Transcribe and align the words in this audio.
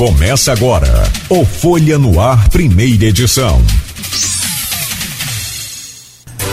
Começa 0.00 0.50
agora 0.50 0.88
o 1.28 1.44
Folha 1.44 1.98
no 1.98 2.18
Ar, 2.18 2.48
primeira 2.48 3.04
edição. 3.04 3.60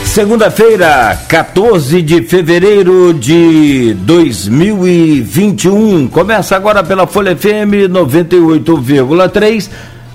Segunda-feira, 0.03 1.17
14 1.29 2.01
de 2.01 2.23
fevereiro 2.23 3.13
de 3.13 3.93
2021. 4.01 6.09
Começa 6.09 6.57
agora 6.57 6.83
pela 6.83 7.07
Folha 7.07 7.37
FM 7.37 7.87
98,3. 7.89 9.69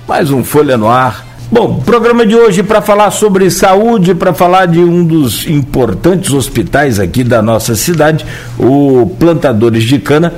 Mais 0.06 0.30
um 0.30 0.44
Folha 0.44 0.76
no 0.76 0.90
Ar. 0.90 1.26
Bom, 1.50 1.80
programa 1.80 2.26
de 2.26 2.36
hoje 2.36 2.62
para 2.62 2.82
falar 2.82 3.10
sobre 3.10 3.50
saúde, 3.50 4.14
para 4.14 4.34
falar 4.34 4.66
de 4.66 4.80
um 4.80 5.02
dos 5.02 5.46
importantes 5.46 6.34
hospitais 6.34 7.00
aqui 7.00 7.24
da 7.24 7.40
nossa 7.40 7.74
cidade, 7.76 8.26
o 8.58 9.10
Plantadores 9.18 9.84
de 9.84 9.98
Cana 9.98 10.34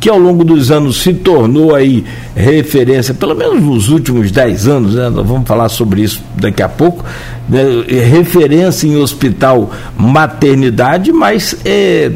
que 0.00 0.08
ao 0.08 0.18
longo 0.18 0.44
dos 0.44 0.70
anos 0.70 1.02
se 1.02 1.12
tornou 1.12 1.74
aí 1.74 2.04
referência, 2.34 3.12
pelo 3.12 3.34
menos 3.34 3.62
nos 3.62 3.88
últimos 3.88 4.30
10 4.30 4.68
anos, 4.68 4.94
né? 4.94 5.08
nós 5.08 5.26
vamos 5.26 5.46
falar 5.46 5.68
sobre 5.68 6.02
isso 6.02 6.22
daqui 6.36 6.62
a 6.62 6.68
pouco, 6.68 7.04
né? 7.48 7.62
referência 8.08 8.86
em 8.86 8.96
hospital 8.96 9.70
maternidade, 9.96 11.12
mas 11.12 11.56
é 11.64 12.10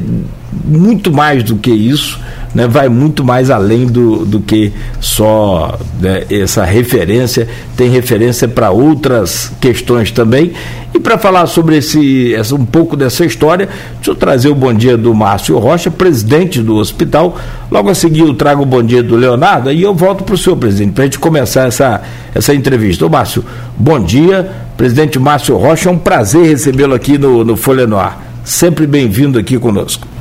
muito 0.65 1.13
mais 1.13 1.43
do 1.43 1.57
que 1.57 1.71
isso 1.71 2.21
né, 2.55 2.67
vai 2.67 2.89
muito 2.89 3.25
mais 3.25 3.51
além 3.51 3.87
do, 3.87 4.25
do 4.25 4.41
que 4.41 4.73
só 5.01 5.79
né, 6.01 6.25
essa 6.31 6.65
referência, 6.65 7.49
tem 7.77 7.89
referência 7.91 8.47
para 8.47 8.71
outras 8.71 9.53
questões 9.61 10.11
também. 10.11 10.53
E 10.95 11.01
para 11.01 11.17
falar 11.17 11.47
sobre 11.47 11.79
esse, 11.79 12.35
essa, 12.35 12.55
um 12.55 12.67
pouco 12.67 12.97
dessa 12.97 13.25
história, 13.25 13.69
deixa 13.95 14.11
eu 14.11 14.15
trazer 14.15 14.49
o 14.49 14.55
bom 14.55 14.75
dia 14.75 14.97
do 14.97 15.15
Márcio 15.15 15.59
Rocha, 15.59 15.91
presidente 15.91 16.61
do 16.61 16.77
hospital. 16.77 17.39
Logo 17.71 17.89
a 17.89 17.95
seguir 17.95 18.21
eu 18.21 18.35
trago 18.35 18.63
o 18.63 18.67
bom 18.67 18.83
dia 18.83 19.03
do 19.03 19.17
Leonardo 19.17 19.73
e 19.73 19.81
eu 19.81 19.95
volto 19.95 20.23
para 20.23 20.35
o 20.35 20.39
senhor, 20.39 20.57
presidente, 20.57 20.93
para 20.93 21.05
a 21.05 21.07
gente 21.07 21.19
começar 21.19 21.67
essa, 21.67 22.03
essa 22.35 22.55
entrevista. 22.55 23.07
Ô 23.07 23.09
Márcio, 23.09 23.43
bom 23.77 23.99
dia. 23.99 24.51
Presidente 24.77 25.19
Márcio 25.19 25.57
Rocha, 25.57 25.89
é 25.89 25.93
um 25.93 25.99
prazer 25.99 26.45
recebê-lo 26.45 26.95
aqui 26.95 27.17
no, 27.17 27.45
no 27.45 27.57
Folha 27.57 27.87
no 27.87 27.99
Ar. 27.99 28.21
Sempre 28.45 28.87
bem-vindo 28.87 29.39
aqui 29.39 29.59
conosco. 29.59 30.12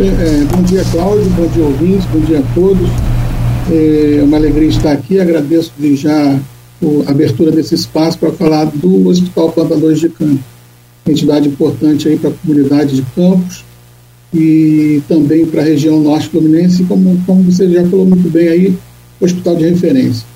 É, 0.00 0.44
bom 0.44 0.62
dia, 0.62 0.82
Cláudio, 0.90 1.28
bom 1.30 1.46
dia, 1.48 1.64
ouvintes, 1.64 2.06
bom 2.06 2.20
dia 2.20 2.38
a 2.38 2.54
todos. 2.54 2.88
É 3.70 4.22
uma 4.22 4.38
alegria 4.38 4.68
estar 4.68 4.92
aqui, 4.92 5.20
agradeço 5.20 5.70
de 5.78 5.94
já 5.94 6.38
a 7.06 7.10
abertura 7.10 7.52
desse 7.52 7.74
espaço 7.74 8.18
para 8.18 8.32
falar 8.32 8.64
do 8.64 9.08
Hospital 9.08 9.52
Plantadores 9.52 10.00
de 10.00 10.08
Campos, 10.08 10.40
entidade 11.06 11.46
importante 11.46 12.08
aí 12.08 12.16
para 12.16 12.30
a 12.30 12.32
comunidade 12.32 12.96
de 12.96 13.02
Campos 13.14 13.64
e 14.32 15.02
também 15.06 15.44
para 15.44 15.60
a 15.60 15.64
região 15.64 16.00
norte 16.00 16.28
fluminense, 16.30 16.84
como, 16.84 17.22
como 17.26 17.42
você 17.42 17.68
já 17.68 17.84
falou 17.84 18.06
muito 18.06 18.30
bem 18.30 18.48
aí, 18.48 18.78
hospital 19.20 19.56
de 19.56 19.68
referência. 19.68 20.26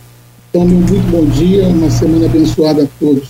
Então, 0.51 0.67
muito 0.67 1.11
bom 1.11 1.25
dia, 1.25 1.67
uma 1.67 1.91
semana 1.91 2.27
abençoada 2.27 2.85
a 2.85 2.87
todos. 3.01 3.29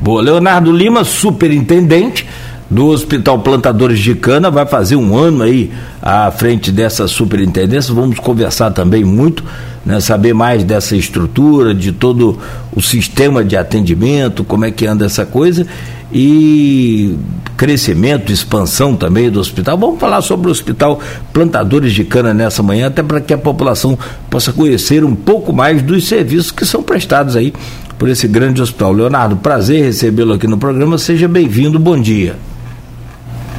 Boa, 0.00 0.22
Leonardo 0.22 0.72
Lima, 0.72 1.04
superintendente 1.04 2.26
do 2.70 2.86
Hospital 2.86 3.38
Plantadores 3.40 3.98
de 3.98 4.14
Cana, 4.14 4.50
vai 4.50 4.66
fazer 4.66 4.96
um 4.96 5.16
ano 5.16 5.42
aí 5.42 5.70
à 6.00 6.30
frente 6.30 6.72
dessa 6.72 7.06
superintendência. 7.06 7.94
Vamos 7.94 8.18
conversar 8.18 8.70
também 8.70 9.04
muito, 9.04 9.44
né, 9.84 10.00
saber 10.00 10.32
mais 10.32 10.64
dessa 10.64 10.96
estrutura, 10.96 11.74
de 11.74 11.92
todo 11.92 12.38
o 12.74 12.80
sistema 12.80 13.44
de 13.44 13.56
atendimento, 13.56 14.44
como 14.44 14.64
é 14.64 14.70
que 14.70 14.86
anda 14.86 15.04
essa 15.04 15.26
coisa 15.26 15.66
e 16.12 17.16
crescimento, 17.56 18.32
expansão 18.32 18.94
também 18.94 19.30
do 19.30 19.40
hospital. 19.40 19.76
Vamos 19.76 19.98
falar 19.98 20.22
sobre 20.22 20.48
o 20.48 20.50
Hospital 20.50 21.00
Plantadores 21.32 21.92
de 21.92 22.04
Cana 22.04 22.32
nessa 22.32 22.62
manhã, 22.62 22.86
até 22.86 23.02
para 23.02 23.20
que 23.20 23.34
a 23.34 23.38
população 23.38 23.98
possa 24.30 24.52
conhecer 24.52 25.04
um 25.04 25.14
pouco 25.14 25.52
mais 25.52 25.82
dos 25.82 26.06
serviços 26.06 26.52
que 26.52 26.64
são 26.64 26.82
prestados 26.82 27.34
aí 27.34 27.52
por 27.98 28.08
esse 28.08 28.28
grande 28.28 28.62
hospital. 28.62 28.92
Leonardo, 28.92 29.36
prazer 29.36 29.82
recebê-lo 29.82 30.34
aqui 30.34 30.46
no 30.46 30.58
programa. 30.58 30.98
Seja 30.98 31.26
bem-vindo. 31.26 31.78
Bom 31.78 32.00
dia. 32.00 32.36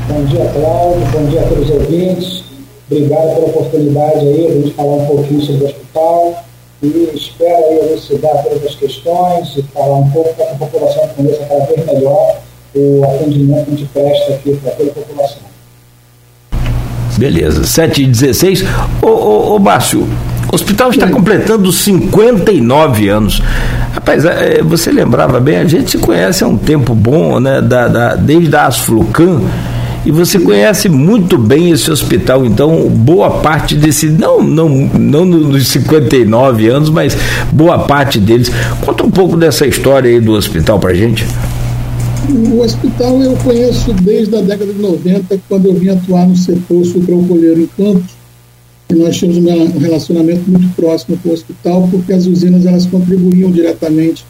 Bom 0.08 0.24
dia, 0.26 0.46
Cláudio. 0.54 1.08
Bom 1.12 1.26
dia 1.26 1.42
a 1.42 1.44
todos 1.46 1.68
os 1.68 1.72
ouvintes. 1.72 2.44
Obrigado 2.90 3.36
pela 3.36 3.48
oportunidade 3.48 4.20
aí 4.20 4.62
de 4.64 4.74
falar 4.74 4.98
um 4.98 5.06
pouquinho 5.08 5.42
sobre 5.42 5.64
o 5.64 5.66
hospital 5.66 6.46
e 6.84 7.10
espero 7.16 7.66
aí 7.66 7.90
elucidar 7.90 8.44
todas 8.44 8.64
as 8.66 8.76
questões 8.76 9.58
e 9.58 9.64
falar 9.74 9.96
um 9.96 10.10
pouco 10.12 10.32
para 10.36 10.46
que 10.46 10.52
a 10.54 10.58
população 10.58 11.08
conheça 11.16 11.44
cada 11.46 11.66
vez 11.66 11.86
melhor 11.88 12.38
o 12.76 13.04
atendimento 13.04 13.66
que 13.66 13.72
a 13.72 13.76
gente 13.78 13.90
presta 13.92 14.34
aqui 14.34 14.56
para 14.58 14.72
toda 14.74 14.92
a 14.92 14.94
população. 14.94 15.38
Beleza, 17.18 17.64
7 17.64 18.04
e 18.04 18.08
16. 18.08 18.64
Ô, 19.02 19.08
ô, 19.08 19.56
ô 19.56 19.60
Márcio, 19.60 20.08
o 20.52 20.56
hospital 20.56 20.92
está 20.92 21.10
completando 21.10 21.72
59 21.72 23.10
anos. 23.10 23.42
Rapaz, 23.94 24.24
é, 24.24 24.62
você 24.62 24.92
lembrava 24.92 25.40
bem, 25.40 25.58
a 25.58 25.66
gente 25.66 25.92
se 25.92 25.98
conhece 25.98 26.44
há 26.44 26.48
um 26.48 26.58
tempo 26.58 26.94
bom, 26.94 27.40
né? 27.40 27.60
Da, 27.62 27.88
da, 27.88 28.16
desde 28.16 28.56
a 28.56 28.68
Asflucan 28.68 29.42
e 30.06 30.12
você 30.12 30.40
conhece 30.40 30.88
muito 30.88 31.38
bem 31.38 31.72
esse 31.72 31.90
hospital, 31.90 32.46
então 32.46 32.88
boa 32.90 33.40
parte 33.40 33.76
desse, 33.76 34.08
não, 34.08 34.44
não, 34.44 34.70
não 34.70 35.26
nos 35.26 35.68
59 35.70 36.68
anos, 36.68 36.90
mas 36.90 37.18
boa 37.52 37.80
parte 37.80 38.20
deles. 38.20 38.52
Conta 38.86 39.04
um 39.04 39.10
pouco 39.10 39.36
dessa 39.36 39.66
história 39.66 40.10
aí 40.10 40.22
do 40.22 40.34
hospital 40.34 40.80
pra 40.80 40.94
gente. 40.94 41.26
O 42.30 42.62
hospital 42.62 43.22
eu 43.22 43.36
conheço 43.38 43.94
desde 43.94 44.36
a 44.36 44.42
década 44.42 44.72
de 44.72 44.80
90, 44.80 45.40
quando 45.50 45.66
eu 45.68 45.74
vim 45.74 45.90
atuar 45.90 46.28
no 46.28 46.36
setor 46.36 46.86
sucrocolheiro 46.86 47.62
em 47.62 47.68
Campos, 47.68 48.12
e 48.90 48.96
nós 48.96 49.18
tínhamos 49.18 49.76
um 49.76 49.80
relacionamento 49.80 50.50
muito 50.50 50.76
próximo 50.76 51.18
com 51.18 51.30
o 51.30 51.34
hospital, 51.34 51.88
porque 51.90 52.14
as 52.14 52.28
usinas 52.28 52.66
elas 52.66 52.86
contribuíam 52.86 53.52
diretamente 53.52 54.24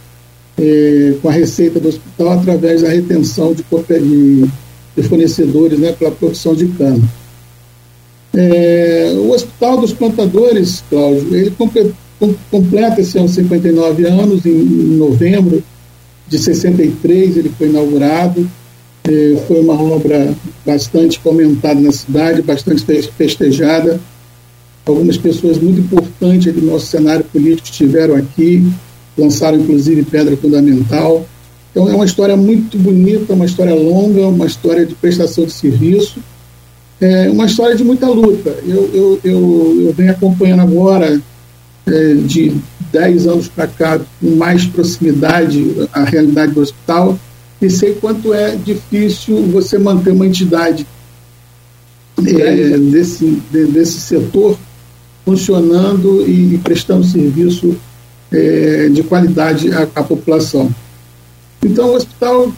eh, 0.58 1.16
com 1.22 1.28
a 1.28 1.31
receita 1.31 1.80
do 1.81 1.90
hospital 1.90 2.31
através 2.31 2.81
da 2.81 2.90
retenção 2.90 3.53
de, 3.53 3.64
de 3.64 4.50
de 4.95 5.03
fornecedores 5.03 5.79
né, 5.79 5.91
para 5.91 6.09
a 6.09 6.11
produção 6.11 6.56
de 6.56 6.67
cana. 6.67 7.03
É, 8.33 9.13
o 9.16 9.31
Hospital 9.31 9.78
dos 9.78 9.94
Plantadores, 9.94 10.83
Cláudio, 10.89 11.35
ele 11.35 11.53
completa 12.51 13.01
esse 13.01 13.17
ano 13.17 13.29
59 13.29 14.05
anos, 14.05 14.45
em, 14.45 14.50
em 14.50 14.97
novembro 14.97 15.63
de 16.28 16.38
63 16.38 17.38
ele 17.38 17.51
foi 17.57 17.67
inaugurado, 17.67 18.50
é, 19.03 19.38
foi 19.47 19.61
uma 19.61 19.79
obra 19.81 20.35
bastante 20.66 21.19
comentada 21.19 21.79
na 21.79 21.91
cidade, 21.91 22.41
bastante 22.41 22.84
festejada, 22.84 24.00
algumas 24.85 25.17
pessoas 25.17 25.57
muito 25.57 25.79
importantes 25.79 26.53
do 26.53 26.61
nosso 26.61 26.88
cenário 26.88 27.23
político 27.25 27.69
estiveram 27.69 28.16
aqui, 28.16 28.67
lançaram 29.17 29.59
inclusive 29.59 30.03
pedra 30.03 30.35
fundamental, 30.35 31.25
então 31.75 31.90
é 31.90 31.94
uma 31.94 32.06
história 32.06 32.38
muito 32.38 32.78
bonita, 32.80 33.34
uma 33.34 33.44
história 33.44 33.75
longa, 33.75 34.30
uma 34.30 34.46
história 34.46 34.86
de 34.86 34.96
prestação 34.96 35.44
de 35.44 35.52
serviço, 35.52 36.19
é 37.02 37.30
uma 37.30 37.47
história 37.47 37.75
de 37.75 37.84
muita 37.84 38.08
luta. 38.08 38.56
Eu, 38.66 38.90
eu, 38.94 39.19
eu, 39.25 39.81
eu 39.81 39.94
venho 39.94 40.12
acompanhando 40.12 40.62
agora, 40.62 41.22
é, 41.85 42.14
de 42.14 42.56
10 42.94 43.28
anos 43.28 43.50
para 43.50 43.68
cá, 43.68 44.00
com 44.22 44.35
mais 44.38 44.66
proximidade 44.66 45.75
a 45.91 46.06
realidade 46.06 46.53
do 46.53 46.62
hospital, 46.62 47.19
e 47.62 47.69
sei 47.69 47.96
quanto 47.96 48.34
é 48.34 48.56
difícil 48.56 49.44
você 49.47 49.78
manter 49.78 50.12
uma 50.12 50.25
entidade 50.25 50.88
é, 52.25 52.78
desse, 52.78 53.41
de, 53.52 53.66
desse 53.66 54.00
setor 54.00 54.58
funcionando 55.25 56.25
e, 56.25 56.56
e 56.56 56.58
prestando 56.58 57.03
serviço 57.03 57.75
é, 58.31 58.88
de 58.88 59.03
qualidade 59.03 59.74
à, 59.74 59.81
à 59.94 60.02
população. 60.02 60.74
Então, 61.63 61.89
o 61.89 61.95
hospital 61.95 62.51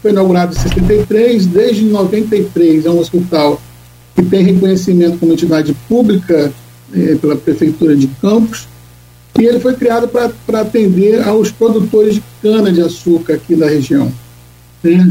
foi 0.00 0.10
inaugurado 0.10 0.54
em 0.54 0.58
63, 0.58 1.46
desde 1.46 1.84
93 1.84 2.86
é 2.86 2.90
um 2.90 2.98
hospital 2.98 3.60
que 4.14 4.22
tem 4.22 4.44
reconhecimento 4.44 5.18
como 5.18 5.32
entidade 5.32 5.74
pública 5.88 6.52
eh, 6.94 7.16
pela 7.20 7.34
Prefeitura 7.34 7.96
de 7.96 8.06
Campos, 8.20 8.68
e 9.38 9.46
ele 9.46 9.58
foi 9.58 9.74
criado 9.74 10.08
para 10.08 10.60
atender 10.60 11.26
aos 11.26 11.50
produtores 11.50 12.16
de 12.16 12.22
cana-de-açúcar 12.42 13.34
aqui 13.34 13.56
da 13.56 13.66
região. 13.66 14.12
Né? 14.82 15.10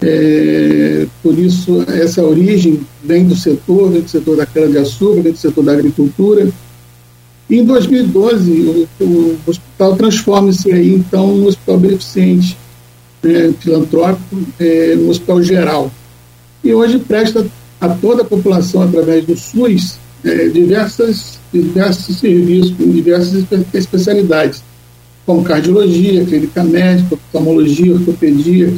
É, 0.00 1.06
por 1.22 1.36
isso, 1.36 1.84
essa 1.88 2.22
origem 2.22 2.80
vem 3.02 3.26
do 3.26 3.34
setor, 3.34 3.90
vem 3.90 4.02
do 4.02 4.08
setor 4.08 4.36
da 4.36 4.46
cana-de-açúcar, 4.46 5.22
vem 5.22 5.32
do 5.32 5.38
setor 5.38 5.64
da 5.64 5.72
agricultura. 5.72 6.48
E 7.50 7.56
em 7.56 7.64
2012, 7.64 8.88
o, 9.00 9.04
o 9.04 9.38
hospital 9.46 9.96
transforma-se 9.96 10.72
aí, 10.72 10.94
então, 10.94 11.36
num 11.36 11.46
hospital 11.46 11.78
beneficente, 11.78 12.56
é, 13.24 13.50
filantrópico 13.58 14.36
é, 14.58 14.94
no 14.96 15.10
Hospital 15.10 15.42
Geral. 15.42 15.90
E 16.62 16.72
hoje 16.72 16.98
presta 16.98 17.46
a 17.80 17.88
toda 17.88 18.22
a 18.22 18.24
população, 18.24 18.82
através 18.82 19.24
do 19.24 19.36
SUS, 19.36 19.98
é, 20.24 20.48
diversas, 20.48 21.38
diversos 21.52 22.18
serviços, 22.18 22.72
com 22.72 22.90
diversas 22.90 23.44
especialidades, 23.72 24.62
como 25.24 25.44
cardiologia, 25.44 26.24
clínica 26.24 26.64
médica, 26.64 27.14
oftalmologia, 27.14 27.94
ortopedia, 27.94 28.74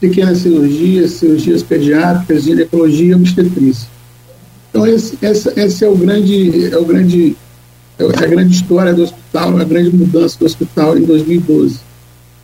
pequenas 0.00 0.38
cirurgias, 0.38 1.12
cirurgias 1.12 1.62
pediátricas, 1.62 2.42
ginecologia 2.42 3.16
obstetrícia. 3.16 3.88
Então, 4.68 4.86
esse, 4.86 5.16
esse, 5.22 5.52
esse, 5.54 5.84
é 5.84 5.88
o 5.88 5.96
grande, 5.96 6.72
é 6.72 6.76
o 6.76 6.84
grande 6.84 7.36
É 7.98 8.04
a 8.04 8.26
grande 8.26 8.54
história 8.54 8.92
do 8.94 9.02
hospital, 9.02 9.58
a 9.58 9.64
grande 9.64 9.94
mudança 9.94 10.38
do 10.38 10.46
hospital 10.46 10.98
em 10.98 11.02
2012. 11.02 11.78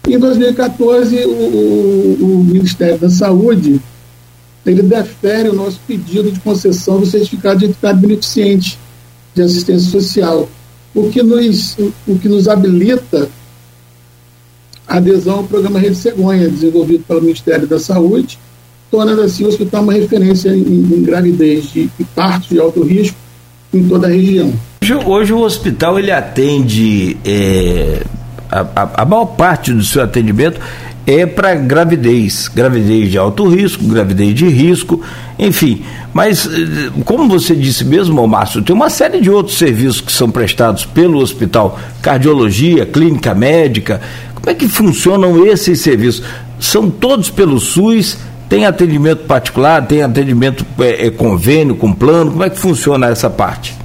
Em 0.08 0.18
2014, 0.18 1.16
o, 1.26 1.30
o, 1.30 2.18
o 2.20 2.44
Ministério 2.44 2.98
da 2.98 3.10
Saúde 3.10 3.78
ele 4.64 4.82
defere 4.82 5.50
o 5.50 5.54
nosso 5.54 5.78
pedido 5.86 6.30
de 6.30 6.40
concessão 6.40 7.00
do 7.00 7.06
certificado 7.06 7.60
de 7.60 7.66
entidade 7.66 8.00
beneficente 8.00 8.78
de 9.34 9.42
assistência 9.42 9.90
social, 9.90 10.48
o 10.94 11.10
que 11.10 11.22
nos, 11.22 11.76
o 12.06 12.18
que 12.18 12.28
nos 12.28 12.48
habilita 12.48 13.28
a 14.86 14.96
adesão 14.96 15.38
ao 15.38 15.44
programa 15.44 15.78
Rede 15.78 15.96
Cegonha, 15.96 16.48
desenvolvido 16.48 17.04
pelo 17.06 17.20
Ministério 17.20 17.66
da 17.66 17.78
Saúde, 17.78 18.38
tornando 18.90 19.20
assim 19.20 19.44
o 19.44 19.48
hospital 19.48 19.82
uma 19.82 19.92
referência 19.92 20.50
em, 20.50 20.62
em 20.62 21.02
gravidez 21.02 21.70
de, 21.70 21.90
de 21.98 22.04
partos 22.14 22.48
de 22.48 22.58
alto 22.58 22.82
risco 22.82 23.16
em 23.72 23.86
toda 23.86 24.06
a 24.06 24.10
região. 24.10 24.52
Hoje, 24.82 24.94
hoje 24.94 25.32
o 25.34 25.40
hospital 25.40 25.98
ele 25.98 26.10
atende 26.10 27.18
é, 27.24 28.02
a, 28.50 29.02
a, 29.02 29.04
maior 29.04 29.26
parte 29.26 29.72
do 29.72 29.82
seu 29.82 30.02
atendimento 30.02 30.60
é 31.06 31.24
para 31.24 31.54
gravidez, 31.54 32.48
gravidez 32.48 33.10
de 33.10 33.16
alto 33.16 33.48
risco, 33.48 33.82
gravidez 33.84 34.34
de 34.34 34.46
risco, 34.46 35.00
enfim. 35.38 35.82
Mas, 36.12 36.46
eh, 36.46 36.90
como 37.04 37.26
você 37.28 37.54
disse 37.54 37.82
mesmo, 37.82 38.26
Márcio, 38.26 38.60
tem 38.60 38.76
uma 38.76 38.90
série 38.90 39.20
de 39.20 39.30
outros 39.30 39.56
serviços 39.56 40.02
que 40.02 40.12
são 40.12 40.30
prestados 40.30 40.84
pelo 40.84 41.18
hospital, 41.18 41.78
cardiologia, 42.02 42.84
clínica 42.84 43.34
médica. 43.34 44.02
Como 44.34 44.50
é 44.50 44.54
que 44.54 44.68
funcionam 44.68 45.46
esses 45.46 45.80
serviços? 45.80 46.22
São 46.60 46.90
todos 46.90 47.30
pelo 47.30 47.58
SUS? 47.58 48.18
Tem 48.48 48.66
atendimento 48.66 49.24
particular? 49.24 49.86
Tem 49.86 50.02
atendimento 50.02 50.64
é, 50.78 51.06
é, 51.06 51.10
convênio 51.10 51.74
com 51.74 51.92
plano? 51.92 52.32
Como 52.32 52.44
é 52.44 52.50
que 52.50 52.58
funciona 52.58 53.06
essa 53.06 53.30
parte? 53.30 53.77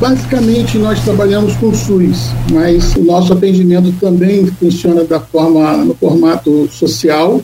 Basicamente, 0.00 0.78
nós 0.78 1.02
trabalhamos 1.02 1.56
com 1.56 1.74
SUS, 1.74 2.30
mas 2.52 2.94
o 2.94 3.02
nosso 3.02 3.32
atendimento 3.32 3.92
também 3.98 4.46
funciona 4.46 5.02
da 5.02 5.18
forma, 5.18 5.78
no 5.78 5.92
formato 5.92 6.68
social, 6.70 7.42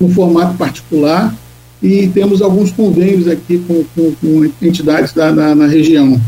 no 0.00 0.08
formato 0.08 0.56
particular, 0.56 1.34
e 1.82 2.08
temos 2.08 2.40
alguns 2.40 2.72
convênios 2.72 3.28
aqui 3.28 3.58
com, 3.58 3.84
com, 3.94 4.12
com 4.12 4.50
entidades 4.62 5.12
da, 5.12 5.30
na, 5.30 5.54
na, 5.54 5.66
região. 5.66 6.18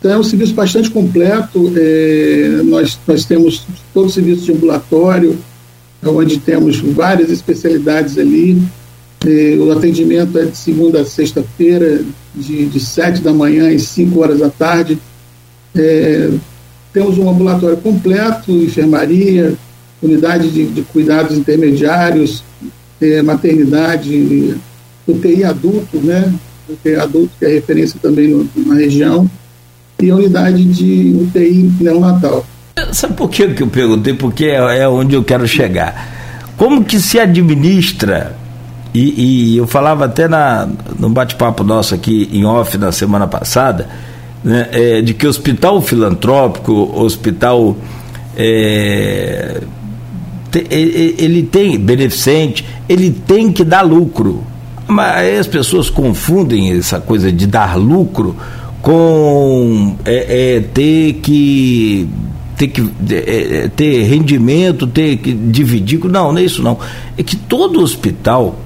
Então, 0.00 0.10
é 0.10 0.18
um 0.18 0.24
serviço 0.24 0.54
bastante 0.54 0.90
completo. 0.90 1.72
É, 1.76 2.60
nós, 2.64 2.98
nós 3.06 3.24
temos 3.24 3.64
todo 3.94 4.06
o 4.06 4.10
serviço 4.10 4.42
de 4.42 4.52
ambulatório, 4.52 5.38
onde 6.04 6.38
temos 6.38 6.80
várias 6.80 7.30
especialidades 7.30 8.18
ali. 8.18 8.60
É, 9.26 9.56
o 9.58 9.70
atendimento 9.70 10.38
é 10.38 10.46
de 10.46 10.56
segunda 10.56 11.02
a 11.02 11.04
sexta-feira, 11.04 12.02
de, 12.34 12.66
de 12.66 12.80
7 12.80 13.20
da 13.20 13.32
manhã 13.32 13.74
às 13.74 13.82
5 13.82 14.18
horas 14.18 14.38
da 14.38 14.48
tarde. 14.48 14.98
É, 15.76 16.30
temos 16.92 17.18
um 17.18 17.28
ambulatório 17.28 17.76
completo, 17.76 18.50
enfermaria, 18.50 19.54
unidade 20.02 20.50
de, 20.50 20.66
de 20.66 20.82
cuidados 20.82 21.36
intermediários, 21.36 22.42
é, 23.00 23.20
maternidade, 23.20 24.56
UTI 25.06 25.44
adulto, 25.44 25.98
né? 25.98 26.32
UTI 26.68 26.96
adulto, 26.96 27.30
que 27.38 27.44
é 27.44 27.48
referência 27.48 28.00
também 28.00 28.28
no, 28.28 28.48
na 28.56 28.74
região, 28.74 29.30
e 30.00 30.10
a 30.10 30.16
unidade 30.16 30.64
de 30.64 31.14
UTI 31.20 31.70
neonatal. 31.78 32.46
Sabe 32.92 33.14
por 33.14 33.28
que 33.28 33.42
eu 33.42 33.66
perguntei? 33.66 34.14
Porque 34.14 34.46
é, 34.46 34.78
é 34.78 34.88
onde 34.88 35.14
eu 35.14 35.22
quero 35.22 35.46
chegar. 35.46 36.52
Como 36.56 36.84
que 36.84 36.98
se 36.98 37.18
administra 37.18 38.39
e, 38.92 39.54
e 39.54 39.56
eu 39.56 39.66
falava 39.66 40.04
até 40.04 40.26
na, 40.26 40.68
no 40.98 41.08
bate-papo 41.08 41.62
nosso 41.62 41.94
aqui 41.94 42.28
em 42.32 42.44
off 42.44 42.76
na 42.76 42.90
semana 42.90 43.26
passada, 43.26 43.88
né, 44.42 44.68
é, 44.72 45.02
de 45.02 45.14
que 45.14 45.26
hospital 45.26 45.80
filantrópico, 45.80 46.72
hospital. 47.00 47.76
É, 48.36 49.60
te, 50.50 50.66
ele 50.70 51.42
tem 51.44 51.78
beneficente, 51.78 52.64
ele 52.88 53.10
tem 53.10 53.52
que 53.52 53.62
dar 53.62 53.82
lucro. 53.82 54.44
Mas 54.88 55.40
as 55.40 55.46
pessoas 55.46 55.88
confundem 55.88 56.76
essa 56.76 56.98
coisa 56.98 57.30
de 57.30 57.46
dar 57.46 57.76
lucro 57.76 58.34
com 58.82 59.94
é, 60.04 60.56
é, 60.56 60.60
ter 60.60 61.14
que 61.22 62.08
ter 62.56 62.68
que 62.68 62.90
é, 63.08 63.64
é 63.64 63.68
ter 63.68 64.02
rendimento, 64.02 64.86
ter 64.88 65.16
que 65.18 65.32
dividir. 65.32 66.00
Não, 66.06 66.32
não 66.32 66.38
é 66.38 66.42
isso 66.42 66.60
não. 66.60 66.76
É 67.16 67.22
que 67.22 67.36
todo 67.36 67.80
hospital 67.80 68.56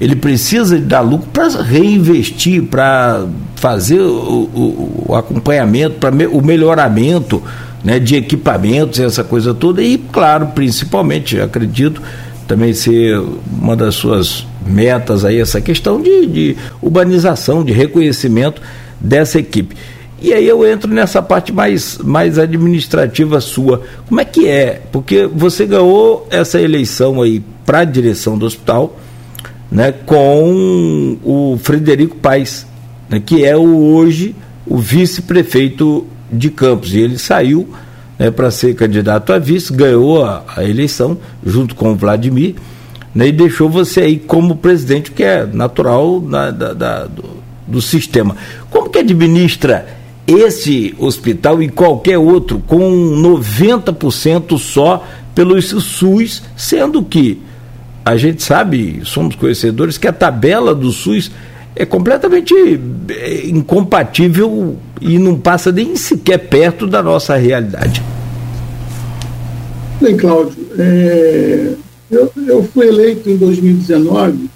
ele 0.00 0.16
precisa 0.16 0.78
dar 0.78 1.00
lucro 1.00 1.28
para 1.32 1.48
reinvestir, 1.62 2.62
para 2.64 3.26
fazer 3.56 4.00
o, 4.00 4.50
o, 4.54 5.04
o 5.08 5.14
acompanhamento, 5.14 5.96
para 5.96 6.10
me, 6.10 6.26
o 6.26 6.42
melhoramento 6.42 7.42
né, 7.82 7.98
de 7.98 8.16
equipamentos, 8.16 9.00
essa 9.00 9.24
coisa 9.24 9.54
toda, 9.54 9.82
e, 9.82 9.96
claro, 9.96 10.48
principalmente, 10.48 11.40
acredito, 11.40 12.02
também 12.46 12.74
ser 12.74 13.18
uma 13.60 13.74
das 13.74 13.94
suas 13.94 14.46
metas 14.66 15.24
aí, 15.24 15.40
essa 15.40 15.60
questão 15.60 16.00
de, 16.00 16.26
de 16.26 16.56
urbanização, 16.82 17.64
de 17.64 17.72
reconhecimento 17.72 18.60
dessa 19.00 19.38
equipe. 19.38 19.76
E 20.20 20.32
aí 20.32 20.46
eu 20.48 20.66
entro 20.66 20.92
nessa 20.92 21.22
parte 21.22 21.52
mais, 21.52 21.98
mais 21.98 22.38
administrativa 22.38 23.40
sua. 23.40 23.82
Como 24.08 24.20
é 24.20 24.24
que 24.24 24.48
é? 24.48 24.80
Porque 24.90 25.26
você 25.26 25.66
ganhou 25.66 26.26
essa 26.30 26.60
eleição 26.60 27.20
aí 27.20 27.42
para 27.64 27.80
a 27.80 27.84
direção 27.84 28.38
do 28.38 28.46
hospital, 28.46 28.98
né, 29.70 29.92
com 29.92 31.16
o 31.24 31.58
Frederico 31.62 32.16
Paes, 32.16 32.66
né, 33.08 33.20
que 33.24 33.44
é 33.44 33.56
o, 33.56 33.94
hoje 33.94 34.34
o 34.66 34.78
vice-prefeito 34.78 36.06
de 36.30 36.50
Campos. 36.50 36.94
E 36.94 36.98
ele 36.98 37.18
saiu 37.18 37.68
né, 38.18 38.30
para 38.30 38.50
ser 38.50 38.74
candidato 38.74 39.32
a 39.32 39.38
vice, 39.38 39.72
ganhou 39.72 40.24
a, 40.24 40.44
a 40.56 40.64
eleição 40.64 41.18
junto 41.44 41.74
com 41.74 41.92
o 41.92 41.96
Vladimir 41.96 42.54
né, 43.14 43.28
e 43.28 43.32
deixou 43.32 43.68
você 43.68 44.00
aí 44.00 44.18
como 44.18 44.56
presidente, 44.56 45.10
que 45.10 45.22
é 45.22 45.46
natural 45.46 46.20
da, 46.20 46.50
da, 46.50 46.72
da, 46.72 47.04
do, 47.06 47.24
do 47.66 47.80
sistema. 47.80 48.36
Como 48.70 48.90
que 48.90 48.98
administra 48.98 49.86
esse 50.26 50.94
hospital 50.98 51.62
e 51.62 51.68
qualquer 51.68 52.18
outro 52.18 52.60
com 52.66 52.80
90% 52.80 54.58
só 54.58 55.06
pelo 55.34 55.60
SUS, 55.60 56.42
sendo 56.56 57.02
que 57.02 57.40
a 58.06 58.16
gente 58.16 58.40
sabe, 58.40 59.00
somos 59.02 59.34
conhecedores, 59.34 59.98
que 59.98 60.06
a 60.06 60.12
tabela 60.12 60.72
do 60.72 60.92
SUS 60.92 61.28
é 61.74 61.84
completamente 61.84 62.54
é, 63.08 63.48
incompatível 63.48 64.76
e 65.00 65.18
não 65.18 65.36
passa 65.36 65.72
nem 65.72 65.96
sequer 65.96 66.38
perto 66.38 66.86
da 66.86 67.02
nossa 67.02 67.34
realidade. 67.34 68.00
Bem, 70.00 70.16
Cláudio, 70.16 70.56
é, 70.78 71.72
eu, 72.08 72.32
eu, 72.46 72.62
fui 72.72 72.86
eleito 72.86 73.28
em 73.28 73.36
2019 73.38 74.50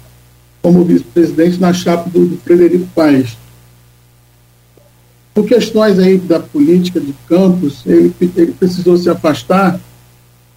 como 0.61 0.85
vice-presidente 0.85 1.59
na 1.59 1.73
chapa 1.73 2.09
do, 2.09 2.25
do 2.25 2.37
Frederico 2.37 2.87
Paes. 2.95 3.35
Por 5.33 5.45
questões 5.45 5.99
aí 5.99 6.17
da 6.17 6.39
política 6.39 7.01
de 7.01 7.13
campos, 7.27 7.83
ele, 7.85 8.13
ele 8.37 8.53
precisou 8.53 8.95
se 8.95 9.09
afastar 9.09 9.77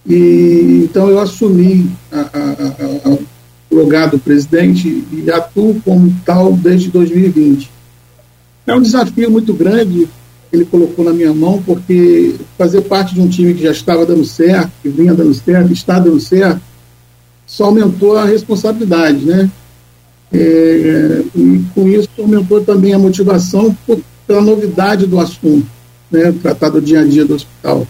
e, 0.07 0.83
então 0.83 1.09
eu 1.09 1.19
assumi 1.19 1.89
o 3.69 3.75
lugar 3.75 4.09
do 4.09 4.19
presidente 4.19 5.03
e 5.11 5.29
atuo 5.31 5.81
como 5.83 6.13
tal 6.23 6.53
desde 6.53 6.89
2020. 6.89 7.71
É 8.67 8.75
um 8.75 8.81
desafio 8.81 9.29
muito 9.31 9.53
grande 9.53 10.07
que 10.49 10.55
ele 10.55 10.65
colocou 10.65 11.03
na 11.03 11.13
minha 11.13 11.33
mão, 11.33 11.61
porque 11.65 12.35
fazer 12.57 12.81
parte 12.81 13.13
de 13.13 13.21
um 13.21 13.27
time 13.27 13.53
que 13.53 13.63
já 13.63 13.71
estava 13.71 14.05
dando 14.05 14.23
certo, 14.23 14.71
que 14.81 14.89
vinha 14.89 15.13
dando 15.13 15.33
certo, 15.33 15.73
está 15.73 15.99
dando 15.99 16.19
certo, 16.19 16.61
só 17.45 17.65
aumentou 17.65 18.17
a 18.17 18.25
responsabilidade, 18.25 19.25
né? 19.25 19.49
É, 20.33 21.23
e 21.35 21.63
com 21.73 21.87
isso 21.87 22.09
aumentou 22.17 22.61
também 22.61 22.93
a 22.93 22.99
motivação 22.99 23.75
por, 23.85 23.99
pela 24.25 24.41
novidade 24.41 25.05
do 25.05 25.19
assunto, 25.19 25.67
né? 26.09 26.33
Tratar 26.41 26.69
do 26.69 26.81
dia 26.81 27.01
a 27.01 27.05
dia 27.05 27.25
do 27.25 27.35
hospital. 27.35 27.87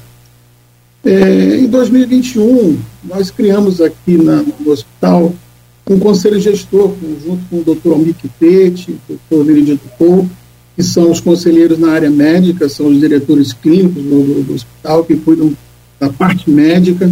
É, 1.05 1.57
em 1.57 1.67
2021, 1.67 2.79
nós 3.03 3.29
criamos 3.29 3.79
aqui 3.79 4.17
na, 4.17 4.43
no 4.59 4.71
hospital 4.71 5.31
um 5.87 5.99
conselho 5.99 6.39
gestor, 6.39 6.95
junto 7.23 7.43
com 7.47 7.59
o 7.59 7.63
doutor 7.63 7.93
Almir 7.93 8.15
o 8.23 8.97
doutor 9.07 9.45
Veredito 9.45 9.87
Pou, 9.99 10.27
que 10.75 10.81
são 10.81 11.11
os 11.11 11.19
conselheiros 11.19 11.77
na 11.77 11.91
área 11.91 12.09
médica, 12.09 12.67
são 12.67 12.87
os 12.87 12.99
diretores 12.99 13.53
clínicos 13.53 14.01
do, 14.01 14.23
do, 14.23 14.43
do 14.45 14.53
hospital, 14.55 15.05
que 15.05 15.15
cuidam 15.15 15.55
da 15.99 16.09
parte 16.09 16.49
médica. 16.49 17.11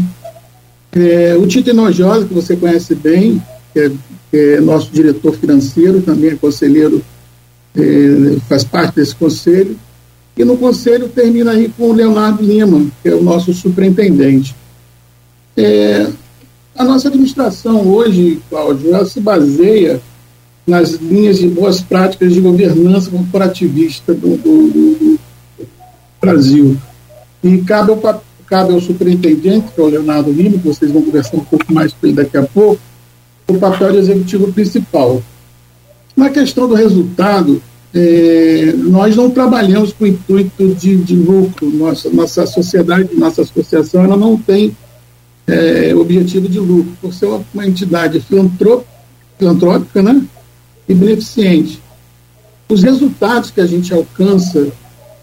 É, 0.91 1.35
o 1.39 1.45
Tito 1.45 1.69
Enojosa, 1.69 2.25
que 2.25 2.33
você 2.33 2.55
conhece 2.55 2.95
bem, 2.95 3.39
que 3.73 3.79
é, 3.79 3.91
que 4.31 4.37
é, 4.37 4.59
nosso 4.59 4.91
diretor 4.91 5.35
financeiro, 5.35 6.01
também 6.01 6.31
é 6.31 6.35
conselheiro, 6.35 6.99
é, 7.75 8.37
faz 8.49 8.63
parte 8.63 8.95
desse 8.95 9.15
conselho. 9.15 9.77
E 10.35 10.43
no 10.43 10.57
conselho 10.57 11.09
termina 11.09 11.51
aí 11.51 11.71
com 11.77 11.89
o 11.89 11.93
Leonardo 11.93 12.43
Lima, 12.43 12.87
que 13.01 13.09
é 13.09 13.13
o 13.13 13.21
nosso 13.21 13.53
superintendente. 13.53 14.55
É, 15.55 16.07
a 16.75 16.83
nossa 16.83 17.07
administração 17.07 17.87
hoje, 17.87 18.41
Cláudio, 18.49 18.93
ela 18.93 19.05
se 19.05 19.19
baseia 19.19 20.01
nas 20.65 20.93
linhas 20.93 21.37
de 21.37 21.47
boas 21.47 21.81
práticas 21.81 22.33
de 22.33 22.41
governança 22.41 23.11
corporativista 23.11 24.13
do, 24.13 24.37
do, 24.37 24.69
do, 24.69 25.19
Brasil. 26.19 26.77
E 27.43 27.57
cabe 27.59 27.91
ao, 27.91 28.23
cabe 28.47 28.73
ao 28.73 28.79
superintendente, 28.79 29.67
que 29.73 29.79
é 29.79 29.83
o 29.83 29.87
Leonardo 29.87 30.31
Lima, 30.31 30.57
que 30.57 30.67
vocês 30.67 30.89
vão 30.89 31.01
conversar 31.01 31.35
um 31.35 31.43
pouco 31.43 31.71
mais 31.71 31.91
com 31.93 32.07
ele 32.07 32.15
daqui 32.15 32.37
a 32.37 32.43
pouco, 32.43 32.81
o 33.47 33.59
papel 33.59 33.91
de 33.91 33.97
executivo 33.97 34.51
principal. 34.51 35.21
Na 36.15 36.29
questão 36.29 36.67
do 36.67 36.73
resultado, 36.73 37.61
é, 37.93 38.73
nós 38.75 39.15
não 39.15 39.29
trabalhamos 39.29 39.93
com 39.93 40.05
o 40.05 40.07
intuito 40.07 40.73
de, 40.73 40.95
de 40.97 41.15
lucro. 41.15 41.69
Nossa, 41.69 42.09
nossa 42.09 42.45
sociedade, 42.47 43.09
nossa 43.15 43.43
associação, 43.43 44.03
ela 44.03 44.17
não 44.17 44.35
tem 44.35 44.75
é, 45.45 45.93
objetivo 45.95 46.49
de 46.49 46.59
lucro, 46.59 46.91
por 46.99 47.13
ser 47.13 47.27
uma, 47.53 47.67
entidade 47.67 48.19
filantrópica 48.19 50.01
né, 50.01 50.23
e 50.89 50.93
beneficente. 50.93 51.81
Os 52.67 52.81
resultados 52.81 53.51
que 53.51 53.61
a 53.61 53.65
gente 53.67 53.93
alcança 53.93 54.69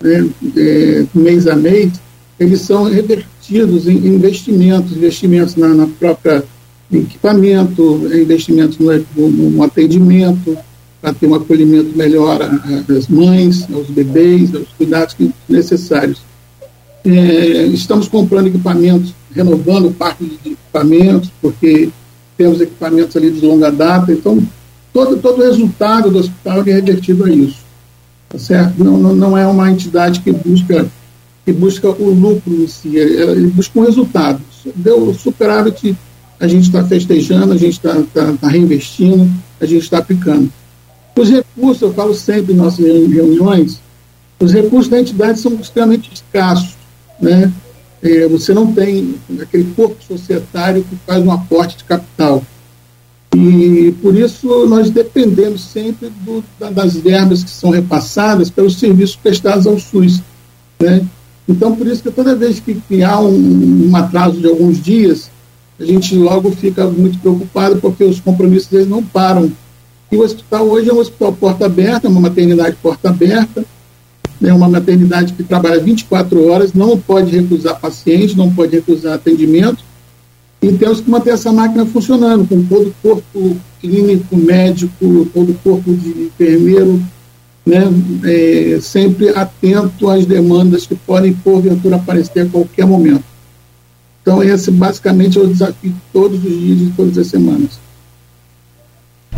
né, 0.01 0.29
é, 0.57 1.07
mês 1.13 1.49
a 1.49 1.57
mês, 1.57 1.93
eles 2.39 2.61
são 2.61 2.85
revertidos 2.85 3.89
em 3.89 3.97
investimentos, 3.97 4.97
investimentos 4.97 5.57
na, 5.57 5.69
na 5.69 5.87
própria 5.87 6.45
equipamento, 6.93 8.09
investimentos 8.15 8.79
no, 8.79 9.29
no 9.29 9.63
atendimento, 9.63 10.57
para 11.01 11.15
ter 11.15 11.27
um 11.27 11.35
acolhimento 11.35 11.97
melhor 11.97 12.41
às 12.43 13.09
mães, 13.09 13.67
aos 13.73 13.89
bebês, 13.89 14.55
aos 14.55 14.69
cuidados 14.77 15.17
necessários. 15.49 16.21
É, 17.05 17.67
estamos 17.69 18.07
comprando 18.09 18.49
equipamentos, 18.49 19.15
renovando 19.35 19.89
o 19.89 19.93
parque 19.93 20.25
de 20.25 20.53
equipamentos, 20.53 21.31
porque 21.41 21.89
temos 22.37 22.61
equipamentos 22.61 23.17
ali 23.17 23.31
de 23.31 23.45
longa 23.45 23.71
data, 23.71 24.13
então 24.13 24.43
todo, 24.93 25.17
todo 25.17 25.41
o 25.41 25.45
resultado 25.45 26.11
do 26.11 26.19
hospital 26.19 26.61
é 26.61 26.73
revertido 26.73 27.25
a 27.25 27.31
isso. 27.31 27.61
Tá 28.29 28.39
certo? 28.39 28.85
Não, 28.85 28.99
não, 28.99 29.17
não 29.17 29.39
é 29.39 29.47
uma 29.47 29.71
entidade 29.71 30.21
que 30.21 30.31
busca, 30.31 30.87
que 31.45 31.53
busca 31.53 31.89
o 31.89 32.11
lucro 32.11 32.55
em 32.55 32.67
si, 32.69 32.97
ele 32.97 33.49
busca 33.49 33.81
um 33.81 33.85
resultado. 33.85 34.41
Deu 34.77 35.15
superávit, 35.15 35.97
a 36.39 36.47
gente 36.47 36.65
está 36.65 36.85
festejando, 36.85 37.53
a 37.55 37.57
gente 37.57 37.73
está 37.73 37.95
tá, 38.15 38.33
tá 38.39 38.49
reinvestindo, 38.49 39.29
a 39.61 39.65
gente 39.65 39.83
está 39.83 39.99
aplicando. 39.99 40.51
Os 41.17 41.29
recursos, 41.29 41.83
eu 41.83 41.93
falo 41.93 42.15
sempre 42.15 42.53
em 42.53 42.57
nossas 42.57 42.85
reuniões, 42.85 43.81
os 44.39 44.53
recursos 44.53 44.89
da 44.89 45.01
entidade 45.01 45.39
são 45.39 45.53
extremamente 45.55 46.11
escassos. 46.13 46.75
Né? 47.21 47.53
É, 48.03 48.27
você 48.27 48.55
não 48.55 48.73
tem 48.73 49.17
aquele 49.41 49.73
corpo 49.75 49.97
societário 50.03 50.83
que 50.83 50.97
faz 51.07 51.23
um 51.23 51.31
aporte 51.31 51.77
de 51.79 51.85
capital. 51.85 52.43
E 53.37 53.95
por 54.03 54.17
isso 54.17 54.67
nós 54.67 54.91
dependemos 54.91 55.63
sempre 55.63 56.11
do, 56.25 56.43
das 56.73 56.95
verbas 56.95 57.45
que 57.45 57.51
são 57.51 57.71
repassadas 57.71 58.51
pelos 58.51 58.79
serviços 58.79 59.17
prestados 59.17 59.67
ao 59.67 59.79
SUS. 59.79 60.21
Né? 60.81 61.07
Então, 61.49 61.77
por 61.77 61.87
isso 61.87 62.03
que 62.03 62.11
toda 62.11 62.35
vez 62.35 62.59
que, 62.61 62.75
que 62.75 63.03
há 63.03 63.21
um, 63.21 63.91
um, 63.91 63.97
atraso 63.97 64.41
de 64.41 64.47
alguns 64.47 64.81
dias, 64.83 65.31
a 65.79 65.85
gente 65.85 66.15
logo 66.17 66.51
fica 66.53 66.87
muito 66.87 67.19
preocupado 67.19 67.77
porque 67.81 68.05
os 68.05 68.21
compromissos 68.21 68.73
eles 68.73 68.89
não 68.89 69.03
param. 69.03 69.51
E 70.11 70.17
o 70.17 70.23
hospital 70.23 70.67
hoje 70.67 70.91
é 70.91 70.93
um 70.93 70.99
hospital 70.99 71.33
porta 71.33 71.67
aberta, 71.67 72.09
uma 72.09 72.21
maternidade 72.21 72.77
porta 72.83 73.11
aberta, 73.11 73.65
né, 74.41 74.53
uma 74.53 74.69
maternidade 74.69 75.35
que 75.35 75.45
trabalha 75.45 75.81
24 75.81 76.49
horas, 76.49 76.73
não 76.73 76.99
pode 76.99 77.31
recusar 77.31 77.79
paciente, 77.79 78.37
não 78.37 78.53
pode 78.53 78.75
recusar 78.75 79.15
atendimento, 79.15 79.85
e 80.61 80.73
temos 80.73 81.01
que 81.01 81.09
manter 81.09 81.31
essa 81.31 81.53
máquina 81.53 81.87
funcionando, 81.87 82.47
com 82.47 82.63
todo 82.65 82.89
o 82.89 82.95
corpo 83.03 83.57
clínico, 83.81 84.37
médico, 84.37 85.29
todo 85.33 85.53
o 85.53 85.59
corpo 85.63 85.95
de 85.95 86.25
enfermeiro, 86.25 87.01
né, 87.65 87.85
é, 88.25 88.81
sempre 88.81 89.29
atento 89.29 90.09
às 90.09 90.27
demandas 90.27 90.87
que 90.87 90.95
podem, 90.97 91.33
porventura, 91.33 91.97
aparecer 91.97 92.41
a 92.41 92.47
qualquer 92.47 92.85
momento. 92.85 93.25
Então, 94.23 94.43
esse 94.43 94.71
basicamente 94.71 95.39
é 95.39 95.41
o 95.41 95.47
desafio 95.47 95.91
de 95.91 96.01
todos 96.13 96.45
os 96.45 96.61
dias 96.61 96.81
e 96.81 96.93
todas 96.97 97.17
as 97.17 97.27
semanas. 97.29 97.90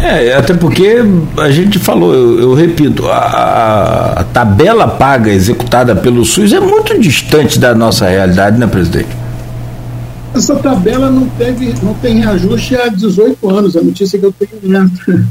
É, 0.03 0.35
até 0.35 0.53
porque 0.53 0.97
a 1.37 1.49
gente 1.53 1.79
falou, 1.79 2.13
eu, 2.13 2.41
eu 2.41 2.55
repito, 2.55 3.07
a, 3.07 4.15
a, 4.17 4.25
tabela 4.25 4.89
paga 4.89 5.31
executada 5.31 5.95
pelo 5.95 6.25
SUS 6.25 6.53
é 6.53 6.59
muito 6.59 6.99
distante 6.99 7.57
da 7.57 7.73
nossa 7.73 8.09
realidade, 8.09 8.59
né, 8.59 8.67
presidente? 8.67 9.17
Essa 10.35 10.57
tabela 10.57 11.09
não, 11.09 11.29
teve, 11.29 11.73
não 11.85 11.95
tem 11.95 12.19
reajuste 12.19 12.75
há 12.75 12.89
18 12.89 13.49
anos, 13.49 13.77
a 13.77 13.81
notícia 13.81 14.19
que 14.19 14.27
eu 14.27 14.33
tenho 14.33 14.61
dentro. 14.61 15.25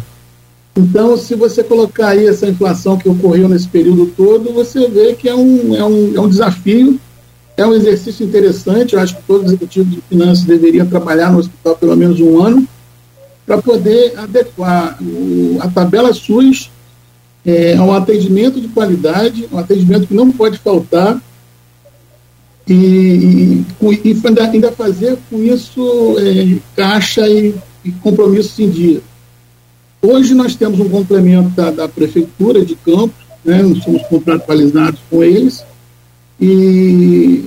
Então, 0.78 1.18
se 1.18 1.36
você 1.36 1.62
colocar 1.62 2.10
aí 2.10 2.26
essa 2.26 2.48
inflação 2.48 2.98
que 2.98 3.10
ocorreu 3.10 3.50
nesse 3.50 3.68
período 3.68 4.06
todo, 4.16 4.54
você 4.54 4.88
vê 4.88 5.14
que 5.16 5.28
é 5.28 5.36
um, 5.36 5.76
é 5.76 5.84
um, 5.84 6.14
é 6.16 6.22
um 6.22 6.30
desafio, 6.30 6.98
é 7.58 7.66
um 7.66 7.74
exercício 7.74 8.26
interessante. 8.26 8.94
Eu 8.94 9.02
acho 9.02 9.18
que 9.18 9.24
todo 9.24 9.44
executivo 9.44 9.90
de 9.90 10.02
finanças 10.08 10.46
deveria 10.46 10.86
trabalhar 10.86 11.30
no 11.30 11.40
hospital 11.40 11.76
pelo 11.76 11.98
menos 11.98 12.22
um 12.22 12.42
ano 12.42 12.66
para 13.46 13.62
poder 13.62 14.18
adequar 14.18 14.98
o, 15.02 15.58
a 15.60 15.68
tabela 15.70 16.14
SUS 16.14 16.70
é, 17.46 17.76
a 17.76 17.84
um 17.84 17.94
atendimento 17.94 18.62
de 18.62 18.68
qualidade, 18.68 19.48
um 19.52 19.58
atendimento 19.58 20.08
que 20.08 20.14
não 20.14 20.32
pode 20.32 20.58
faltar, 20.60 21.22
e, 22.68 22.74
e, 22.74 23.66
e 24.06 24.40
ainda 24.40 24.72
fazer 24.72 25.18
com 25.30 25.44
isso 25.44 26.16
é, 26.20 26.60
caixa 26.76 27.28
e, 27.28 27.56
e 27.84 27.92
compromissos 27.92 28.58
em 28.60 28.70
dia. 28.70 29.02
Hoje 30.02 30.34
nós 30.34 30.56
temos 30.56 30.80
um 30.80 30.90
complemento 30.90 31.50
da, 31.50 31.72
da 31.72 31.88
Prefeitura 31.88 32.64
de 32.64 32.76
Campos, 32.76 33.26
né, 33.44 33.62
somos 33.84 34.04
contratualizados 34.04 35.00
com 35.10 35.24
eles, 35.24 35.64
e 36.40 37.46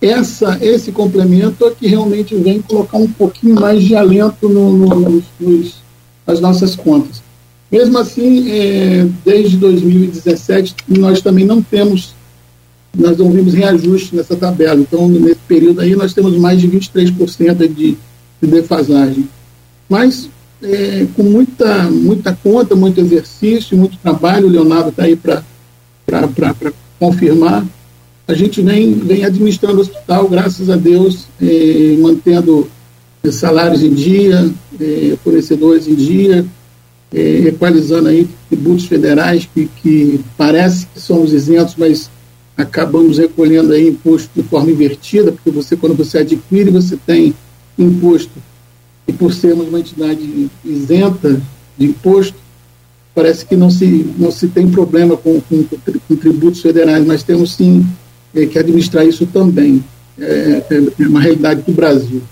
essa, 0.00 0.58
esse 0.62 0.90
complemento 0.90 1.66
é 1.66 1.70
que 1.70 1.86
realmente 1.86 2.34
vem 2.34 2.62
colocar 2.62 2.96
um 2.96 3.10
pouquinho 3.10 3.54
mais 3.54 3.82
de 3.82 3.94
alento 3.94 4.48
no, 4.48 4.72
no, 4.76 5.22
nos, 5.38 5.74
nas 6.26 6.40
nossas 6.40 6.74
contas. 6.74 7.22
Mesmo 7.70 7.98
assim, 7.98 8.50
é, 8.50 9.06
desde 9.24 9.56
2017, 9.58 10.74
nós 10.88 11.20
também 11.20 11.44
não 11.44 11.62
temos, 11.62 12.14
nós 12.96 13.16
não 13.18 13.30
vimos 13.30 13.52
reajuste 13.52 14.16
nessa 14.16 14.34
tabela. 14.34 14.80
Então, 14.80 15.06
nesse 15.06 15.40
período 15.46 15.80
aí, 15.80 15.94
nós 15.94 16.14
temos 16.14 16.36
mais 16.38 16.60
de 16.60 16.68
23% 16.68 17.68
de, 17.68 17.96
de 18.42 18.48
defasagem. 18.48 19.28
Mas, 19.88 20.30
é, 20.62 21.06
com 21.14 21.22
muita, 21.22 21.84
muita 21.90 22.34
conta, 22.42 22.74
muito 22.74 23.00
exercício, 23.00 23.76
muito 23.76 23.98
trabalho, 23.98 24.46
o 24.46 24.50
Leonardo 24.50 24.88
está 24.88 25.04
aí 25.04 25.14
para 25.14 25.44
confirmar 26.98 27.64
a 28.30 28.34
gente 28.34 28.62
vem, 28.62 28.94
vem 28.94 29.24
administrando 29.24 29.78
o 29.78 29.80
hospital, 29.80 30.28
graças 30.28 30.70
a 30.70 30.76
Deus, 30.76 31.26
eh, 31.42 31.96
mantendo 32.00 32.70
salários 33.30 33.82
em 33.82 33.92
dia, 33.92 34.50
eh, 34.80 35.16
fornecedores 35.22 35.88
em 35.88 35.94
dia, 35.94 36.46
equalizando 37.12 38.08
aí 38.08 38.28
tributos 38.48 38.84
federais 38.86 39.48
que, 39.52 39.68
que 39.82 40.20
parece 40.36 40.86
que 40.86 41.00
somos 41.00 41.32
isentos, 41.32 41.74
mas 41.76 42.08
acabamos 42.56 43.18
recolhendo 43.18 43.72
aí 43.72 43.88
imposto 43.88 44.30
de 44.34 44.44
forma 44.44 44.70
invertida, 44.70 45.32
porque 45.32 45.50
você, 45.50 45.76
quando 45.76 45.96
você 45.96 46.18
adquire, 46.18 46.70
você 46.70 46.96
tem 46.96 47.34
imposto. 47.76 48.30
E 49.08 49.12
por 49.12 49.32
sermos 49.32 49.66
uma 49.68 49.80
entidade 49.80 50.48
isenta 50.64 51.42
de 51.76 51.86
imposto, 51.86 52.36
parece 53.12 53.44
que 53.44 53.56
não 53.56 53.70
se, 53.70 54.06
não 54.16 54.30
se 54.30 54.46
tem 54.46 54.70
problema 54.70 55.16
com, 55.16 55.40
com, 55.40 55.64
com 55.64 56.16
tributos 56.16 56.60
federais, 56.60 57.04
mas 57.04 57.24
temos 57.24 57.54
sim 57.54 57.84
é, 58.34 58.46
que 58.46 58.58
administrar 58.58 59.06
isso 59.06 59.26
também. 59.26 59.82
É, 60.18 60.62
é, 60.70 60.82
é 61.00 61.06
uma 61.06 61.20
realidade 61.20 61.62
do 61.62 61.72
Brasil. 61.72 62.22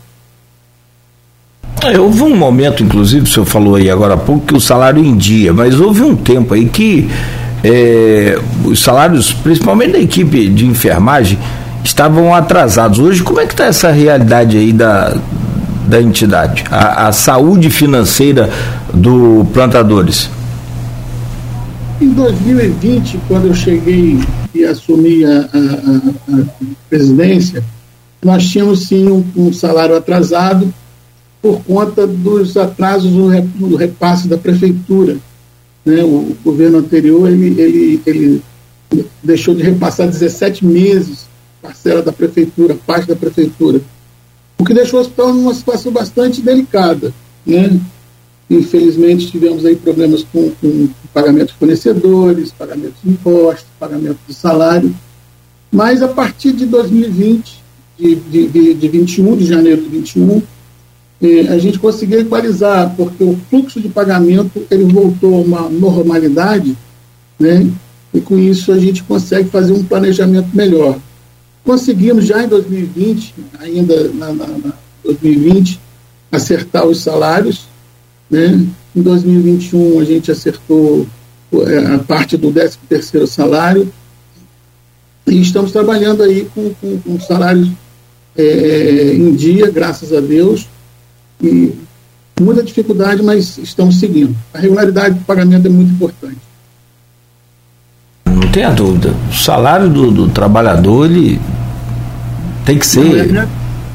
É, 1.83 1.99
houve 1.99 2.23
um 2.23 2.37
momento, 2.37 2.83
inclusive, 2.83 3.25
o 3.25 3.27
senhor 3.27 3.47
falou 3.47 3.77
aí 3.77 3.89
agora 3.89 4.15
há 4.15 4.17
pouco, 4.17 4.47
que 4.47 4.55
o 4.55 4.61
salário 4.61 5.03
em 5.03 5.17
dia, 5.17 5.53
mas 5.53 5.79
houve 5.81 6.03
um 6.03 6.17
tempo 6.17 6.55
aí 6.55 6.69
que 6.69 7.09
é, 7.63 8.39
os 8.65 8.81
salários, 8.81 9.33
principalmente 9.33 9.93
da 9.93 9.99
equipe 9.99 10.49
de 10.49 10.67
enfermagem, 10.67 11.39
estavam 11.85 12.35
atrasados. 12.35 12.99
Hoje, 12.99 13.23
como 13.23 13.41
é 13.41 13.47
que 13.47 13.53
está 13.53 13.67
essa 13.67 13.91
realidade 13.91 14.57
aí 14.57 14.73
da, 14.73 15.17
da 15.87 16.03
entidade? 16.03 16.65
A, 16.71 17.09
a 17.09 17.13
saúde 17.13 17.71
financeira 17.71 18.51
do 18.93 19.47
plantadores? 19.53 20.31
Em 22.01 22.11
2020, 22.11 23.19
quando 23.27 23.49
eu 23.49 23.55
cheguei 23.55 24.19
e 24.55 24.65
assumi 24.65 25.25
a, 25.25 25.41
a, 25.41 26.39
a, 26.39 26.45
presidência, 26.89 27.65
nós 28.23 28.49
tínhamos 28.49 28.87
sim 28.87 29.09
um, 29.09 29.25
um, 29.37 29.53
salário 29.53 29.97
atrasado 29.97 30.73
por 31.43 31.61
conta 31.65 32.07
dos 32.07 32.57
atrasos 32.57 33.13
no, 33.13 33.75
repasse 33.75 34.29
da 34.29 34.39
prefeitura. 34.39 35.17
Né? 35.85 36.05
O 36.05 36.37
governo 36.45 36.79
anterior 36.79 37.29
ele, 37.29 37.61
ele, 37.61 38.03
ele 38.07 38.43
deixou 39.23 39.55
de 39.55 39.63
repassar 39.63 40.07
17 40.07 40.65
meses 40.65 41.27
parcela 41.61 42.01
da 42.01 42.13
prefeitura, 42.13 42.77
parte 42.87 43.09
da 43.09 43.17
prefeitura, 43.17 43.81
o 44.57 44.65
que 44.65 44.73
deixou 44.73 45.01
o 45.01 45.03
hospital 45.03 45.35
numa 45.35 45.53
situação 45.53 45.91
bastante 45.91 46.41
delicada. 46.41 47.13
Né? 47.45 47.81
Infelizmente, 48.51 49.31
tivemos 49.31 49.67
aí 49.67 49.77
problemas 49.77 50.23
com, 50.25 50.51
com 50.51 50.89
pagamento 51.13 51.49
de 51.49 51.59
fornecedores, 51.59 52.51
pagamento 52.51 52.95
de 53.03 53.11
impostos, 53.11 53.67
pagamento 53.79 54.19
de 54.27 54.33
salário. 54.33 54.95
Mas 55.71 56.03
a 56.03 56.09
partir 56.09 56.53
de 56.53 56.65
2020, 56.65 57.63
de, 57.99 58.15
de, 58.15 58.49
de, 58.49 58.75
de 58.75 58.89
21, 58.89 59.37
de 59.37 59.45
janeiro 59.45 59.83
de 59.83 59.89
21, 59.89 60.43
eh, 61.21 61.47
a 61.49 61.59
gente 61.59 61.79
conseguiu 61.79 62.21
equalizar, 62.21 62.95
porque 62.97 63.23
o 63.23 63.39
fluxo 63.51 63.81
de 63.81 63.89
pagamento 63.89 64.63
ele 64.71 64.85
voltou 64.85 65.35
a 65.35 65.41
uma 65.41 65.69
normalidade, 65.69 66.77
né? 67.39 67.71
E 68.15 68.21
com 68.21 68.39
isso 68.39 68.73
a 68.73 68.79
gente 68.79 69.03
consegue 69.03 69.51
fazer 69.51 69.73
um 69.73 69.85
planejamento 69.85 70.49
melhor. 70.55 70.99
Conseguimos 71.65 72.25
já 72.25 72.43
em 72.43 72.49
2020, 72.49 73.35
ainda 73.61 74.09
na, 74.15 74.33
na, 74.33 74.47
na 74.47 74.73
2020, 75.05 75.79
acertar 76.33 76.87
os 76.87 77.03
salários, 77.03 77.68
né? 78.31 78.67
Em 78.95 79.03
2021 79.03 80.01
a 80.01 80.05
gente 80.05 80.31
acertou 80.31 81.07
eh, 81.53 81.95
a 81.95 81.99
parte 81.99 82.37
do 82.37 82.51
13 82.51 82.79
terceiro 82.89 83.27
salário 83.27 83.91
e 85.27 85.41
estamos 85.41 85.73
trabalhando 85.73 86.23
aí 86.23 86.49
com, 86.55 86.73
com, 86.81 86.99
com 86.99 87.21
salários 87.21 87.71
é, 88.37 89.15
em 89.15 89.35
dia, 89.35 89.71
graças 89.71 90.13
a 90.13 90.21
Deus, 90.21 90.69
e 91.43 91.75
muita 92.41 92.63
dificuldade, 92.63 93.23
mas 93.23 93.59
estamos 93.59 93.99
seguindo. 93.99 94.35
A 94.55 94.59
regularidade 94.59 95.17
do 95.17 95.25
pagamento 95.25 95.67
é 95.67 95.71
muito 95.71 95.93
importante. 95.93 96.39
Não 98.27 98.51
tenha 98.53 98.71
dúvida. 98.71 99.13
O 99.31 99.35
salário 99.35 99.89
do, 99.89 100.11
do 100.11 100.29
trabalhador 100.29 101.11
ele 101.11 101.41
tem 102.65 102.79
que 102.79 102.87
ser. 102.87 103.29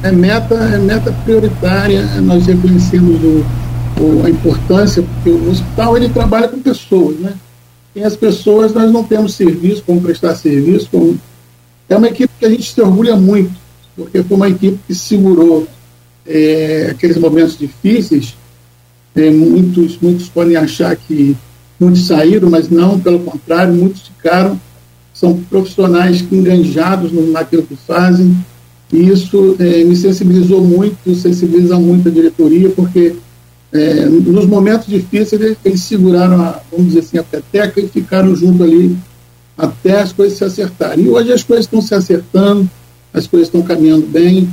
É, 0.02 0.08
é, 0.08 0.12
meta, 0.12 0.54
é 0.54 0.78
meta 0.78 1.12
prioritária, 1.24 2.02
nós 2.20 2.46
reconhecemos 2.46 3.22
o, 3.22 3.44
a 4.24 4.30
importância, 4.30 5.02
porque 5.02 5.30
o 5.30 5.50
hospital 5.50 5.96
ele 5.96 6.08
trabalha 6.08 6.48
com 6.48 6.58
pessoas, 6.58 7.16
né? 7.18 7.34
Sem 7.92 8.02
as 8.02 8.16
pessoas 8.16 8.72
nós 8.72 8.90
não 8.90 9.04
temos 9.04 9.34
serviço, 9.34 9.82
como 9.84 10.00
prestar 10.00 10.34
serviço. 10.34 10.88
Como... 10.90 11.18
É 11.88 11.96
uma 11.96 12.08
equipe 12.08 12.32
que 12.38 12.44
a 12.44 12.50
gente 12.50 12.72
se 12.72 12.80
orgulha 12.80 13.16
muito, 13.16 13.52
porque 13.96 14.22
foi 14.22 14.36
uma 14.36 14.48
equipe 14.48 14.78
que 14.86 14.94
segurou 14.94 15.66
é, 16.26 16.88
aqueles 16.90 17.16
momentos 17.16 17.56
difíceis. 17.56 18.34
É, 19.14 19.30
muitos, 19.30 19.96
muitos 20.00 20.28
podem 20.28 20.56
achar 20.56 20.96
que 20.96 21.36
muitos 21.78 22.06
saíram, 22.06 22.50
mas 22.50 22.68
não, 22.68 22.98
pelo 22.98 23.20
contrário, 23.20 23.72
muitos 23.72 24.02
ficaram. 24.02 24.60
São 25.12 25.36
profissionais 25.48 26.24
enganjados 26.32 27.12
no, 27.12 27.30
naquilo 27.30 27.62
que 27.62 27.76
fazem. 27.76 28.36
E 28.92 29.08
isso 29.08 29.56
é, 29.60 29.84
me 29.84 29.94
sensibilizou 29.94 30.60
muito, 30.62 31.14
sensibiliza 31.14 31.78
muito 31.78 32.08
a 32.08 32.12
diretoria, 32.12 32.70
porque 32.70 33.14
é, 33.74 34.04
nos 34.06 34.46
momentos 34.46 34.86
difíceis 34.86 35.58
eles, 35.64 35.82
seguraram, 35.82 36.40
a, 36.40 36.60
vamos 36.70 36.86
dizer 36.86 37.00
assim, 37.00 37.18
a 37.18 37.24
peteca 37.24 37.80
e 37.80 37.88
ficaram 37.88 38.34
junto 38.36 38.62
ali 38.62 38.96
até 39.58 40.00
as 40.00 40.12
coisas 40.12 40.38
se 40.38 40.44
acertarem. 40.44 41.04
E 41.04 41.08
hoje 41.08 41.32
as 41.32 41.42
coisas 41.42 41.64
estão 41.66 41.82
se 41.82 41.92
acertando, 41.92 42.70
as 43.12 43.26
coisas 43.26 43.48
estão 43.48 43.62
caminhando 43.62 44.06
bem, 44.06 44.48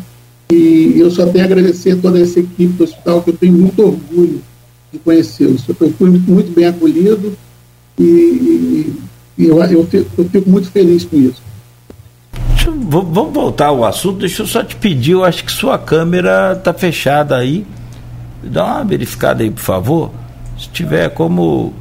e 0.51 0.95
eu 0.97 1.11
só 1.11 1.27
tenho 1.27 1.43
a 1.43 1.47
agradecer 1.47 1.91
a 1.91 1.97
toda 1.97 2.19
essa 2.19 2.39
equipe 2.39 2.73
do 2.73 2.83
hospital, 2.83 3.21
que 3.21 3.29
eu 3.29 3.37
tenho 3.37 3.53
muito 3.53 3.79
orgulho 3.83 4.41
de 4.91 4.97
conhecê-los. 4.97 5.63
Eu 5.69 5.75
fui 5.75 6.09
muito 6.09 6.51
bem 6.53 6.65
acolhido 6.65 7.37
e, 7.99 8.91
e 9.37 9.45
eu, 9.45 9.63
eu, 9.63 9.85
fico, 9.85 10.09
eu, 10.17 10.25
fico, 10.29 10.49
muito 10.49 10.69
feliz 10.71 11.05
com 11.05 11.17
isso. 11.17 11.41
Vamos 12.89 13.33
voltar 13.33 13.67
ao 13.67 13.85
assunto, 13.85 14.19
deixa 14.19 14.41
eu 14.41 14.47
só 14.47 14.63
te 14.63 14.75
pedir, 14.75 15.11
eu 15.11 15.23
acho 15.23 15.45
que 15.45 15.51
sua 15.51 15.77
câmera 15.77 16.53
está 16.53 16.73
fechada 16.73 17.37
aí. 17.37 17.65
Dá 18.43 18.65
uma 18.65 18.85
verificada 18.85 19.43
aí, 19.43 19.51
por 19.51 19.61
favor. 19.61 20.11
Se 20.57 20.69
tiver 20.69 21.09
como. 21.09 21.73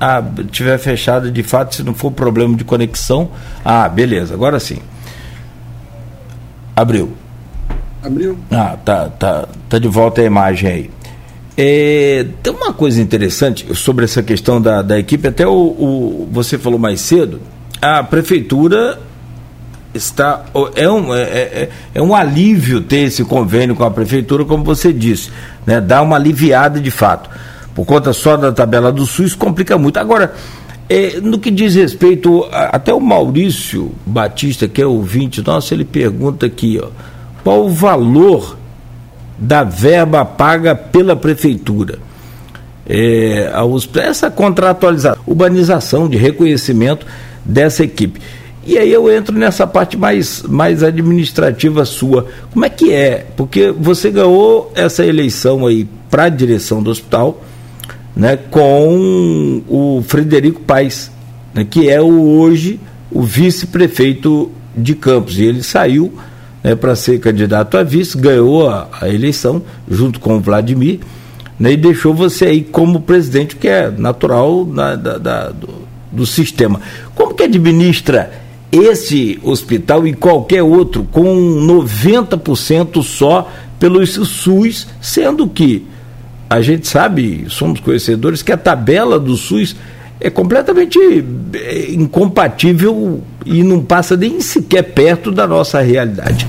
Ah, 0.00 0.22
tiver 0.50 0.78
fechada 0.78 1.30
de 1.30 1.42
fato, 1.42 1.74
se 1.74 1.82
não 1.82 1.94
for 1.94 2.10
problema 2.10 2.56
de 2.56 2.64
conexão. 2.64 3.30
Ah, 3.64 3.88
beleza, 3.88 4.34
agora 4.34 4.58
sim. 4.58 4.78
Abriu. 6.74 7.12
Abriu? 8.02 8.38
Ah, 8.50 8.78
tá, 8.82 9.08
tá, 9.10 9.48
tá 9.68 9.78
de 9.78 9.88
volta 9.88 10.22
a 10.22 10.24
imagem 10.24 10.70
aí. 10.70 10.90
É, 11.56 12.24
tem 12.42 12.54
uma 12.54 12.72
coisa 12.72 13.02
interessante 13.02 13.74
sobre 13.76 14.06
essa 14.06 14.22
questão 14.22 14.62
da, 14.62 14.80
da 14.80 14.98
equipe, 14.98 15.28
até 15.28 15.46
o, 15.46 15.52
o, 15.52 16.28
você 16.32 16.56
falou 16.56 16.78
mais 16.78 17.02
cedo, 17.02 17.40
a 17.82 18.02
prefeitura 18.02 18.98
está 19.94 20.44
é 20.76 20.88
um, 20.88 21.14
é, 21.14 21.22
é, 21.22 21.68
é, 21.94 22.02
um 22.02 22.14
alívio 22.14 22.80
ter 22.80 23.04
esse 23.04 23.24
convênio 23.24 23.74
com 23.74 23.84
a 23.84 23.90
prefeitura, 23.90 24.44
como 24.44 24.62
você 24.62 24.92
disse, 24.92 25.30
né? 25.66 25.80
dá 25.80 26.02
uma 26.02 26.16
aliviada 26.16 26.80
de 26.80 26.90
fato. 26.90 27.28
Por 27.74 27.84
conta 27.84 28.12
só 28.12 28.36
da 28.36 28.52
tabela 28.52 28.92
do 28.92 29.06
SUS 29.06 29.34
complica 29.34 29.78
muito. 29.78 29.98
Agora, 29.98 30.34
é, 30.88 31.20
no 31.20 31.38
que 31.38 31.50
diz 31.50 31.74
respeito, 31.74 32.44
a, 32.52 32.76
até 32.76 32.92
o 32.92 33.00
Maurício 33.00 33.92
Batista, 34.04 34.68
que 34.68 34.82
é 34.82 34.86
ouvinte 34.86 35.42
nosso, 35.44 35.72
ele 35.72 35.84
pergunta 35.84 36.46
aqui, 36.46 36.80
ó, 36.82 36.88
qual 37.42 37.64
o 37.64 37.70
valor 37.70 38.56
da 39.38 39.64
verba 39.64 40.24
paga 40.24 40.74
pela 40.74 41.16
prefeitura? 41.16 41.98
É, 42.88 43.52
essa 44.02 44.30
contratualização, 44.30 45.22
urbanização 45.24 46.08
de 46.08 46.16
reconhecimento 46.16 47.06
dessa 47.44 47.84
equipe. 47.84 48.20
E 48.66 48.76
aí 48.76 48.92
eu 48.92 49.10
entro 49.10 49.34
nessa 49.36 49.66
parte 49.66 49.96
mais, 49.96 50.42
mais 50.42 50.82
administrativa 50.82 51.84
sua. 51.84 52.26
Como 52.52 52.64
é 52.64 52.68
que 52.68 52.92
é? 52.92 53.26
Porque 53.36 53.70
você 53.70 54.10
ganhou 54.10 54.70
essa 54.74 55.04
eleição 55.04 55.66
aí 55.66 55.88
para 56.10 56.24
a 56.24 56.28
direção 56.28 56.82
do 56.82 56.90
hospital, 56.90 57.42
né, 58.14 58.36
com 58.36 59.62
o 59.66 60.04
Frederico 60.06 60.60
Paes, 60.60 61.10
né, 61.54 61.66
que 61.68 61.88
é 61.88 62.00
o, 62.00 62.38
hoje 62.38 62.78
o 63.10 63.22
vice-prefeito 63.22 64.50
de 64.76 64.94
Campos. 64.94 65.38
E 65.38 65.44
ele 65.44 65.62
saiu 65.62 66.12
né, 66.62 66.74
para 66.74 66.94
ser 66.94 67.18
candidato 67.18 67.78
a 67.78 67.82
vice, 67.82 68.18
ganhou 68.18 68.68
a, 68.68 68.88
a 69.00 69.08
eleição 69.08 69.62
junto 69.88 70.20
com 70.20 70.36
o 70.36 70.40
Vladimir 70.40 71.00
né, 71.58 71.72
e 71.72 71.76
deixou 71.76 72.12
você 72.12 72.46
aí 72.46 72.62
como 72.62 73.00
presidente, 73.00 73.56
que 73.56 73.68
é 73.68 73.90
natural 73.90 74.66
na, 74.66 74.96
da, 74.96 75.16
da, 75.16 75.48
do, 75.48 75.68
do 76.12 76.26
sistema. 76.26 76.80
Como 77.14 77.34
que 77.34 77.44
administra 77.44 78.30
esse 78.72 79.38
hospital 79.42 80.06
e 80.06 80.12
qualquer 80.12 80.62
outro 80.62 81.04
com 81.10 81.24
90% 81.66 83.02
só 83.02 83.50
pelo 83.78 84.04
SUS, 84.06 84.86
sendo 85.00 85.48
que 85.48 85.86
a 86.48 86.60
gente 86.60 86.86
sabe, 86.86 87.46
somos 87.48 87.80
conhecedores, 87.80 88.42
que 88.42 88.52
a 88.52 88.56
tabela 88.56 89.18
do 89.18 89.36
SUS 89.36 89.76
é 90.20 90.28
completamente 90.28 90.98
é, 91.54 91.92
incompatível 91.92 93.22
e 93.46 93.62
não 93.62 93.82
passa 93.82 94.16
nem 94.16 94.40
sequer 94.40 94.82
perto 94.82 95.32
da 95.32 95.46
nossa 95.46 95.80
realidade. 95.80 96.46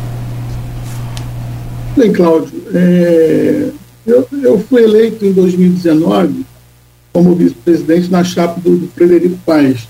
Bem, 1.95 2.11
Cláudio, 2.11 2.51
é, 2.73 3.69
eu, 4.05 4.27
eu, 4.43 4.59
fui 4.59 4.83
eleito 4.83 5.25
em 5.25 5.31
2019 5.31 6.45
como 7.13 7.35
vice-presidente 7.35 8.09
na 8.09 8.23
chapa 8.23 8.59
do, 8.59 8.77
do 8.77 8.87
Frederico 8.87 9.37
Paes. 9.45 9.87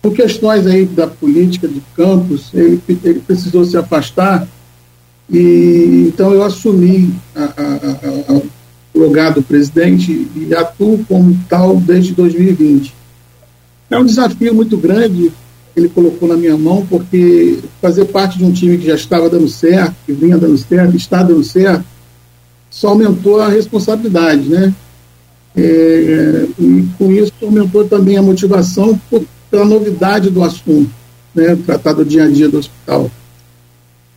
Por 0.00 0.14
questões 0.14 0.66
aí 0.66 0.84
da 0.84 1.06
política 1.06 1.66
de 1.66 1.82
campos, 1.96 2.50
ele, 2.54 2.80
ele 3.04 3.20
precisou 3.20 3.64
se 3.64 3.76
afastar 3.76 4.46
e 5.30 6.06
então 6.08 6.32
eu 6.32 6.42
assumi 6.42 7.12
o 8.94 8.98
lugar 8.98 9.32
do 9.32 9.42
presidente 9.42 10.26
e 10.34 10.54
atuo 10.54 11.04
como 11.06 11.38
tal 11.48 11.76
desde 11.76 12.14
2020. 12.14 12.94
É 13.90 13.98
um 13.98 14.04
desafio 14.04 14.54
muito 14.54 14.76
grande 14.76 15.32
que 15.74 15.80
ele 15.80 15.88
colocou 15.88 16.28
na 16.28 16.36
minha 16.36 16.56
mão, 16.56 16.86
porque 16.88 17.58
fazer 17.80 18.06
parte 18.06 18.38
de 18.38 18.44
um 18.44 18.52
time 18.52 18.78
que 18.78 18.86
já 18.86 18.94
estava 18.94 19.28
dando 19.28 19.48
certo, 19.48 19.94
que 20.06 20.12
vinha 20.12 20.36
dando 20.38 20.56
certo, 20.58 20.96
está 20.96 21.22
dando 21.22 21.44
certo, 21.44 21.84
só 22.70 22.88
aumentou 22.88 23.40
a 23.40 23.48
responsabilidade, 23.48 24.48
né? 24.48 24.74
É, 25.56 26.46
e 26.58 26.88
com 26.98 27.10
isso 27.10 27.32
aumentou 27.42 27.84
também 27.84 28.16
a 28.16 28.22
motivação 28.22 28.98
por, 29.10 29.24
pela 29.50 29.64
novidade 29.64 30.30
do 30.30 30.42
assunto, 30.42 30.90
né, 31.34 31.56
tratar 31.66 31.92
do 31.92 32.04
dia 32.04 32.24
a 32.24 32.28
dia 32.28 32.48
do 32.48 32.58
hospital. 32.58 33.10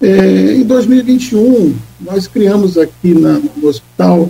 É, 0.01 0.55
em 0.55 0.63
2021, 0.63 1.75
nós 2.01 2.27
criamos 2.27 2.77
aqui 2.77 3.13
na, 3.13 3.39
no 3.55 3.67
hospital 3.67 4.29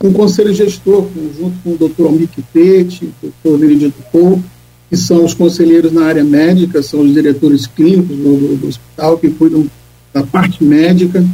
um 0.00 0.12
conselho 0.12 0.54
gestor, 0.54 1.08
junto 1.36 1.56
com 1.64 1.72
o 1.72 1.76
doutor 1.76 2.06
Almir 2.06 2.28
o 2.36 3.06
doutor 3.20 3.58
Benedito 3.58 4.00
Pou, 4.12 4.40
que 4.88 4.96
são 4.96 5.24
os 5.24 5.34
conselheiros 5.34 5.92
na 5.92 6.04
área 6.04 6.22
médica, 6.22 6.82
são 6.82 7.00
os 7.00 7.12
diretores 7.12 7.66
clínicos 7.66 8.16
do, 8.16 8.36
do, 8.36 8.56
do 8.56 8.68
hospital, 8.68 9.18
que 9.18 9.28
cuidam 9.28 9.68
da 10.14 10.22
parte 10.22 10.62
médica. 10.62 11.24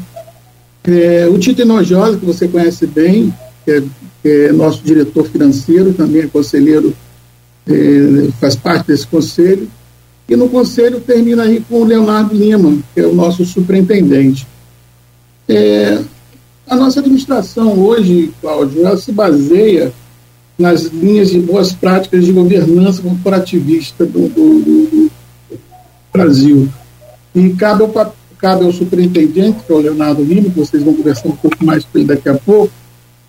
É, 0.83 1.29
o 1.29 1.39
Tito 1.39 1.63
Enojosa, 1.63 2.17
que 2.17 2.25
você 2.25 2.49
conhece 2.49 2.87
bem, 2.87 3.33
que 3.65 3.71
é, 3.71 3.83
que 4.23 4.29
é 4.29 4.53
nosso 4.53 4.83
diretor 4.83 5.27
financeiro, 5.27 5.93
também 5.93 6.23
é 6.23 6.27
conselheiro 6.27 6.95
é, 7.69 8.29
faz 8.41 8.57
parte 8.57 8.89
desse 8.89 9.07
conselho. 9.07 9.69
E 10.29 10.37
no 10.37 10.49
conselho 10.49 11.01
termina 11.01 11.43
aí 11.43 11.63
com 11.69 11.83
o 11.83 11.85
Leonardo 11.85 12.35
Lima, 12.35 12.79
que 12.95 13.01
é 13.01 13.07
o 13.07 13.15
nosso 13.15 13.45
superintendente. 13.45 14.47
É, 15.47 16.01
a 16.67 16.77
nossa 16.77 17.01
administração 17.01 17.79
hoje, 17.79 18.33
Cláudio, 18.41 18.87
ela 18.87 18.97
se 18.97 19.13
baseia 19.13 19.93
nas 20.59 20.85
linhas 20.85 21.31
de 21.31 21.41
boas 21.41 21.73
práticas 21.73 22.25
de 22.25 22.33
governança 22.33 23.03
corporativista 23.03 24.07
do, 24.07 24.29
do, 24.29 24.61
do, 24.61 25.11
Brasil. 26.13 26.69
E 27.35 27.51
cabe 27.51 27.83
ao, 27.83 28.15
cabe 28.39 28.65
ao 28.65 28.73
superintendente, 28.73 29.65
que 29.67 29.73
é 29.73 29.75
o 29.75 29.81
Leonardo 29.81 30.23
Lima, 30.23 30.49
que 30.49 30.59
vocês 30.59 30.83
vão 30.83 30.95
conversar 30.95 31.29
um 31.29 31.37
pouco 31.37 31.63
mais 31.65 31.85
com 31.85 31.99
ele 31.99 32.07
daqui 32.07 32.29
a 32.29 32.35
pouco, 32.35 32.73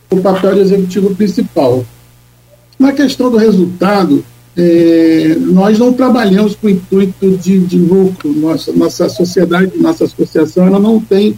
o 0.10 0.22
papel 0.22 0.54
de 0.54 0.60
executivo 0.62 1.16
principal. 1.16 1.84
Na 2.78 2.92
questão 2.92 3.32
do 3.32 3.38
resultado, 3.38 4.24
é, 4.58 5.36
nós 5.40 5.78
não 5.78 5.94
trabalhamos 5.94 6.56
com 6.56 6.68
o 6.68 6.70
intuito 6.70 7.38
de, 7.38 7.60
de 7.60 7.78
lucro. 7.78 8.32
Nossa, 8.34 8.72
nossa 8.72 9.10
sociedade, 9.10 9.78
nossa 9.78 10.06
associação, 10.06 10.66
ela 10.66 10.80
não 10.80 11.00
tem 11.00 11.38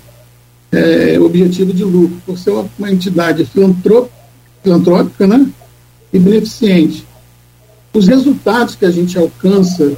é, 0.71 1.19
objetivo 1.19 1.73
de 1.73 1.84
lucro, 1.84 2.17
por 2.26 2.38
ser 2.38 2.52
uma, 2.52 2.91
entidade 2.91 3.45
filantrópica 3.45 5.28
né, 5.28 5.47
e 6.12 6.19
beneficente. 6.19 7.06
Os 7.93 8.08
resultados 8.08 8.76
que 8.76 8.86
a 8.86 8.91
gente 8.91 9.17
alcança 9.17 9.93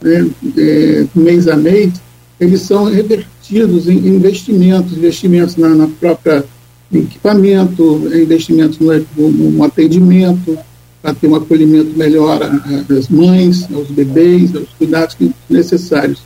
né, 0.00 0.30
é, 0.56 1.06
mês 1.14 1.48
a 1.48 1.56
mês, 1.56 1.94
eles 2.38 2.62
são 2.62 2.84
revertidos 2.84 3.88
em 3.88 3.96
investimentos, 3.96 4.96
investimentos 4.96 5.56
na, 5.56 5.70
na 5.70 5.88
própria 5.88 6.44
equipamento, 6.92 8.02
investimentos 8.14 8.78
no, 8.78 9.30
no 9.30 9.64
atendimento, 9.64 10.58
para 11.02 11.14
ter 11.14 11.28
um 11.28 11.34
acolhimento 11.34 11.96
melhor 11.96 12.40
às 12.42 13.08
mães, 13.08 13.66
aos 13.72 13.88
bebês, 13.88 14.54
aos 14.54 14.68
cuidados 14.78 15.16
necessários. 15.48 16.22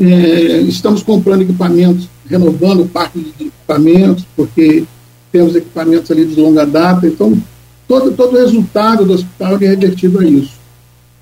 É, 0.00 0.60
estamos 0.62 1.02
comprando 1.02 1.42
equipamentos, 1.42 2.08
renovando 2.28 2.82
o 2.82 2.88
parque 2.88 3.20
de 3.20 3.46
equipamentos, 3.46 4.24
porque 4.34 4.84
temos 5.30 5.54
equipamentos 5.54 6.10
ali 6.10 6.24
de 6.24 6.40
longa 6.40 6.66
data, 6.66 7.06
então 7.06 7.40
todo, 7.86 8.12
todo 8.12 8.34
o 8.34 8.38
resultado 8.38 9.04
do 9.04 9.12
hospital 9.12 9.54
é 9.54 9.68
revertido 9.68 10.18
a 10.18 10.24
isso. 10.24 10.54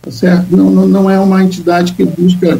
Tá 0.01 0.11
certo? 0.11 0.57
Não, 0.57 0.71
não, 0.71 0.89
não 0.89 1.11
é 1.11 1.19
uma 1.21 1.45
entidade 1.45 1.93
que 1.93 2.05
busca, 2.05 2.59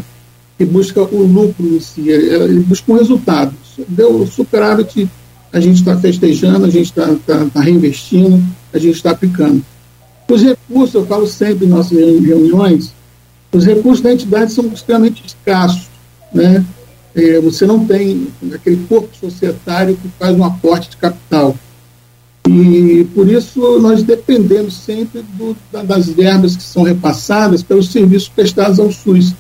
que 0.59 0.65
busca 0.65 1.03
o 1.03 1.23
lucro 1.23 1.67
em 1.67 1.81
si, 1.81 2.09
ele 2.09 2.61
busca 2.61 2.93
um 2.93 2.97
resultado. 2.97 3.55
Deu 3.89 4.27
superávit, 4.27 5.09
a 5.53 5.59
gente 5.59 5.77
está 5.77 5.97
festejando, 5.97 6.67
a 6.67 6.71
gente 6.71 6.87
está 6.87 7.07
tá, 7.27 7.47
tá 7.53 7.61
reinvestindo, 7.61 8.43
a 8.73 8.79
gente 8.79 8.97
está 8.97 9.11
aplicando. 9.11 9.65
Os 10.29 10.43
recursos, 10.43 10.95
eu 10.95 11.07
falo 11.07 11.27
sempre 11.27 11.67
em 11.67 11.69
nossas 11.69 11.99
reuniões, 11.99 12.93
os 13.53 13.67
recursos 13.67 14.01
da 14.01 14.13
entidade 14.13 14.53
são 14.53 14.67
extremamente 14.67 15.23
escassos. 15.27 15.89
Né? 16.33 16.65
É, 17.15 17.41
você 17.41 17.67
não 17.67 17.85
tem 17.85 18.29
aquele 18.55 18.85
corpo 18.89 19.11
societário 19.15 19.97
que 19.97 20.09
faz 20.19 20.35
um 20.37 20.45
aporte 20.45 20.91
de 20.91 20.97
capital. 20.97 21.55
E 22.49 23.07
por 23.15 23.29
isso 23.29 23.79
nós 23.79 24.03
dependemos 24.03 24.75
sempre 24.75 25.23
do, 25.23 25.57
das 25.87 26.09
verbas 26.09 26.57
que 26.57 26.63
são 26.63 26.83
repassadas 26.83 27.63
pelos 27.63 27.93
serviços 27.93 28.29
prestados 28.29 28.81
ao 28.81 28.91
SUS. 28.91 29.35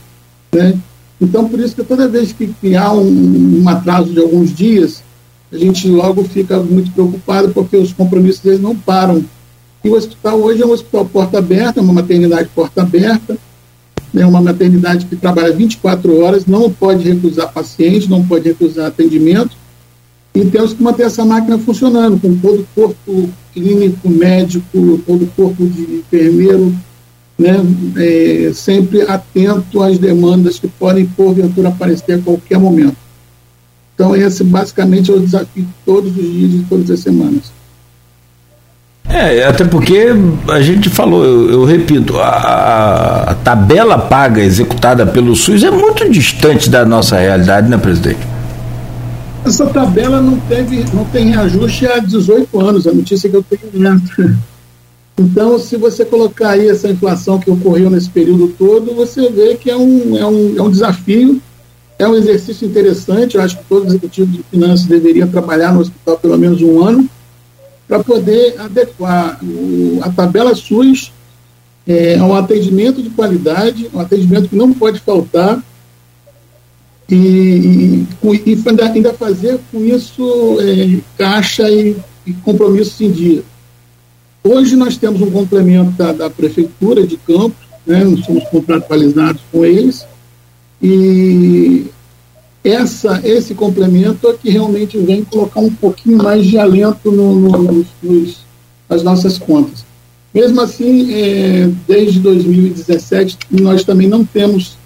Né? 0.53 0.79
Então, 1.21 1.49
por 1.49 1.59
isso 1.61 1.75
que 1.75 1.83
toda 1.83 2.09
vez 2.09 2.33
que, 2.33 2.49
que 2.49 2.77
há 2.77 2.93
um, 2.93 3.63
um, 3.63 3.69
atraso 3.69 4.13
de 4.13 4.21
alguns 4.21 4.55
dias, 4.55 5.03
a 5.53 5.57
gente 5.57 5.89
logo 5.89 6.25
fica 6.25 6.61
muito 6.61 6.91
preocupado 6.93 7.51
porque 7.51 7.77
os 7.77 7.93
compromissos 7.93 8.41
deles 8.41 8.61
não 8.61 8.77
param. 8.77 9.25
E 9.85 9.89
o 9.89 9.95
hospital 9.95 10.39
hoje 10.41 10.63
é 10.63 10.67
um 10.67 10.71
hospital 10.71 11.05
porta 11.07 11.39
aberta, 11.39 11.81
uma 11.81 11.93
maternidade 11.93 12.49
porta 12.55 12.83
aberta, 12.83 13.37
né, 14.13 14.25
uma 14.25 14.41
maternidade 14.41 15.07
que 15.07 15.17
trabalha 15.17 15.53
24 15.53 16.21
horas, 16.21 16.47
não 16.47 16.71
pode 16.71 17.09
recusar 17.09 17.53
paciente, 17.53 18.09
não 18.09 18.25
pode 18.25 18.49
recusar 18.49 18.87
atendimento, 18.87 19.57
e 20.35 20.45
temos 20.47 20.73
que 20.73 20.83
manter 20.83 21.05
essa 21.05 21.25
máquina 21.25 21.59
funcionando, 21.59 22.21
com 22.21 22.35
todo 22.37 22.61
o 22.61 22.67
corpo 22.75 23.29
clínico, 23.53 24.09
médico, 24.09 25.01
todo 25.07 25.25
o 25.25 25.31
corpo 25.37 25.67
de 25.67 25.97
enfermeiro, 25.97 26.75
né, 27.37 27.57
é, 27.97 28.53
sempre 28.55 29.03
atento 29.03 29.83
às 29.83 29.99
demandas 29.99 30.59
que 30.61 30.69
podem, 30.69 31.07
porventura, 31.07 31.71
aparecer 31.71 32.13
a 32.13 32.23
qualquer 32.23 32.59
momento. 32.59 32.97
Então, 33.95 34.15
esse 34.15 34.45
basicamente 34.45 35.11
é 35.11 35.15
o 35.15 35.21
desafio 35.21 35.65
de 35.65 35.75
todos 35.85 36.17
os 36.17 36.33
dias 36.33 36.53
e 36.55 36.67
todas 36.69 36.91
as 36.91 37.01
semanas. 37.01 37.62
É, 39.13 39.45
até 39.45 39.63
porque 39.63 40.07
a 40.49 40.63
gente 40.63 40.89
falou, 40.89 41.23
eu, 41.23 41.51
eu 41.51 41.65
repito, 41.65 42.19
a, 42.19 43.25
a, 43.29 43.35
tabela 43.35 43.99
paga 43.99 44.41
executada 44.41 45.07
pelo 45.07 45.37
SUS 45.37 45.63
é 45.63 45.71
muito 45.71 46.09
distante 46.09 46.71
da 46.71 46.83
nossa 46.87 47.19
realidade, 47.19 47.69
né, 47.69 47.77
presidente? 47.77 48.21
Essa 49.45 49.67
tabela 49.67 50.23
não, 50.23 50.39
teve, 50.39 50.87
não 50.95 51.05
tem 51.05 51.29
reajuste 51.31 51.87
há 51.87 51.99
18 51.99 52.59
anos, 52.59 52.87
a 52.87 52.93
notícia 52.93 53.29
que 53.29 53.37
eu 53.37 53.43
tenho 53.43 53.71
dentro. 53.71 54.35
Então, 55.19 55.59
se 55.59 55.77
você 55.77 56.07
colocar 56.07 56.51
aí 56.51 56.71
essa 56.71 56.89
inflação 56.89 57.39
que 57.39 57.51
ocorreu 57.51 57.91
nesse 57.91 58.09
período 58.09 58.49
todo, 58.59 58.95
você 58.95 59.29
vê 59.29 59.57
que 59.57 59.71
é 59.71 59.77
um, 59.77 60.17
é 60.17 60.25
um, 60.25 60.55
é 60.57 60.63
um 60.63 60.71
desafio, 60.71 61.39
é 61.99 62.09
um 62.09 62.15
exercício 62.15 62.67
interessante. 62.67 63.35
Eu 63.35 63.43
acho 63.43 63.59
que 63.59 63.65
todo 63.69 63.87
executivo 63.89 64.33
de 64.33 64.43
finanças 64.51 64.87
deveria 64.87 65.27
trabalhar 65.27 65.75
no 65.75 65.81
hospital 65.81 66.17
pelo 66.17 66.39
menos 66.39 66.63
um 66.63 66.83
ano 66.83 67.07
para 67.87 68.03
poder 68.03 68.61
adequar 68.61 69.39
o, 69.43 70.01
a 70.03 70.11
tabela 70.11 70.55
SUS 70.55 71.13
é, 71.87 72.17
a 72.17 72.25
um 72.25 72.35
atendimento 72.35 73.03
de 73.03 73.11
qualidade, 73.11 73.91
um 73.93 74.01
atendimento 74.01 74.49
que 74.49 74.57
não 74.57 74.73
pode 74.73 75.01
faltar, 75.01 75.63
e, 77.09 78.07
e, 78.25 78.53
e 78.53 78.83
ainda 78.83 79.13
fazer 79.13 79.61
com 79.71 79.85
isso 79.85 80.59
é, 80.61 81.01
caixa 81.19 81.69
e, 81.69 81.97
e 82.27 82.33
compromissos 82.33 83.01
em 83.01 83.11
dia. 83.11 83.43
Hoje 84.43 84.77
nós 84.77 84.97
temos 84.97 85.21
um 85.21 85.31
complemento 85.31 85.91
da, 85.93 86.13
da 86.13 86.31
Prefeitura 86.31 87.07
de 87.07 87.17
Campos, 87.17 87.67
né, 87.87 88.05
nós 88.05 88.25
somos 88.25 88.45
contratualizados 88.45 89.43
com 89.51 89.65
eles, 89.65 90.07
e 90.81 91.87
essa, 92.65 93.21
esse 93.25 93.55
complemento 93.55 94.29
é 94.29 94.35
que 94.35 94.51
realmente 94.51 94.97
vem 94.99 95.25
colocar 95.25 95.61
um 95.61 95.73
pouquinho 95.73 96.19
mais 96.19 96.47
de 96.47 96.59
alento 96.59 97.11
no, 97.11 97.35
no, 97.35 97.87
nos, 98.03 98.37
nas 98.89 99.03
nossas 99.03 99.37
contas. 99.39 99.85
Mesmo 100.33 100.61
assim, 100.61 101.13
é, 101.13 101.71
desde 101.87 102.21
2017, 102.21 103.39
nós 103.51 103.85
também 103.85 104.09
não 104.09 104.25
temos, 104.25 104.79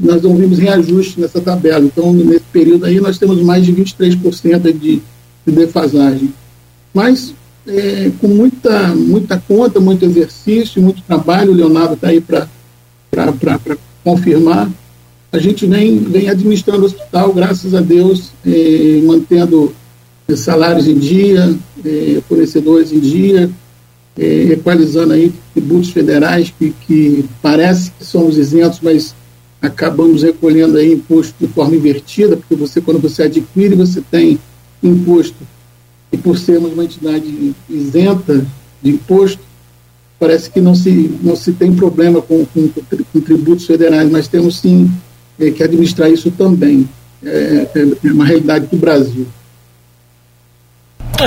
nós 0.00 0.22
não 0.22 0.34
vimos 0.34 0.58
reajuste 0.58 1.20
nessa 1.20 1.40
tabela. 1.40 1.84
Então, 1.84 2.12
nesse 2.12 2.44
período 2.52 2.86
aí, 2.86 2.98
nós 2.98 3.18
temos 3.18 3.40
mais 3.42 3.64
de 3.64 3.72
23% 3.72 4.72
de, 4.72 5.02
de 5.46 5.52
defasagem. 5.52 6.32
Mas, 6.92 7.34
é, 7.68 8.10
com 8.20 8.28
muita, 8.28 8.88
muita 8.94 9.38
conta, 9.46 9.78
muito 9.78 10.04
exercício, 10.04 10.82
muito 10.82 11.02
trabalho, 11.02 11.52
o 11.52 11.54
Leonardo 11.54 11.94
está 11.94 12.08
aí 12.08 12.20
para 12.20 12.48
confirmar 14.02 14.70
a 15.34 15.38
gente 15.40 15.66
vem, 15.66 15.98
vem 15.98 16.28
administrando 16.28 16.82
o 16.82 16.86
hospital, 16.86 17.32
graças 17.32 17.74
a 17.74 17.80
Deus, 17.80 18.30
eh, 18.46 19.00
mantendo 19.04 19.74
salários 20.36 20.86
em 20.86 20.96
dia, 20.96 21.58
eh, 21.84 22.22
fornecedores 22.28 22.92
em 22.92 23.00
dia, 23.00 23.50
equalizando 24.16 25.12
aí 25.12 25.32
tributos 25.52 25.90
federais 25.90 26.54
que, 26.56 26.72
que 26.86 27.24
parece 27.42 27.90
que 27.90 28.04
somos 28.04 28.38
isentos, 28.38 28.78
mas 28.80 29.12
acabamos 29.60 30.22
recolhendo 30.22 30.78
aí 30.78 30.92
imposto 30.92 31.34
de 31.40 31.48
forma 31.48 31.74
invertida, 31.74 32.36
porque 32.36 32.54
você, 32.54 32.80
quando 32.80 33.00
você 33.00 33.24
adquire, 33.24 33.74
você 33.74 34.00
tem 34.08 34.38
imposto, 34.80 35.34
e 36.12 36.16
por 36.16 36.38
sermos 36.38 36.72
uma 36.74 36.84
entidade 36.84 37.52
isenta 37.68 38.46
de 38.80 38.90
imposto, 38.92 39.42
parece 40.16 40.48
que 40.48 40.60
não 40.60 40.76
se, 40.76 41.10
não 41.20 41.34
se 41.34 41.52
tem 41.52 41.74
problema 41.74 42.22
com, 42.22 42.46
com, 42.46 42.68
com 43.12 43.20
tributos 43.20 43.66
federais, 43.66 44.08
mas 44.08 44.28
temos 44.28 44.58
sim 44.58 44.88
é, 45.38 45.50
que 45.50 45.62
administrar 45.62 46.10
isso 46.10 46.30
também. 46.30 46.88
É, 47.24 47.66
é, 47.74 47.80
é, 48.04 48.12
uma 48.12 48.24
realidade 48.24 48.66
do 48.66 48.76
Brasil. 48.76 49.26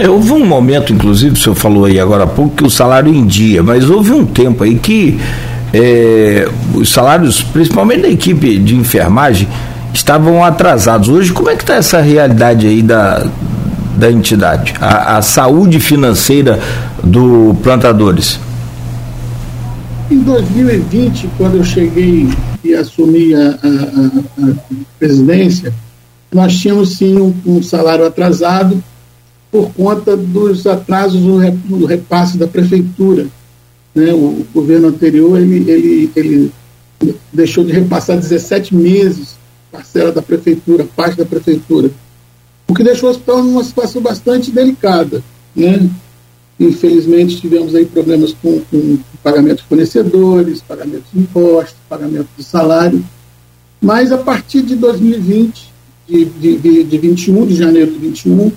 Houve 0.08 0.32
um 0.34 0.46
momento, 0.46 0.94
inclusive, 0.94 1.34
o 1.34 1.38
senhor 1.38 1.56
falou 1.56 1.86
aí 1.86 2.00
agora 2.00 2.26
há 2.26 2.28
pouco, 2.28 2.56
que 2.56 2.64
o 2.64 2.70
salário 2.70 3.14
em 3.14 3.26
dia, 3.26 3.64
mas 3.64 3.90
houve 3.90 4.12
um 4.12 4.26
tempo 4.26 4.64
aí 4.64 4.78
que 4.78 5.18
é, 5.74 6.48
os 6.76 6.90
salários, 6.90 7.42
principalmente 7.42 8.02
da 8.02 8.10
equipe 8.10 8.60
de 8.60 8.76
enfermagem, 8.76 9.48
estavam 9.94 10.44
atrasados. 10.44 11.10
Hoje, 11.10 11.32
como 11.32 11.50
é 11.50 11.56
que 11.56 11.64
está 11.64 11.76
essa 11.76 12.00
realidade 12.00 12.68
aí 12.68 12.84
da, 12.84 13.26
da 13.98 14.12
entidade? 14.12 14.76
A, 14.80 15.18
a 15.18 15.22
saúde 15.22 15.80
financeira 15.80 16.60
do 17.04 17.56
Plantadores? 17.64 18.40
Em 20.10 20.20
2020, 20.20 21.30
quando 21.38 21.58
eu 21.58 21.64
cheguei 21.66 22.28
e 22.64 22.74
assumi 22.74 23.34
a, 23.36 23.50
a, 23.50 24.50
a, 24.50 24.54
presidência, 24.98 25.74
nós 26.32 26.58
tínhamos 26.58 26.98
sim 26.98 27.18
um, 27.18 27.36
um, 27.46 27.62
salário 27.62 28.06
atrasado 28.06 28.82
por 29.52 29.70
conta 29.74 30.16
dos 30.16 30.66
atrasos 30.66 31.22
no 31.22 31.86
repasse 31.86 32.38
da 32.38 32.48
prefeitura. 32.48 33.28
Né? 33.94 34.14
O, 34.14 34.18
o 34.42 34.48
governo 34.54 34.88
anterior 34.88 35.40
ele, 35.40 35.70
ele, 35.70 36.12
ele 36.16 36.52
deixou 37.34 37.66
de 37.66 37.74
repassar 37.74 38.18
17 38.18 38.74
meses 38.74 39.36
parcela 39.72 40.12
da 40.12 40.22
prefeitura, 40.22 40.88
parte 40.96 41.18
da 41.18 41.26
prefeitura, 41.26 41.92
o 42.68 42.74
que 42.74 42.84
deixou 42.84 43.10
o 43.10 43.12
hospital 43.12 43.44
numa 43.44 43.64
situação 43.64 44.02
bastante 44.02 44.52
delicada. 44.52 45.22
Né? 45.56 45.90
Infelizmente, 46.60 47.40
tivemos 47.40 47.76
aí 47.76 47.86
problemas 47.86 48.34
com, 48.34 48.60
com 48.72 48.98
pagamento 49.22 49.58
de 49.58 49.64
fornecedores, 49.64 50.62
pagamento 50.62 51.04
de 51.14 51.20
impostos, 51.20 51.76
pagamento 51.88 52.28
de 52.36 52.44
salário. 52.44 53.04
Mas 53.80 54.12
a 54.12 54.18
partir 54.18 54.64
de 54.64 54.76
2020, 54.76 55.72
de, 56.08 56.26
de, 56.26 56.58
de, 56.58 56.84
de 56.84 56.98
21, 56.98 57.46
de 57.46 57.56
janeiro 57.56 57.92
de 57.92 58.00
21, 58.00 58.52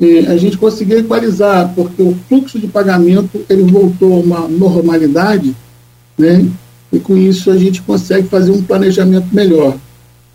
eh, 0.00 0.26
a 0.28 0.36
gente 0.36 0.56
conseguiu 0.56 1.00
equalizar, 1.00 1.72
porque 1.74 2.02
o 2.02 2.16
fluxo 2.28 2.58
de 2.60 2.68
pagamento 2.68 3.44
ele 3.48 3.64
voltou 3.64 4.14
a 4.14 4.18
uma 4.18 4.48
normalidade, 4.48 5.56
né? 6.16 6.48
E 6.92 7.00
com 7.00 7.16
isso 7.16 7.50
a 7.50 7.56
gente 7.56 7.82
consegue 7.82 8.28
fazer 8.28 8.52
um 8.52 8.62
planejamento 8.62 9.34
melhor. 9.34 9.76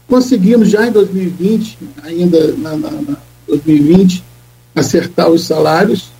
Conseguimos 0.07 0.69
já 0.69 0.87
em 0.87 0.91
2020, 0.91 1.77
ainda 2.03 2.53
na, 2.57 2.75
na, 2.75 2.91
na 2.91 3.17
2020, 3.47 4.23
acertar 4.75 5.29
os 5.29 5.45
salários, 5.45 6.10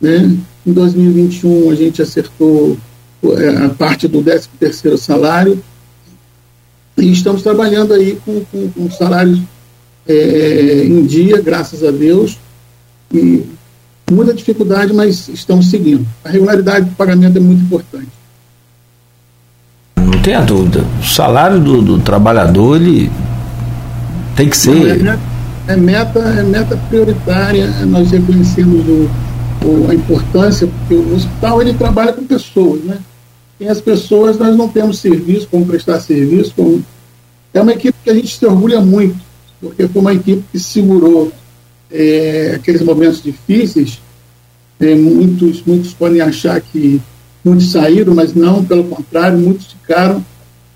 né? 0.00 0.36
Em 0.66 0.72
2021 0.72 1.70
a 1.70 1.74
gente 1.74 2.02
acertou 2.02 2.76
eh, 3.24 3.64
a 3.64 3.68
parte 3.70 4.06
do 4.06 4.22
13 4.22 4.48
terceiro 4.58 4.98
salário 4.98 5.62
e 6.96 7.12
estamos 7.12 7.42
trabalhando 7.42 7.94
aí 7.94 8.18
com, 8.24 8.44
com, 8.46 8.68
com 8.70 8.90
salários 8.90 9.40
é, 10.06 10.84
em 10.84 11.04
dia, 11.04 11.40
graças 11.40 11.84
a 11.84 11.90
Deus, 11.90 12.38
e 13.12 13.44
muita 14.10 14.32
dificuldade, 14.32 14.92
mas 14.92 15.28
estamos 15.28 15.70
seguindo. 15.70 16.06
A 16.24 16.30
regularidade 16.30 16.86
do 16.86 16.96
pagamento 16.96 17.36
é 17.36 17.40
muito 17.40 17.62
importante. 17.62 18.08
Não 19.96 20.22
tenha 20.22 20.40
dúvida. 20.40 20.84
O 21.00 21.04
salário 21.04 21.60
do, 21.60 21.82
do 21.82 21.98
trabalhador 21.98 22.80
ele 22.80 23.10
tem 24.34 24.48
que 24.48 24.56
ser. 24.56 25.02
Não, 25.02 25.18
é, 25.68 25.76
meta, 25.76 26.18
é 26.20 26.42
meta 26.42 26.76
prioritária, 26.88 27.66
nós 27.86 28.10
reconhecemos 28.10 28.86
o, 28.88 29.10
a 29.88 29.94
importância, 29.94 30.66
porque 30.66 30.94
o 30.94 31.14
hospital 31.14 31.60
ele 31.60 31.74
trabalha 31.74 32.12
com 32.12 32.24
pessoas, 32.24 32.82
né? 32.82 32.98
Sem 33.58 33.68
as 33.68 33.80
pessoas 33.80 34.38
nós 34.38 34.56
não 34.56 34.68
temos 34.68 34.98
serviço, 34.98 35.48
como 35.50 35.66
prestar 35.66 36.00
serviço. 36.00 36.52
Como... 36.54 36.84
É 37.52 37.60
uma 37.60 37.72
equipe 37.72 37.96
que 38.02 38.10
a 38.10 38.14
gente 38.14 38.36
se 38.36 38.46
orgulha 38.46 38.80
muito, 38.80 39.18
porque 39.60 39.88
foi 39.88 40.00
uma 40.00 40.14
equipe 40.14 40.44
que 40.52 40.58
segurou 40.58 41.32
é, 41.90 42.52
aqueles 42.54 42.82
momentos 42.82 43.22
difíceis. 43.22 44.00
É, 44.80 44.94
muitos, 44.94 45.62
muitos 45.66 45.92
podem 45.92 46.20
achar 46.20 46.60
que 46.60 47.00
muitos 47.44 47.72
saíram, 47.72 48.14
mas 48.14 48.34
não, 48.34 48.64
pelo 48.64 48.84
contrário, 48.84 49.38
muitos 49.38 49.72
ficaram. 49.72 50.24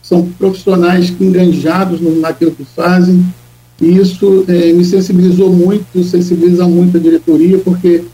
São 0.03 0.27
profissionais 0.37 1.15
enganjados 1.21 2.01
no, 2.01 2.19
naquilo 2.19 2.51
que 2.51 2.65
fazem. 2.65 3.25
E 3.81 3.97
isso 3.97 4.45
é, 4.49 4.73
me 4.73 4.85
sensibilizou 4.85 5.53
muito, 5.53 6.03
sensibiliza 6.03 6.67
muito 6.67 6.97
a 6.97 7.01
diretoria, 7.01 7.59
porque 7.59 8.05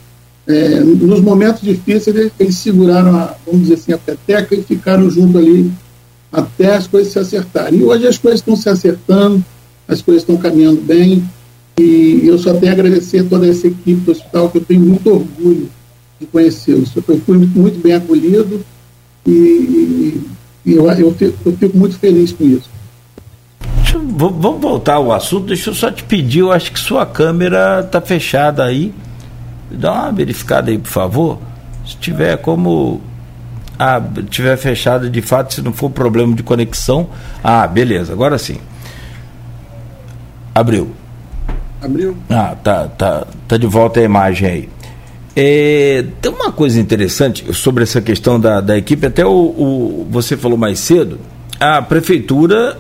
é, 0.48 0.80
nos 0.80 1.20
momentos 1.20 1.60
difíceis 1.60 2.32
eles, 2.38 2.56
seguraram, 2.56 3.14
a, 3.14 3.34
vamos 3.44 3.62
dizer 3.62 3.74
assim, 3.74 3.92
a 3.92 3.98
peteca 3.98 4.54
e 4.54 4.62
ficaram 4.62 5.10
junto 5.10 5.36
ali 5.36 5.70
até 6.32 6.74
as 6.74 6.86
coisas 6.86 7.12
se 7.12 7.18
acertarem. 7.18 7.80
E 7.80 7.84
hoje 7.84 8.06
as 8.06 8.16
coisas 8.16 8.40
estão 8.40 8.56
se 8.56 8.68
acertando, 8.68 9.44
as 9.86 10.00
coisas 10.00 10.22
estão 10.22 10.38
caminhando 10.38 10.80
bem. 10.80 11.22
E 11.78 12.22
eu 12.24 12.38
só 12.38 12.54
tenho 12.54 12.72
a 12.72 12.74
agradecer 12.74 13.18
a 13.20 13.24
toda 13.24 13.46
essa 13.46 13.66
equipe 13.66 14.00
do 14.00 14.10
hospital, 14.10 14.48
que 14.48 14.56
eu 14.56 14.64
tenho 14.64 14.80
muito 14.80 15.10
orgulho 15.10 15.68
de 16.18 16.26
conhecê-los. 16.26 16.96
Eu 16.96 17.02
fui 17.02 17.36
muito 17.36 17.82
bem 17.82 17.92
acolhido 17.92 18.64
e, 19.26 20.18
e 20.64 20.74
eu, 20.74 20.90
eu, 20.90 21.14
fico, 21.14 21.36
eu, 21.44 21.56
fico, 21.56 21.76
muito 21.76 21.98
feliz 21.98 22.32
com 22.32 22.44
isso. 22.44 22.70
vamos 24.16 24.60
voltar 24.60 24.94
ao 24.94 25.12
assunto. 25.12 25.48
Deixa 25.48 25.68
eu 25.68 25.74
só 25.74 25.90
te 25.90 26.02
pedir, 26.04 26.40
eu 26.40 26.50
acho 26.50 26.72
que 26.72 26.80
sua 26.80 27.04
câmera 27.04 27.80
está 27.80 28.00
fechada 28.00 28.64
aí. 28.64 28.94
Dá 29.70 29.92
uma 29.92 30.12
verificada 30.12 30.70
aí, 30.70 30.78
por 30.78 30.88
favor. 30.88 31.38
Se 31.86 31.96
tiver 31.96 32.36
como. 32.38 33.00
Ah, 33.78 34.02
tiver 34.28 34.56
fechada 34.56 35.08
de 35.08 35.22
fato, 35.22 35.54
se 35.54 35.62
não 35.62 35.72
for 35.72 35.90
problema 35.90 36.34
de 36.34 36.42
conexão. 36.42 37.08
Ah, 37.42 37.66
beleza, 37.66 38.12
agora 38.12 38.38
sim. 38.38 38.58
Abriu. 40.54 40.90
Abriu? 41.80 42.16
Ah, 42.28 42.56
tá, 42.62 42.88
tá, 42.88 43.26
tá 43.46 43.56
de 43.56 43.66
volta 43.66 44.00
a 44.00 44.02
imagem 44.02 44.48
aí. 44.48 44.68
É, 45.36 46.04
tem 46.20 46.32
uma 46.32 46.50
coisa 46.50 46.80
interessante 46.80 47.54
sobre 47.54 47.84
essa 47.84 48.00
questão 48.00 48.40
da, 48.40 48.60
da 48.60 48.76
equipe, 48.76 49.06
até 49.06 49.24
o, 49.24 49.30
o, 49.30 50.08
você 50.10 50.36
falou 50.36 50.58
mais 50.58 50.80
cedo, 50.80 51.20
a 51.60 51.80
prefeitura 51.80 52.76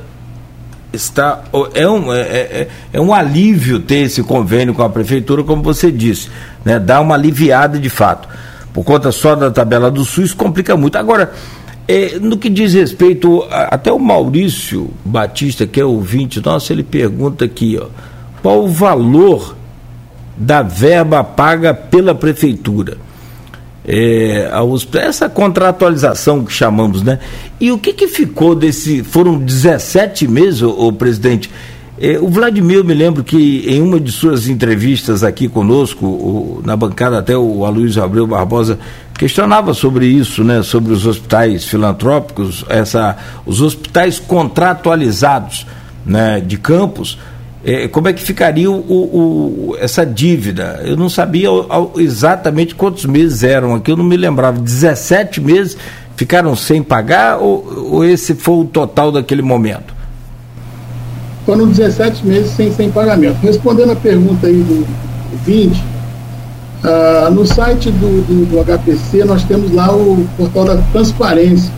está 0.92 1.44
é 1.74 1.88
um, 1.88 2.12
é, 2.12 2.20
é, 2.20 2.68
é, 2.92 3.00
um 3.00 3.14
alívio 3.14 3.78
ter 3.78 4.06
esse 4.06 4.22
convênio 4.22 4.74
com 4.74 4.82
a 4.82 4.88
prefeitura, 4.88 5.44
como 5.44 5.62
você 5.62 5.92
disse, 5.92 6.30
né? 6.68 6.78
dá 6.78 7.00
uma 7.00 7.14
aliviada 7.14 7.78
de 7.78 7.88
fato. 7.88 8.28
Por 8.74 8.84
conta 8.84 9.10
só 9.10 9.34
da 9.34 9.50
tabela 9.50 9.90
do 9.90 10.04
SUS 10.04 10.34
complica 10.34 10.76
muito. 10.76 10.98
Agora, 10.98 11.32
é, 11.88 12.18
no 12.20 12.36
que 12.36 12.50
diz 12.50 12.74
respeito, 12.74 13.42
a, 13.50 13.74
até 13.74 13.90
o 13.90 13.98
Maurício 13.98 14.90
Batista, 15.02 15.66
que 15.66 15.80
é 15.80 15.84
ouvinte 15.84 16.44
nosso, 16.44 16.70
ele 16.70 16.82
pergunta 16.82 17.46
aqui, 17.46 17.78
ó, 17.80 17.86
qual 18.42 18.64
o 18.64 18.68
valor 18.68 19.56
da 20.36 20.60
verba 20.60 21.24
paga 21.24 21.72
pela 21.72 22.14
prefeitura? 22.14 22.98
É, 23.86 24.50
essa 24.96 25.30
contratualização 25.30 26.44
que 26.44 26.52
chamamos, 26.52 27.02
né? 27.02 27.18
E 27.58 27.72
o 27.72 27.78
que, 27.78 27.94
que 27.94 28.06
ficou 28.06 28.54
desse. 28.54 29.02
Foram 29.02 29.38
17 29.38 30.28
meses, 30.28 30.60
o 30.60 30.92
presidente. 30.92 31.50
É, 32.00 32.18
o 32.18 32.28
Vladimir, 32.28 32.78
eu 32.78 32.84
me 32.84 32.94
lembro 32.94 33.24
que 33.24 33.64
em 33.66 33.82
uma 33.82 33.98
de 33.98 34.12
suas 34.12 34.48
entrevistas 34.48 35.24
aqui 35.24 35.48
conosco, 35.48 36.06
o, 36.06 36.62
na 36.64 36.76
bancada 36.76 37.18
até 37.18 37.36
o 37.36 37.64
Aloysio 37.64 38.02
Abreu 38.02 38.26
Barbosa 38.26 38.78
questionava 39.18 39.74
sobre 39.74 40.06
isso, 40.06 40.44
né? 40.44 40.62
Sobre 40.62 40.92
os 40.92 41.06
hospitais 41.06 41.64
filantrópicos, 41.64 42.64
essa, 42.68 43.16
os 43.44 43.60
hospitais 43.60 44.18
contratualizados 44.18 45.66
né, 46.06 46.40
de 46.40 46.56
campos 46.56 47.18
é, 47.64 47.88
como 47.88 48.08
é 48.08 48.12
que 48.12 48.22
ficaria 48.22 48.70
o, 48.70 48.74
o, 48.74 49.76
essa 49.78 50.06
dívida? 50.06 50.80
Eu 50.84 50.96
não 50.96 51.08
sabia 51.08 51.48
exatamente 51.96 52.74
quantos 52.74 53.04
meses 53.04 53.42
eram 53.42 53.74
aqui, 53.74 53.90
eu 53.90 53.96
não 53.96 54.04
me 54.04 54.16
lembrava. 54.16 54.60
17 54.60 55.40
meses 55.40 55.76
ficaram 56.16 56.54
sem 56.54 56.82
pagar 56.82 57.38
ou, 57.38 57.90
ou 57.92 58.04
esse 58.04 58.34
foi 58.34 58.54
o 58.54 58.64
total 58.64 59.10
daquele 59.10 59.42
momento? 59.42 59.97
Foram 61.48 61.66
17 61.66 62.26
meses 62.26 62.50
sem, 62.50 62.70
sem 62.70 62.90
pagamento. 62.90 63.36
Respondendo 63.36 63.92
a 63.92 63.96
pergunta 63.96 64.46
aí 64.46 64.60
do, 64.60 64.86
20, 65.46 65.82
ah, 66.84 67.30
no 67.32 67.46
site 67.46 67.90
do, 67.90 68.22
do, 68.26 68.44
do, 68.44 68.62
HPC 68.62 69.24
nós 69.24 69.44
temos 69.44 69.72
lá 69.72 69.90
o 69.90 70.28
portal 70.36 70.66
da 70.66 70.76
transparência. 70.92 71.72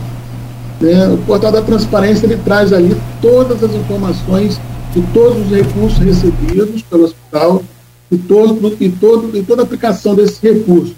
Né? 0.81 1.07
O 1.07 1.17
portal 1.19 1.53
da 1.53 1.61
transparência 1.61 2.25
ele 2.25 2.35
traz 2.43 2.73
ali 2.73 2.97
todas 3.21 3.63
as 3.63 3.73
informações 3.73 4.59
de 4.93 5.01
todos 5.13 5.45
os 5.45 5.49
recursos 5.49 5.99
recebidos 5.99 6.81
pelo 6.81 7.05
hospital 7.05 7.63
e, 8.11 8.17
todo, 8.17 8.75
e, 8.77 8.89
todo, 8.89 9.37
e 9.37 9.41
toda 9.41 9.61
a 9.61 9.63
aplicação 9.63 10.13
desse 10.13 10.41
recurso. 10.51 10.93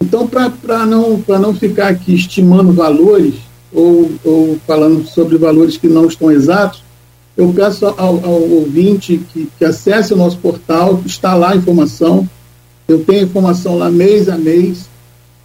Então, 0.00 0.24
para 0.24 0.86
não, 0.86 1.20
não 1.26 1.52
ficar 1.52 1.88
aqui 1.88 2.14
estimando 2.14 2.72
valores 2.72 3.34
ou, 3.74 4.08
ou 4.24 4.56
falando 4.64 5.04
sobre 5.04 5.36
valores 5.36 5.76
que 5.76 5.88
não 5.88 6.06
estão 6.06 6.30
exatos, 6.30 6.86
eu 7.38 7.52
peço 7.52 7.86
ao, 7.86 7.96
ao 7.96 8.42
ouvinte 8.50 9.16
que, 9.32 9.48
que, 9.56 9.64
acesse 9.64 10.12
o 10.12 10.16
nosso 10.16 10.36
portal, 10.38 11.00
está 11.06 11.36
lá 11.36 11.52
a 11.52 11.56
informação. 11.56 12.28
Eu 12.88 13.04
tenho 13.04 13.20
a 13.20 13.22
informação 13.22 13.78
lá 13.78 13.88
mês 13.88 14.28
a 14.28 14.36
mês, 14.36 14.88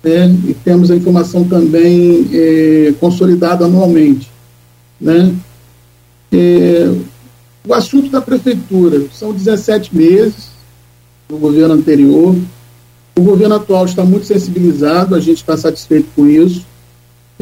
né, 0.03 0.35
e 0.47 0.55
temos 0.55 0.89
a 0.89 0.95
informação 0.95 1.43
também 1.43 2.27
é, 2.33 2.95
consolidada 2.99 3.65
anualmente. 3.65 4.27
Né. 4.99 5.35
É, 6.31 6.91
o 7.63 7.75
assunto 7.75 8.09
da 8.09 8.19
prefeitura 8.19 9.05
são 9.13 9.31
17 9.31 9.95
meses 9.95 10.49
do 11.29 11.37
governo 11.37 11.75
anterior. 11.75 12.35
O 13.15 13.21
governo 13.21 13.53
atual 13.53 13.85
está 13.85 14.03
muito 14.03 14.25
sensibilizado, 14.25 15.13
a 15.13 15.19
gente 15.19 15.37
está 15.37 15.55
satisfeito 15.55 16.07
com 16.15 16.27
isso. 16.27 16.65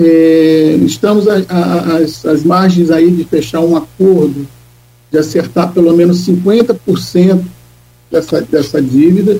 É, 0.03 0.79
estamos 0.83 1.25
às 1.27 2.43
margens 2.43 2.89
aí 2.89 3.11
de 3.11 3.23
fechar 3.23 3.59
um 3.59 3.75
acordo, 3.75 4.47
de 5.11 5.17
acertar 5.17 5.71
pelo 5.71 5.95
menos 5.95 6.25
50% 6.25 7.43
dessa, 8.09 8.41
dessa 8.41 8.81
dívida. 8.81 9.39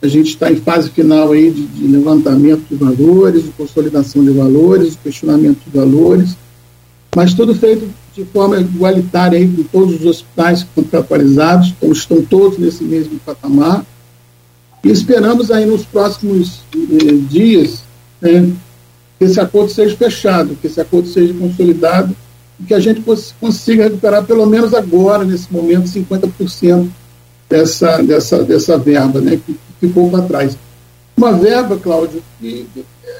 A 0.00 0.06
gente 0.06 0.28
está 0.28 0.50
em 0.50 0.56
fase 0.56 0.90
final 0.90 1.32
aí 1.32 1.50
de, 1.50 1.66
de 1.66 1.86
levantamento 1.88 2.62
de 2.70 2.76
valores, 2.76 3.44
de 3.44 3.50
consolidação 3.50 4.24
de 4.24 4.30
valores, 4.30 4.92
de 4.92 4.98
questionamento 4.98 5.58
de 5.66 5.76
valores, 5.76 6.36
mas 7.14 7.34
tudo 7.34 7.54
feito 7.54 7.86
de 8.14 8.24
forma 8.24 8.58
igualitária 8.58 9.38
aí 9.38 9.46
com 9.46 9.62
todos 9.64 10.00
os 10.00 10.06
hospitais 10.06 10.64
contratualizados, 10.74 11.74
então 11.76 11.92
estão 11.92 12.22
todos 12.22 12.58
nesse 12.58 12.82
mesmo 12.84 13.18
patamar. 13.26 13.84
E 14.82 14.88
esperamos 14.88 15.50
aí 15.50 15.66
nos 15.66 15.84
próximos 15.84 16.62
eh, 16.74 17.12
dias 17.28 17.82
né, 18.20 18.50
que 19.18 19.24
esse 19.24 19.40
acordo 19.40 19.70
seja 19.70 19.96
fechado, 19.96 20.56
que 20.60 20.66
esse 20.66 20.80
acordo 20.80 21.08
seja 21.08 21.34
consolidado 21.34 22.14
e 22.60 22.64
que 22.64 22.74
a 22.74 22.80
gente 22.80 23.02
consiga 23.40 23.84
recuperar, 23.84 24.24
pelo 24.24 24.46
menos 24.46 24.74
agora, 24.74 25.24
nesse 25.24 25.52
momento, 25.52 25.88
50% 25.88 26.88
dessa, 27.48 28.02
dessa, 28.02 28.42
dessa 28.44 28.78
verba 28.78 29.20
né, 29.20 29.38
que 29.44 29.56
ficou 29.80 30.10
para 30.10 30.22
trás. 30.22 30.56
Uma 31.16 31.32
verba, 31.32 31.76
Cláudio, 31.76 32.22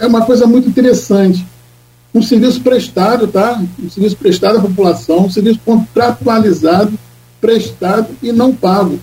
é 0.01 0.07
uma 0.07 0.25
coisa 0.25 0.47
muito 0.47 0.69
interessante 0.69 1.45
um 2.15 2.23
serviço 2.23 2.61
prestado, 2.61 3.27
tá? 3.27 3.63
Um 3.83 3.91
serviço 3.91 4.17
prestado 4.17 4.59
à 4.59 4.61
população, 4.61 5.27
um 5.27 5.31
serviço 5.31 5.61
contratualizado, 5.65 6.93
prestado 7.41 8.09
e 8.23 8.33
não 8.33 8.55
pago, 8.55 8.99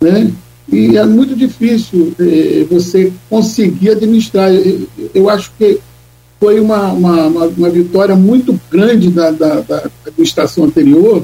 né? 0.00 0.32
E 0.70 0.96
é 0.96 1.04
muito 1.04 1.36
difícil 1.36 2.14
eh, 2.18 2.64
você 2.70 3.12
conseguir 3.28 3.90
administrar. 3.90 4.50
Eu, 4.50 4.88
eu, 5.14 5.28
acho 5.28 5.52
que 5.58 5.80
foi 6.42 6.58
uma, 6.58 6.88
uma, 6.88 7.26
uma, 7.28 7.46
uma 7.46 7.70
vitória 7.70 8.16
muito 8.16 8.60
grande 8.68 9.10
da, 9.10 9.30
da, 9.30 9.60
da, 9.60 9.88
administração 10.04 10.64
anterior 10.64 11.22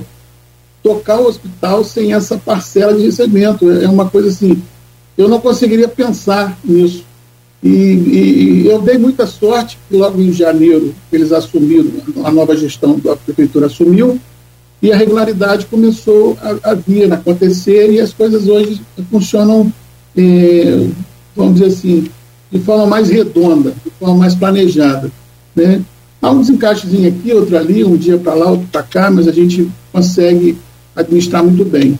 tocar 0.81 1.19
o 1.19 1.27
hospital 1.27 1.83
sem 1.83 2.13
essa 2.13 2.39
parcela 2.39 2.95
de 2.95 3.03
recebimento. 3.03 3.69
É 3.69 3.89
uma 3.89 4.09
coisa 4.09 4.29
assim, 4.29 4.63
eu 5.17 5.27
não 5.27 5.41
conseguiria 5.41 5.89
pensar 5.89 6.57
nisso. 6.65 7.05
E, 7.61 7.69
e, 7.69 8.67
eu 8.69 8.81
dei 8.81 8.97
muita 8.97 9.27
sorte 9.27 9.77
que 9.89 9.97
logo 9.97 10.21
em 10.21 10.33
janeiro 10.33 10.95
eles 11.13 11.33
assumiram, 11.33 11.91
a 12.23 12.31
nova 12.31 12.57
gestão 12.57 12.97
da 13.01 13.17
prefeitura 13.17 13.67
assumiu, 13.67 14.21
e 14.81 14.93
a 14.93 14.97
regularidade 14.97 15.67
começou 15.67 16.39
a, 16.41 16.71
a 16.71 16.75
vir, 16.75 17.13
a 17.13 17.17
acontecer, 17.17 17.91
e 17.91 18.01
as 18.01 18.13
coisas 18.13 18.47
hoje 18.47 18.81
funcionam, 19.11 19.73
eh, 20.17 20.87
vamos 21.35 21.55
dizer 21.55 21.67
assim, 21.67 22.09
de 22.51 22.59
forma 22.61 22.87
mais 22.87 23.09
redonda, 23.09 23.73
de 23.85 23.91
forma 23.99 24.17
mais 24.17 24.35
planejada. 24.35 25.11
Né? 25.55 25.83
Há 26.21 26.31
um 26.31 26.41
desencaixezinho 26.41 27.09
aqui, 27.09 27.33
outro 27.33 27.57
ali, 27.57 27.85
um 27.85 27.97
dia 27.97 28.19
para 28.19 28.35
lá, 28.35 28.51
outro 28.51 28.67
para 28.71 28.83
cá, 28.83 29.11
mas 29.11 29.29
a 29.29 29.33
gente 29.33 29.71
consegue 29.93 30.59
administrar 30.97 31.45
muito 31.45 31.65
bem. 31.65 31.99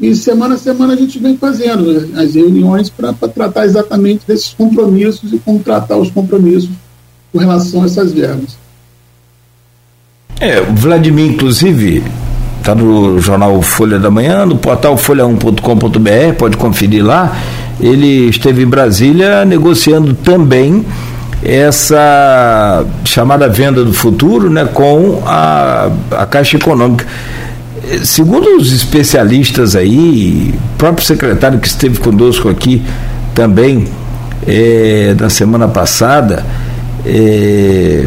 E 0.00 0.14
semana 0.14 0.54
a 0.54 0.58
semana 0.58 0.94
a 0.94 0.96
gente 0.96 1.18
vem 1.18 1.36
fazendo 1.36 2.10
as 2.16 2.34
reuniões 2.34 2.88
para 2.88 3.12
tratar 3.12 3.66
exatamente 3.66 4.22
desses 4.26 4.54
compromissos 4.54 5.32
e 5.32 5.38
como 5.38 5.58
tratar 5.60 5.96
os 5.98 6.10
compromissos 6.10 6.70
com 7.30 7.38
relação 7.38 7.82
a 7.82 7.86
essas 7.86 8.12
verbas. 8.12 8.56
É, 10.40 10.58
o 10.58 10.74
Vladimir, 10.74 11.32
inclusive, 11.32 12.02
está 12.58 12.74
no 12.74 13.20
jornal 13.20 13.60
Folha 13.60 13.98
da 13.98 14.10
Manhã, 14.10 14.46
no 14.46 14.56
portal 14.56 14.96
folha1.com.br, 14.96 16.36
pode 16.38 16.56
conferir 16.56 17.04
lá. 17.04 17.36
Ele 17.80 18.28
esteve 18.28 18.62
em 18.62 18.66
Brasília 18.66 19.44
negociando 19.44 20.14
também 20.14 20.84
essa 21.42 22.84
chamada 23.04 23.48
venda 23.48 23.82
do 23.82 23.92
futuro 23.92 24.50
né, 24.50 24.66
com 24.66 25.22
a, 25.24 25.90
a 26.10 26.26
Caixa 26.26 26.56
Econômica. 26.56 27.06
Segundo 28.04 28.56
os 28.56 28.72
especialistas 28.72 29.74
aí, 29.74 30.54
o 30.74 30.78
próprio 30.78 31.04
secretário 31.04 31.58
que 31.58 31.66
esteve 31.66 31.98
conosco 31.98 32.48
aqui 32.48 32.82
também 33.34 33.88
é, 34.46 35.14
na 35.18 35.30
semana 35.30 35.66
passada, 35.66 36.44
é, 37.04 38.06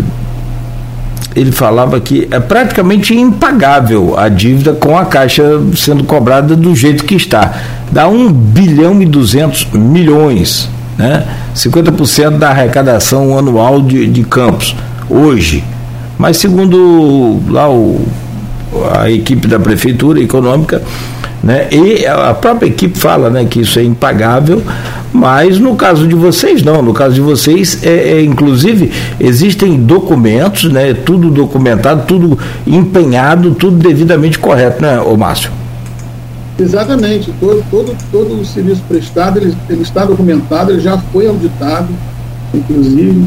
ele 1.35 1.51
falava 1.51 1.99
que 1.99 2.27
é 2.29 2.39
praticamente 2.39 3.15
impagável 3.15 4.17
a 4.17 4.29
dívida 4.29 4.73
com 4.73 4.97
a 4.97 5.05
Caixa 5.05 5.43
sendo 5.75 6.03
cobrada 6.03 6.55
do 6.55 6.75
jeito 6.75 7.03
que 7.03 7.15
está. 7.15 7.53
Dá 7.91 8.07
1 8.07 8.31
bilhão 8.31 9.01
e 9.01 9.05
200 9.05 9.67
milhões, 9.73 10.69
né? 10.97 11.25
50% 11.55 12.37
da 12.37 12.49
arrecadação 12.49 13.37
anual 13.37 13.81
de, 13.81 14.07
de 14.07 14.23
campos, 14.23 14.75
hoje. 15.09 15.63
Mas 16.17 16.37
segundo 16.37 17.41
lá 17.49 17.69
o, 17.69 18.05
a 18.99 19.09
equipe 19.09 19.47
da 19.47 19.59
Prefeitura 19.59 20.21
Econômica, 20.21 20.81
né? 21.43 21.67
E 21.71 22.05
a 22.05 22.33
própria 22.33 22.67
equipe 22.67 22.97
fala 22.97 23.29
né, 23.29 23.45
que 23.45 23.61
isso 23.61 23.77
é 23.77 23.83
impagável, 23.83 24.63
mas 25.13 25.59
no 25.59 25.75
caso 25.75 26.07
de 26.07 26.15
vocês 26.15 26.63
não, 26.63 26.81
no 26.81 26.93
caso 26.93 27.13
de 27.13 27.21
vocês, 27.21 27.83
é, 27.83 28.13
é, 28.13 28.23
inclusive, 28.23 28.91
existem 29.19 29.77
documentos, 29.77 30.71
né, 30.71 30.93
tudo 30.93 31.29
documentado, 31.29 32.03
tudo 32.07 32.37
empenhado, 32.65 33.53
tudo 33.53 33.77
devidamente 33.77 34.39
correto, 34.39 34.81
né, 34.81 34.99
ô 34.99 35.15
Márcio? 35.15 35.51
Exatamente, 36.59 37.31
todo, 37.39 37.63
todo, 37.69 37.95
todo 38.11 38.41
o 38.41 38.45
serviço 38.45 38.81
prestado 38.87 39.39
ele, 39.39 39.55
ele 39.69 39.81
está 39.83 40.05
documentado, 40.05 40.71
ele 40.71 40.81
já 40.81 40.97
foi 40.97 41.27
auditado, 41.27 41.87
inclusive, 42.53 43.25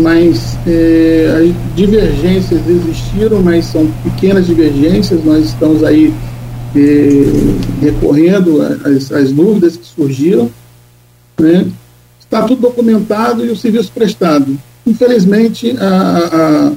mas 0.00 0.56
é, 0.66 1.50
divergências 1.74 2.60
existiram, 2.68 3.40
mas 3.42 3.66
são 3.66 3.86
pequenas 4.04 4.46
divergências, 4.46 5.24
nós 5.24 5.44
estamos 5.44 5.82
aí 5.82 6.12
recorrendo 7.80 8.60
às, 8.84 9.10
às, 9.10 9.32
dúvidas 9.32 9.76
que 9.76 9.86
surgiram, 9.86 10.50
né? 11.38 11.70
está 12.26 12.42
tudo 12.42 12.62
documentado 12.62 13.44
e 13.44 13.50
o 13.50 13.56
serviço 13.56 13.90
prestado. 13.92 14.58
Infelizmente, 14.84 15.76
a, 15.78 16.72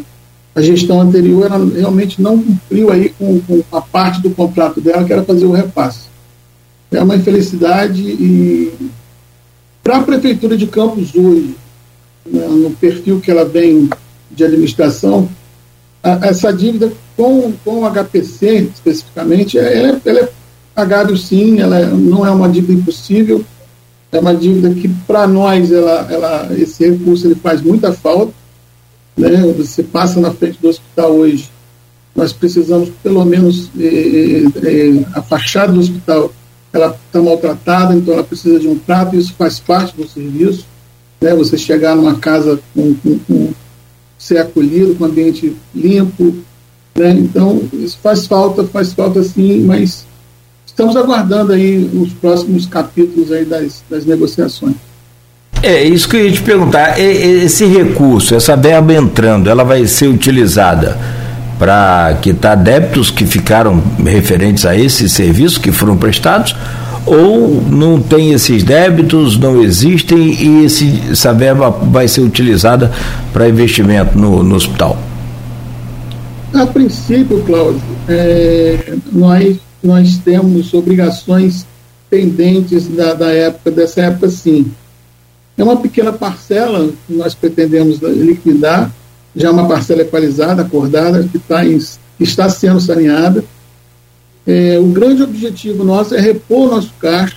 a, 0.55 0.59
a 0.59 0.61
gestão 0.61 1.01
anterior 1.01 1.45
ela 1.45 1.69
realmente 1.75 2.21
não 2.21 2.41
cumpriu 2.41 2.91
aí 2.91 3.09
com, 3.09 3.39
com, 3.41 3.63
a 3.71 3.81
parte 3.81 4.21
do 4.21 4.29
contrato 4.29 4.79
dela, 4.79 5.03
que 5.03 5.11
era 5.11 5.23
fazer 5.23 5.45
o 5.45 5.51
repasse. 5.51 6.07
É 6.91 7.01
uma 7.01 7.15
infelicidade 7.15 8.01
e 8.01 8.73
para 9.83 9.97
a 9.97 10.03
Prefeitura 10.03 10.57
de 10.57 10.67
Campos 10.67 11.13
hoje, 11.15 11.55
né, 12.25 12.47
no 12.47 12.71
perfil 12.71 13.19
que 13.19 13.31
ela 13.31 13.45
vem 13.45 13.89
de 14.31 14.43
administração, 14.43 15.27
a, 16.03 16.27
essa 16.27 16.51
dívida 16.51 16.91
com, 17.15 17.51
com 17.63 17.83
o 17.83 17.89
HPC, 17.89 18.69
especificamente, 18.73 19.57
ela 19.57 19.67
é, 19.69 20.01
ela 20.05 20.19
é 20.19 20.29
pagável 20.73 21.17
sim, 21.17 21.59
ela 21.59 21.79
é, 21.79 21.85
não 21.85 22.25
é 22.25 22.31
uma 22.31 22.49
dívida 22.49 22.73
impossível, 22.73 23.43
é 24.11 24.19
uma 24.19 24.35
dívida 24.35 24.73
que, 24.73 24.87
para 25.07 25.27
nós, 25.27 25.71
ela, 25.71 26.07
ela, 26.11 26.49
esse 26.57 26.89
recurso 26.89 27.27
ele 27.27 27.35
faz 27.35 27.61
muita 27.61 27.93
falta. 27.93 28.33
Né? 29.15 29.53
Você 29.57 29.83
passa 29.83 30.19
na 30.19 30.31
frente 30.31 30.59
do 30.61 30.69
hospital 30.69 31.11
hoje, 31.11 31.49
nós 32.15 32.33
precisamos, 32.33 32.89
pelo 33.03 33.23
menos, 33.23 33.69
eh, 33.79 33.83
eh, 33.83 34.67
eh 34.67 35.05
a 35.13 35.21
fachada 35.21 35.71
do 35.71 35.79
hospital 35.79 36.31
ela 36.71 36.97
está 37.05 37.21
maltratada, 37.21 37.95
então 37.95 38.13
ela 38.13 38.23
precisa 38.23 38.59
de 38.59 38.67
um 38.67 38.77
trato, 38.77 39.15
isso 39.15 39.33
faz 39.33 39.59
parte 39.59 39.95
do 39.95 40.07
serviço. 40.07 40.65
Né? 41.21 41.33
Você 41.35 41.57
chegar 41.57 41.95
numa 41.95 42.15
casa 42.15 42.59
com, 42.73 42.93
com, 42.95 43.19
com 43.19 43.53
ser 44.17 44.37
acolhido, 44.39 44.95
com 44.95 45.05
ambiente 45.05 45.55
limpo, 45.73 46.35
né? 46.95 47.11
Então, 47.11 47.63
isso 47.71 47.97
faz 48.03 48.27
falta, 48.27 48.65
faz 48.65 48.91
falta 48.93 49.23
sim, 49.23 49.61
mas 49.61 50.05
estamos 50.79 50.95
aguardando 50.95 51.51
aí 51.51 51.89
os 51.93 52.13
próximos 52.13 52.65
capítulos 52.65 53.33
aí 53.33 53.43
das, 53.43 53.83
das 53.89 54.05
negociações. 54.05 54.75
É 55.61 55.83
isso 55.83 56.07
que 56.07 56.15
eu 56.15 56.25
ia 56.25 56.31
te 56.31 56.41
perguntar. 56.41 56.97
Esse 56.97 57.65
recurso, 57.65 58.33
essa 58.33 58.55
verba 58.55 58.93
entrando, 58.93 59.49
ela 59.49 59.65
vai 59.65 59.85
ser 59.85 60.07
utilizada 60.07 60.97
para 61.57 62.17
quitar 62.21 62.55
débitos 62.55 63.11
que 63.11 63.25
ficaram 63.25 63.83
referentes 64.05 64.65
a 64.65 64.73
esse 64.73 65.09
serviço 65.09 65.59
que 65.59 65.69
foram 65.69 65.97
prestados? 65.97 66.55
Ou 67.05 67.61
não 67.69 67.99
tem 67.99 68.31
esses 68.31 68.63
débitos, 68.63 69.37
não 69.37 69.61
existem 69.61 70.17
e 70.17 70.63
esse, 70.63 71.01
essa 71.11 71.33
verba 71.33 71.69
vai 71.69 72.07
ser 72.07 72.21
utilizada 72.21 72.89
para 73.33 73.49
investimento 73.49 74.17
no, 74.17 74.41
no 74.43 74.55
hospital? 74.55 74.97
A 76.53 76.65
princípio, 76.65 77.43
Cláudio, 77.45 77.81
é, 78.07 78.93
nós, 79.11 79.57
nós 79.83 80.17
temos 80.17 80.73
obrigações 80.73 81.65
pendentes 82.09 82.87
da, 82.87 83.13
da 83.13 83.31
época, 83.31 83.71
dessa 83.71 84.01
época 84.01 84.29
sim. 84.29 84.71
É 85.57 85.63
uma 85.63 85.77
pequena 85.77 86.11
parcela 86.11 86.91
que 87.05 87.13
nós 87.13 87.35
pretendemos 87.35 87.99
liquidar, 87.99 88.91
já 89.35 89.51
uma 89.51 89.67
parcela 89.67 90.01
equalizada, 90.01 90.61
acordada, 90.61 91.23
que 91.23 91.37
tá 91.37 91.65
em, 91.65 91.77
está 92.19 92.49
sendo 92.49 92.79
saneada. 92.79 93.43
É, 94.47 94.79
o 94.79 94.87
grande 94.87 95.21
objetivo 95.21 95.83
nosso 95.83 96.15
é 96.15 96.19
repor 96.19 96.67
o 96.67 96.75
nosso 96.75 96.93
caixa, 96.99 97.35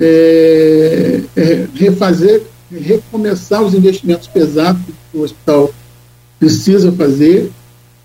é, 0.00 1.20
é 1.36 1.66
refazer, 1.74 2.42
recomeçar 2.70 3.62
os 3.62 3.74
investimentos 3.74 4.26
pesados 4.26 4.80
que 5.12 5.18
o 5.18 5.22
hospital 5.22 5.72
precisa 6.38 6.90
fazer, 6.92 7.50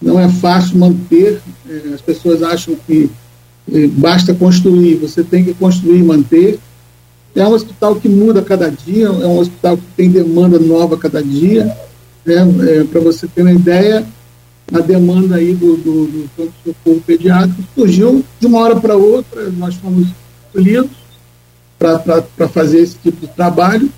não 0.02 0.20
é 0.20 0.28
fácil 0.30 0.78
manter. 0.78 1.40
É, 1.68 1.94
as 1.94 2.02
pessoas 2.02 2.44
acham 2.44 2.76
que 2.86 3.10
é, 3.10 3.23
basta 3.68 4.34
construir, 4.34 4.96
você 4.96 5.24
tem 5.24 5.44
que 5.44 5.54
construir 5.54 6.00
e 6.00 6.04
manter. 6.04 6.60
É 7.36 7.46
um 7.46 7.54
hospital 7.54 7.96
que 7.96 8.08
muda 8.08 8.42
cada 8.42 8.70
dia, 8.70 9.08
é 9.08 9.28
um 9.28 9.40
hospital 9.40 9.78
que 9.78 9.84
tem 9.98 10.10
demanda 10.10 10.60
nova 10.60 10.96
a 10.96 11.00
cada 11.00 11.24
dia. 11.24 11.66
Né? 12.26 12.36
É, 12.70 12.84
Para 12.84 13.02
você 13.02 13.28
ter 13.28 13.42
uma 13.42 13.52
ideia, 13.52 14.06
a 14.72 14.80
demanda 14.80 15.36
aí 15.36 15.54
do, 15.54 15.76
do, 15.78 16.06
do 16.06 16.30
pronto-socorro 16.36 17.02
pediátrico 17.06 17.64
surgiu 17.76 18.24
de 18.40 18.48
uma 18.48 18.60
hora 18.60 18.76
para 18.76 18.96
outra, 18.96 19.50
nós 19.58 19.76
fomos 19.76 20.08
escolhidos 20.48 20.92
para 21.78 22.48
fazer 22.48 22.80
esse 22.80 22.98
tipo 22.98 23.20
de 23.20 23.28
trabalho 23.28 23.90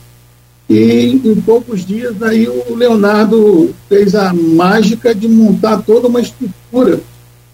e 0.68 1.22
em 1.24 1.36
poucos 1.42 1.86
dias 1.86 2.22
aí 2.24 2.48
o 2.48 2.74
Leonardo 2.74 3.76
fez 3.88 4.16
a 4.16 4.34
mágica 4.34 5.14
de 5.14 5.28
montar 5.28 5.84
toda 5.84 6.08
uma 6.08 6.20
estrutura 6.20 7.00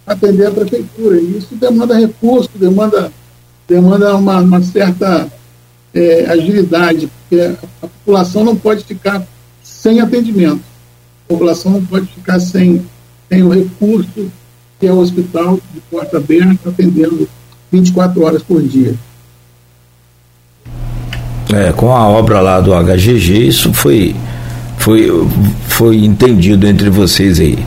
atender 0.05 0.47
a 0.47 0.51
prefeitura. 0.51 1.19
E 1.19 1.37
isso 1.37 1.55
demanda 1.55 1.97
recurso, 1.97 2.49
demanda, 2.55 3.11
demanda 3.67 4.15
uma, 4.15 4.39
uma 4.39 4.61
certa 4.61 5.27
é, 5.93 6.25
agilidade, 6.27 7.07
porque 7.07 7.41
a, 7.41 7.55
a 7.81 7.87
população 7.87 8.43
não 8.43 8.55
pode 8.55 8.83
ficar 8.83 9.25
sem 9.63 9.99
atendimento. 9.99 10.61
população 11.27 11.71
não 11.71 11.85
pode 11.85 12.07
ficar 12.07 12.39
sem, 12.39 12.85
sem 13.29 13.43
o 13.43 13.49
recurso 13.49 14.31
que 14.81 14.87
é 14.87 14.91
o 14.91 14.97
hospital 14.97 15.59
de 15.71 15.79
porta 15.91 16.17
aberta, 16.17 16.69
atendendo 16.69 17.29
24 17.71 18.23
horas 18.23 18.41
por 18.41 18.63
dia. 18.63 18.95
É, 21.53 21.71
com 21.71 21.95
a 21.95 22.07
obra 22.07 22.41
lá 22.41 22.59
do 22.59 22.71
HGG, 22.73 23.47
isso 23.47 23.71
foi, 23.73 24.15
foi, 24.79 25.07
foi 25.67 26.03
entendido 26.03 26.65
entre 26.65 26.89
vocês 26.89 27.39
aí. 27.39 27.59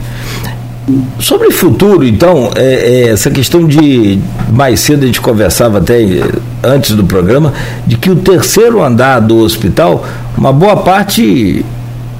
Sobre 1.19 1.49
futuro, 1.49 2.05
então, 2.05 2.51
é, 2.55 3.05
é, 3.05 3.09
essa 3.09 3.31
questão 3.31 3.65
de. 3.65 4.19
Mais 4.51 4.79
cedo 4.79 5.03
a 5.03 5.05
gente 5.07 5.19
conversava 5.19 5.79
até 5.79 5.97
antes 6.63 6.91
do 6.91 7.03
programa, 7.03 7.53
de 7.87 7.97
que 7.97 8.11
o 8.11 8.15
terceiro 8.15 8.83
andar 8.83 9.19
do 9.19 9.37
hospital, 9.37 10.05
uma 10.37 10.53
boa 10.53 10.77
parte. 10.77 11.65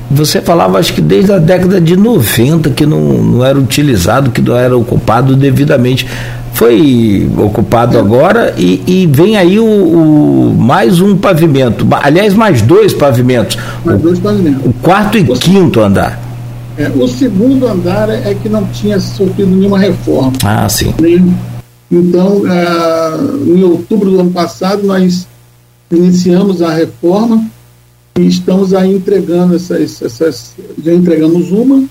Você 0.09 0.41
falava, 0.41 0.79
acho 0.79 0.93
que 0.93 1.01
desde 1.01 1.31
a 1.31 1.37
década 1.37 1.81
de 1.81 1.95
90, 1.95 2.69
que 2.71 2.85
não, 2.85 2.99
não 2.99 3.45
era 3.45 3.57
utilizado, 3.57 4.31
que 4.31 4.41
não 4.41 4.55
era 4.55 4.75
ocupado 4.75 5.35
devidamente. 5.35 6.07
Foi 6.53 7.29
ocupado 7.37 7.99
agora 7.99 8.53
e, 8.57 8.81
e 8.87 9.07
vem 9.07 9.35
aí 9.35 9.59
o, 9.59 9.65
o, 9.65 10.55
mais 10.57 11.01
um 11.01 11.17
pavimento. 11.17 11.85
Aliás, 12.01 12.33
mais 12.33 12.61
dois 12.61 12.93
pavimentos. 12.93 13.57
Mais 13.83 13.99
dois 13.99 14.19
pavimentos. 14.19 14.65
O 14.65 14.73
quarto 14.73 15.17
e 15.17 15.21
o 15.21 15.33
quinto 15.33 15.81
andar. 15.81 16.24
É, 16.77 16.89
o 16.89 17.07
segundo 17.07 17.67
andar 17.67 18.09
é, 18.09 18.31
é 18.31 18.35
que 18.35 18.49
não 18.49 18.65
tinha 18.67 18.99
sofrido 18.99 19.49
nenhuma 19.55 19.79
reforma. 19.79 20.33
Ah, 20.43 20.67
sim. 20.67 20.93
Então, 21.89 22.43
ah, 22.47 23.17
em 23.45 23.63
outubro 23.63 24.11
do 24.11 24.19
ano 24.19 24.31
passado, 24.31 24.85
nós 24.85 25.25
iniciamos 25.89 26.61
a 26.61 26.73
reforma 26.73 27.49
e 28.19 28.27
estamos 28.27 28.73
aí 28.73 28.93
entregando 28.93 29.55
essas, 29.55 30.01
essas 30.01 30.53
já 30.83 30.93
entregamos 30.93 31.51
uma, 31.51 31.85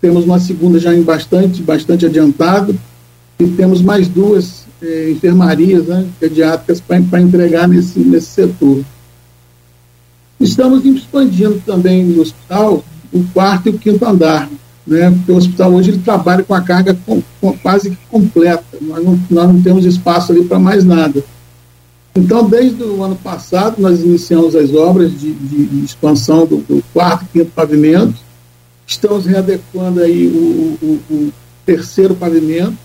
temos 0.00 0.24
uma 0.24 0.40
segunda 0.40 0.78
já 0.78 0.94
em 0.94 1.02
bastante, 1.02 1.62
bastante 1.62 2.06
adiantado 2.06 2.76
e 3.38 3.46
temos 3.46 3.80
mais 3.80 4.08
duas 4.08 4.64
eh, 4.82 5.10
enfermarias 5.12 5.86
né, 5.86 6.06
pediátricas 6.18 6.80
para 6.80 7.20
entregar 7.20 7.68
nesse, 7.68 7.98
nesse 8.00 8.28
setor. 8.28 8.82
Estamos 10.40 10.84
expandindo 10.84 11.62
também 11.66 12.04
no 12.04 12.22
hospital 12.22 12.82
o 13.12 13.24
quarto 13.32 13.68
e 13.68 13.70
o 13.70 13.78
quinto 13.78 14.04
andar, 14.04 14.48
né? 14.86 15.10
Porque 15.10 15.32
o 15.32 15.36
hospital 15.36 15.72
hoje 15.72 15.90
ele 15.90 15.98
trabalha 15.98 16.42
com 16.42 16.54
a 16.54 16.60
carga 16.60 16.96
com, 17.06 17.22
com, 17.40 17.56
quase 17.58 17.96
completa. 18.10 18.64
Nós 18.80 19.04
não, 19.04 19.20
nós 19.30 19.48
não 19.48 19.62
temos 19.62 19.84
espaço 19.84 20.32
ali 20.32 20.44
para 20.44 20.58
mais 20.58 20.84
nada. 20.84 21.22
Então, 22.14 22.48
desde 22.48 22.82
o 22.82 23.02
ano 23.02 23.16
passado, 23.16 23.80
nós 23.80 24.00
iniciamos 24.00 24.56
as 24.56 24.74
obras 24.74 25.12
de, 25.12 25.32
de, 25.32 25.84
expansão 25.84 26.44
do, 26.44 26.56
do, 26.56 26.82
quarto 26.92 27.24
e 27.24 27.38
quinto 27.38 27.52
pavimento. 27.52 28.16
Estamos 28.86 29.26
readequando 29.26 30.00
aí 30.00 30.26
o, 30.26 30.76
o, 30.84 31.00
o, 31.10 31.32
terceiro 31.64 32.14
pavimento. 32.14 32.76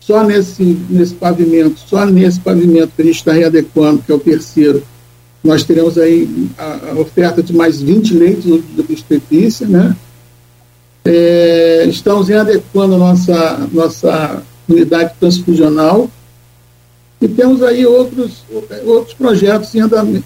Só 0.00 0.24
nesse, 0.24 0.64
nesse 0.90 1.14
pavimento, 1.14 1.78
só 1.86 2.04
nesse 2.04 2.40
pavimento 2.40 2.92
que 2.94 3.02
a 3.02 3.04
gente 3.04 3.16
está 3.16 3.32
readequando, 3.32 4.02
que 4.02 4.12
é 4.12 4.14
o 4.14 4.18
terceiro, 4.18 4.82
nós 5.42 5.64
teremos 5.64 5.98
aí 5.98 6.48
a, 6.56 6.94
oferta 6.98 7.42
de 7.42 7.52
mais 7.52 7.82
20 7.82 8.14
leitos 8.14 8.44
de 8.44 8.80
obstetrícia, 8.80 9.66
né? 9.66 9.96
É, 11.04 11.84
estamos 11.88 12.30
adequando 12.30 12.94
a 12.94 12.98
nossa, 12.98 13.68
nossa 13.72 14.40
unidade 14.68 15.14
transfusional 15.18 16.08
e 17.20 17.26
temos 17.26 17.60
aí 17.62 17.84
outros, 17.84 18.44
outros 18.84 19.14
projetos 19.14 19.74
andamento 19.74 20.24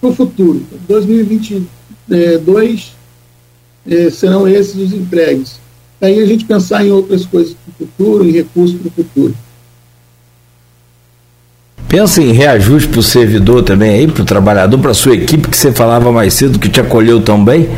para 0.00 0.10
o 0.10 0.14
futuro. 0.14 0.64
2022 0.88 2.92
é, 3.88 4.10
serão 4.10 4.46
esses 4.46 4.76
os 4.76 4.92
entregues. 4.92 5.60
Aí 6.00 6.20
a 6.20 6.26
gente 6.26 6.44
pensar 6.44 6.84
em 6.84 6.90
outras 6.90 7.24
coisas 7.26 7.54
para 7.54 7.70
o 7.70 7.86
futuro, 7.86 8.28
em 8.28 8.32
recursos 8.32 8.76
para 8.80 8.88
o 8.88 8.92
futuro. 8.92 9.34
Pensa 11.92 12.22
em 12.22 12.32
reajuste 12.32 12.88
para 12.88 13.00
o 13.00 13.02
servidor 13.02 13.62
também 13.62 13.90
aí, 13.90 14.06
para 14.06 14.22
o 14.22 14.24
trabalhador, 14.24 14.78
para 14.78 14.92
a 14.92 14.94
sua 14.94 15.14
equipe 15.14 15.46
que 15.46 15.54
você 15.54 15.70
falava 15.72 16.10
mais 16.10 16.32
cedo 16.32 16.58
que 16.58 16.70
te 16.70 16.80
acolheu 16.80 17.20
tão 17.20 17.44
bem? 17.44 17.68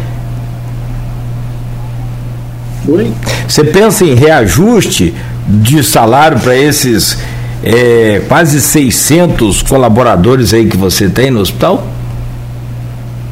Oi? 2.86 3.12
Você 3.48 3.64
pensa 3.64 4.04
em 4.04 4.14
reajuste 4.14 5.12
de 5.48 5.82
salário 5.82 6.38
para 6.38 6.56
esses 6.56 7.18
é, 7.60 8.22
quase 8.28 8.60
600 8.60 9.62
colaboradores 9.62 10.54
aí 10.54 10.68
que 10.68 10.76
você 10.76 11.08
tem 11.08 11.32
no 11.32 11.40
hospital? 11.40 11.84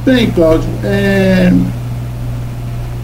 Tem, 0.05 0.33
Cláudio. 0.33 0.69
É, 0.83 1.53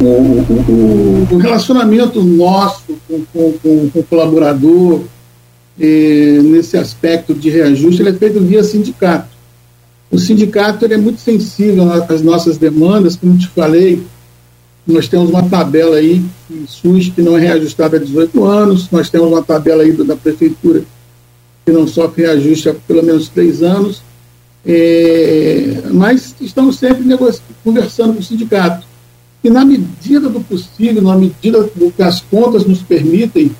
o, 0.00 0.04
o, 0.04 1.28
o, 1.30 1.38
relacionamento 1.38 2.24
nosso 2.24 2.98
com, 3.06 3.20
com, 3.32 3.52
com, 3.52 3.90
com 3.90 3.98
o 4.00 4.02
colaborador, 4.02 5.02
eh, 5.80 6.40
nesse 6.42 6.76
aspecto 6.76 7.34
de 7.34 7.50
reajuste, 7.50 8.02
ele 8.02 8.10
é 8.10 8.14
feito 8.14 8.40
via 8.40 8.62
sindicato. 8.62 9.28
O 10.10 10.18
sindicato 10.18 10.84
ele 10.84 10.94
é 10.94 10.98
muito 10.98 11.20
sensível 11.20 11.90
às 11.92 12.22
nossas 12.22 12.56
demandas, 12.56 13.16
como 13.16 13.36
te 13.36 13.48
falei, 13.48 14.02
nós 14.86 15.06
temos 15.06 15.28
uma 15.28 15.46
tabela 15.46 15.96
aí, 15.96 16.24
SUS, 16.66 17.10
que 17.10 17.20
não 17.20 17.36
é 17.36 17.40
reajustada 17.40 17.98
há 17.98 18.00
18 18.00 18.42
anos, 18.44 18.90
nós 18.90 19.10
temos 19.10 19.28
uma 19.28 19.42
tabela 19.42 19.82
aí 19.82 19.92
da 19.92 20.16
prefeitura 20.16 20.82
que 21.66 21.70
não 21.70 21.86
sofre 21.86 22.22
reajuste 22.22 22.70
há 22.70 22.74
pelo 22.74 23.02
menos 23.02 23.28
três 23.28 23.62
anos, 23.62 24.02
é, 24.64 25.82
mas 25.92 26.34
estamos 26.40 26.78
sempre 26.78 27.04
conversando 27.62 28.14
com 28.14 28.20
o 28.20 28.22
sindicato. 28.22 28.86
E 29.44 29.50
na 29.50 29.62
medida 29.64 30.28
do 30.30 30.40
possível, 30.40 31.02
na 31.02 31.16
medida 31.16 31.62
do 31.62 31.92
que 31.92 32.02
as 32.02 32.22
contas 32.22 32.64
nos 32.64 32.80
permitem, 32.80 33.54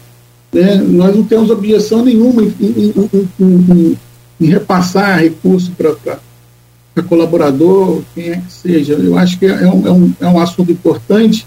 né, 0.52 0.76
nós 0.76 1.14
não 1.14 1.24
temos 1.24 1.50
objeção 1.50 2.04
nenhuma 2.04 2.42
em, 2.42 2.54
em, 2.60 3.10
em, 3.40 3.98
em 4.40 4.46
repassar 4.46 5.20
recursos 5.20 5.68
para 5.68 7.02
colaborador, 7.02 8.02
quem 8.14 8.30
é 8.30 8.36
que 8.36 8.52
seja. 8.52 8.94
Eu 8.94 9.16
acho 9.16 9.38
que 9.38 9.46
é 9.46 9.68
um, 9.68 9.86
é, 9.86 9.92
um, 9.92 10.14
é 10.20 10.26
um 10.26 10.40
assunto 10.40 10.72
importante, 10.72 11.46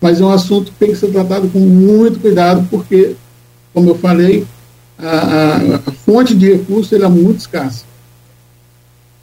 mas 0.00 0.20
é 0.20 0.24
um 0.24 0.30
assunto 0.30 0.72
que 0.72 0.78
tem 0.78 0.90
que 0.90 0.96
ser 0.96 1.10
tratado 1.12 1.48
com 1.48 1.60
muito 1.60 2.20
cuidado, 2.20 2.66
porque, 2.70 3.16
como 3.72 3.90
eu 3.90 3.94
falei, 3.94 4.46
a, 4.98 5.08
a, 5.08 5.76
a 5.76 5.92
fonte 5.92 6.34
de 6.34 6.52
recursos 6.52 6.92
é 6.92 7.08
muito 7.08 7.38
escassa. 7.38 7.84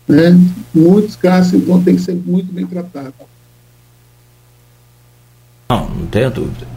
Né? 0.07 0.38
Muito 0.74 1.09
escassa, 1.09 1.55
então 1.55 1.82
tem 1.84 1.95
que 1.95 2.01
ser 2.01 2.16
muito 2.16 2.51
bem 2.51 2.66
tratado. 2.66 3.14
Não, 5.70 5.89
não 5.89 6.07
tenho 6.07 6.32
dúvida. 6.32 6.68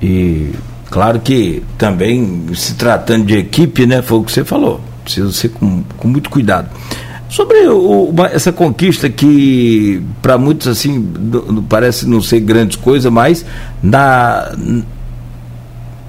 E 0.00 0.52
Claro 0.90 1.20
que 1.20 1.62
também, 1.76 2.46
se 2.54 2.74
tratando 2.74 3.24
de 3.24 3.36
equipe, 3.36 3.86
né, 3.86 4.02
foi 4.02 4.18
o 4.18 4.24
que 4.24 4.32
você 4.32 4.44
falou, 4.44 4.80
precisa 5.02 5.32
ser 5.32 5.48
com, 5.48 5.82
com 5.96 6.08
muito 6.08 6.30
cuidado. 6.30 6.68
Sobre 7.28 7.66
o, 7.66 8.10
uma, 8.10 8.26
essa 8.26 8.52
conquista 8.52 9.08
que, 9.08 10.02
para 10.22 10.38
muitos, 10.38 10.68
assim, 10.68 11.12
parece 11.68 12.08
não 12.08 12.20
ser 12.20 12.40
grande 12.40 12.78
coisa, 12.78 13.10
mas 13.10 13.44
na, 13.82 14.52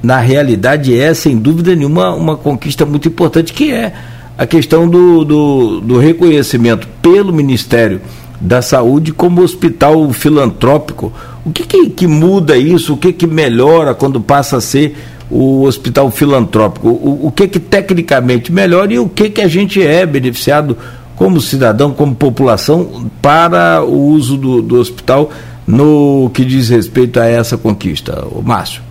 na 0.03 0.19
realidade 0.19 0.97
é, 0.97 1.13
sem 1.13 1.35
dúvida 1.35 1.75
nenhuma, 1.75 2.13
uma 2.13 2.37
conquista 2.37 2.85
muito 2.85 3.07
importante, 3.07 3.53
que 3.53 3.71
é 3.71 3.91
a 4.37 4.45
questão 4.45 4.87
do, 4.87 5.25
do, 5.25 5.81
do 5.81 5.97
reconhecimento 5.97 6.87
pelo 7.01 7.33
Ministério 7.33 8.01
da 8.39 8.61
Saúde 8.61 9.13
como 9.13 9.41
hospital 9.41 10.11
filantrópico 10.11 11.11
o 11.45 11.51
que, 11.51 11.63
que, 11.63 11.89
que 11.91 12.07
muda 12.07 12.57
isso? 12.57 12.95
O 12.95 12.97
que, 12.97 13.13
que 13.13 13.27
melhora 13.27 13.93
quando 13.93 14.19
passa 14.19 14.57
a 14.57 14.61
ser 14.61 14.97
o 15.29 15.61
hospital 15.61 16.09
filantrópico? 16.09 16.89
O, 16.89 17.27
o 17.27 17.31
que, 17.31 17.47
que 17.47 17.59
tecnicamente 17.59 18.51
melhora 18.51 18.91
e 18.91 18.97
o 18.97 19.07
que, 19.07 19.29
que 19.29 19.41
a 19.41 19.47
gente 19.47 19.79
é 19.81 20.07
beneficiado 20.07 20.75
como 21.15 21.39
cidadão, 21.39 21.93
como 21.93 22.15
população, 22.15 23.09
para 23.21 23.83
o 23.83 24.07
uso 24.07 24.35
do, 24.35 24.61
do 24.61 24.79
hospital 24.79 25.29
no 25.67 26.31
que 26.33 26.43
diz 26.43 26.69
respeito 26.69 27.19
a 27.19 27.25
essa 27.25 27.57
conquista, 27.57 28.25
o 28.31 28.41
Márcio? 28.41 28.81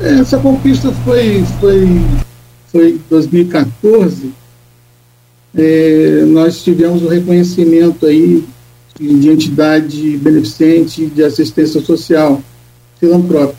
Essa 0.00 0.38
conquista 0.38 0.92
foi, 1.04 1.44
foi, 1.60 2.00
foi 2.72 2.90
em 2.90 3.00
2014. 3.08 4.32
É, 5.56 6.24
nós 6.26 6.62
tivemos 6.62 7.02
o 7.02 7.08
reconhecimento 7.08 8.06
aí 8.06 8.44
de 8.98 9.28
entidade 9.28 10.16
beneficente 10.16 11.06
de 11.06 11.22
assistência 11.22 11.80
social 11.80 12.42
filantrópica. 12.98 13.56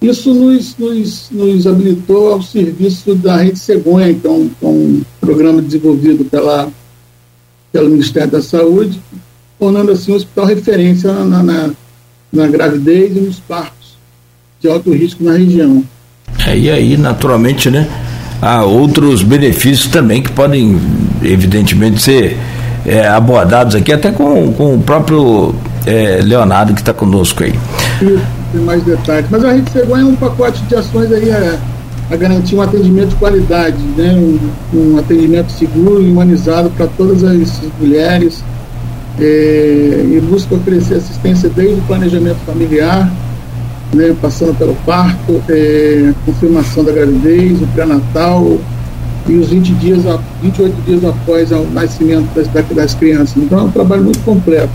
Isso 0.00 0.32
nos, 0.32 0.76
nos, 0.76 1.30
nos 1.30 1.66
habilitou 1.66 2.32
ao 2.32 2.42
serviço 2.42 3.14
da 3.14 3.38
Rede 3.38 3.58
Cegonha, 3.58 4.14
que 4.14 4.26
é 4.26 4.30
um, 4.30 4.50
é 4.62 4.66
um 4.66 5.02
programa 5.20 5.62
desenvolvido 5.62 6.24
pela, 6.26 6.68
pelo 7.72 7.90
Ministério 7.90 8.30
da 8.30 8.42
Saúde, 8.42 9.00
tornando 9.58 9.90
assim 9.90 10.12
o 10.12 10.14
hospital 10.14 10.44
referência 10.46 11.12
na, 11.12 11.42
na, 11.42 11.70
na 12.32 12.46
gravidez 12.46 13.16
e 13.16 13.20
nos 13.20 13.40
partos 13.40 13.96
de 14.60 14.68
alto 14.68 14.92
risco 14.92 15.24
na 15.24 15.32
região. 15.32 15.82
É, 16.46 16.56
e 16.56 16.70
aí, 16.70 16.96
naturalmente, 16.96 17.70
né, 17.70 17.88
há 18.40 18.64
outros 18.64 19.22
benefícios 19.22 19.88
também 19.88 20.22
que 20.22 20.30
podem, 20.30 20.78
evidentemente, 21.22 22.00
ser 22.02 22.36
é, 22.84 23.06
abordados 23.06 23.74
aqui, 23.74 23.92
até 23.92 24.10
com, 24.10 24.52
com 24.52 24.74
o 24.74 24.80
próprio 24.80 25.54
é, 25.84 26.20
Leonardo 26.22 26.74
que 26.74 26.80
está 26.80 26.92
conosco 26.92 27.42
aí. 27.42 27.54
Isso, 28.00 28.20
tem 28.52 28.60
mais 28.62 28.82
detalhes. 28.82 29.26
Mas 29.30 29.44
a 29.44 29.54
gente 29.54 29.70
chegou 29.72 29.98
em 29.98 30.04
um 30.04 30.16
pacote 30.16 30.62
de 30.62 30.74
ações 30.74 31.10
aí 31.12 31.30
a, 31.30 31.58
a 32.10 32.16
garantir 32.16 32.54
um 32.56 32.62
atendimento 32.62 33.08
de 33.10 33.16
qualidade, 33.16 33.76
né? 33.96 34.12
um, 34.12 34.38
um 34.74 34.98
atendimento 34.98 35.50
seguro 35.52 36.02
e 36.02 36.10
humanizado 36.10 36.70
para 36.70 36.86
todas 36.86 37.24
as 37.24 37.60
mulheres. 37.80 38.44
É, 39.18 40.04
e 40.04 40.20
busca 40.20 40.54
oferecer 40.54 40.96
assistência 40.96 41.48
desde 41.48 41.80
o 41.80 41.82
planejamento 41.84 42.36
familiar, 42.44 43.10
né, 43.94 44.14
passando 44.20 44.56
pelo 44.56 44.74
parto, 44.86 45.42
é, 45.48 46.12
confirmação 46.24 46.84
da 46.84 46.92
gravidez, 46.92 47.60
o 47.60 47.66
pré-natal, 47.68 48.58
e 49.28 49.34
os 49.34 49.48
20 49.48 49.72
dias, 49.74 50.02
28 50.42 50.82
dias 50.82 51.04
após 51.04 51.50
o 51.50 51.64
nascimento 51.64 52.28
das, 52.34 52.46
das 52.48 52.94
crianças. 52.94 53.36
Então 53.36 53.58
é 53.58 53.62
um 53.62 53.70
trabalho 53.70 54.04
muito 54.04 54.20
completo. 54.20 54.70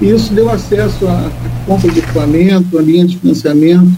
E 0.00 0.10
isso 0.10 0.32
deu 0.32 0.50
acesso 0.50 1.06
à, 1.06 1.30
compra 1.66 1.90
de 1.90 1.98
equipamento, 1.98 2.78
à 2.78 2.82
linha 2.82 3.06
de 3.06 3.18
financiamento. 3.18 3.92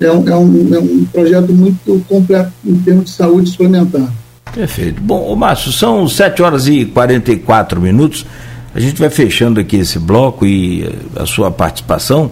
É 0.00 0.10
um, 0.10 0.28
é, 0.28 0.36
um, 0.36 0.74
é 0.74 0.78
um 0.78 1.04
projeto 1.12 1.52
muito 1.52 2.04
completo 2.08 2.52
em 2.64 2.74
termos 2.76 3.04
de 3.04 3.10
saúde 3.10 3.50
suplementar. 3.50 4.10
Perfeito. 4.54 5.00
Bom, 5.00 5.34
Márcio, 5.36 5.72
são 5.72 6.08
7 6.08 6.42
horas 6.42 6.66
e 6.66 6.84
44 6.84 7.80
minutos. 7.80 8.26
A 8.74 8.80
gente 8.80 8.98
vai 8.98 9.10
fechando 9.10 9.60
aqui 9.60 9.76
esse 9.76 9.98
bloco 9.98 10.46
e 10.46 10.84
eh, 10.84 10.92
a 11.16 11.26
sua 11.26 11.50
participação. 11.50 12.30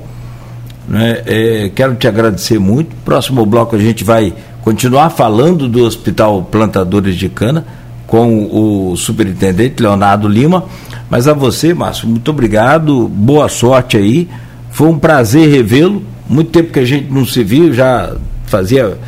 Né? 0.91 1.23
É, 1.25 1.71
quero 1.73 1.95
te 1.95 2.09
agradecer 2.09 2.59
muito. 2.59 2.97
Próximo 3.05 3.47
bloco 3.47 3.77
a 3.77 3.79
gente 3.79 4.03
vai 4.03 4.35
continuar 4.63 5.11
falando 5.11 5.69
do 5.69 5.85
Hospital 5.85 6.43
Plantadores 6.51 7.15
de 7.15 7.29
Cana 7.29 7.65
com 8.09 8.49
o 8.91 8.97
superintendente 8.97 9.81
Leonardo 9.81 10.27
Lima. 10.27 10.65
Mas 11.09 11.29
a 11.29 11.33
você, 11.33 11.73
Márcio, 11.73 12.09
muito 12.09 12.29
obrigado, 12.33 13.07
boa 13.07 13.49
sorte 13.49 13.97
aí. 13.97 14.29
Foi 14.73 14.89
um 14.89 14.99
prazer 14.99 15.49
revê-lo. 15.49 16.03
Muito 16.29 16.51
tempo 16.51 16.73
que 16.73 16.81
a 16.81 16.85
gente 16.85 17.11
não 17.13 17.25
se 17.25 17.45
viu, 17.45 17.73
já 17.73 18.13
fazia 18.47 18.99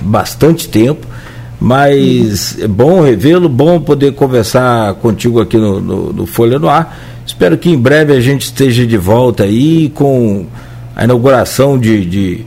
bastante 0.00 0.66
tempo. 0.66 1.06
Mas 1.60 2.58
é 2.58 2.68
bom 2.68 3.02
revê-lo, 3.02 3.48
bom 3.48 3.80
poder 3.80 4.14
conversar 4.14 4.94
contigo 4.94 5.40
aqui 5.40 5.58
no, 5.58 5.80
no, 5.80 6.12
no 6.12 6.26
Folha 6.26 6.58
no 6.58 6.68
Ar. 6.68 6.98
Espero 7.26 7.58
que 7.58 7.68
em 7.68 7.78
breve 7.78 8.14
a 8.14 8.20
gente 8.20 8.42
esteja 8.42 8.86
de 8.86 8.96
volta 8.96 9.42
aí 9.42 9.90
com 9.94 10.46
a 10.98 11.04
inauguração 11.04 11.78
de, 11.78 12.04
de 12.04 12.46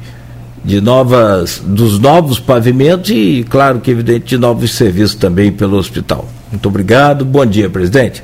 de 0.63 0.79
novas, 0.79 1.61
dos 1.65 1.97
novos 1.99 2.39
pavimentos 2.39 3.09
e, 3.09 3.45
claro 3.49 3.79
que 3.79 3.89
evidente, 3.89 4.25
de 4.25 4.37
novos 4.37 4.75
serviços 4.75 5.15
também 5.15 5.51
pelo 5.51 5.77
hospital. 5.77 6.27
Muito 6.51 6.67
obrigado, 6.69 7.25
bom 7.25 7.45
dia, 7.45 7.69
presidente. 7.69 8.23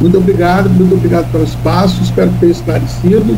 Muito 0.00 0.16
obrigado, 0.16 0.70
muito 0.70 0.94
obrigado 0.94 1.30
pelo 1.30 1.44
espaço, 1.44 2.02
espero 2.02 2.32
ter 2.40 2.46
esclarecido, 2.46 3.36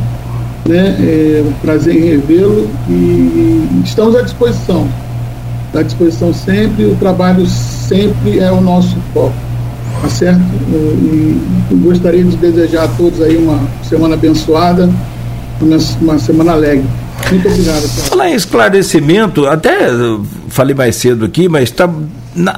né? 0.69 0.97
É 1.01 1.45
um 1.45 1.53
prazer 1.55 1.97
em 1.97 2.11
revê-lo 2.11 2.71
e 2.89 3.83
estamos 3.85 4.15
à 4.15 4.23
disposição, 4.23 4.87
à 5.75 5.83
disposição 5.83 6.33
sempre, 6.33 6.85
o 6.85 6.95
trabalho 6.95 7.45
sempre 7.47 8.39
é 8.39 8.53
o 8.53 8.61
nosso 8.61 8.97
foco, 9.13 9.35
tá 10.01 10.09
certo? 10.09 10.41
E 10.71 11.75
gostaria 11.83 12.23
de 12.23 12.37
desejar 12.37 12.85
a 12.85 12.89
todos 12.89 13.21
aí 13.21 13.37
uma 13.37 13.59
semana 13.83 14.15
abençoada, 14.15 14.89
uma, 15.65 16.19
semana 16.19 16.53
alegre. 16.53 16.85
Muito 17.31 17.49
obrigado. 17.49 17.89
Falar 18.09 18.31
em 18.31 18.35
esclarecimento, 18.35 19.47
até 19.47 19.89
falei 20.49 20.75
mais 20.75 20.97
cedo 20.97 21.25
aqui, 21.25 21.49
mas 21.49 21.65
está 21.65 21.89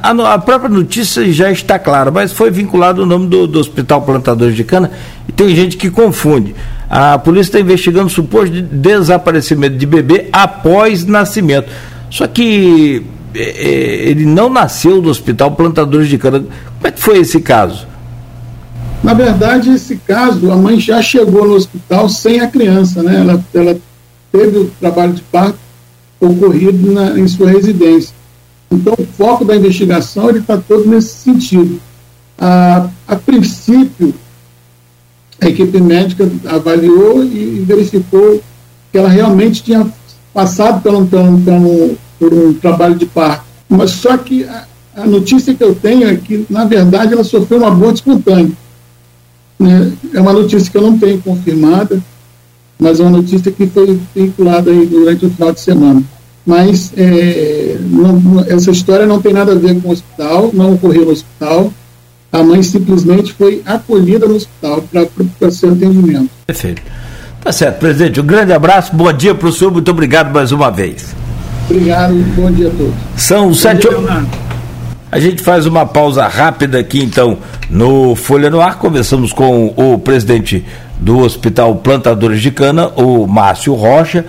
a, 0.03 0.35
a, 0.35 0.39
própria 0.39 0.69
notícia 0.69 1.31
já 1.33 1.51
está 1.51 1.79
clara, 1.79 2.11
mas 2.11 2.33
foi 2.33 2.51
vinculado 2.51 3.03
o 3.03 3.07
nome 3.07 3.27
do, 3.27 3.47
do, 3.47 3.59
Hospital 3.59 4.03
Plantadores 4.03 4.55
de 4.55 4.63
Cana 4.63 4.91
e 5.29 5.33
tem 5.33 5.55
gente 5.55 5.77
que 5.77 5.91
confunde. 5.91 6.55
A 6.89 7.19
polícia 7.19 7.49
está 7.49 7.61
investigando 7.61 8.09
suposto 8.09 8.63
desaparecimento 8.63 9.77
de 9.77 9.87
bebê 9.87 10.29
após 10.33 11.05
nascimento. 11.05 11.69
Só 12.09 12.27
que 12.29 13.05
é, 13.35 14.11
ele 14.11 14.25
não 14.25 14.49
nasceu 14.49 15.03
no 15.03 15.09
Hospital 15.09 15.53
Plantadores 15.53 16.09
de 16.09 16.19
Cana. 16.19 16.39
Como 16.39 16.87
é 16.87 16.91
que 16.93 17.01
foi 17.01 17.19
esse 17.19 17.41
caso? 17.41 17.87
Na 19.05 19.13
verdade, 19.13 19.69
esse 19.69 19.97
caso, 19.97 20.51
a 20.51 20.57
mãe 20.57 20.81
já 20.81 21.03
chegou 21.03 21.47
no 21.47 21.57
hospital 21.57 22.09
sem 22.09 22.41
a 22.41 22.49
criança, 22.49 23.03
né? 23.03 23.21
Ela, 23.21 23.45
ela 23.53 23.79
teve 24.33 24.57
o 24.57 24.71
trabalho 24.81 25.13
de 25.13 25.21
parto 25.21 25.59
ocorrido 26.19 26.91
na, 26.91 27.11
em 27.21 27.29
sua 27.29 27.51
residência. 27.51 28.15
Então, 28.73 28.95
o 28.99 29.05
foco 29.05 29.45
da 29.45 29.55
investigação 29.55 30.31
está 30.31 30.57
todo 30.57 30.89
nesse 30.89 31.17
sentido. 31.17 31.79
A, 32.39 32.89
a 33.07 33.15
princípio, 33.15 34.15
a 35.39 35.49
equipe 35.49 35.79
médica 35.83 36.27
avaliou 36.47 37.23
e 37.23 37.63
verificou 37.67 38.43
que 38.91 38.97
ela 38.97 39.11
realmente 39.11 39.63
tinha 39.63 39.87
passado 40.33 40.81
pelo, 40.81 41.07
pelo, 41.07 41.99
por 42.19 42.33
um 42.33 42.55
trabalho 42.55 42.95
de 42.95 43.05
parto. 43.05 43.45
Mas 43.69 43.91
só 43.91 44.17
que 44.17 44.45
a, 44.45 44.65
a, 44.97 45.05
notícia 45.05 45.53
que 45.53 45.63
eu 45.63 45.75
tenho 45.75 46.09
é 46.09 46.17
que, 46.17 46.47
na 46.49 46.65
verdade, 46.65 47.13
ela 47.13 47.23
sofreu 47.23 47.61
um 47.61 47.67
aborto 47.67 47.97
espontâneo. 47.97 48.57
Né? 49.65 49.93
É 50.13 50.21
uma 50.21 50.33
notícia 50.33 50.71
que 50.71 50.77
eu 50.77 50.83
não 50.83 50.99
tenho 50.99 51.19
confirmada, 51.21 52.01
mas 52.79 53.01
é 53.01 53.03
uma 53.03 53.19
notícia 53.19 53.51
que 53.51 53.67
foi 53.67 53.99
vinculada 54.15 54.71
aí 54.71 54.87
durante 54.87 55.27
o 55.27 55.31
final 55.31 55.53
de 55.53 55.61
semana. 55.61 56.03
Mas 56.47 56.93
é, 56.97 57.79
não, 57.81 58.45
essa 58.47 58.71
história 58.71 59.07
não 59.07 59.21
tem 59.21 59.33
nada 59.33 59.53
a 59.53 59.55
ver 59.55 59.81
com 59.81 59.89
o 59.89 59.93
hospital, 59.93 60.51
não 60.53 60.75
ocorreu 60.75 61.07
no 61.07 61.13
hospital. 61.13 61.73
A 62.31 62.43
mãe 62.43 62.63
simplesmente 62.63 63.33
foi 63.33 63.63
acolhida 63.65 64.27
no 64.27 64.35
hospital 64.35 64.85
para 65.39 65.51
seu 65.51 65.73
atendimento. 65.73 66.29
Perfeito. 66.47 66.83
Tá 67.43 67.53
certo, 67.53 67.79
presidente. 67.79 68.21
Um 68.21 68.27
grande 68.27 68.53
abraço, 68.53 68.95
bom 68.95 69.11
dia 69.13 69.35
para 69.35 69.49
o 69.49 69.53
senhor, 69.53 69.71
muito 69.71 69.91
obrigado 69.91 70.33
mais 70.33 70.53
uma 70.53 70.71
vez. 70.71 71.15
Obrigado, 71.71 72.15
bom 72.37 72.51
dia 72.51 72.69
a 72.69 72.71
todos. 72.71 72.95
São 73.17 73.49
bom 73.49 73.55
sete 73.55 73.89
horas. 73.89 74.27
A 75.11 75.21
gente 75.21 75.43
faz 75.43 75.65
uma 75.65 75.87
pausa 75.87 76.27
rápida 76.27 76.79
aqui, 76.79 77.01
então, 77.01 77.39
no 77.75 78.15
Folha 78.15 78.49
no 78.49 78.61
Ar. 78.61 78.79
Conversamos 78.79 79.33
com 79.33 79.75
o 79.77 79.99
presidente 79.99 80.65
do 80.97 81.19
Hospital 81.19 81.75
Plantadores 81.75 82.41
de 82.41 82.53
Cana, 82.53 82.87
o 82.95 83.27
Márcio 83.27 83.75
Rocha. 83.75 84.25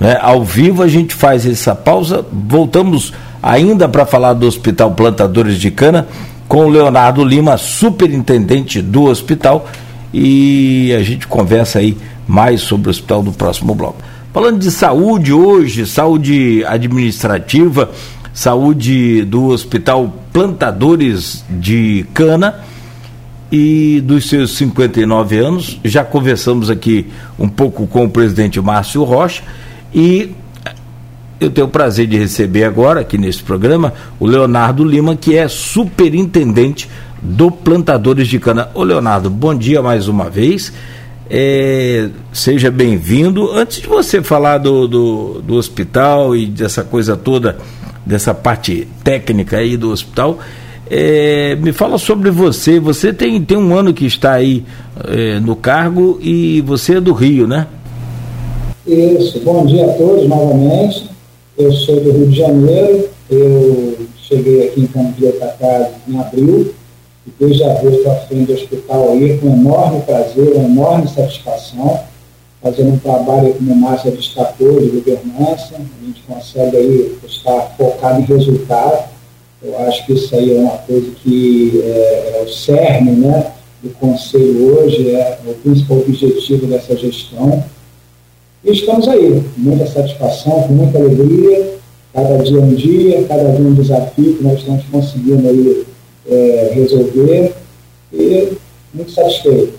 Né? 0.00 0.18
Ao 0.20 0.42
vivo 0.42 0.82
a 0.82 0.88
gente 0.88 1.14
faz 1.14 1.44
essa 1.44 1.74
pausa. 1.74 2.24
Voltamos 2.32 3.12
ainda 3.42 3.86
para 3.86 4.06
falar 4.06 4.32
do 4.32 4.46
Hospital 4.46 4.92
Plantadores 4.92 5.60
de 5.60 5.70
Cana 5.70 6.08
com 6.48 6.64
o 6.64 6.70
Leonardo 6.70 7.22
Lima, 7.22 7.58
superintendente 7.58 8.80
do 8.80 9.04
hospital, 9.04 9.68
e 10.14 10.94
a 10.96 11.02
gente 11.02 11.26
conversa 11.26 11.80
aí 11.80 11.98
mais 12.26 12.62
sobre 12.62 12.86
o 12.86 12.90
hospital 12.90 13.22
no 13.22 13.32
próximo 13.32 13.74
bloco. 13.74 14.00
Falando 14.32 14.60
de 14.60 14.70
saúde 14.70 15.32
hoje, 15.32 15.84
saúde 15.86 16.64
administrativa, 16.64 17.90
saúde 18.32 19.24
do 19.24 19.46
Hospital 19.46 20.14
Plantadores 20.32 21.44
de 21.50 22.06
Cana 22.14 22.54
e 23.50 24.00
dos 24.04 24.28
seus 24.28 24.56
59 24.56 25.38
anos. 25.38 25.80
Já 25.84 26.04
conversamos 26.04 26.70
aqui 26.70 27.06
um 27.38 27.48
pouco 27.48 27.86
com 27.86 28.04
o 28.04 28.10
presidente 28.10 28.60
Márcio 28.60 29.04
Rocha 29.04 29.42
e 29.94 30.34
eu 31.38 31.50
tenho 31.50 31.66
o 31.66 31.70
prazer 31.70 32.06
de 32.06 32.16
receber 32.16 32.64
agora, 32.64 33.00
aqui 33.00 33.18
nesse 33.18 33.42
programa, 33.42 33.92
o 34.18 34.26
Leonardo 34.26 34.82
Lima, 34.82 35.14
que 35.14 35.36
é 35.36 35.46
superintendente 35.48 36.88
do 37.20 37.50
Plantadores 37.50 38.28
de 38.28 38.38
Cana. 38.38 38.70
Ô 38.74 38.82
Leonardo, 38.82 39.28
bom 39.28 39.54
dia 39.54 39.82
mais 39.82 40.08
uma 40.08 40.30
vez. 40.30 40.72
É, 41.28 42.08
seja 42.32 42.70
bem-vindo. 42.70 43.50
Antes 43.52 43.82
de 43.82 43.88
você 43.88 44.22
falar 44.22 44.58
do, 44.58 44.88
do, 44.88 45.42
do 45.42 45.54
hospital 45.56 46.34
e 46.34 46.46
dessa 46.46 46.82
coisa 46.84 47.16
toda, 47.16 47.58
dessa 48.04 48.32
parte 48.32 48.86
técnica 49.04 49.58
aí 49.58 49.76
do 49.76 49.90
hospital, 49.90 50.38
é, 50.90 51.56
me 51.56 51.72
fala 51.72 51.98
sobre 51.98 52.30
você. 52.30 52.78
Você 52.78 53.12
tem, 53.12 53.42
tem 53.42 53.56
um 53.56 53.76
ano 53.76 53.92
que 53.92 54.06
está 54.06 54.32
aí 54.32 54.64
é, 55.04 55.40
no 55.40 55.56
cargo 55.56 56.18
e 56.22 56.60
você 56.60 56.96
é 56.96 57.00
do 57.00 57.12
Rio, 57.12 57.46
né? 57.46 57.66
Isso. 58.86 59.40
Bom 59.40 59.66
dia 59.66 59.84
a 59.84 59.92
todos 59.94 60.28
novamente. 60.28 61.10
Eu 61.58 61.72
sou 61.72 62.00
do 62.00 62.12
Rio 62.12 62.26
de 62.28 62.36
Janeiro. 62.36 63.08
Eu 63.28 63.96
cheguei 64.16 64.68
aqui 64.68 64.80
em 64.82 64.86
Campo 64.86 65.12
de 65.18 65.28
Atacado 65.28 65.88
em 66.08 66.18
abril. 66.18 66.72
E 67.26 67.30
desde 67.40 67.64
abril 67.64 67.90
estou 67.90 68.12
à 68.12 68.16
frente 68.16 68.46
do 68.46 68.52
hospital 68.52 69.10
aí 69.10 69.38
com 69.38 69.48
enorme 69.48 70.00
prazer, 70.02 70.52
uma 70.54 70.68
enorme 70.68 71.08
satisfação. 71.08 71.98
Fazendo 72.62 72.94
um 72.94 72.98
trabalho, 72.98 73.54
como 73.54 73.72
o 73.72 73.76
Márcio 73.76 74.12
destacou, 74.12 74.80
de 74.80 74.88
governança. 74.88 75.74
A 75.74 76.06
gente 76.06 76.22
consegue 76.26 76.76
aí 76.76 77.18
estar 77.26 77.74
focado 77.76 78.20
em 78.20 78.24
resultado 78.24 79.15
eu 79.62 79.78
acho 79.80 80.06
que 80.06 80.12
isso 80.12 80.34
aí 80.34 80.56
é 80.56 80.60
uma 80.60 80.78
coisa 80.78 81.10
que 81.22 81.80
é, 81.82 82.38
é 82.38 82.44
o 82.44 82.48
cerne 82.48 83.12
né, 83.12 83.52
do 83.82 83.90
Conselho 83.90 84.76
hoje, 84.76 85.10
é 85.10 85.38
o 85.46 85.54
principal 85.54 85.98
objetivo 85.98 86.66
dessa 86.66 86.96
gestão. 86.96 87.64
E 88.64 88.72
estamos 88.72 89.08
aí, 89.08 89.42
com 89.54 89.60
muita 89.60 89.86
satisfação, 89.86 90.62
com 90.62 90.72
muita 90.72 90.98
alegria, 90.98 91.74
cada 92.12 92.38
dia 92.38 92.60
um 92.60 92.74
dia, 92.74 93.24
cada 93.28 93.52
dia 93.52 93.66
um 93.66 93.74
desafio 93.74 94.36
que 94.36 94.42
nós 94.42 94.58
estamos 94.58 94.84
conseguindo 94.90 95.48
aí 95.48 95.86
é, 96.28 96.72
resolver 96.74 97.52
e 98.12 98.52
muito 98.92 99.12
satisfeito. 99.12 99.74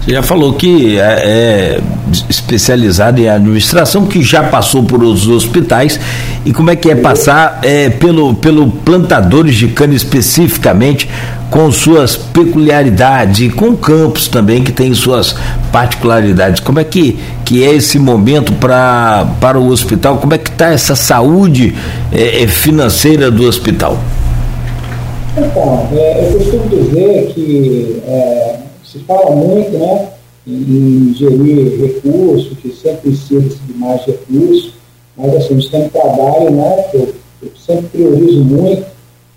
Você 0.00 0.12
já 0.12 0.22
falou 0.22 0.54
que 0.54 0.98
é, 0.98 1.02
é 1.02 1.80
especializado 2.28 3.20
em 3.20 3.28
administração, 3.28 4.06
que 4.06 4.22
já 4.22 4.44
passou 4.44 4.82
por 4.84 5.02
os 5.02 5.28
hospitais. 5.28 5.98
E 6.44 6.52
como 6.52 6.70
é 6.70 6.76
que 6.76 6.90
é 6.90 6.94
passar 6.94 7.60
é, 7.62 7.90
pelo, 7.90 8.34
pelo 8.34 8.70
plantadores 8.70 9.54
de 9.56 9.68
cana 9.68 9.94
especificamente, 9.94 11.08
com 11.50 11.70
suas 11.70 12.16
peculiaridades, 12.16 13.40
e 13.40 13.48
com 13.48 13.76
campos 13.76 14.28
também 14.28 14.62
que 14.62 14.72
tem 14.72 14.94
suas 14.94 15.34
particularidades? 15.72 16.60
Como 16.60 16.78
é 16.78 16.84
que, 16.84 17.18
que 17.44 17.64
é 17.64 17.74
esse 17.74 17.98
momento 17.98 18.52
pra, 18.54 19.26
para 19.40 19.58
o 19.58 19.68
hospital? 19.68 20.18
Como 20.18 20.34
é 20.34 20.38
que 20.38 20.50
está 20.50 20.72
essa 20.72 20.94
saúde 20.94 21.74
é, 22.12 22.42
é, 22.42 22.46
financeira 22.46 23.30
do 23.30 23.46
hospital? 23.46 23.98
Então, 25.36 25.88
é, 25.92 26.30
eu 26.30 26.38
costumo 26.38 26.68
dizer 26.68 27.32
que 27.34 28.02
é, 28.06 28.56
se 28.84 28.98
fala 29.00 29.34
muito, 29.36 29.72
né, 29.72 30.08
em 30.46 31.12
gerir 31.14 31.80
recursos, 31.80 32.56
que 32.58 32.70
sempre 32.70 33.10
precisa 33.10 33.40
de 33.40 33.74
mais 33.74 34.04
recursos, 34.04 34.74
mas 35.16 35.34
assim, 35.34 35.54
a 35.54 35.58
gente 35.58 35.70
tem 35.70 35.84
um 35.84 35.88
trabalho, 35.88 36.50
né, 36.50 36.82
que 36.90 36.96
eu, 36.96 37.14
eu 37.42 37.50
sempre 37.56 37.86
priorizo 37.88 38.44
muito, 38.44 38.86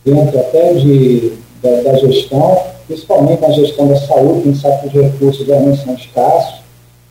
dentro 0.05 0.39
até 0.39 0.74
de, 0.74 1.34
da, 1.64 1.82
da, 1.82 1.97
gestão, 1.97 2.57
principalmente 2.88 3.41
na 3.41 3.51
gestão 3.51 3.88
da 3.88 3.95
saúde, 3.95 4.43
quem 4.43 4.55
sabe 4.55 4.82
que 4.82 4.97
os 4.97 5.03
recursos 5.03 5.47
realmente 5.47 5.84
são 5.84 5.93
escassos, 5.95 6.60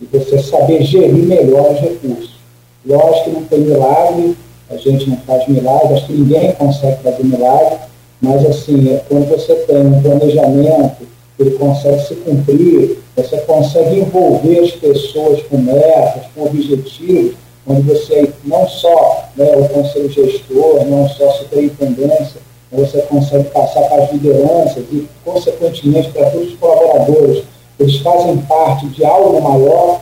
e 0.00 0.06
você 0.16 0.38
saber 0.38 0.82
gerir 0.84 1.24
melhor 1.24 1.72
os 1.72 1.80
recursos. 1.80 2.38
Lógico 2.86 3.24
que 3.24 3.30
não 3.30 3.44
tem 3.44 3.60
milagre, 3.60 4.36
a 4.70 4.76
gente 4.76 5.10
não 5.10 5.16
faz 5.18 5.48
milagre, 5.48 5.94
acho 5.94 6.06
que 6.06 6.12
ninguém 6.12 6.52
consegue 6.52 7.02
fazer 7.02 7.24
milagre, 7.24 7.78
mas 8.20 8.46
assim, 8.46 8.90
é 8.90 9.02
quando 9.08 9.28
você 9.28 9.54
tem 9.54 9.78
um 9.78 10.00
planejamento, 10.02 11.08
ele 11.38 11.50
consegue 11.52 12.00
se 12.06 12.14
cumprir, 12.16 12.98
você 13.16 13.36
consegue 13.38 14.00
envolver 14.00 14.58
as 14.60 14.72
pessoas 14.72 15.42
com 15.44 15.58
metas, 15.58 16.24
com 16.34 16.44
objetivos, 16.44 17.34
onde 17.66 17.82
você 17.82 18.32
não 18.44 18.66
só 18.68 19.28
né, 19.36 19.54
o 19.56 19.68
conselho 19.68 20.10
gestor, 20.10 20.84
não 20.86 21.08
só 21.08 21.28
a 21.28 21.34
superintendência, 21.34 22.40
você 22.72 23.00
consegue 23.02 23.44
passar 23.50 23.82
para 23.82 24.04
as 24.04 24.12
lideranças 24.12 24.84
e, 24.92 25.06
consequentemente, 25.24 26.10
para 26.10 26.30
todos 26.30 26.48
os 26.48 26.58
colaboradores, 26.58 27.44
eles 27.78 27.96
fazem 27.98 28.36
parte 28.38 28.86
de 28.86 29.04
algo 29.04 29.40
maior, 29.40 30.00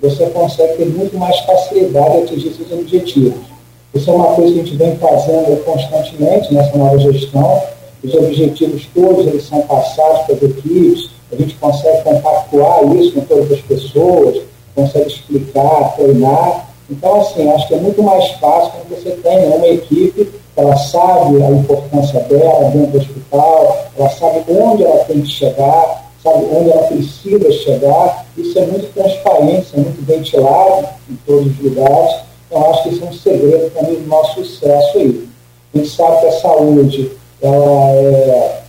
você 0.00 0.26
consegue 0.26 0.78
ter 0.78 0.86
muito 0.86 1.16
mais 1.18 1.38
facilidade 1.40 2.16
de 2.16 2.22
atingir 2.22 2.54
seus 2.54 2.72
objetivos. 2.72 3.50
Isso 3.94 4.10
é 4.10 4.12
uma 4.12 4.34
coisa 4.34 4.52
que 4.52 4.60
a 4.60 4.64
gente 4.64 4.76
vem 4.76 4.96
fazendo 4.96 5.64
constantemente 5.64 6.54
nessa 6.54 6.76
nova 6.76 6.98
gestão. 6.98 7.62
Os 8.02 8.14
objetivos 8.14 8.86
todos 8.94 9.26
eles 9.26 9.46
são 9.46 9.60
passados 9.62 10.22
para 10.22 10.34
as 10.34 10.42
equipes, 10.42 11.10
a 11.32 11.36
gente 11.36 11.54
consegue 11.56 12.02
compactuar 12.02 12.96
isso 12.96 13.12
com 13.12 13.20
todas 13.20 13.52
as 13.52 13.60
pessoas, 13.60 14.42
consegue 14.74 15.08
explicar, 15.08 15.94
treinar. 15.96 16.70
Então, 16.90 17.20
assim, 17.20 17.48
acho 17.50 17.68
que 17.68 17.74
é 17.74 17.78
muito 17.78 18.02
mais 18.02 18.30
fácil 18.32 18.72
quando 18.72 18.98
você 18.98 19.10
tem 19.10 19.46
uma 19.46 19.68
equipe, 19.68 20.28
ela 20.56 20.76
sabe 20.76 21.42
a 21.42 21.50
importância 21.50 22.20
dela 22.20 22.70
dentro 22.70 22.90
do 22.90 22.98
hospital, 22.98 23.86
ela 23.96 24.10
sabe 24.10 24.44
onde 24.48 24.82
ela 24.82 25.04
tem 25.04 25.20
que 25.20 25.28
chegar, 25.28 26.10
sabe 26.22 26.44
onde 26.52 26.70
ela 26.70 26.82
precisa 26.84 27.52
chegar. 27.52 28.26
Isso 28.36 28.58
é 28.58 28.66
muito 28.66 28.92
transparente, 28.92 29.68
é 29.74 29.76
muito 29.76 30.04
ventilado 30.04 30.88
em 31.08 31.16
todos 31.26 31.46
os 31.46 31.58
lugares. 31.60 32.16
Então, 32.48 32.70
acho 32.70 32.82
que 32.82 32.88
isso 32.88 33.04
é 33.04 33.08
um 33.08 33.12
segredo 33.12 33.70
também 33.70 33.94
do 33.94 34.08
nosso 34.08 34.44
sucesso 34.44 34.98
aí. 34.98 35.28
A 35.72 35.78
gente 35.78 35.90
sabe 35.90 36.20
que 36.20 36.26
a 36.26 36.40
saúde 36.40 37.19
ela 37.42 37.90
é 37.92 38.62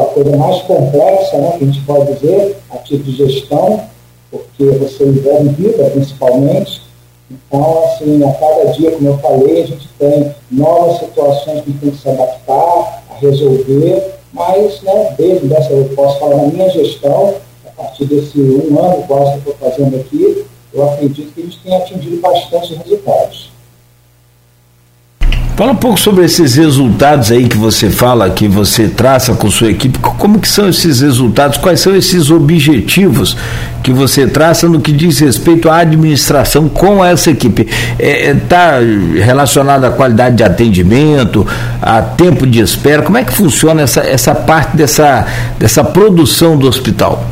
a 0.00 0.04
coisa 0.06 0.36
mais 0.36 0.62
complexa, 0.62 1.36
né, 1.38 1.54
que 1.58 1.64
a 1.64 1.66
gente 1.66 1.80
pode 1.82 2.14
dizer, 2.14 2.56
a 2.70 2.78
tipo 2.78 3.04
de 3.04 3.12
gestão, 3.16 3.80
porque 4.30 4.64
você 4.64 5.04
envolve 5.04 5.48
vida 5.50 5.84
principalmente. 5.90 6.82
Então, 7.30 7.84
assim, 7.84 8.24
a 8.24 8.32
cada 8.34 8.72
dia, 8.72 8.90
como 8.92 9.08
eu 9.08 9.18
falei, 9.18 9.62
a 9.62 9.66
gente 9.66 9.88
tem 9.98 10.34
novas 10.50 10.98
situações 10.98 11.62
que 11.62 11.72
tem 11.74 11.90
que 11.90 11.98
se 11.98 12.08
adaptar, 12.08 13.04
a 13.10 13.18
resolver, 13.20 14.14
mas, 14.32 14.82
né, 14.82 15.14
desde 15.16 15.46
dessa, 15.46 15.72
eu 15.72 15.84
posso 15.94 16.18
falar 16.18 16.36
na 16.36 16.46
minha 16.46 16.68
gestão, 16.70 17.34
a 17.66 17.82
partir 17.82 18.06
desse 18.06 18.40
um 18.40 18.78
ano 18.82 19.04
quase 19.06 19.40
que 19.40 19.48
eu 19.48 19.52
estou 19.52 19.70
fazendo 19.70 19.96
aqui, 19.96 20.44
eu 20.72 20.90
acredito 20.90 21.32
que 21.32 21.40
a 21.40 21.44
gente 21.44 21.58
tem 21.62 21.76
atingido 21.76 22.20
bastante 22.20 22.74
resultados. 22.74 23.50
Fala 25.60 25.72
um 25.72 25.76
pouco 25.76 26.00
sobre 26.00 26.24
esses 26.24 26.54
resultados 26.54 27.30
aí 27.30 27.46
que 27.46 27.58
você 27.58 27.90
fala, 27.90 28.30
que 28.30 28.48
você 28.48 28.88
traça 28.88 29.34
com 29.34 29.50
sua 29.50 29.68
equipe. 29.68 29.98
Como 29.98 30.38
que 30.38 30.48
são 30.48 30.70
esses 30.70 31.02
resultados? 31.02 31.58
Quais 31.58 31.80
são 31.80 31.94
esses 31.94 32.30
objetivos 32.30 33.36
que 33.82 33.92
você 33.92 34.26
traça 34.26 34.66
no 34.66 34.80
que 34.80 34.90
diz 34.90 35.18
respeito 35.18 35.68
à 35.68 35.80
administração 35.80 36.66
com 36.66 37.04
essa 37.04 37.30
equipe? 37.30 37.68
Está 37.98 38.02
é, 38.02 38.30
é 38.30 38.34
tá 38.34 38.78
relacionado 39.22 39.84
à 39.84 39.90
qualidade 39.90 40.36
de 40.36 40.44
atendimento, 40.44 41.46
a 41.82 42.00
tempo 42.00 42.46
de 42.46 42.60
espera? 42.60 43.02
Como 43.02 43.18
é 43.18 43.22
que 43.22 43.32
funciona 43.34 43.82
essa, 43.82 44.00
essa 44.00 44.34
parte 44.34 44.74
dessa, 44.74 45.26
dessa 45.58 45.84
produção 45.84 46.56
do 46.56 46.66
hospital? 46.66 47.22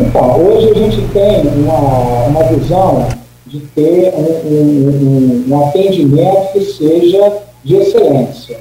Então, 0.00 0.36
hoje 0.36 0.68
a 0.68 0.74
gente 0.74 1.00
tem 1.12 1.42
uma, 1.62 1.78
uma 2.26 2.42
visão 2.42 3.06
de 3.54 3.60
ter 3.68 4.12
um, 4.16 4.48
um, 4.48 5.44
um, 5.48 5.68
atendimento 5.68 6.52
que 6.52 6.64
seja 6.64 7.38
de 7.62 7.76
excelência. 7.76 8.58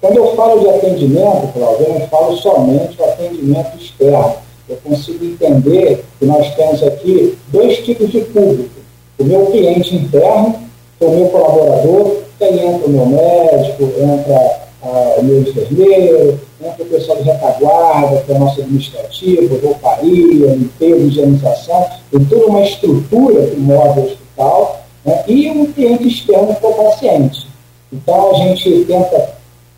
Quando 0.00 0.16
eu 0.16 0.34
falo 0.34 0.60
de 0.60 0.70
atendimento, 0.70 1.52
Cláudio, 1.52 1.86
eu 1.86 1.98
não 1.98 2.08
falo 2.08 2.36
somente 2.38 2.98
o 2.98 3.04
atendimento 3.04 3.76
externo. 3.78 4.36
Eu 4.68 4.76
consigo 4.82 5.22
entender 5.22 6.02
que 6.18 6.24
nós 6.24 6.54
temos 6.54 6.82
aqui 6.82 7.36
dois 7.48 7.78
tipos 7.84 8.10
de 8.10 8.20
público. 8.22 8.70
O 9.18 9.24
meu 9.24 9.46
cliente 9.46 9.94
interno, 9.94 10.54
o 10.98 11.08
meu 11.10 11.28
colaborador, 11.28 12.16
que 12.38 12.44
aí 12.44 12.58
entra 12.58 12.86
o 12.86 12.90
meu 12.90 13.06
médico, 13.06 13.82
entra 14.00 14.60
ah, 14.82 15.14
o 15.18 15.22
meu 15.22 15.42
enfermeiro, 15.42 16.40
entra 16.58 16.82
o 16.82 16.86
pessoal 16.86 17.18
de 17.18 17.24
retaguarda, 17.24 18.22
que 18.22 18.32
é 18.32 18.34
o 18.34 18.38
nosso 18.38 18.60
administrativo, 18.62 19.60
rouparia, 19.62 20.46
limpeza, 20.54 20.96
higienização, 20.96 21.86
tem 22.10 22.24
toda 22.24 22.46
uma 22.46 22.62
estrutura 22.62 23.46
que 23.46 23.56
move 23.56 24.21
né, 25.04 25.24
e 25.26 25.50
um 25.50 25.72
cliente 25.72 26.08
externo 26.08 26.54
para 26.54 26.68
o 26.68 26.74
paciente. 26.74 27.46
Então, 27.92 28.30
a 28.30 28.34
gente 28.34 28.84
tenta 28.86 29.30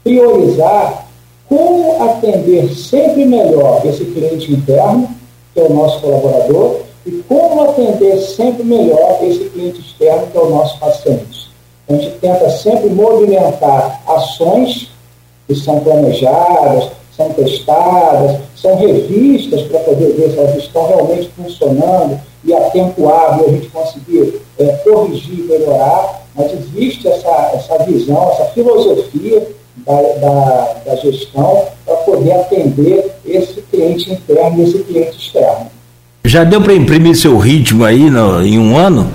priorizar 0.02 1.06
como 1.48 2.02
atender 2.02 2.74
sempre 2.74 3.24
melhor 3.24 3.84
esse 3.84 4.04
cliente 4.04 4.52
interno, 4.52 5.08
que 5.52 5.60
é 5.60 5.64
o 5.64 5.72
nosso 5.72 6.00
colaborador, 6.00 6.80
e 7.06 7.10
como 7.28 7.62
atender 7.70 8.18
sempre 8.18 8.64
melhor 8.64 9.18
esse 9.22 9.50
cliente 9.50 9.80
externo, 9.80 10.26
que 10.28 10.38
é 10.38 10.40
o 10.40 10.50
nosso 10.50 10.78
paciente. 10.78 11.50
A 11.88 11.92
gente 11.92 12.10
tenta 12.18 12.48
sempre 12.50 12.88
movimentar 12.88 14.02
ações 14.06 14.90
que 15.46 15.54
são 15.54 15.80
planejadas, 15.80 16.90
são 17.14 17.30
testadas, 17.30 18.40
são 18.64 18.76
revistas 18.76 19.60
para 19.64 19.80
poder 19.80 20.14
ver 20.14 20.30
se 20.30 20.38
elas 20.38 20.56
estão 20.56 20.86
realmente 20.88 21.30
funcionando 21.36 22.18
e 22.42 22.54
a 22.54 22.60
tempo 22.70 23.06
hábil 23.06 23.46
a 23.46 23.50
gente 23.50 23.68
conseguir 23.68 24.40
é, 24.58 24.64
corrigir, 24.78 25.44
melhorar, 25.44 26.22
mas 26.34 26.50
existe 26.50 27.06
essa, 27.06 27.50
essa 27.52 27.84
visão, 27.84 28.30
essa 28.32 28.46
filosofia 28.46 29.46
da, 29.86 30.00
da, 30.00 30.76
da 30.86 30.96
gestão 30.96 31.66
para 31.84 31.96
poder 31.96 32.32
atender 32.32 33.12
esse 33.26 33.60
cliente 33.70 34.10
interno 34.10 34.58
e 34.58 34.62
esse 34.62 34.78
cliente 34.78 35.18
externo. 35.18 35.66
Já 36.24 36.42
deu 36.42 36.62
para 36.62 36.72
imprimir 36.72 37.16
seu 37.16 37.36
ritmo 37.36 37.84
aí 37.84 38.08
no, 38.08 38.42
em 38.42 38.58
um 38.58 38.78
ano? 38.78 39.06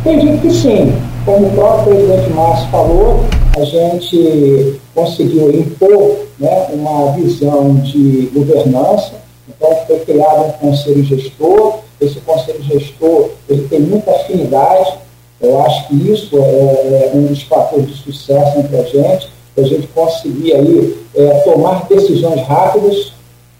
Acredito 0.00 0.42
que 0.42 0.50
sim. 0.50 0.92
Como 1.24 1.46
o 1.46 1.50
próprio 1.52 1.94
presidente 1.94 2.30
Márcio 2.30 2.68
falou, 2.70 3.24
a 3.56 3.64
gente 3.64 4.80
conseguiu 4.94 5.50
impor 5.54 6.26
né, 6.38 6.68
uma 6.72 7.12
visão 7.12 7.74
de 7.76 8.30
governança 8.34 9.22
então, 9.48 9.76
foi 9.86 9.98
criado 10.00 10.46
um 10.46 10.52
conselho 10.52 11.04
gestor. 11.04 11.78
Esse 12.00 12.20
conselho 12.20 12.62
gestor 12.62 13.30
ele 13.48 13.66
tem 13.68 13.80
muita 13.80 14.10
afinidade. 14.10 14.98
Eu 15.40 15.60
acho 15.62 15.88
que 15.88 15.94
isso 16.10 16.36
é, 16.38 16.40
é 16.40 17.12
um 17.14 17.26
dos 17.26 17.42
fatores 17.42 17.86
de 17.88 17.94
sucesso 17.94 18.58
entre 18.58 18.76
a 18.76 18.82
gente, 18.84 19.28
a 19.56 19.62
gente 19.62 19.86
conseguir 19.88 20.54
aí 20.54 20.96
é, 21.14 21.28
tomar 21.40 21.86
decisões 21.88 22.40
rápidas, 22.46 23.12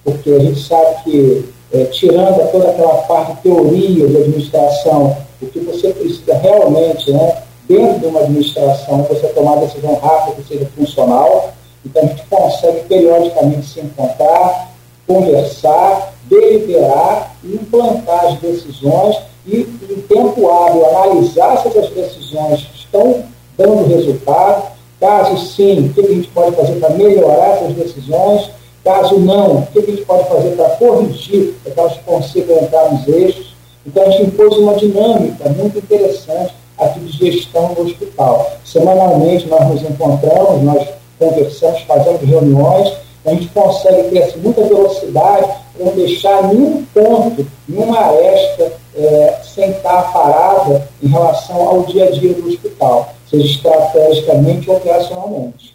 porque 0.04 0.30
a 0.30 0.38
gente 0.38 0.60
sabe 0.60 1.02
que, 1.04 1.44
é, 1.72 1.84
tirando 1.86 2.50
toda 2.52 2.70
aquela 2.70 2.94
parte 3.02 3.34
de 3.34 3.42
teoria 3.42 4.06
de 4.06 4.16
administração, 4.16 5.16
o 5.40 5.46
que 5.46 5.58
você 5.58 5.90
precisa 5.90 6.34
realmente, 6.34 7.10
né, 7.12 7.42
dentro 7.68 8.00
de 8.00 8.06
uma 8.06 8.20
administração, 8.20 9.02
você 9.04 9.26
tomar 9.28 9.56
decisão 9.56 9.94
rápida 9.96 10.36
que 10.36 10.48
seja 10.48 10.68
funcional. 10.76 11.52
Então, 11.84 12.02
a 12.02 12.06
gente 12.06 12.24
consegue 12.28 12.80
periodicamente 12.88 13.66
se 13.66 13.80
encontrar, 13.80 14.70
conversar, 15.06 16.14
deliberar 16.28 17.32
implantar 17.44 18.26
as 18.26 18.38
decisões 18.38 19.16
e, 19.46 19.60
em 19.90 20.00
tempo 20.02 20.48
hábil, 20.48 20.86
analisar 20.86 21.60
se 21.60 21.68
essas 21.68 21.90
decisões 21.90 22.68
estão 22.74 23.24
dando 23.56 23.88
resultado. 23.88 24.70
Caso 25.00 25.36
sim, 25.36 25.86
o 25.86 25.92
que 25.92 26.00
a 26.00 26.14
gente 26.14 26.28
pode 26.28 26.54
fazer 26.54 26.74
para 26.74 26.90
melhorar 26.90 27.56
essas 27.56 27.74
decisões 27.74 28.50
Caso 28.84 29.16
não, 29.20 29.58
o 29.58 29.66
que 29.66 29.78
a 29.78 29.82
gente 29.82 30.02
pode 30.04 30.28
fazer 30.28 30.56
para 30.56 30.70
corrigir, 30.70 31.54
para 31.62 31.72
que 31.72 31.80
elas 31.80 31.96
consigam 32.04 32.58
entrar 32.58 32.90
nos 32.90 33.06
eixos? 33.06 33.54
Então, 33.86 34.04
a 34.04 34.10
gente 34.10 34.24
impôs 34.24 34.56
uma 34.56 34.74
dinâmica 34.74 35.48
muito 35.50 35.78
interessante 35.78 36.52
aqui 36.84 37.00
de 37.00 37.30
gestão 37.30 37.74
do 37.74 37.82
hospital. 37.82 38.52
Semanalmente, 38.64 39.46
nós 39.48 39.68
nos 39.68 39.82
encontramos, 39.82 40.62
nós 40.62 40.88
conversamos, 41.18 41.80
fazemos 41.82 42.20
reuniões, 42.22 42.92
a 43.24 43.30
gente 43.30 43.48
consegue 43.48 44.10
ter 44.10 44.22
assim, 44.24 44.40
muita 44.40 44.62
velocidade 44.62 45.46
para 45.76 45.86
não 45.86 45.92
deixar 45.94 46.42
nenhum 46.48 46.84
ponto, 46.92 47.46
nenhuma 47.68 47.98
aresta 47.98 48.72
é, 48.96 49.38
sem 49.54 49.70
estar 49.70 50.12
parada 50.12 50.88
em 51.02 51.08
relação 51.08 51.56
ao 51.56 51.84
dia 51.84 52.06
a 52.06 52.10
dia 52.10 52.34
do 52.34 52.48
hospital, 52.48 53.14
seja 53.30 53.44
estrategicamente 53.44 54.68
ou 54.68 54.76
operacionalmente. 54.76 55.72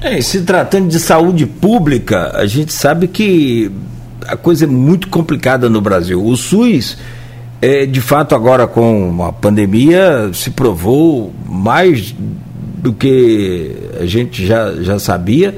É, 0.00 0.20
se 0.20 0.42
tratando 0.42 0.88
de 0.88 0.98
saúde 0.98 1.46
pública, 1.46 2.32
a 2.34 2.46
gente 2.46 2.72
sabe 2.72 3.08
que 3.08 3.70
a 4.26 4.36
coisa 4.36 4.64
é 4.64 4.68
muito 4.68 5.08
complicada 5.08 5.68
no 5.70 5.80
Brasil. 5.80 6.22
O 6.22 6.36
SUS, 6.36 6.96
é, 7.64 7.86
de 7.86 8.00
fato, 8.00 8.34
agora 8.34 8.66
com 8.66 9.24
a 9.24 9.32
pandemia, 9.32 10.30
se 10.34 10.50
provou 10.50 11.32
mais 11.48 12.14
do 12.76 12.92
que 12.92 13.74
a 13.98 14.04
gente 14.04 14.46
já, 14.46 14.74
já 14.74 14.98
sabia 14.98 15.54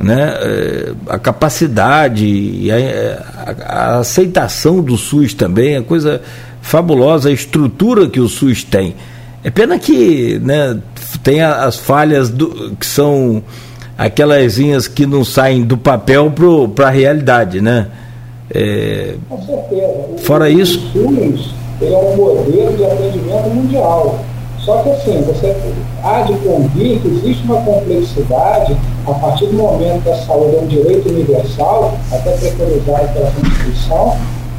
né, 0.00 0.34
é, 0.36 0.92
a 1.08 1.16
capacidade 1.16 2.26
e 2.26 2.70
a, 2.72 2.76
a, 2.76 3.50
a, 3.62 3.98
aceitação 3.98 4.82
do 4.82 4.96
SUS 4.96 5.32
também, 5.32 5.76
a 5.76 5.82
coisa 5.82 6.20
fabulosa, 6.60 7.28
a 7.28 7.32
estrutura 7.32 8.08
que 8.08 8.18
o 8.18 8.28
SUS 8.28 8.64
tem. 8.64 8.96
É 9.44 9.50
pena 9.50 9.78
que 9.78 10.40
né, 10.42 10.76
tem 11.22 11.40
as 11.40 11.76
falhas 11.76 12.30
do, 12.30 12.74
que 12.74 12.86
são 12.86 13.44
aquelas 13.96 14.58
que 14.88 15.06
não 15.06 15.24
saem 15.24 15.62
do 15.62 15.76
papel 15.76 16.32
para 16.74 16.88
a 16.88 16.90
realidade, 16.90 17.60
né? 17.60 17.86
É, 18.54 19.14
Com 19.28 19.42
certeza. 19.42 19.94
Fora 20.18 20.46
o, 20.46 20.48
isso. 20.48 20.78
O 20.94 21.34
SUS 21.34 21.54
é 21.82 21.96
um 21.96 22.16
modelo 22.16 22.76
de 22.76 22.84
atendimento 22.84 23.48
mundial. 23.50 24.18
Só 24.60 24.82
que 24.82 24.90
assim, 24.90 25.22
você 25.22 25.56
há 26.02 26.22
de 26.22 26.34
convir 26.38 27.00
que 27.00 27.08
existe 27.08 27.44
uma 27.44 27.62
complexidade 27.62 28.76
a 29.06 29.14
partir 29.14 29.46
do 29.46 29.54
momento 29.54 30.02
que 30.02 30.10
a 30.10 30.16
saúde 30.26 30.56
é 30.56 30.60
um 30.60 30.66
direito 30.66 31.08
universal, 31.08 31.94
até 32.12 32.32
preconizado 32.32 33.08
pela 33.14 33.30
Constituição, 33.30 34.16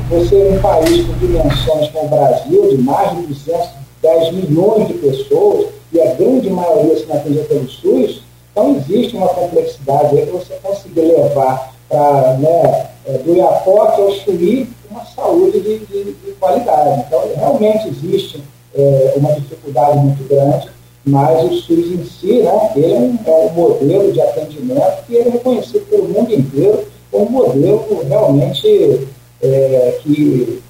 você 0.10 0.50
um 0.52 0.60
país 0.60 1.06
com 1.06 1.14
dimensões 1.14 1.90
como 1.90 2.06
o 2.06 2.10
Brasil, 2.10 2.70
de 2.70 2.78
mais 2.82 3.12
de 3.18 3.28
210 3.28 4.34
milhões 4.34 4.88
de 4.88 4.94
pessoas, 4.96 5.68
e 5.94 6.02
a 6.02 6.14
grande 6.14 6.50
maioria 6.50 6.98
se 6.98 7.12
atendida 7.12 7.44
pelo 7.44 7.70
SUS, 7.70 8.22
então 8.52 8.76
existe 8.78 9.16
uma 9.16 9.28
complexidade 9.28 10.18
aí 10.18 10.26
que 10.26 10.32
você 10.32 10.56
conseguir 10.64 11.02
levar 11.02 11.74
para 11.90 12.38
né, 12.38 12.88
é, 13.06 13.18
do 13.18 13.36
Iapoque 13.36 14.20
Chuí 14.24 14.70
uma 14.90 15.06
saúde 15.06 15.60
de, 15.60 15.80
de, 15.80 16.04
de 16.14 16.32
qualidade. 16.40 17.04
Então 17.08 17.22
realmente 17.36 17.88
existe 17.90 18.44
é, 18.76 19.14
uma 19.18 19.34
dificuldade 19.34 19.98
muito 19.98 20.28
grande, 20.28 20.70
mas 21.06 21.44
o 21.44 21.54
SUS 21.56 21.92
em 21.92 22.06
si, 22.06 22.42
né, 22.42 22.72
ele 22.76 22.94
é 22.94 22.98
um, 22.98 23.20
é 23.26 23.52
modelo 23.52 24.12
de 24.12 24.22
atendimento 24.22 25.06
que 25.08 25.18
é 25.18 25.24
reconhecido 25.24 25.86
pelo 25.90 26.08
mundo 26.08 26.34
inteiro 26.34 26.86
como 27.12 27.26
um 27.26 27.32
modelo 27.32 28.06
realmente 28.08 29.08
é, 29.42 30.00
que 30.04 30.62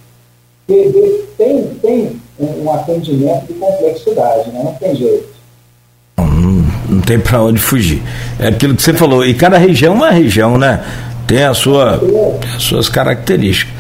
tem, 1.38 1.64
tem 1.82 2.22
um 2.40 2.72
atendimento 2.72 3.48
de 3.48 3.54
complexidade, 3.54 4.50
né? 4.52 4.62
não 4.64 4.74
tem 4.76 4.96
jeito. 4.96 5.28
Não, 6.18 6.66
não 6.88 7.02
tem 7.02 7.20
para 7.20 7.42
onde 7.42 7.60
fugir. 7.60 8.02
É 8.40 8.48
aquilo 8.48 8.76
que 8.76 8.82
você 8.82 8.94
falou, 8.94 9.26
e 9.26 9.34
cada 9.34 9.58
região 9.58 9.94
é 9.94 9.98
uma 9.98 10.12
região, 10.12 10.58
né? 10.58 10.84
Tem 11.30 11.44
a 11.44 11.54
sua, 11.54 12.02
as 12.56 12.64
suas 12.64 12.90
características 12.90 13.72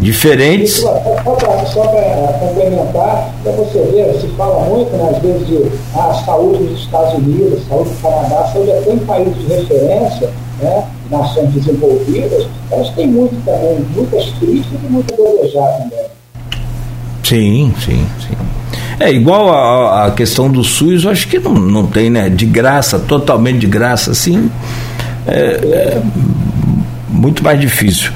diferentes. 0.00 0.76
Só 0.76 0.92
para 0.94 2.32
complementar, 2.38 3.30
para 3.42 3.52
você 3.52 3.78
ver, 3.92 4.18
se 4.18 4.26
fala 4.38 4.64
muito, 4.64 4.90
né, 4.96 5.12
às 5.14 5.22
vezes, 5.22 5.46
de 5.46 5.70
ah, 5.94 6.22
saúde 6.24 6.64
dos 6.64 6.80
Estados 6.80 7.12
Unidos, 7.18 7.60
saúde 7.68 7.90
do 7.90 7.96
Canadá, 8.00 8.50
saúde 8.54 8.72
até 8.72 8.92
em 8.94 8.98
países 9.00 9.36
de 9.36 9.54
referência, 9.54 10.30
né, 10.62 10.84
nações 11.10 11.50
desenvolvidas, 11.50 12.46
elas 12.70 12.88
têm 12.94 13.06
muito 13.06 13.36
também, 13.44 13.84
muitas 13.94 14.24
críticas 14.38 14.80
e 14.82 14.90
muito 14.90 15.12
a 15.12 15.42
desejar 15.42 15.78
também. 15.78 16.06
Sim, 17.22 17.74
sim, 17.84 18.06
sim. 18.18 18.36
É 18.98 19.12
igual 19.12 19.50
a, 19.50 20.06
a, 20.06 20.10
questão 20.10 20.50
do 20.50 20.64
SUS, 20.64 21.04
eu 21.04 21.10
acho 21.10 21.28
que 21.28 21.38
não, 21.38 21.52
não 21.52 21.86
tem, 21.86 22.08
né? 22.08 22.30
De 22.30 22.46
graça, 22.46 22.98
totalmente 22.98 23.58
de 23.58 23.66
graça, 23.66 24.10
assim. 24.10 24.50
É, 25.26 25.34
é 25.36 26.02
muito 27.14 27.42
mais 27.44 27.60
difícil. 27.60 28.12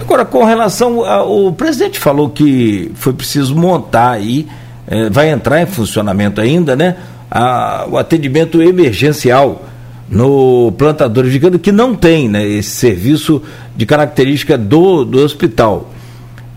Agora, 0.00 0.24
com 0.24 0.44
relação. 0.44 1.04
ao 1.04 1.46
o 1.46 1.52
presidente 1.52 1.98
falou 1.98 2.28
que 2.28 2.92
foi 2.94 3.12
preciso 3.12 3.56
montar 3.56 4.12
aí, 4.12 4.46
é, 4.86 5.08
vai 5.08 5.30
entrar 5.30 5.62
em 5.62 5.66
funcionamento 5.66 6.40
ainda, 6.40 6.76
né? 6.76 6.96
A, 7.30 7.86
o 7.90 7.96
atendimento 7.96 8.60
emergencial 8.60 9.64
no 10.08 10.70
plantador 10.72 11.24
de 11.24 11.40
cana, 11.40 11.58
que 11.58 11.72
não 11.72 11.94
tem 11.94 12.28
né, 12.28 12.46
esse 12.46 12.70
serviço 12.70 13.42
de 13.74 13.86
característica 13.86 14.58
do, 14.58 15.04
do 15.04 15.18
hospital. 15.18 15.90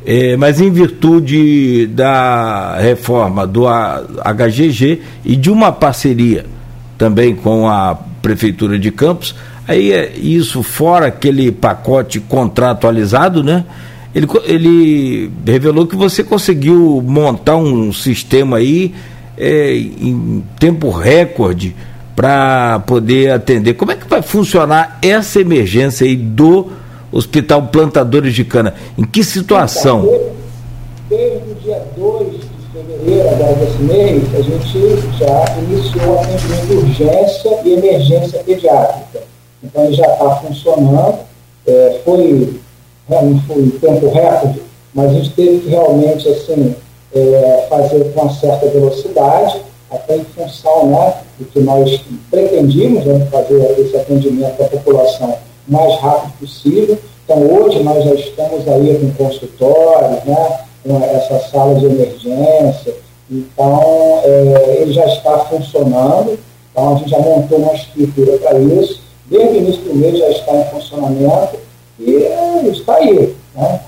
É, 0.06 0.36
mas 0.36 0.60
em 0.60 0.70
virtude 0.70 1.88
da 1.88 2.78
reforma 2.78 3.48
do 3.48 3.64
HGG 3.66 5.02
e 5.24 5.36
de 5.36 5.50
uma 5.50 5.72
parceria 5.72 6.46
também 6.98 7.34
com 7.36 7.68
a 7.68 7.98
Prefeitura 8.22 8.78
de 8.78 8.91
Campos, 8.91 9.34
Aí 9.68 9.91
é 9.91 10.11
isso 10.16 10.61
fora 10.61 11.07
aquele 11.07 11.51
pacote 11.51 12.20
contratualizado, 12.20 13.43
né? 13.43 13.66
Ele, 14.13 14.28
ele 14.45 15.32
revelou 15.45 15.88
que 15.88 15.95
você 15.95 16.24
conseguiu 16.24 17.03
montar 17.05 17.57
um 17.57 17.91
sistema 17.91 18.57
aí 18.57 18.93
é, 19.38 19.76
em 19.76 20.43
tempo 20.59 20.89
recorde 20.89 21.76
para 22.16 22.80
poder 22.80 23.32
atender. 23.32 23.74
Como 23.74 23.91
é 23.91 23.95
que 23.95 24.07
vai 24.07 24.22
funcionar 24.22 24.99
essa 25.01 25.41
emergência 25.41 26.05
aí 26.05 26.16
do 26.16 26.68
Hospital 27.11 27.63
Plantadores 27.63 28.34
de 28.34 28.45
Cana? 28.45 28.76
Em 28.97 29.03
que 29.03 29.24
situação? 29.24 30.07
Desde 31.09 31.51
o 31.51 31.55
dia 31.61 31.82
2 31.97 32.32
de 32.32 32.39
fevereiro, 32.72 33.30
agora 33.30 33.55
desse 33.55 33.84
mês, 33.84 34.24
a 34.34 34.41
gente 34.41 35.18
já 35.18 35.57
iniciou 35.59 36.20
atendimento 36.20 36.68
de 36.68 36.74
urgência 36.74 37.59
e 37.66 37.74
emergência 37.74 38.39
pediátrica 38.43 39.35
então 39.64 39.86
ele 39.86 39.93
já 39.93 40.06
está 40.06 40.36
funcionando. 40.38 41.20
É, 41.68 42.01
foi, 42.06 42.60
realmente 43.10 43.47
foi 43.47 43.70
tempo 43.82 44.10
recorde, 44.10 44.62
mas 44.93 45.12
a 45.12 45.14
gente 45.14 45.32
teve 45.32 45.60
que 45.60 45.70
realmente 45.70 46.28
assim, 46.30 46.76
é, 47.14 47.66
fazer 47.70 48.12
com 48.14 48.22
uma 48.22 48.34
certa 48.34 48.68
velocidade, 48.68 49.62
até 49.89 50.18
em 50.18 50.26
função 50.26 50.88
né, 50.88 51.14
do 51.39 51.45
que 51.45 51.60
nós 51.60 52.01
pretendíamos 52.30 53.06
né, 53.06 53.28
fazer 53.32 53.80
esse 53.80 53.95
atendimento 53.95 54.62
à 54.62 54.66
população 54.68 55.38
o 55.68 55.72
mais 55.72 55.99
rápido 55.99 56.34
possível. 56.39 56.97
Então 57.24 57.38
hoje 57.51 57.82
nós 57.84 58.03
já 58.03 58.14
estamos 58.14 58.68
aí 58.68 58.99
com 58.99 59.24
consultórios, 59.24 60.24
né, 60.26 60.60
com 60.84 61.03
essa 61.03 61.39
sala 61.49 61.76
de 61.80 61.86
emergência, 61.86 62.93
então 63.32 63.82
é, 64.24 64.78
ele 64.82 64.93
já 64.93 65.06
está 65.06 65.39
funcionando, 65.45 66.38
então 66.72 66.93
a 66.93 66.97
gente 66.99 67.10
já 67.10 67.18
montou 67.18 67.58
uma 67.58 67.74
estrutura 67.74 68.38
para 68.38 68.60
isso 68.60 69.05
desde 69.30 69.48
o 69.48 69.58
início 69.58 69.82
do 69.84 69.96
mês 69.96 70.18
já 70.18 70.30
está 70.30 70.56
em 70.56 70.66
funcionamento 70.66 71.58
e 72.00 72.16
é, 72.16 72.68
está 72.68 72.96
aí. 72.96 73.36
Né? 73.56 73.80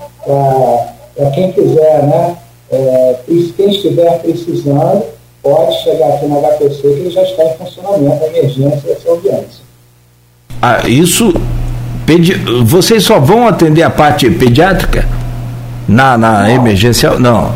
Para 1.16 1.30
quem 1.30 1.52
quiser, 1.52 2.02
né? 2.04 2.36
É, 2.70 3.16
quem 3.56 3.70
estiver 3.70 4.20
precisando, 4.20 5.04
pode 5.42 5.74
chegar 5.82 6.08
aqui 6.08 6.26
na 6.26 6.36
HPC 6.36 6.80
que 6.82 6.86
ele 6.86 7.10
já 7.10 7.22
está 7.22 7.44
em 7.44 7.54
funcionamento, 7.54 8.24
a 8.24 8.26
emergência 8.28 8.92
essa 8.92 9.08
audiência. 9.08 9.68
Ah, 10.60 10.86
isso. 10.86 11.32
Pedi... 12.04 12.34
Vocês 12.64 13.04
só 13.04 13.18
vão 13.18 13.46
atender 13.46 13.82
a 13.82 13.90
parte 13.90 14.30
pediátrica? 14.30 15.06
Na, 15.88 16.18
na 16.18 16.52
emergencial? 16.52 17.18
Não. 17.18 17.52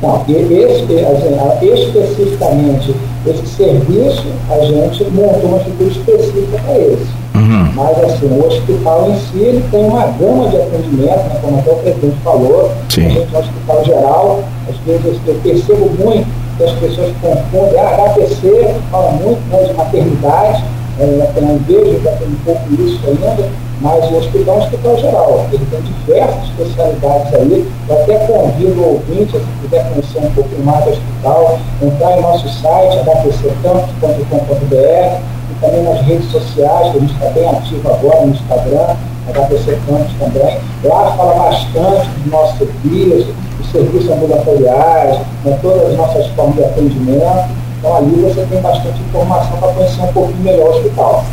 Não, 0.00 0.24
esse, 0.28 1.88
especificamente 1.88 2.94
esse 3.26 3.46
serviço, 3.46 4.24
a 4.50 4.64
gente 4.64 5.04
montou 5.10 5.50
uma 5.50 5.58
estrutura 5.58 5.90
específica 5.90 6.58
para 6.64 6.78
esse. 6.78 7.18
Uhum. 7.34 7.72
Mas 7.74 7.98
assim, 8.04 8.26
o 8.26 8.46
hospital 8.46 9.10
em 9.10 9.16
si 9.16 9.38
ele 9.38 9.64
tem 9.70 9.84
uma 9.84 10.06
gama 10.06 10.48
de 10.48 10.56
atendimento, 10.56 11.28
né, 11.28 11.38
como 11.40 11.58
até 11.58 11.70
o 11.70 11.76
presidente 11.76 12.16
falou, 12.24 12.72
Sim. 12.88 13.06
a 13.06 13.08
gente 13.10 13.32
no 13.32 13.38
hospital 13.38 13.84
geral, 13.84 14.44
às 14.68 14.76
vezes 14.78 15.20
eu 15.26 15.34
percebo 15.42 15.90
muito 15.98 16.26
que 16.56 16.64
as 16.64 16.72
pessoas 16.72 17.12
confundem, 17.22 17.78
a 17.78 17.88
ah, 17.88 18.14
HPC 18.14 18.74
fala 18.90 19.12
muito 19.12 19.40
né, 19.50 19.62
de 19.64 19.72
maternidade, 19.74 20.64
é, 20.98 21.30
eu 21.36 21.60
vejo 21.66 22.00
que 22.00 22.18
tem 22.18 22.28
um 22.28 22.36
pouco 22.44 22.74
isso 22.82 23.00
ainda, 23.06 23.48
mas 23.80 24.10
o 24.10 24.16
hospital 24.16 24.54
é 24.54 24.58
um 24.58 24.62
hospital 24.62 24.98
geral, 24.98 25.46
ele 25.52 25.64
tem 25.70 25.80
diversas 25.80 26.48
especialidades 26.48 27.32
aí. 27.34 27.70
Eu 27.88 28.02
até 28.02 28.18
convido 28.26 28.80
o 28.80 28.94
ouvinte, 28.94 29.32
se 29.32 29.40
quiser 29.62 29.88
conhecer 29.88 30.18
um 30.18 30.30
pouco 30.32 30.50
mais 30.64 30.84
do 30.84 30.90
hospital, 30.90 31.58
entrar 31.82 32.18
em 32.18 32.22
nosso 32.22 32.48
site, 32.48 32.98
hpccampos.com.br, 32.98 35.20
e 35.50 35.54
também 35.60 35.82
nas 35.82 36.00
redes 36.02 36.30
sociais, 36.30 36.92
que 36.92 36.98
a 36.98 37.00
gente 37.00 37.12
está 37.12 37.30
bem 37.30 37.48
ativo 37.48 37.88
agora 37.88 38.26
no 38.26 38.32
Instagram, 38.32 38.96
HPC 39.32 39.78
também. 40.18 40.58
Lá 40.84 41.14
fala 41.16 41.34
bastante 41.34 42.08
do 42.08 42.30
nosso 42.30 42.58
serviço, 42.58 43.34
dos 43.58 43.70
serviços 43.70 44.10
ambulatoriais, 44.10 45.18
né, 45.44 45.58
todas 45.60 45.90
as 45.90 45.96
nossas 45.96 46.26
formas 46.28 46.56
de 46.56 46.64
atendimento. 46.64 47.50
Então 47.78 47.96
ali 47.96 48.22
você 48.22 48.46
tem 48.50 48.60
bastante 48.60 49.00
informação 49.00 49.56
para 49.58 49.72
conhecer 49.72 50.02
um 50.02 50.12
pouquinho 50.12 50.42
melhor 50.42 50.68
o 50.68 50.76
hospital. 50.76 51.24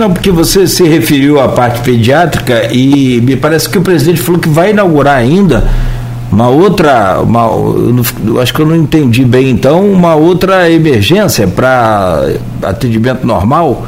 Não, 0.00 0.10
porque 0.10 0.30
você 0.30 0.66
se 0.66 0.82
referiu 0.88 1.38
à 1.38 1.48
parte 1.48 1.82
pediátrica 1.82 2.72
e 2.72 3.20
me 3.20 3.36
parece 3.36 3.68
que 3.68 3.76
o 3.76 3.82
presidente 3.82 4.18
falou 4.18 4.40
que 4.40 4.48
vai 4.48 4.70
inaugurar 4.70 5.18
ainda 5.18 5.68
uma 6.32 6.48
outra, 6.48 7.20
uma, 7.20 7.50
acho 8.40 8.54
que 8.54 8.62
eu 8.62 8.66
não 8.66 8.76
entendi 8.76 9.26
bem 9.26 9.50
então, 9.50 9.84
uma 9.84 10.14
outra 10.14 10.70
emergência 10.70 11.46
para 11.46 12.32
atendimento 12.62 13.26
normal? 13.26 13.82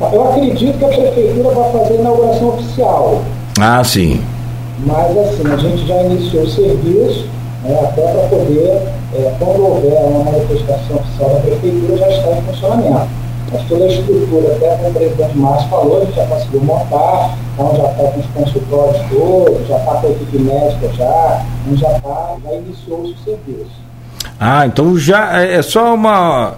Eu 0.00 0.30
acredito 0.30 0.78
que 0.78 0.84
a 0.86 0.88
prefeitura 0.88 1.54
vai 1.54 1.72
fazer 1.72 1.92
a 1.92 2.00
inauguração 2.00 2.48
oficial. 2.48 3.22
Ah, 3.60 3.84
sim. 3.84 4.22
Mas 4.86 5.10
assim, 5.10 5.52
a 5.52 5.56
gente 5.58 5.86
já 5.86 6.02
iniciou 6.04 6.42
o 6.42 6.48
serviço, 6.48 7.26
né, 7.64 7.78
até 7.82 8.00
para 8.00 8.28
poder, 8.28 8.80
é, 9.14 9.34
quando 9.38 9.62
houver 9.62 9.92
uma 9.92 10.24
manifestação 10.24 10.96
oficial 10.96 11.34
da 11.34 11.40
prefeitura, 11.40 11.98
já 11.98 12.08
está 12.08 12.30
em 12.30 12.42
funcionamento. 12.50 13.25
Mas 13.52 13.62
toda 13.68 13.84
a 13.84 13.88
estrutura, 13.88 14.56
até 14.56 14.88
o 14.88 14.92
presidente 14.92 15.38
Márcio 15.38 15.68
falou, 15.68 16.02
a 16.02 16.04
gente 16.04 16.16
já 16.16 16.26
conseguiu 16.26 16.60
montar, 16.62 17.38
então 17.54 17.76
já 17.76 17.90
está 17.90 18.02
com 18.04 18.20
os 18.20 18.26
consultórios 18.26 19.02
todos, 19.08 19.68
já 19.68 19.76
está 19.78 19.94
com 19.94 20.06
a 20.06 20.10
equipe 20.10 20.38
médica 20.38 20.88
já, 20.94 21.46
então 21.64 21.76
já, 21.76 22.00
tá, 22.00 22.36
já 22.44 22.52
iniciou 22.54 23.02
o 23.02 23.14
serviço. 23.24 23.86
Ah, 24.38 24.66
então 24.66 24.98
já 24.98 25.42
é, 25.42 25.54
é 25.54 25.62
só 25.62 25.94
uma 25.94 26.54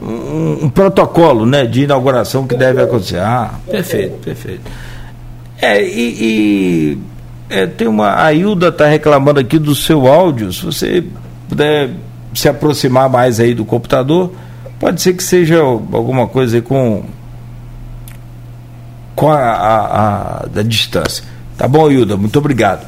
um, 0.00 0.66
um 0.66 0.70
protocolo 0.70 1.44
né, 1.44 1.66
de 1.66 1.82
inauguração 1.82 2.46
que 2.46 2.56
perfeito. 2.56 2.76
deve 2.76 2.88
acontecer. 2.88 3.18
Ah, 3.18 3.54
perfeito, 3.66 4.14
perfeito. 4.24 4.70
É, 5.60 5.82
e, 5.82 6.16
e 6.20 6.98
é, 7.50 7.66
tem 7.66 7.88
uma. 7.88 8.22
A 8.22 8.32
Hilda 8.32 8.68
está 8.68 8.86
reclamando 8.86 9.40
aqui 9.40 9.58
do 9.58 9.74
seu 9.74 10.06
áudio. 10.06 10.52
Se 10.52 10.64
você 10.64 11.04
puder 11.48 11.90
se 12.34 12.48
aproximar 12.48 13.08
mais 13.08 13.40
aí 13.40 13.54
do 13.54 13.64
computador, 13.64 14.32
pode 14.78 15.00
ser 15.02 15.14
que 15.14 15.22
seja 15.22 15.60
alguma 15.60 16.26
coisa 16.26 16.60
com 16.62 17.04
com 19.18 19.32
a, 19.32 19.36
a, 19.36 20.42
a, 20.42 20.46
da 20.46 20.62
distância. 20.62 21.24
Tá 21.56 21.66
bom, 21.66 21.90
Hilda? 21.90 22.16
Muito 22.16 22.38
obrigado. 22.38 22.86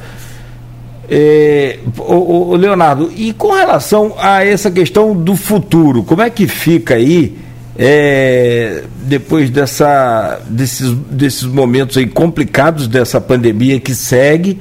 É, 1.09 1.79
o, 1.97 2.51
o, 2.51 2.55
Leonardo, 2.55 3.11
e 3.13 3.33
com 3.33 3.51
relação 3.51 4.15
a 4.17 4.45
essa 4.45 4.71
questão 4.71 5.13
do 5.13 5.35
futuro, 5.35 6.03
como 6.03 6.21
é 6.21 6.29
que 6.29 6.47
fica 6.47 6.95
aí 6.95 7.37
é, 7.77 8.85
depois 9.03 9.49
dessa, 9.49 10.39
desses, 10.47 10.89
desses 11.09 11.43
momentos 11.43 11.97
aí 11.97 12.07
complicados 12.07 12.87
dessa 12.87 13.19
pandemia 13.19 13.77
que 13.77 13.93
segue, 13.93 14.57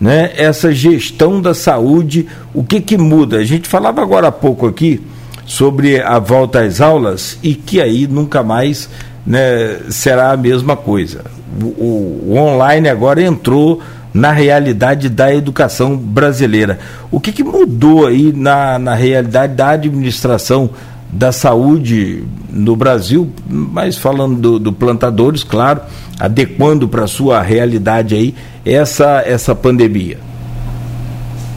né, 0.00 0.32
essa 0.36 0.72
gestão 0.72 1.40
da 1.40 1.54
saúde, 1.54 2.26
o 2.52 2.64
que 2.64 2.80
que 2.80 2.98
muda? 2.98 3.36
A 3.36 3.44
gente 3.44 3.68
falava 3.68 4.02
agora 4.02 4.26
há 4.26 4.32
pouco 4.32 4.66
aqui 4.66 5.00
sobre 5.44 6.00
a 6.00 6.18
volta 6.18 6.60
às 6.60 6.80
aulas 6.80 7.38
e 7.42 7.54
que 7.54 7.80
aí 7.80 8.06
nunca 8.06 8.42
mais 8.42 8.88
né, 9.26 9.80
será 9.90 10.32
a 10.32 10.36
mesma 10.36 10.76
coisa. 10.76 11.22
O, 11.60 12.32
o, 12.32 12.36
online 12.36 12.88
agora 12.88 13.22
entrou 13.22 13.80
na 14.12 14.30
realidade 14.30 15.08
da 15.08 15.34
educação 15.34 15.96
brasileira. 15.96 16.78
O 17.10 17.18
que, 17.18 17.32
que 17.32 17.42
mudou 17.42 18.06
aí 18.06 18.32
na, 18.32 18.78
na 18.78 18.94
realidade 18.94 19.54
da 19.54 19.70
administração 19.70 20.70
da 21.12 21.30
saúde 21.30 22.24
no 22.50 22.74
Brasil, 22.74 23.30
mas 23.48 23.96
falando 23.96 24.40
do, 24.40 24.58
do 24.58 24.72
plantadores, 24.72 25.44
claro, 25.44 25.80
adequando 26.18 26.88
para 26.88 27.04
a 27.04 27.08
sua 27.08 27.40
realidade 27.40 28.14
aí 28.14 28.34
essa, 28.64 29.22
essa 29.24 29.54
pandemia? 29.54 30.18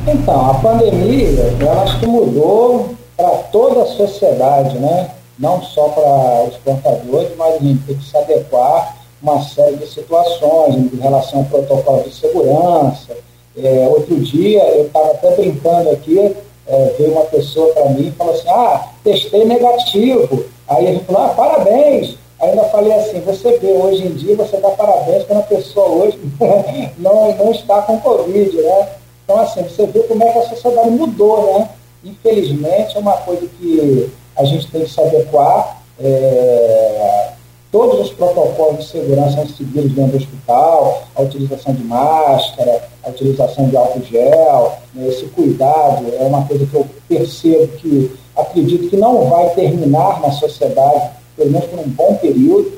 Então, 0.08 0.52
a 0.52 0.54
pandemia, 0.56 1.56
eu 1.60 1.82
acho 1.82 2.00
que 2.00 2.06
mudou 2.06 2.97
para 3.18 3.30
toda 3.52 3.82
a 3.82 3.88
sociedade, 3.88 4.78
né? 4.78 5.12
não 5.40 5.62
só 5.62 5.90
para 5.90 6.50
os 6.50 6.58
plantadores, 6.58 7.30
mas 7.38 7.56
a 7.56 7.60
gente 7.60 7.84
tem 7.84 7.96
que 7.96 8.06
se 8.06 8.18
adequar 8.18 8.98
uma 9.22 9.42
série 9.42 9.78
de 9.78 9.88
situações 9.88 10.76
em 10.76 10.98
relação 10.98 11.40
ao 11.40 11.46
protocolo 11.46 12.04
de 12.04 12.14
segurança. 12.14 13.16
É, 13.56 13.88
outro 13.88 14.16
dia, 14.16 14.64
eu 14.76 14.86
estava 14.86 15.12
até 15.12 15.36
brincando 15.36 15.90
aqui, 15.90 16.36
é, 16.68 16.96
veio 16.98 17.14
uma 17.14 17.26
pessoa 17.26 17.74
para 17.74 17.90
mim 17.90 18.08
e 18.08 18.12
falou 18.12 18.34
assim, 18.34 18.50
ah, 18.50 18.88
testei 19.04 19.46
negativo. 19.46 20.46
Aí 20.68 20.86
ele 20.86 21.00
falou, 21.02 21.24
ah, 21.24 21.30
parabéns. 21.30 22.18
Ainda 22.40 22.64
falei 22.66 22.94
assim, 22.94 23.20
você 23.22 23.58
vê, 23.58 23.72
hoje 23.72 24.06
em 24.06 24.14
dia 24.14 24.36
você 24.36 24.58
dá 24.58 24.70
parabéns 24.70 25.24
quando 25.24 25.40
a 25.40 25.44
pessoa 25.44 25.88
hoje 25.88 26.20
não, 27.00 27.32
não 27.36 27.52
está 27.52 27.82
com 27.82 28.00
Covid, 28.00 28.56
né? 28.58 28.90
Então, 29.24 29.40
assim, 29.40 29.64
você 29.64 29.88
vê 29.88 30.00
como 30.02 30.24
é 30.24 30.32
que 30.32 30.40
a 30.40 30.50
sociedade 30.50 30.90
mudou, 30.92 31.60
né? 31.60 31.70
Infelizmente, 32.04 32.96
é 32.96 33.00
uma 33.00 33.18
coisa 33.18 33.48
que 33.60 34.10
a 34.36 34.44
gente 34.44 34.68
tem 34.72 34.84
que 34.84 34.90
se 34.92 35.02
adequar. 35.02 35.82
É, 36.00 37.32
todos 37.72 38.00
os 38.00 38.12
protocolos 38.12 38.86
de 38.86 38.92
segurança 38.92 39.38
são 39.38 39.48
seguidos 39.48 39.92
dentro 39.94 40.12
do 40.12 40.18
hospital, 40.18 41.04
a 41.16 41.22
utilização 41.24 41.74
de 41.74 41.84
máscara, 41.84 42.84
a 43.04 43.10
utilização 43.10 43.68
de 43.68 43.76
álcool 43.76 44.04
gel, 44.04 44.74
né, 44.94 45.08
esse 45.08 45.26
cuidado 45.26 46.06
é 46.20 46.24
uma 46.24 46.46
coisa 46.46 46.66
que 46.66 46.76
eu 46.76 46.86
percebo 47.08 47.68
que 47.78 48.12
acredito 48.36 48.90
que 48.90 48.98
não 48.98 49.26
vai 49.26 49.50
terminar 49.56 50.22
na 50.22 50.32
sociedade, 50.32 51.10
pelo 51.36 51.52
menos 51.52 51.68
por 51.68 51.80
um 51.80 51.90
bom 51.90 52.16
período, 52.16 52.74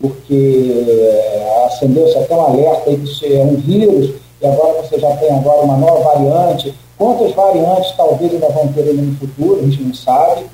porque 0.00 0.84
é, 0.88 1.64
acendeu-se 1.66 2.18
até 2.18 2.34
um 2.34 2.40
alerta 2.42 2.90
aí 2.90 2.96
que 2.96 3.04
isso 3.04 3.24
é 3.24 3.42
um 3.42 3.56
vírus, 3.56 4.14
e 4.40 4.46
agora 4.46 4.82
você 4.82 4.98
já 4.98 5.16
tem 5.16 5.30
agora 5.30 5.62
uma 5.62 5.76
nova 5.76 6.00
variante. 6.00 6.74
Quantas 6.98 7.32
variantes 7.32 7.92
talvez 7.96 8.32
ainda 8.32 8.48
vão 8.48 8.68
ter 8.68 8.94
no 8.94 9.16
futuro, 9.16 9.60
a 9.60 9.62
gente 9.64 9.82
não 9.82 9.94
sabe. 9.94 10.46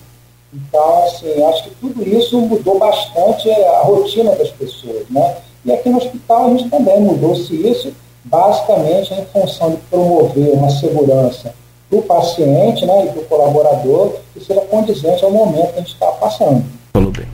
Então, 0.53 1.05
assim, 1.05 1.43
acho 1.45 1.65
que 1.65 1.71
tudo 1.77 2.07
isso 2.07 2.39
mudou 2.41 2.79
bastante 2.79 3.51
a 3.51 3.83
rotina 3.83 4.35
das 4.35 4.51
pessoas, 4.51 5.09
né? 5.09 5.37
E 5.65 5.73
aqui 5.73 5.89
no 5.89 5.99
hospital 5.99 6.47
a 6.47 6.51
gente 6.51 6.69
também 6.69 7.01
mudou-se 7.01 7.55
isso, 7.55 7.93
basicamente 8.25 9.15
em 9.15 9.25
função 9.27 9.71
de 9.71 9.77
promover 9.89 10.53
uma 10.53 10.69
segurança 10.71 11.55
para 11.89 11.99
o 11.99 12.03
paciente 12.03 12.85
né, 12.85 13.07
e 13.07 13.09
para 13.11 13.21
o 13.21 13.25
colaborador 13.25 14.17
que 14.35 14.45
seja 14.45 14.61
condizente 14.63 15.25
ao 15.25 15.31
momento 15.31 15.73
que 15.73 15.79
a 15.79 15.83
gente 15.83 15.93
está 15.93 16.07
passando. 16.07 16.65
Falou 16.93 17.13
bem. 17.13 17.27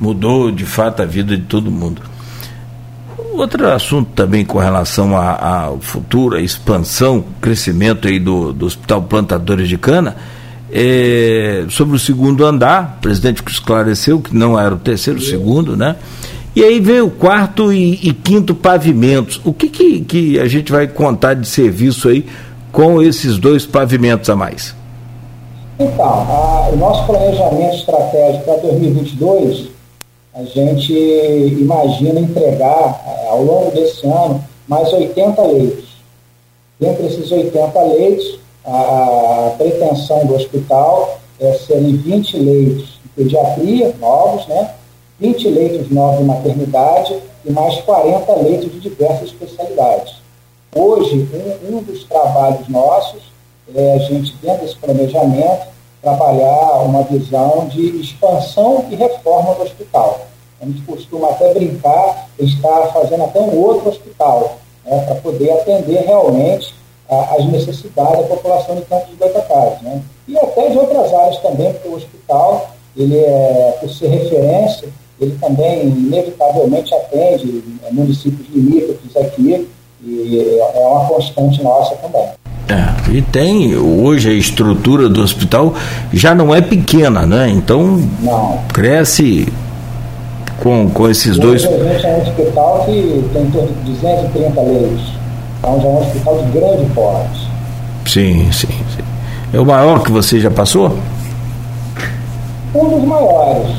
Mudou 0.00 0.50
de 0.50 0.64
fato 0.64 1.02
a 1.02 1.06
vida 1.06 1.36
de 1.36 1.44
todo 1.44 1.70
mundo. 1.70 2.02
Outro 3.40 3.66
assunto 3.72 4.10
também 4.14 4.44
com 4.44 4.58
relação 4.58 5.16
ao 5.16 5.80
futuro, 5.80 6.36
a 6.36 6.42
expansão, 6.42 7.24
crescimento 7.40 8.06
aí 8.06 8.18
do, 8.18 8.52
do 8.52 8.66
Hospital 8.66 9.00
Plantadores 9.00 9.66
de 9.66 9.78
Cana, 9.78 10.14
é, 10.70 11.64
sobre 11.70 11.96
o 11.96 11.98
segundo 11.98 12.44
andar, 12.44 12.96
o 12.98 13.00
presidente 13.00 13.42
esclareceu 13.48 14.20
que 14.20 14.36
não 14.36 14.60
era 14.60 14.74
o 14.74 14.76
terceiro, 14.76 15.18
o 15.18 15.22
segundo, 15.22 15.74
né? 15.74 15.96
E 16.54 16.62
aí 16.62 16.78
vem 16.80 17.00
o 17.00 17.08
quarto 17.08 17.72
e, 17.72 17.94
e 18.06 18.12
quinto 18.12 18.54
pavimentos. 18.54 19.40
O 19.42 19.54
que, 19.54 19.70
que, 19.70 20.00
que, 20.02 20.38
a 20.38 20.46
gente 20.46 20.70
vai 20.70 20.86
contar 20.86 21.32
de 21.32 21.48
serviço 21.48 22.10
aí 22.10 22.26
com 22.70 23.00
esses 23.00 23.38
dois 23.38 23.64
pavimentos 23.64 24.28
a 24.28 24.36
mais? 24.36 24.76
Então, 25.78 26.04
a, 26.04 26.68
o 26.70 26.76
nosso 26.76 27.06
planejamento 27.06 27.74
estratégico 27.74 28.44
para 28.44 28.56
2022, 28.58 29.79
a 30.34 30.44
gente 30.44 30.92
imagina 30.92 32.20
entregar 32.20 33.04
ao 33.28 33.42
longo 33.42 33.70
desse 33.72 34.06
ano 34.06 34.42
mais 34.68 34.92
80 34.92 35.42
leitos. 35.42 35.90
Dentre 36.78 37.06
esses 37.06 37.30
80 37.30 37.82
leitos, 37.82 38.38
a 38.64 39.54
pretensão 39.58 40.24
do 40.26 40.34
hospital 40.34 41.18
é 41.40 41.52
serem 41.54 41.96
20 41.96 42.36
leitos 42.38 43.00
de 43.02 43.08
pediatria 43.16 43.94
novos, 43.98 44.46
né? 44.46 44.74
20 45.18 45.48
leitos 45.48 45.90
novos 45.90 46.18
de 46.18 46.24
maternidade 46.24 47.18
e 47.44 47.50
mais 47.50 47.76
40 47.82 48.32
leitos 48.36 48.72
de 48.72 48.80
diversas 48.80 49.28
especialidades. 49.28 50.14
Hoje, 50.74 51.28
um, 51.34 51.76
um 51.76 51.82
dos 51.82 52.04
trabalhos 52.04 52.68
nossos 52.68 53.22
é 53.74 53.94
a 53.94 53.98
gente, 53.98 54.34
dentro 54.42 54.62
desse 54.62 54.76
planejamento, 54.76 55.66
trabalhar 56.02 56.82
uma 56.82 57.02
visão 57.02 57.66
de 57.68 58.00
expansão 58.00 58.86
e 58.90 58.94
reforma 58.94 59.54
do 59.54 59.62
hospital. 59.62 60.20
A 60.60 60.66
gente 60.66 60.82
costuma 60.82 61.30
até 61.30 61.54
brincar, 61.54 62.28
estar 62.38 62.86
fazendo 62.92 63.24
até 63.24 63.40
um 63.40 63.58
outro 63.58 63.88
hospital, 63.88 64.58
né, 64.84 65.04
para 65.06 65.14
poder 65.16 65.50
atender 65.52 66.04
realmente 66.04 66.74
as 67.08 67.44
necessidades 67.46 68.20
da 68.20 68.36
população 68.36 68.76
de 68.76 68.82
Campos 68.82 69.10
de 69.10 69.16
Goitacazes. 69.16 69.82
Né? 69.82 70.02
E 70.28 70.38
até 70.38 70.68
de 70.68 70.78
outras 70.78 71.12
áreas 71.12 71.38
também, 71.38 71.72
porque 71.72 71.88
o 71.88 71.96
hospital, 71.96 72.70
ele 72.96 73.18
é, 73.18 73.76
por 73.80 73.90
ser 73.90 74.08
referência, 74.08 74.88
ele 75.20 75.36
também 75.40 75.82
inevitavelmente 75.82 76.94
atende 76.94 77.64
é, 77.84 77.90
municípios 77.90 78.48
limítrofes 78.54 79.16
aqui, 79.16 79.68
e 80.02 80.58
é 80.74 80.86
uma 80.86 81.06
constante 81.06 81.62
nossa 81.62 81.94
também. 81.96 82.39
É, 82.70 83.10
e 83.10 83.20
tem, 83.20 83.76
hoje 83.76 84.30
a 84.30 84.32
estrutura 84.32 85.08
do 85.08 85.20
hospital 85.20 85.74
já 86.12 86.36
não 86.36 86.54
é 86.54 86.60
pequena, 86.60 87.26
né? 87.26 87.50
Então 87.50 88.00
não. 88.20 88.60
cresce 88.72 89.52
com, 90.60 90.88
com 90.88 91.10
esses 91.10 91.36
e 91.36 91.40
dois. 91.40 91.64
A 91.64 91.68
gente 91.68 92.06
é 92.06 92.08
um 92.08 92.22
hospital 92.22 92.84
que 92.86 93.24
tem 93.32 93.42
em 93.42 93.50
torno 93.50 93.68
de 93.84 93.90
230 93.90 94.60
leitos. 94.60 95.12
Então 95.58 95.80
já 95.80 95.88
é 95.88 95.90
um 95.90 95.98
hospital 95.98 96.38
de 96.38 96.58
grande 96.58 96.94
porte. 96.94 97.50
Sim, 98.06 98.52
sim, 98.52 98.68
sim. 98.68 99.04
É 99.52 99.58
o 99.58 99.66
maior 99.66 100.04
que 100.04 100.12
você 100.12 100.38
já 100.38 100.50
passou? 100.50 100.96
Um 102.72 102.88
dos 102.88 103.04
maiores. 103.04 103.74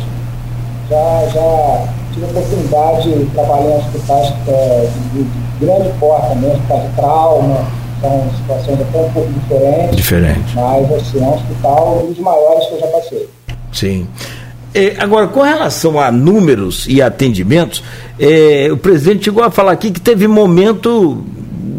Já, 0.90 1.28
já 1.34 1.88
tive 2.12 2.26
a 2.26 2.30
oportunidade 2.30 3.10
de 3.10 3.26
trabalhar 3.28 3.70
em 3.70 3.78
hospitais 3.78 4.34
é, 4.50 4.90
de, 5.14 5.24
de, 5.24 5.66
grande 5.66 5.90
porte 5.98 6.28
também, 6.28 6.52
hospitais 6.52 6.84
de 6.84 6.90
trauma, 6.98 7.66
são 8.02 8.30
situações 8.38 8.82
até 8.82 9.00
um 9.00 9.12
pouco 9.12 9.32
diferentes. 9.32 9.96
Diferente. 9.96 10.56
Mas 10.56 10.92
assim, 10.94 11.20
é 11.20 11.22
um 11.22 11.34
hospital 11.36 12.04
um 12.04 12.08
dos 12.12 12.20
maiores 12.20 12.68
que 12.68 12.74
eu 12.74 12.80
já 12.80 12.88
passei. 12.88 13.30
Sim. 13.72 14.08
É, 14.74 14.96
agora, 15.00 15.28
com 15.28 15.42
relação 15.42 16.00
a 16.00 16.12
números 16.12 16.86
e 16.88 17.02
atendimentos, 17.02 17.84
é, 18.20 18.70
o 18.72 18.78
presidente 18.78 19.26
chegou 19.26 19.44
a 19.44 19.52
falar 19.52 19.74
aqui 19.74 19.92
que 19.92 20.00
teve 20.00 20.28
momento 20.28 21.24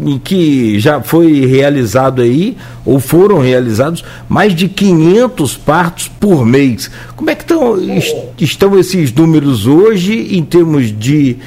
em 0.05 0.19
que 0.19 0.79
já 0.79 1.01
foi 1.01 1.45
realizado 1.45 2.21
aí, 2.21 2.57
ou 2.85 2.99
foram 2.99 3.39
realizados, 3.39 4.03
mais 4.27 4.53
de 4.53 4.67
500 4.67 5.57
partos 5.57 6.07
por 6.07 6.45
mês. 6.45 6.91
Como 7.15 7.29
é 7.29 7.35
que 7.35 7.43
estão, 7.43 7.77
est 7.79 8.15
estão 8.39 8.77
esses 8.77 9.13
números 9.13 9.65
hoje 9.65 10.35
em 10.35 10.43
termos 10.43 10.87
de, 10.97 11.37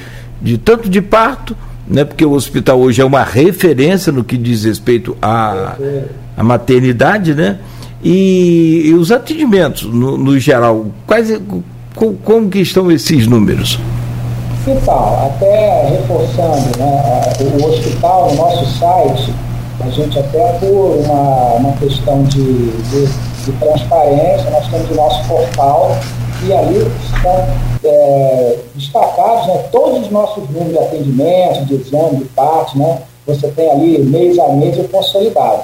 de 0.41 0.57
tanto 0.57 0.89
de 0.89 1.01
parto, 1.01 1.55
né, 1.89 2.03
porque 2.03 2.25
o 2.25 2.33
hospital 2.33 2.79
hoje 2.79 3.01
é 3.01 3.05
uma 3.05 3.23
referência 3.23 4.11
no 4.11 4.23
que 4.23 4.37
diz 4.37 4.65
respeito 4.65 5.15
à, 5.21 5.75
à 6.35 6.43
maternidade, 6.43 7.33
né? 7.33 7.59
E, 8.03 8.83
e 8.85 8.93
os 8.93 9.11
atendimentos, 9.11 9.83
no, 9.83 10.17
no 10.17 10.39
geral, 10.39 10.87
quais, 11.05 11.39
com, 11.95 12.13
como 12.13 12.49
que 12.49 12.59
estão 12.59 12.91
esses 12.91 13.25
números? 13.25 13.79
Então, 14.67 15.25
até 15.25 15.89
reforçando, 15.89 16.77
né, 16.77 17.21
o 17.39 17.65
hospital, 17.65 18.29
no 18.29 18.35
nosso 18.35 18.65
site, 18.77 19.33
a 19.79 19.89
gente 19.89 20.19
até 20.19 20.53
por 20.59 21.03
uma, 21.05 21.53
uma 21.55 21.71
questão 21.77 22.23
de, 22.23 22.43
de, 22.43 23.07
de 23.45 23.51
transparência, 23.59 24.49
nós 24.51 24.67
temos 24.67 24.91
o 24.91 24.95
nosso 24.95 25.27
portal 25.27 25.97
e 26.45 26.53
ali 26.53 26.77
estão 26.77 27.47
é, 27.83 28.59
destacados 28.75 29.47
né, 29.47 29.57
todos 29.71 30.01
os 30.01 30.11
nossos 30.11 30.47
números 30.49 30.73
de 30.73 30.79
atendimento, 30.79 31.65
de 31.65 31.75
exame, 31.75 32.17
de 32.17 32.25
parte, 32.25 32.77
né? 32.77 33.01
Você 33.25 33.47
tem 33.49 33.69
ali 33.69 33.99
mês 33.99 34.37
a 34.39 34.49
mês 34.49 34.77
o 34.77 34.87
consolidado. 34.87 35.63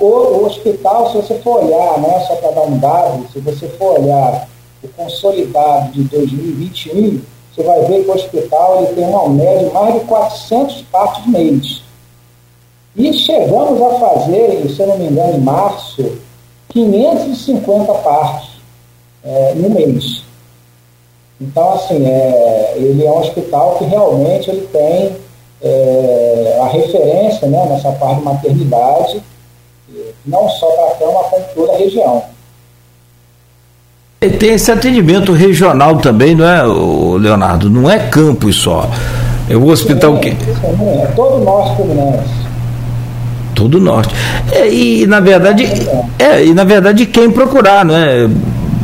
O, 0.00 0.06
o 0.06 0.46
hospital, 0.46 1.10
se 1.10 1.16
você 1.18 1.34
for 1.36 1.64
olhar, 1.64 1.98
né, 1.98 2.20
só 2.26 2.34
para 2.36 2.50
dar 2.50 2.62
um 2.62 2.78
dado, 2.78 3.26
se 3.32 3.38
você 3.38 3.68
for 3.68 4.00
olhar 4.00 4.48
o 4.82 4.88
consolidado 4.88 5.92
de 5.92 6.02
2021, 6.04 7.20
você 7.54 7.62
vai 7.62 7.84
ver 7.84 8.04
que 8.04 8.10
o 8.10 8.14
hospital 8.14 8.78
ele 8.78 8.94
tem 8.94 9.04
uma 9.04 9.28
média 9.28 9.68
de 9.68 9.74
mais 9.74 9.94
de 9.94 10.00
400 10.00 10.82
partos 10.90 11.26
mês. 11.26 11.82
E 12.96 13.12
chegamos 13.12 13.80
a 13.80 13.90
fazer, 13.98 14.68
se 14.68 14.80
eu 14.80 14.88
não 14.88 14.98
me 14.98 15.06
engano, 15.06 15.36
em 15.36 15.40
março, 15.40 16.18
550 16.68 17.94
partos 17.94 18.57
é, 19.24 19.54
no 19.54 19.70
mês. 19.70 20.22
Então, 21.40 21.74
assim, 21.74 22.04
é, 22.04 22.74
ele 22.76 23.04
é 23.04 23.10
um 23.10 23.18
hospital 23.18 23.76
que 23.78 23.84
realmente 23.84 24.50
ele 24.50 24.66
tem 24.72 25.12
é, 25.62 26.58
a 26.60 26.66
referência 26.66 27.46
né, 27.48 27.66
nessa 27.68 27.92
parte 27.92 28.18
de 28.18 28.24
maternidade, 28.24 29.22
não 30.26 30.48
só 30.48 30.66
para 30.66 30.86
a 30.86 30.94
cama, 30.96 31.24
como 31.30 31.44
toda 31.54 31.72
a 31.72 31.78
região. 31.78 32.22
E 34.20 34.30
tem 34.30 34.54
esse 34.54 34.70
atendimento 34.72 35.32
regional 35.32 35.96
também, 35.98 36.34
não 36.34 36.44
é, 36.44 36.62
Leonardo? 37.20 37.70
Não 37.70 37.88
é 37.88 38.00
campus 38.08 38.56
só. 38.56 38.90
É 39.48 39.56
o 39.56 39.66
hospital 39.68 40.14
sim, 40.16 40.20
que. 40.20 40.30
Sim, 40.30 41.00
é 41.02 41.06
todo 41.14 41.36
o 41.36 41.44
norte 41.44 41.76
fluminense. 41.76 42.28
Todo 43.54 43.76
o 43.76 43.80
norte. 43.80 44.12
É, 44.50 44.68
e 44.68 45.06
na 45.06 45.20
verdade. 45.20 45.64
É, 46.18 46.44
e 46.44 46.52
na 46.52 46.64
verdade 46.64 47.06
quem 47.06 47.30
procurar, 47.30 47.84
não 47.84 47.94
é? 47.94 48.28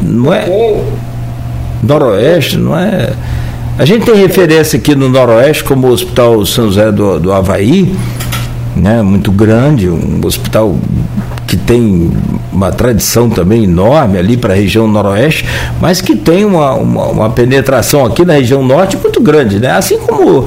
Não 0.04 0.32
é. 0.32 0.46
Noroeste, 1.82 2.56
não 2.58 2.76
é. 2.78 3.12
A 3.78 3.84
gente 3.84 4.04
tem 4.04 4.14
referência 4.14 4.78
aqui 4.78 4.94
no 4.94 5.08
Noroeste 5.08 5.64
como 5.64 5.88
o 5.88 5.90
Hospital 5.90 6.46
São 6.46 6.66
José 6.66 6.92
do, 6.92 7.18
do 7.18 7.32
Havaí, 7.32 7.92
né, 8.76 9.02
muito 9.02 9.30
grande, 9.30 9.88
um 9.88 10.20
hospital 10.24 10.76
que 11.46 11.56
tem 11.56 12.10
uma 12.52 12.72
tradição 12.72 13.28
também 13.28 13.64
enorme 13.64 14.18
ali 14.18 14.36
para 14.36 14.54
a 14.54 14.56
região 14.56 14.88
noroeste, 14.88 15.46
mas 15.80 16.00
que 16.00 16.16
tem 16.16 16.44
uma, 16.44 16.74
uma, 16.74 17.06
uma, 17.06 17.30
penetração 17.30 18.04
aqui 18.04 18.24
na 18.24 18.34
região 18.34 18.62
norte 18.62 18.96
muito 18.96 19.20
grande, 19.20 19.60
né? 19.60 19.70
Assim 19.70 19.98
como 19.98 20.44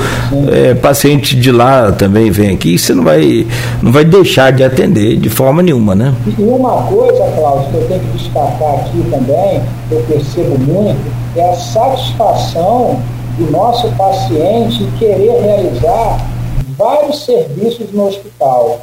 é, 0.52 0.74
paciente 0.74 1.36
de 1.36 1.52
lá 1.52 1.92
também 1.92 2.32
vem 2.32 2.50
aqui, 2.50 2.78
você 2.78 2.94
não 2.94 3.04
vai, 3.04 3.46
não 3.82 3.92
vai 3.92 4.04
deixar 4.04 4.52
de 4.52 4.64
atender 4.64 5.18
de 5.18 5.30
forma 5.30 5.62
nenhuma, 5.62 5.94
né? 5.96 6.14
E 6.38 6.42
uma 6.42 6.84
coisa, 6.84 7.24
Cláudio, 7.36 7.70
que 7.70 7.76
eu 7.76 7.88
tenho 7.88 8.00
que 8.00 8.18
destacar 8.18 8.76
aqui 8.76 9.04
também, 9.10 9.62
que 9.88 9.96
eu 9.96 10.04
percebo 10.08 10.58
muito, 10.60 11.00
é 11.36 11.50
a 11.50 11.56
satisfação 11.56 13.00
do 13.38 13.52
nosso 13.52 13.88
paciente 13.92 14.84
em 14.84 14.92
querer 14.98 15.42
realizar 15.42 16.37
vários 16.78 17.26
serviços 17.26 17.92
no 17.92 18.08
hospital. 18.08 18.82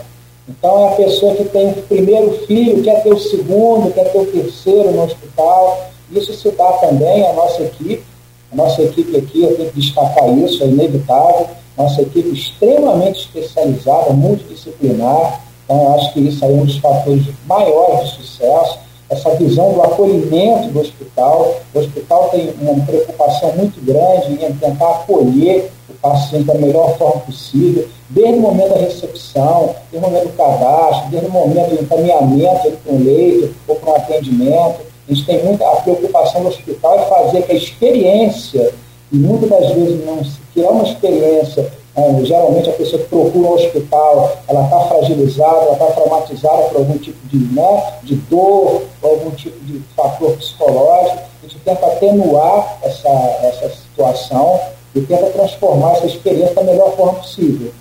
Então, 0.48 0.78
é 0.78 0.88
a 0.88 0.96
pessoa 0.96 1.34
que 1.34 1.44
tem 1.44 1.70
o 1.70 1.82
primeiro 1.82 2.32
filho, 2.46 2.82
quer 2.82 3.02
ter 3.02 3.14
o 3.14 3.18
segundo, 3.18 3.94
quer 3.94 4.12
ter 4.12 4.18
o 4.18 4.26
terceiro 4.26 4.92
no 4.92 5.04
hospital. 5.04 5.88
Isso 6.12 6.34
se 6.34 6.50
dá 6.50 6.70
também 6.74 7.26
à 7.26 7.32
nossa 7.32 7.62
equipe. 7.62 8.04
A 8.52 8.56
nossa 8.56 8.82
equipe 8.82 9.16
aqui, 9.16 9.42
eu 9.42 9.56
tenho 9.56 9.70
que 9.70 9.80
destacar 9.80 10.28
isso, 10.38 10.62
é 10.62 10.66
inevitável. 10.66 11.48
Nossa 11.76 12.02
equipe 12.02 12.28
extremamente 12.28 13.20
especializada, 13.20 14.12
multidisciplinar. 14.12 15.40
Então, 15.64 15.94
acho 15.94 16.12
que 16.12 16.20
isso 16.20 16.44
é 16.44 16.48
um 16.48 16.64
dos 16.64 16.76
fatores 16.76 17.24
maiores 17.46 18.10
de 18.10 18.16
sucesso. 18.16 18.78
Essa 19.08 19.30
visão 19.36 19.72
do 19.72 19.82
acolhimento 19.82 20.68
do 20.68 20.80
hospital. 20.80 21.56
O 21.74 21.78
hospital 21.78 22.28
tem 22.30 22.52
uma 22.60 22.84
preocupação 22.84 23.52
muito 23.56 23.80
grande 23.84 24.44
em 24.44 24.52
tentar 24.54 24.90
acolher 24.90 25.70
paciente 26.04 26.44
da 26.44 26.54
melhor 26.54 26.98
forma 26.98 27.22
possível 27.22 27.88
desde 28.10 28.34
o 28.34 28.40
momento 28.42 28.74
da 28.74 28.80
recepção, 28.80 29.74
desde 29.90 30.06
o 30.06 30.10
momento 30.10 30.28
do 30.28 30.36
cadastro, 30.36 31.10
desde 31.10 31.28
o 31.28 31.30
momento 31.30 31.70
do 31.70 31.82
encaminhamento 31.82 32.70
para 32.84 32.92
um 32.92 33.02
leito 33.02 33.54
ou 33.66 33.76
para 33.76 33.92
um 33.92 33.96
atendimento. 33.96 34.80
A 35.08 35.12
gente 35.12 35.26
tem 35.26 35.44
muita 35.44 35.66
a 35.66 35.76
preocupação 35.76 36.42
no 36.42 36.48
hospital 36.48 36.98
é 36.98 37.06
fazer 37.06 37.42
que 37.42 37.52
a 37.52 37.54
experiência, 37.54 38.72
e 39.10 39.16
muitas 39.16 39.48
das 39.48 39.70
vezes 39.72 40.04
não 40.04 40.22
que 40.52 40.62
é 40.62 40.68
uma 40.68 40.84
experiência, 40.84 41.72
é, 41.96 42.24
geralmente 42.24 42.68
a 42.68 42.72
pessoa 42.72 43.02
que 43.02 43.08
procura 43.08 43.48
um 43.48 43.54
hospital, 43.54 44.36
ela 44.48 44.64
está 44.64 44.80
fragilizada, 44.80 45.56
ela 45.56 45.72
está 45.72 45.86
traumatizada 45.86 46.62
por 46.64 46.78
algum 46.78 46.98
tipo 46.98 47.18
de, 47.28 47.38
né, 47.54 47.92
de 48.02 48.14
dor, 48.16 48.82
ou 49.02 49.10
algum 49.10 49.30
tipo 49.30 49.58
de 49.64 49.80
fator 49.96 50.32
psicológico. 50.36 51.18
A 51.18 51.46
gente 51.46 51.58
tenta 51.64 51.86
atenuar 51.86 52.78
essa, 52.82 53.08
essa 53.42 53.68
situação 53.68 54.60
e 54.94 55.00
tenta 55.00 55.26
transformar 55.26 55.92
essa 55.92 56.06
experiência 56.06 56.54
da 56.54 56.62
melhor 56.62 56.94
forma 56.96 57.14
possível. 57.14 57.72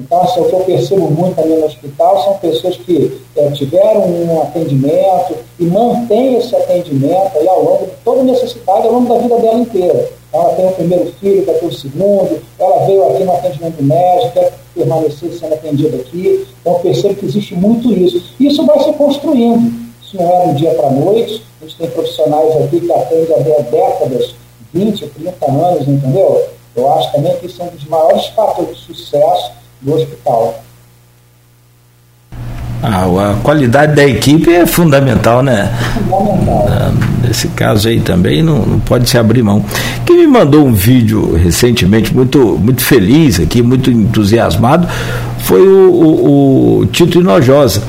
Então, 0.00 0.22
assim, 0.22 0.40
o 0.40 0.44
que 0.44 0.54
eu 0.54 0.60
percebo 0.60 1.10
muito 1.10 1.38
ali 1.38 1.56
no 1.56 1.66
hospital 1.66 2.24
são 2.24 2.38
pessoas 2.38 2.76
que 2.78 3.20
é, 3.36 3.50
tiveram 3.50 4.06
um 4.06 4.40
atendimento 4.40 5.34
e 5.58 5.64
mantêm 5.64 6.36
esse 6.36 6.56
atendimento 6.56 7.36
aí 7.36 7.46
ao 7.46 7.62
longo 7.62 7.84
de 7.84 7.92
toda 8.02 8.22
necessidade, 8.22 8.86
ao 8.86 8.94
longo 8.94 9.12
da 9.12 9.20
vida 9.20 9.36
dela 9.36 9.58
inteira. 9.58 10.10
Ela 10.32 10.54
tem 10.54 10.66
o 10.66 10.72
primeiro 10.72 11.12
filho, 11.20 11.44
quer 11.44 11.58
ter 11.58 11.66
o 11.66 11.72
segundo, 11.72 12.40
ela 12.58 12.86
veio 12.86 13.10
aqui 13.10 13.24
no 13.24 13.32
atendimento 13.32 13.82
médico, 13.82 14.32
quer 14.32 14.52
permanecer 14.74 15.32
sendo 15.32 15.54
atendida 15.54 15.96
aqui. 15.96 16.46
Então, 16.60 16.72
eu 16.74 16.78
percebo 16.78 17.14
que 17.16 17.26
existe 17.26 17.54
muito 17.54 17.92
isso. 17.92 18.22
Isso 18.40 18.64
vai 18.64 18.78
se 18.82 18.92
construindo. 18.94 19.70
Isso 20.02 20.16
não 20.16 20.42
é 20.42 20.46
do 20.46 20.54
dia 20.54 20.70
para 20.74 20.86
a 20.86 20.92
noite. 20.92 21.44
A 21.60 21.66
gente 21.66 21.76
tem 21.76 21.90
profissionais 21.90 22.56
aqui 22.56 22.80
que 22.80 22.92
atendem 22.92 23.36
há 23.36 23.60
décadas, 23.62 24.34
20, 24.72 25.06
30 25.08 25.50
anos, 25.50 25.88
entendeu? 25.88 26.42
Eu 26.80 26.92
acho 26.94 27.12
também 27.12 27.36
que 27.36 27.46
isso 27.46 27.60
é 27.60 27.64
um 27.66 27.68
dos 27.68 27.84
maiores 27.84 28.26
fatores 28.28 28.78
de 28.78 28.84
sucesso 28.86 29.52
do 29.82 29.94
hospital. 29.94 30.62
Ah, 32.82 33.04
a 33.04 33.34
qualidade 33.42 33.94
da 33.94 34.06
equipe 34.06 34.50
é 34.50 34.64
fundamental, 34.64 35.42
né? 35.42 35.70
Fundamental. 35.92 36.66
Ah, 36.70 36.92
nesse 37.22 37.48
caso 37.48 37.88
aí 37.88 38.00
também 38.00 38.42
não, 38.42 38.64
não, 38.64 38.80
pode 38.80 39.10
se 39.10 39.18
abrir 39.18 39.42
mão. 39.42 39.62
Quem 40.06 40.16
me 40.16 40.26
mandou 40.26 40.64
um 40.64 40.72
vídeo 40.72 41.34
recentemente 41.36 42.14
muito, 42.14 42.58
muito 42.58 42.82
feliz 42.82 43.38
aqui, 43.38 43.60
muito 43.60 43.90
entusiasmado, 43.90 44.88
foi 45.40 45.60
o, 45.60 45.90
o, 45.90 46.78
o 46.78 46.86
Tito 46.86 47.20
Inojosa, 47.20 47.82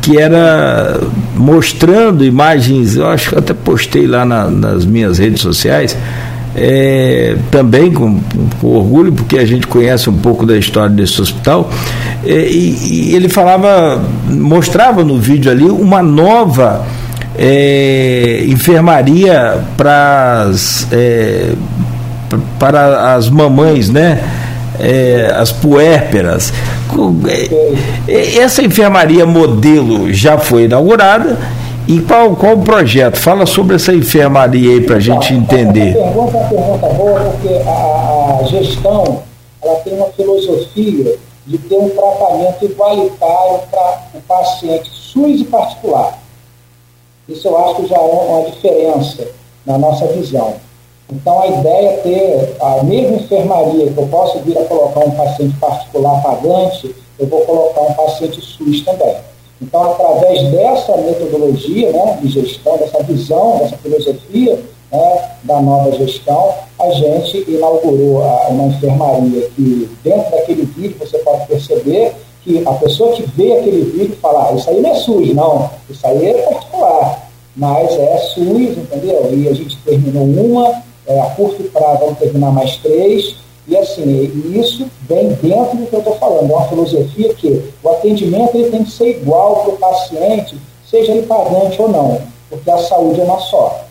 que 0.00 0.16
era 0.16 1.00
mostrando 1.34 2.24
imagens, 2.24 2.94
eu 2.94 3.08
acho 3.08 3.30
que 3.30 3.38
até 3.38 3.52
postei 3.52 4.06
lá 4.06 4.24
na, 4.24 4.48
nas 4.48 4.84
minhas 4.84 5.18
redes 5.18 5.42
sociais, 5.42 5.96
é, 6.54 7.36
também 7.50 7.92
com, 7.92 8.20
com, 8.60 8.66
orgulho, 8.66 9.12
porque 9.12 9.38
a 9.38 9.46
gente 9.46 9.66
conhece 9.66 10.10
um 10.10 10.18
pouco 10.18 10.44
da 10.44 10.56
história 10.56 10.90
desse 10.90 11.20
hospital, 11.20 11.70
é, 12.24 12.48
e, 12.48 13.10
e, 13.10 13.14
ele 13.14 13.28
falava, 13.28 14.02
mostrava 14.28 15.04
no 15.04 15.18
vídeo 15.18 15.50
ali 15.50 15.64
uma 15.64 16.02
nova 16.02 16.84
é, 17.38 18.44
enfermaria 18.46 19.58
para 19.76 20.50
para 22.58 23.14
as 23.14 23.28
mamães, 23.28 23.88
né? 23.88 24.22
É, 24.78 25.34
as 25.36 25.50
puérperas. 25.52 26.52
É, 28.08 28.38
essa 28.38 28.62
enfermaria 28.62 29.26
modelo 29.26 30.12
já 30.12 30.38
foi 30.38 30.64
inaugurada. 30.64 31.38
E 31.88 32.00
qual, 32.02 32.36
qual 32.36 32.54
o 32.54 32.62
projeto? 32.62 33.16
Fala 33.16 33.46
sobre 33.46 33.76
essa 33.76 33.92
enfermaria 33.92 34.72
aí 34.72 34.80
para 34.80 34.96
a 34.96 35.00
gente 35.00 35.32
entender. 35.34 35.90
Essa 35.90 36.02
pergunta 36.02 36.36
é 36.36 36.40
uma 36.40 36.48
pergunta 36.48 36.86
boa, 36.94 37.20
porque 37.20 37.48
a, 37.66 38.38
a 38.40 38.44
gestão 38.44 39.22
ela 39.62 39.76
tem 39.80 39.94
uma 39.94 40.06
filosofia 40.06 41.18
de 41.46 41.58
ter 41.58 41.76
um 41.76 41.88
tratamento 41.90 42.64
igualitário 42.64 43.60
para 43.70 44.02
o 44.14 44.20
paciente 44.26 44.90
SUS 44.90 45.40
e 45.40 45.44
particular. 45.44 46.18
Isso 47.28 47.48
eu 47.48 47.58
acho 47.58 47.76
que 47.76 47.86
já 47.86 47.96
é 47.96 48.00
uma 48.00 48.50
diferença 48.50 49.26
na 49.66 49.78
nossa 49.78 50.06
visão. 50.06 50.54
Então, 51.12 51.42
a 51.42 51.46
ideia 51.48 51.88
é 51.88 51.96
ter 51.96 52.56
a 52.60 52.82
mesma 52.84 53.16
enfermaria 53.16 53.90
que 53.90 53.98
eu 53.98 54.06
posso 54.06 54.38
vir 54.40 54.56
a 54.56 54.64
colocar 54.64 55.00
um 55.00 55.10
paciente 55.10 55.56
particular 55.56 56.22
pagante, 56.22 56.94
eu 57.18 57.26
vou 57.26 57.40
colocar 57.40 57.80
um 57.80 57.94
paciente 57.94 58.40
SUS 58.40 58.84
também. 58.84 59.16
Então, 59.60 59.92
através 59.92 60.42
dessa 60.50 60.96
metodologia 60.96 61.92
né, 61.92 62.18
de 62.22 62.28
gestão, 62.28 62.78
dessa 62.78 63.02
visão, 63.02 63.58
dessa 63.58 63.76
filosofia 63.76 64.58
né, 64.90 65.30
da 65.44 65.60
nova 65.60 65.92
gestão, 65.92 66.54
a 66.78 66.90
gente 66.90 67.44
inaugurou 67.48 68.22
uma 68.48 68.66
enfermaria 68.68 69.50
que, 69.54 69.88
dentro 70.02 70.30
daquele 70.30 70.64
vídeo, 70.64 70.96
você 70.98 71.18
pode 71.18 71.46
perceber 71.46 72.12
que 72.42 72.62
a 72.66 72.72
pessoa 72.72 73.12
que 73.12 73.22
vê 73.22 73.52
aquele 73.52 73.82
vídeo 73.82 74.16
fala, 74.20 74.48
ah, 74.48 74.54
isso 74.54 74.70
aí 74.70 74.80
não 74.80 74.90
é 74.90 74.94
SUS, 74.94 75.34
não, 75.34 75.70
isso 75.90 76.06
aí 76.06 76.26
é 76.26 76.34
particular, 76.42 77.30
mas 77.54 77.90
é 77.92 78.18
SUS, 78.18 78.78
entendeu? 78.78 79.28
E 79.30 79.46
a 79.46 79.52
gente 79.52 79.76
terminou 79.84 80.24
uma, 80.24 80.82
é, 81.06 81.20
a 81.20 81.26
curto 81.30 81.62
prazo 81.64 81.98
vamos 82.00 82.18
terminar 82.18 82.50
mais 82.50 82.76
três, 82.76 83.36
e 83.70 83.76
assim, 83.76 84.32
isso 84.52 84.84
vem 85.08 85.28
dentro 85.40 85.76
do 85.76 85.86
que 85.86 85.94
eu 85.94 86.00
estou 86.00 86.16
falando, 86.16 86.50
é 86.50 86.56
uma 86.56 86.68
filosofia 86.68 87.32
que 87.34 87.62
o 87.80 87.88
atendimento 87.88 88.56
ele 88.56 88.68
tem 88.68 88.82
que 88.82 88.90
ser 88.90 89.10
igual 89.10 89.62
para 89.62 89.74
o 89.74 89.76
paciente, 89.76 90.56
seja 90.90 91.12
ele 91.12 91.22
pagante 91.22 91.80
ou 91.80 91.88
não, 91.88 92.20
porque 92.50 92.68
a 92.68 92.78
saúde 92.78 93.20
é 93.20 93.24
uma 93.24 93.38
só. 93.38 93.84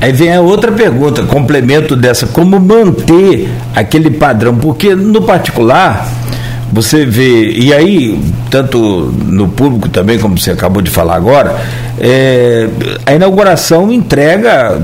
Aí 0.00 0.12
vem 0.12 0.34
a 0.34 0.40
outra 0.40 0.72
pergunta, 0.72 1.22
complemento 1.22 1.94
dessa, 1.94 2.26
como 2.26 2.58
manter 2.58 3.48
aquele 3.72 4.10
padrão? 4.10 4.56
Porque 4.56 4.96
no 4.96 5.22
particular, 5.22 6.04
você 6.72 7.06
vê, 7.06 7.52
e 7.52 7.72
aí, 7.72 8.20
tanto 8.50 8.78
no 8.80 9.48
público 9.48 9.88
também, 9.88 10.18
como 10.18 10.36
você 10.36 10.50
acabou 10.50 10.82
de 10.82 10.90
falar 10.90 11.14
agora, 11.14 11.54
é, 12.00 12.68
a 13.06 13.14
inauguração 13.14 13.92
entrega 13.92 14.82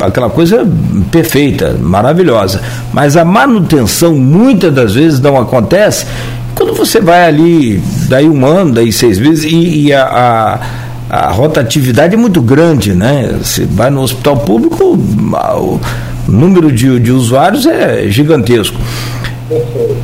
aquela 0.00 0.30
coisa 0.30 0.66
perfeita, 1.10 1.76
maravilhosa, 1.80 2.60
mas 2.92 3.16
a 3.16 3.24
manutenção 3.24 4.14
muitas 4.14 4.72
das 4.74 4.94
vezes 4.94 5.20
não 5.20 5.38
acontece 5.38 6.06
quando 6.54 6.72
você 6.74 7.00
vai 7.00 7.26
ali, 7.26 7.82
daí 8.08 8.28
um 8.28 8.46
ano, 8.46 8.72
daí 8.72 8.90
seis 8.90 9.18
meses, 9.18 9.44
e, 9.44 9.86
e 9.86 9.92
a, 9.92 10.04
a 10.04 10.86
a 11.08 11.30
rotatividade 11.30 12.14
é 12.14 12.18
muito 12.18 12.42
grande, 12.42 12.92
né? 12.92 13.36
Você 13.40 13.64
vai 13.64 13.90
no 13.90 14.00
hospital 14.00 14.38
público, 14.38 14.84
o 14.84 15.80
número 16.26 16.72
de, 16.72 16.98
de 16.98 17.12
usuários 17.12 17.64
é 17.64 18.08
gigantesco. 18.08 18.76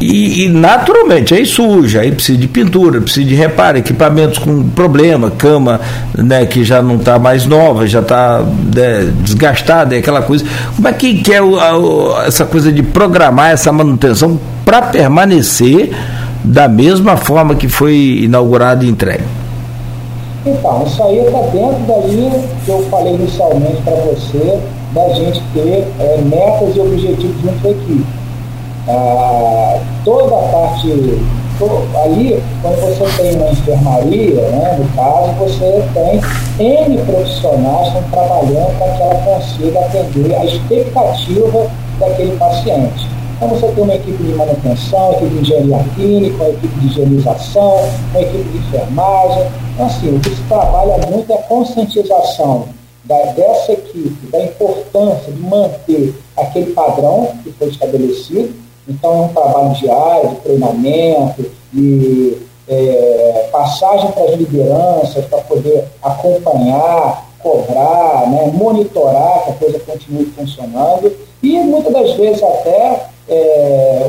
E, 0.01 0.45
e, 0.45 0.49
naturalmente, 0.49 1.35
aí 1.35 1.45
suja, 1.45 2.01
aí 2.01 2.13
precisa 2.13 2.39
de 2.39 2.47
pintura, 2.47 3.01
precisa 3.01 3.27
de 3.27 3.35
reparo, 3.35 3.79
equipamentos 3.79 4.39
com 4.39 4.69
problema, 4.69 5.31
cama 5.31 5.81
né, 6.17 6.47
que 6.47 6.63
já 6.63 6.81
não 6.81 6.97
está 6.97 7.19
mais 7.19 7.45
nova, 7.45 7.87
já 7.87 8.01
está 8.01 8.41
né, 8.41 9.13
desgastada, 9.21 9.97
aquela 9.97 10.23
coisa. 10.23 10.45
Como 10.77 10.87
é 10.87 10.93
que, 10.93 11.23
que 11.23 11.33
é 11.33 11.43
o, 11.43 11.57
a, 11.59 12.27
essa 12.27 12.45
coisa 12.45 12.71
de 12.71 12.83
programar 12.83 13.51
essa 13.51 13.73
manutenção 13.73 14.39
para 14.65 14.83
permanecer 14.83 15.91
da 16.45 16.69
mesma 16.69 17.17
forma 17.17 17.57
que 17.57 17.69
foi 17.69 18.21
inaugurado 18.23 18.85
e 18.85 18.89
entregue? 18.89 19.25
Então, 20.47 20.85
isso 20.87 21.03
aí 21.03 21.19
está 21.19 21.41
dentro 21.53 21.83
da 21.87 22.07
linha 22.07 22.45
que 22.65 22.71
eu 22.71 22.83
falei 22.91 23.15
inicialmente 23.15 23.81
para 23.83 23.95
você, 23.95 24.59
da 24.93 25.09
gente 25.15 25.41
ter 25.53 25.87
é, 25.99 26.21
metas 26.25 26.77
e 26.77 26.81
objetivos 26.81 27.37
junto 27.43 27.67
à 27.67 27.71
equipe. 27.71 28.22
Ah, 28.89 29.81
toda 30.05 30.37
a 30.37 30.49
parte, 30.49 30.91
ali, 32.05 32.43
quando 32.61 32.81
você 32.81 33.23
tem 33.23 33.37
uma 33.37 33.51
enfermaria, 33.51 34.43
né, 34.49 34.79
no 34.79 34.89
caso, 34.97 35.33
você 35.39 35.85
tem 35.95 36.87
N 36.87 36.99
profissionais 37.05 37.93
que 37.93 37.99
estão 37.99 38.11
trabalhando 38.11 38.79
para 38.79 38.93
que 38.93 39.03
ela 39.03 39.15
consiga 39.25 39.81
atender 39.81 40.35
a 40.35 40.45
expectativa 40.45 41.71
daquele 42.01 42.37
paciente. 42.37 43.07
Então 43.37 43.49
você 43.49 43.67
tem 43.69 43.85
uma 43.85 43.95
equipe 43.95 44.23
de 44.23 44.35
manutenção, 44.35 45.11
uma 45.11 45.17
equipe 45.17 45.35
de 45.35 45.41
engenharia 45.41 45.85
clínica, 45.95 46.37
uma 46.45 46.51
equipe 46.51 46.81
de 46.81 46.87
higienização, 46.87 47.77
uma 48.11 48.21
equipe 48.21 48.49
de 48.49 48.59
enfermagem. 48.59 49.47
Então, 49.75 49.87
assim, 49.87 50.17
o 50.17 50.21
que 50.21 50.31
se 50.31 50.43
trabalha 50.43 50.99
muito 51.09 51.33
é 51.33 51.35
a 51.35 51.43
conscientização 51.43 52.69
da, 53.05 53.17
dessa 53.33 53.73
equipe, 53.73 54.31
da 54.31 54.45
importância 54.45 55.33
de 55.33 55.41
manter 55.41 56.15
aquele 56.37 56.73
padrão 56.73 57.31
que 57.43 57.51
foi 57.53 57.69
estabelecido. 57.69 58.62
Então, 58.89 59.13
é 59.13 59.17
um 59.27 59.29
trabalho 59.29 59.75
diário 59.75 60.31
de 60.31 60.37
treinamento, 60.37 61.51
de 61.73 62.39
é, 62.69 63.49
passagem 63.53 64.11
para 64.13 64.25
as 64.25 64.35
lideranças, 64.35 65.25
para 65.27 65.39
poder 65.39 65.85
acompanhar, 66.03 67.31
cobrar, 67.39 68.29
né, 68.29 68.51
monitorar 68.55 69.45
que 69.45 69.51
a 69.51 69.55
coisa 69.55 69.79
continue 69.81 70.27
funcionando. 70.27 71.13
E 71.43 71.59
muitas 71.59 71.93
das 71.93 72.13
vezes 72.15 72.43
até 72.43 73.07
é, 73.29 74.07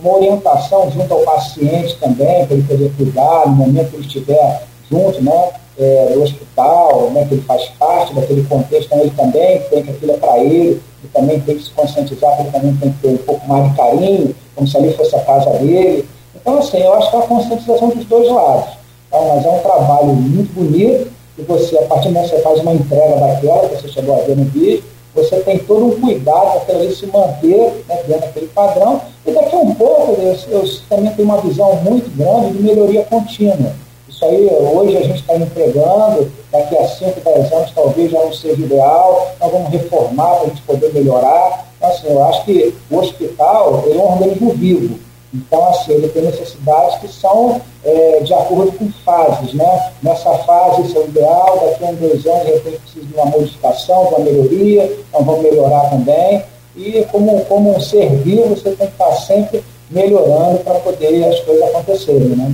uma 0.00 0.16
orientação 0.16 0.90
junto 0.90 1.12
ao 1.12 1.20
paciente 1.20 1.96
também, 1.98 2.46
para 2.46 2.56
ele 2.56 2.66
poder 2.66 2.92
cuidar 2.96 3.46
no 3.46 3.56
momento 3.56 3.90
que 3.90 3.96
ele 3.96 4.06
estiver 4.06 4.62
junto 4.90 5.22
né, 5.22 5.50
é, 5.78 6.10
do 6.12 6.22
hospital, 6.22 7.10
né, 7.10 7.24
que 7.28 7.34
ele 7.34 7.42
faz 7.42 7.64
parte 7.78 8.14
daquele 8.14 8.42
contexto, 8.44 8.86
então 8.86 9.00
ele 9.00 9.10
também 9.10 9.60
tem 9.70 9.82
que 9.82 9.90
aquilo 9.90 10.12
é 10.12 10.16
para 10.16 10.38
ele, 10.38 10.68
ele 10.68 11.12
também 11.14 11.40
tem 11.40 11.56
que 11.56 11.64
se 11.64 11.70
conscientizar 11.70 12.40
ele 12.40 12.50
também 12.50 12.76
tem 12.76 12.92
que 12.92 12.98
ter 12.98 13.08
um 13.08 13.18
pouco 13.18 13.48
mais 13.48 13.70
de 13.70 13.76
carinho, 13.76 14.34
como 14.54 14.66
se 14.66 14.76
ali 14.76 14.92
fosse 14.94 15.14
a 15.14 15.20
casa 15.20 15.50
dele. 15.50 16.04
Então, 16.34 16.58
assim, 16.58 16.78
eu 16.78 16.92
acho 16.94 17.10
que 17.10 17.16
é 17.16 17.20
a 17.20 17.22
conscientização 17.22 17.88
dos 17.90 18.04
dois 18.06 18.28
lados. 18.28 18.70
Tá? 19.10 19.18
Mas 19.20 19.44
é 19.44 19.48
um 19.48 19.60
trabalho 19.60 20.08
muito 20.08 20.52
bonito, 20.52 21.10
e 21.38 21.42
você, 21.42 21.78
a 21.78 21.82
partir 21.82 22.08
do 22.08 22.14
momento 22.14 22.30
que 22.30 22.36
você 22.36 22.42
faz 22.42 22.60
uma 22.60 22.74
entrega 22.74 23.16
daquela, 23.16 23.68
que 23.68 23.76
você 23.76 23.88
chegou 23.88 24.16
a 24.16 24.24
ver 24.24 24.36
no 24.36 24.44
vídeo, 24.46 24.82
você 25.14 25.36
tem 25.40 25.58
todo 25.58 25.86
um 25.86 26.00
cuidado 26.00 26.66
para 26.66 26.74
ele 26.76 26.94
se 26.94 27.06
manter 27.06 27.84
né, 27.88 28.02
dentro 28.06 28.26
daquele 28.26 28.48
padrão. 28.48 29.00
E 29.24 29.30
daqui 29.30 29.54
a 29.54 29.58
um 29.58 29.74
pouco, 29.74 30.20
eu, 30.20 30.36
eu 30.50 30.64
também 30.88 31.12
tenho 31.12 31.28
uma 31.28 31.40
visão 31.40 31.76
muito 31.76 32.10
grande 32.16 32.56
de 32.56 32.62
melhoria 32.62 33.04
contínua. 33.04 33.72
Isso 34.18 34.24
aí, 34.24 34.50
hoje 34.50 34.96
a 34.96 35.02
gente 35.02 35.20
está 35.20 35.36
entregando, 35.36 36.28
daqui 36.50 36.76
a 36.76 36.88
5, 36.88 37.20
10 37.20 37.52
anos 37.52 37.70
talvez 37.72 38.10
já 38.10 38.18
não 38.18 38.32
seja 38.32 38.60
ideal, 38.60 39.30
nós 39.40 39.52
vamos 39.52 39.68
reformar 39.68 40.34
para 40.34 40.42
a 40.42 40.46
gente 40.48 40.62
poder 40.62 40.92
melhorar. 40.92 41.68
Então, 41.76 41.88
assim, 41.88 42.08
eu 42.08 42.24
acho 42.24 42.44
que 42.44 42.74
o 42.90 42.98
hospital 42.98 43.84
é 43.86 43.94
um 43.94 44.12
organismo 44.14 44.50
vivo. 44.54 44.98
Então, 45.32 45.68
assim, 45.68 45.92
ele 45.92 46.08
tem 46.08 46.22
necessidades 46.22 46.98
que 46.98 47.06
são 47.06 47.60
é, 47.84 48.18
de 48.18 48.34
acordo 48.34 48.72
com 48.72 48.90
fases, 49.04 49.54
né? 49.54 49.92
Nessa 50.02 50.34
fase, 50.38 50.82
isso 50.82 50.98
é 50.98 51.00
o 51.00 51.04
ideal, 51.04 51.62
daqui 51.64 51.84
a 51.84 51.86
um, 51.86 51.94
dois 51.94 52.26
anos, 52.26 52.44
de 52.44 52.52
repente, 52.54 52.78
precisa 52.78 53.06
de 53.06 53.14
uma 53.14 53.26
modificação, 53.26 54.06
de 54.06 54.14
uma 54.14 54.24
melhoria, 54.24 54.98
então 55.08 55.22
vamos 55.22 55.42
melhorar 55.42 55.90
também. 55.90 56.42
E 56.74 57.06
como, 57.12 57.44
como 57.44 57.76
um 57.76 57.80
ser 57.80 58.10
vivo, 58.16 58.48
você 58.48 58.72
tem 58.72 58.88
que 58.88 58.94
estar 58.94 59.12
sempre 59.12 59.62
melhorando 59.88 60.58
para 60.64 60.74
poder 60.80 61.24
as 61.24 61.38
coisas 61.38 61.62
acontecerem, 61.68 62.30
né? 62.30 62.52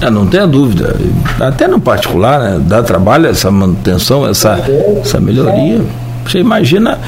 É, 0.00 0.10
não 0.10 0.26
tenha 0.26 0.46
dúvida. 0.46 0.96
Até 1.40 1.66
no 1.66 1.80
particular, 1.80 2.40
né, 2.40 2.60
dá 2.60 2.82
trabalho 2.82 3.26
essa 3.26 3.50
manutenção, 3.50 4.26
essa, 4.26 4.58
essa 5.00 5.20
melhoria. 5.20 5.82
Você 6.24 6.38
imagina 6.38 6.98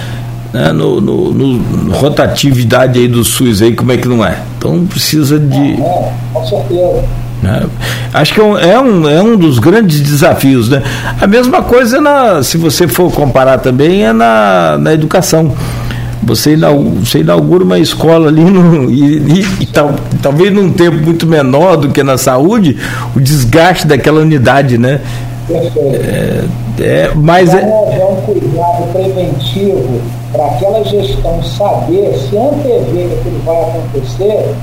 né, 0.53 0.73
no, 0.73 1.01
no, 1.01 1.33
no, 1.33 1.93
rotatividade 1.93 2.99
aí 2.99 3.07
do 3.07 3.25
SUS 3.25 3.63
aí, 3.63 3.75
como 3.75 3.93
é 3.93 3.97
que 3.97 4.09
não 4.09 4.25
é? 4.25 4.39
Então 4.59 4.87
precisa 4.87 5.39
de. 5.39 5.75
É, 5.75 6.13
com 6.33 6.45
certeza. 6.45 7.05
Né? 7.43 7.67
Acho 8.13 8.35
que 8.35 8.41
é 8.41 8.45
um, 8.45 8.59
é 8.59 8.81
um, 8.81 9.09
é 9.09 9.23
um 9.23 9.37
dos 9.37 9.59
grandes 9.59 10.01
desafios. 10.01 10.69
Né? 10.69 10.83
A 11.21 11.27
mesma 11.27 11.63
coisa, 11.63 12.01
na, 12.01 12.43
se 12.43 12.59
você 12.59 12.87
for 12.87 13.11
comparar 13.13 13.59
também, 13.59 14.05
é 14.05 14.13
na, 14.13 14.77
na 14.79 14.93
educação. 14.93 15.55
Você 16.23 16.53
inaugura, 16.53 17.01
você 17.01 17.19
inaugura 17.21 17.65
uma 17.65 17.79
escola 17.79 18.29
ali 18.29 18.45
no, 18.45 18.91
e, 18.91 19.19
e, 19.19 19.63
e 19.63 19.67
tal, 19.67 19.95
talvez 20.23 20.53
num 20.53 20.71
tempo 20.71 20.99
muito 20.99 21.27
menor 21.27 21.77
do 21.77 21.89
que 21.89 22.03
na 22.03 22.19
saúde, 22.19 22.77
o 23.17 23.21
desgaste 23.21 23.87
daquela 23.87 24.21
unidade, 24.21 24.77
né? 24.77 25.01
É, 25.51 26.45
é, 26.79 27.11
mas 27.15 27.53
então, 27.53 27.69
é... 27.91 28.05
um 28.05 28.17
cuidado 28.23 28.93
preventivo 28.93 30.01
para 30.33 30.47
aquela 30.47 30.85
gestão 30.85 31.43
saber 31.43 32.17
se 32.17 32.37
antever 32.37 33.09
que 33.09 33.19
aquilo 33.21 33.43
vai 33.45 33.61
acontecer, 33.63 34.55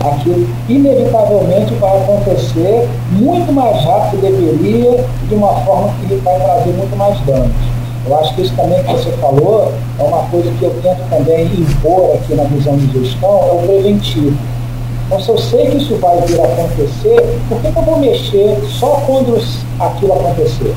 aquilo 0.00 0.48
inevitavelmente 0.68 1.74
vai 1.74 1.96
acontecer 1.96 2.88
muito 3.10 3.52
mais 3.52 3.84
rápido 3.84 4.20
que 4.20 4.30
deveria, 4.30 5.04
de 5.28 5.34
uma 5.34 5.54
forma 5.64 5.92
que 6.06 6.14
vai 6.16 6.38
trazer 6.38 6.70
muito 6.70 6.96
mais 6.96 7.18
danos. 7.26 7.77
Eu 8.06 8.18
acho 8.18 8.34
que 8.34 8.42
isso 8.42 8.54
também 8.56 8.82
que 8.82 8.92
você 8.92 9.10
falou 9.12 9.72
é 9.98 10.02
uma 10.02 10.22
coisa 10.30 10.50
que 10.58 10.62
eu 10.62 10.74
tento 10.82 11.08
também 11.10 11.46
impor 11.46 12.14
aqui 12.14 12.34
na 12.34 12.44
visão 12.44 12.76
de 12.76 12.86
gestão, 12.92 13.38
é 13.48 13.52
o 13.52 13.66
preventivo. 13.66 14.36
Então, 15.06 15.20
se 15.20 15.28
eu 15.30 15.38
sei 15.38 15.66
que 15.66 15.78
isso 15.78 15.96
vai 15.96 16.20
vir 16.22 16.40
a 16.40 16.44
acontecer, 16.44 17.40
por 17.48 17.60
que, 17.60 17.72
que 17.72 17.78
eu 17.78 17.82
vou 17.82 17.98
mexer 17.98 18.58
só 18.78 19.02
quando 19.06 19.42
aquilo 19.80 20.12
acontecer? 20.12 20.74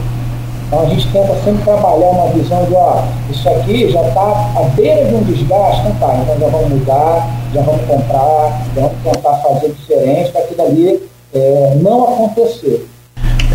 Então, 0.68 0.84
a 0.84 0.86
gente 0.86 1.06
tenta 1.12 1.36
sempre 1.44 1.64
trabalhar 1.66 2.08
uma 2.12 2.30
visão 2.30 2.64
de, 2.64 2.74
ó, 2.74 3.04
isso 3.30 3.50
aqui 3.50 3.92
já 3.92 4.02
está 4.08 4.22
à 4.56 4.64
beira 4.74 5.04
de 5.04 5.16
um 5.16 5.24
desgaste, 5.24 5.82
então 5.82 5.96
tá, 6.10 6.16
então 6.16 6.40
já 6.40 6.48
vamos 6.48 6.70
mudar, 6.70 7.30
já 7.54 7.62
vamos 7.62 7.82
comprar, 7.86 8.62
já 8.74 8.82
vamos 8.82 8.98
tentar 9.04 9.36
fazer 9.36 9.70
diferente 9.74 10.32
para 10.32 10.42
aquilo 10.42 10.62
ali 10.62 11.10
é, 11.34 11.78
não 11.82 12.04
acontecer. 12.06 12.88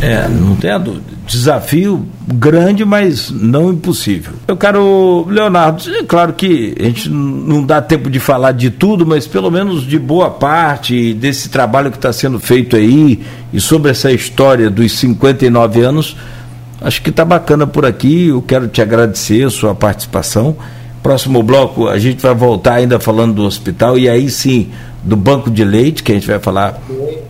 É, 0.00 0.28
não 0.28 0.54
dúvida. 0.78 1.16
Desafio 1.26 2.06
grande, 2.26 2.84
mas 2.84 3.30
não 3.30 3.72
impossível. 3.72 4.34
Eu 4.46 4.56
quero, 4.56 5.26
Leonardo, 5.28 5.82
é 5.94 6.02
claro 6.02 6.32
que 6.32 6.74
a 6.78 6.82
gente 6.84 7.08
não 7.08 7.64
dá 7.64 7.80
tempo 7.80 8.10
de 8.10 8.20
falar 8.20 8.52
de 8.52 8.70
tudo, 8.70 9.06
mas 9.06 9.26
pelo 9.26 9.50
menos 9.50 9.84
de 9.84 9.98
boa 9.98 10.30
parte 10.30 11.14
desse 11.14 11.48
trabalho 11.48 11.90
que 11.90 11.96
está 11.96 12.12
sendo 12.12 12.38
feito 12.38 12.76
aí 12.76 13.22
e 13.52 13.60
sobre 13.60 13.90
essa 13.90 14.12
história 14.12 14.68
dos 14.68 14.92
59 14.92 15.80
anos, 15.80 16.16
acho 16.80 17.00
que 17.02 17.10
está 17.10 17.24
bacana 17.24 17.66
por 17.66 17.86
aqui. 17.86 18.28
Eu 18.28 18.42
quero 18.42 18.68
te 18.68 18.82
agradecer 18.82 19.46
a 19.46 19.50
sua 19.50 19.74
participação. 19.74 20.56
Próximo 21.02 21.42
bloco 21.42 21.88
a 21.88 21.98
gente 21.98 22.20
vai 22.20 22.34
voltar 22.34 22.74
ainda 22.74 22.98
falando 22.98 23.34
do 23.34 23.44
hospital 23.44 23.96
e 23.96 24.08
aí 24.08 24.28
sim 24.28 24.70
do 25.06 25.16
banco 25.16 25.48
de 25.50 25.64
leite, 25.64 26.02
que 26.02 26.10
a 26.10 26.14
gente 26.16 26.26
vai 26.26 26.40
falar 26.40 26.80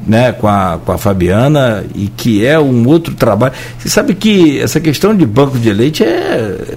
né, 0.06 0.32
com, 0.32 0.48
a, 0.48 0.80
com 0.82 0.92
a 0.92 0.98
Fabiana, 0.98 1.84
e 1.94 2.08
que 2.08 2.44
é 2.44 2.58
um 2.58 2.88
outro 2.88 3.14
trabalho. 3.14 3.52
Você 3.78 3.90
sabe 3.90 4.14
que 4.14 4.58
essa 4.58 4.80
questão 4.80 5.14
de 5.14 5.26
banco 5.26 5.58
de 5.58 5.70
leite 5.72 6.02
é, 6.02 6.74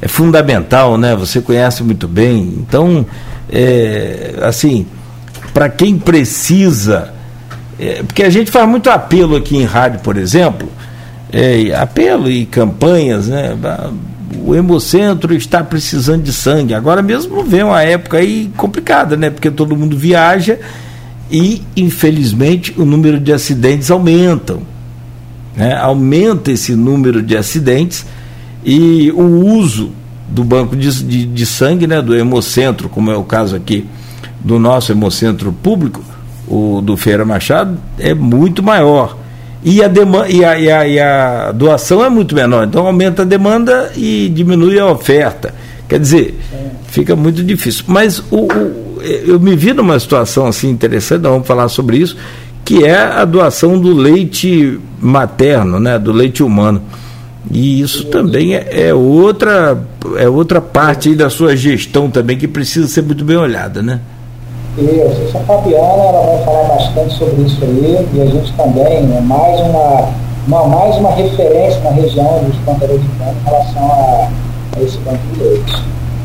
é 0.00 0.08
fundamental, 0.08 0.96
né? 0.96 1.14
Você 1.14 1.42
conhece 1.42 1.82
muito 1.82 2.08
bem. 2.08 2.54
Então, 2.56 3.04
é, 3.52 4.36
assim, 4.42 4.86
para 5.52 5.68
quem 5.68 5.98
precisa, 5.98 7.12
é, 7.78 8.02
porque 8.02 8.22
a 8.22 8.30
gente 8.30 8.50
faz 8.50 8.66
muito 8.66 8.88
apelo 8.88 9.36
aqui 9.36 9.58
em 9.58 9.64
rádio, 9.64 10.00
por 10.00 10.16
exemplo, 10.16 10.70
é, 11.30 11.74
apelo 11.74 12.30
e 12.30 12.46
campanhas, 12.46 13.28
né? 13.28 13.54
O 14.36 14.54
Hemocentro 14.54 15.34
está 15.34 15.62
precisando 15.62 16.22
de 16.22 16.32
sangue. 16.32 16.74
Agora 16.74 17.02
mesmo 17.02 17.42
vem 17.44 17.62
uma 17.62 17.82
época 17.82 18.18
aí 18.18 18.50
complicada, 18.56 19.16
né? 19.16 19.30
Porque 19.30 19.50
todo 19.50 19.76
mundo 19.76 19.96
viaja 19.96 20.58
e, 21.30 21.62
infelizmente, 21.76 22.74
o 22.76 22.84
número 22.84 23.18
de 23.18 23.32
acidentes 23.32 23.90
aumentam. 23.90 24.62
Né? 25.56 25.74
Aumenta 25.76 26.52
esse 26.52 26.74
número 26.74 27.22
de 27.22 27.36
acidentes 27.36 28.06
e 28.64 29.10
o 29.12 29.22
uso 29.22 29.92
do 30.28 30.44
banco 30.44 30.76
de, 30.76 31.04
de, 31.04 31.26
de 31.26 31.46
sangue, 31.46 31.86
né? 31.86 32.00
Do 32.00 32.16
Hemocentro, 32.16 32.88
como 32.88 33.10
é 33.10 33.16
o 33.16 33.24
caso 33.24 33.56
aqui 33.56 33.86
do 34.40 34.58
nosso 34.58 34.92
Hemocentro 34.92 35.52
público, 35.52 36.02
o 36.48 36.80
do 36.80 36.96
Feira 36.96 37.24
Machado, 37.24 37.78
é 37.98 38.14
muito 38.14 38.62
maior 38.62 39.19
e 39.62 39.82
a, 39.82 39.88
demanda, 39.88 40.28
e 40.28 40.44
a, 40.44 40.58
e, 40.58 40.70
a, 40.70 40.88
e 40.88 40.98
a 40.98 41.52
doação 41.52 42.04
é 42.04 42.08
muito 42.08 42.34
menor. 42.34 42.66
Então 42.66 42.86
aumenta 42.86 43.22
a 43.22 43.24
demanda 43.24 43.92
e 43.96 44.30
diminui 44.34 44.78
a 44.78 44.86
oferta. 44.86 45.54
Quer 45.88 45.98
dizer, 46.00 46.38
fica 46.88 47.14
muito 47.14 47.42
difícil. 47.42 47.84
Mas 47.86 48.20
o, 48.30 48.46
o, 48.46 49.02
eu 49.02 49.38
me 49.38 49.54
vi 49.54 49.72
numa 49.72 49.98
situação 49.98 50.46
assim 50.46 50.70
interessante, 50.70 51.22
vamos 51.22 51.46
falar 51.46 51.68
sobre 51.68 51.98
isso, 51.98 52.16
que 52.64 52.84
é 52.84 52.96
a 52.96 53.24
doação 53.24 53.78
do 53.78 53.92
leite 53.92 54.78
materno, 55.00 55.78
né, 55.78 55.98
do 55.98 56.12
leite 56.12 56.42
humano. 56.42 56.82
E 57.50 57.80
isso 57.80 58.04
também 58.06 58.54
é, 58.54 58.88
é 58.88 58.94
outra, 58.94 59.82
é 60.16 60.28
outra 60.28 60.60
parte 60.60 61.14
da 61.14 61.28
sua 61.28 61.56
gestão 61.56 62.10
também 62.10 62.38
que 62.38 62.46
precisa 62.46 62.86
ser 62.86 63.02
muito 63.02 63.24
bem 63.24 63.36
olhada, 63.36 63.82
né? 63.82 64.00
Isso, 64.78 65.36
a 65.36 65.40
Fabiana 65.40 66.02
ela 66.04 66.26
vai 66.26 66.44
falar 66.44 66.68
bastante 66.68 67.14
sobre 67.18 67.42
isso 67.42 67.58
aí, 67.62 68.08
e 68.14 68.22
a 68.22 68.26
gente 68.26 68.52
também 68.52 69.16
é 69.16 69.20
mais 69.20 69.60
uma, 69.60 70.08
uma, 70.46 70.68
mais 70.68 70.96
uma 70.96 71.10
referência 71.10 71.80
na 71.80 71.90
região 71.90 72.44
dos 72.44 72.56
plantadores 72.64 73.02
de 73.02 73.08
cana 73.18 73.34
em 73.40 73.44
relação 73.44 73.90
a, 73.90 74.28
a 74.76 74.82
esse 74.82 74.96
banco 74.98 75.18
de 75.34 75.42
leite. 75.42 75.82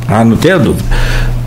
Ah, 0.08 0.24
não 0.24 0.38
tenha 0.38 0.60
dúvida. 0.60 0.84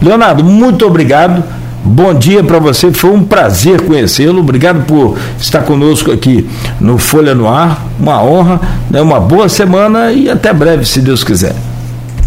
Leonardo, 0.02 0.44
muito 0.44 0.84
obrigado. 0.84 1.44
Bom 1.84 2.12
dia 2.12 2.42
para 2.42 2.58
você, 2.58 2.92
foi 2.92 3.10
um 3.10 3.24
prazer 3.24 3.86
conhecê-lo. 3.86 4.40
Obrigado 4.40 4.84
por 4.84 5.16
estar 5.38 5.62
conosco 5.62 6.10
aqui 6.10 6.50
no 6.80 6.98
Folha 6.98 7.34
no 7.34 7.48
Ar. 7.48 7.86
Uma 7.98 8.22
honra, 8.22 8.60
né? 8.90 9.00
uma 9.00 9.20
boa 9.20 9.48
semana 9.48 10.12
e 10.12 10.28
até 10.28 10.52
breve, 10.52 10.84
se 10.84 11.00
Deus 11.00 11.22
quiser. 11.22 11.54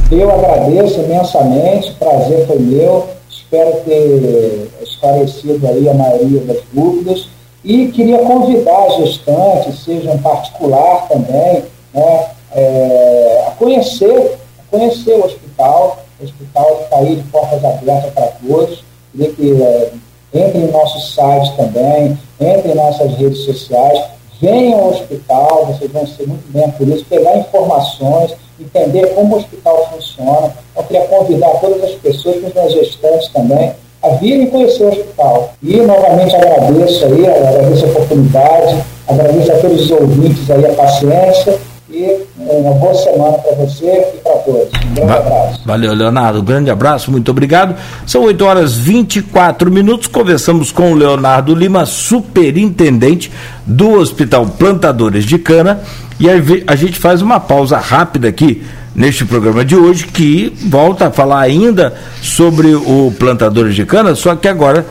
Eu 0.10 0.31
agradeço 0.31 1.02
imensamente, 1.02 1.91
prazer 1.99 2.48
foi 2.48 2.60
meu 2.60 3.20
Espero 3.51 3.81
ter 3.81 4.69
esclarecido 4.81 5.67
aí 5.67 5.89
a 5.89 5.93
maioria 5.93 6.39
das 6.45 6.61
dúvidas 6.71 7.27
e 7.65 7.87
queria 7.87 8.19
convidar 8.19 8.85
a 8.85 8.89
gestante, 8.91 9.75
seja 9.75 10.13
em 10.13 10.17
particular 10.19 11.05
também, 11.09 11.65
né, 11.93 12.27
é, 12.55 13.43
a 13.45 13.51
conhecer, 13.51 14.37
a 14.57 14.71
conhecer 14.71 15.11
o 15.15 15.25
hospital. 15.25 15.99
O 16.21 16.23
hospital 16.23 16.79
está 16.81 16.97
aí 16.99 17.17
de 17.17 17.23
portas 17.23 17.65
abertas 17.65 18.13
para 18.13 18.27
todos. 18.27 18.85
Queria 19.11 19.33
que 19.33 19.61
é, 19.61 19.91
entre 20.33 20.59
em 20.59 20.71
nosso 20.71 21.13
site 21.13 21.53
também, 21.57 22.17
entre 22.39 22.71
em 22.71 22.75
nossas 22.75 23.13
redes 23.15 23.39
sociais, 23.39 24.01
venham 24.41 24.79
ao 24.79 24.91
hospital, 24.91 25.65
vocês 25.65 25.91
vão 25.91 26.07
ser 26.07 26.25
muito 26.25 26.49
bem 26.53 26.71
por 26.71 26.87
isso, 26.87 27.03
pegar 27.03 27.37
informações, 27.37 28.31
entender 28.61 29.07
como 29.13 29.35
o 29.35 29.38
hospital 29.39 29.89
funciona. 29.93 30.53
Eu 30.75 30.83
queria 30.83 31.07
convidar 31.07 31.49
todas 31.59 31.83
as 31.83 31.91
pessoas, 31.95 32.38
os 32.38 32.73
gestantes 32.73 33.29
também, 33.29 33.73
a 34.03 34.09
virem 34.09 34.47
conhecer 34.47 34.83
o 34.83 34.89
hospital. 34.89 35.53
E 35.61 35.77
novamente 35.77 36.35
agradeço 36.35 37.05
aí, 37.05 37.27
agradeço 37.27 37.85
a 37.85 37.89
oportunidade, 37.89 38.83
agradeço 39.07 39.51
a 39.51 39.55
todos 39.57 39.81
os 39.81 39.91
ouvintes 39.91 40.49
aí 40.49 40.65
a 40.65 40.73
paciência 40.73 41.59
e 41.91 42.26
uma 42.38 42.73
boa 42.73 42.93
semana 42.93 43.38
para 43.38 43.55
você 43.55 43.85
e 43.85 44.18
para 44.19 44.34
todos. 44.38 44.69
Um 44.85 44.93
grande 44.93 45.11
abraço. 45.11 45.61
Valeu, 45.65 45.93
Leonardo. 45.93 46.39
Um 46.39 46.43
grande 46.43 46.69
abraço, 46.69 47.11
muito 47.11 47.31
obrigado. 47.31 47.76
São 48.05 48.23
8 48.23 48.45
horas 48.45 48.76
24 48.76 49.69
minutos. 49.72 50.07
Conversamos 50.07 50.72
com 50.72 50.91
o 50.91 50.95
Leonardo 50.95 51.53
Lima, 51.53 51.85
superintendente 51.85 53.31
do 53.65 53.91
Hospital 53.91 54.45
Plantadores 54.45 55.26
de 55.26 55.38
Cana. 55.38 55.81
E 56.19 56.27
a 56.30 56.76
gente 56.76 56.97
faz 56.97 57.22
uma 57.22 57.39
pausa 57.39 57.77
rápida 57.77 58.27
aqui 58.27 58.63
neste 58.95 59.26
programa 59.26 59.63
de 59.65 59.76
hoje, 59.76 60.05
que 60.05 60.53
volta 60.68 61.07
a 61.07 61.11
falar 61.11 61.39
ainda 61.39 61.93
sobre 62.22 62.73
o 62.76 63.13
Plantadores 63.18 63.73
de 63.76 63.85
Cana, 63.85 64.15
só 64.15 64.35
que 64.35 64.47
agora 64.47 64.85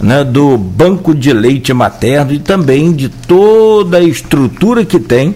né, 0.00 0.22
do 0.24 0.58
banco 0.58 1.14
de 1.14 1.32
leite 1.32 1.72
materno 1.72 2.32
e 2.32 2.38
também 2.38 2.92
de 2.92 3.08
toda 3.08 3.98
a 3.98 4.02
estrutura 4.02 4.84
que 4.84 5.00
tem 5.00 5.34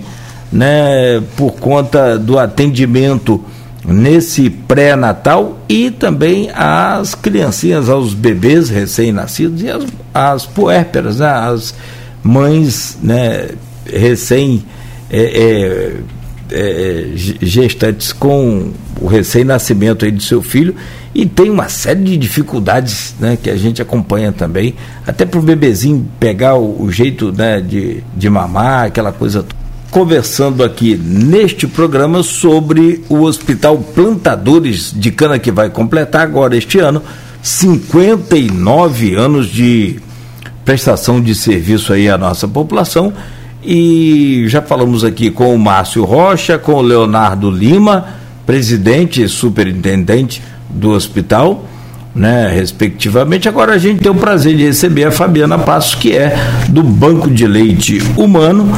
né, 0.53 1.23
por 1.37 1.53
conta 1.53 2.19
do 2.19 2.39
atendimento 2.39 3.43
nesse 3.85 4.51
pré-natal 4.51 5.59
e 5.69 5.91
também 5.91 6.51
às 6.55 7.15
criancinhas, 7.15 7.89
aos 7.89 8.15
bebês 8.15 8.69
recém-nascidos 8.69 9.63
e 9.63 9.71
as, 9.71 9.87
as 10.13 10.47
puérperas, 10.47 11.19
né, 11.19 11.29
as 11.29 11.75
mães 12.23 12.99
né, 13.03 13.51
recém 13.87 14.65
é, 15.11 15.21
é, 15.21 15.97
é, 16.53 17.07
gestantes 17.15 18.13
com 18.13 18.71
o 19.01 19.07
recém-nascimento 19.07 20.05
aí 20.05 20.11
do 20.11 20.23
seu 20.23 20.43
filho. 20.43 20.75
E 21.13 21.27
tem 21.27 21.51
uma 21.51 21.69
série 21.69 22.05
de 22.05 22.17
dificuldades 22.17 23.15
né, 23.19 23.37
que 23.41 23.51
a 23.51 23.57
gente 23.57 23.83
acompanha 23.83 24.31
também, 24.31 24.75
até 25.05 25.27
para 25.27 25.41
o 25.41 25.43
bebezinho 25.43 26.07
pegar 26.21 26.55
o, 26.55 26.83
o 26.83 26.93
jeito 26.93 27.33
né, 27.33 27.61
de, 27.61 28.05
de 28.17 28.31
mamar, 28.31 28.87
aquela 28.87 29.11
coisa 29.11 29.43
toda 29.43 29.60
conversando 29.91 30.63
aqui 30.63 30.97
neste 30.97 31.67
programa 31.67 32.23
sobre 32.23 33.05
o 33.09 33.23
Hospital 33.23 33.79
Plantadores 33.79 34.93
de 34.95 35.11
Cana, 35.11 35.39
que 35.39 35.51
vai 35.51 35.69
completar 35.69 36.23
agora 36.23 36.57
este 36.57 36.79
ano 36.79 37.03
59 37.43 39.15
anos 39.15 39.49
de 39.49 39.99
prestação 40.65 41.21
de 41.21 41.35
serviço 41.35 41.93
aí 41.93 42.09
à 42.09 42.17
nossa 42.17 42.47
população. 42.47 43.13
E 43.63 44.45
já 44.49 44.63
falamos 44.63 45.05
aqui 45.05 45.31
com 45.31 45.55
o 45.55 45.59
Márcio 45.59 46.05
Rocha, 46.05 46.59
com 46.59 46.75
o 46.75 46.83
Leonardo 46.83 47.51
Lima, 47.51 48.09
presidente 48.47 49.23
e 49.23 49.29
superintendente 49.29 50.41
do 50.69 50.91
hospital 50.91 51.65
né, 52.15 52.51
respectivamente. 52.53 53.49
Agora 53.49 53.75
a 53.75 53.79
gente 53.79 54.01
tem 54.01 54.11
o 54.11 54.15
prazer 54.15 54.57
de 54.57 54.65
receber 54.65 55.05
a 55.05 55.11
Fabiana 55.11 55.59
Passos, 55.59 55.95
que 55.95 56.13
é 56.13 56.37
do 56.69 56.83
Banco 56.83 57.31
de 57.31 57.47
Leite 57.47 58.03
Humano, 58.17 58.71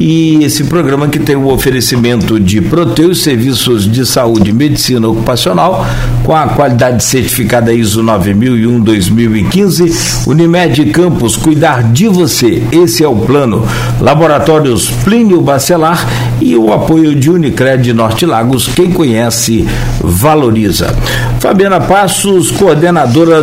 E 0.00 0.44
esse 0.44 0.62
programa 0.64 1.08
que 1.08 1.18
tem 1.18 1.34
o 1.34 1.48
oferecimento 1.48 2.38
de 2.38 2.60
Proteus 2.60 3.24
Serviços 3.24 3.90
de 3.90 4.06
Saúde 4.06 4.50
e 4.50 4.52
Medicina 4.52 5.08
Ocupacional, 5.08 5.84
com 6.22 6.36
a 6.36 6.46
qualidade 6.46 7.02
certificada 7.02 7.72
ISO 7.72 8.00
9001-2015, 8.04 10.28
Unimed 10.28 10.84
Campos, 10.92 11.36
cuidar 11.36 11.82
de 11.82 12.06
você, 12.06 12.62
esse 12.70 13.02
é 13.02 13.08
o 13.08 13.16
plano. 13.16 13.66
Laboratórios 14.00 14.88
Plínio 15.02 15.40
Bacelar 15.40 16.06
e 16.40 16.54
o 16.54 16.72
apoio 16.72 17.16
de 17.16 17.28
Unicred 17.28 17.92
Norte 17.92 18.24
Lagos, 18.24 18.68
quem 18.68 18.92
conhece, 18.92 19.66
valoriza. 20.00 20.94
Fabiana 21.40 21.80
Passos, 21.80 22.52
coordenadora 22.52 22.77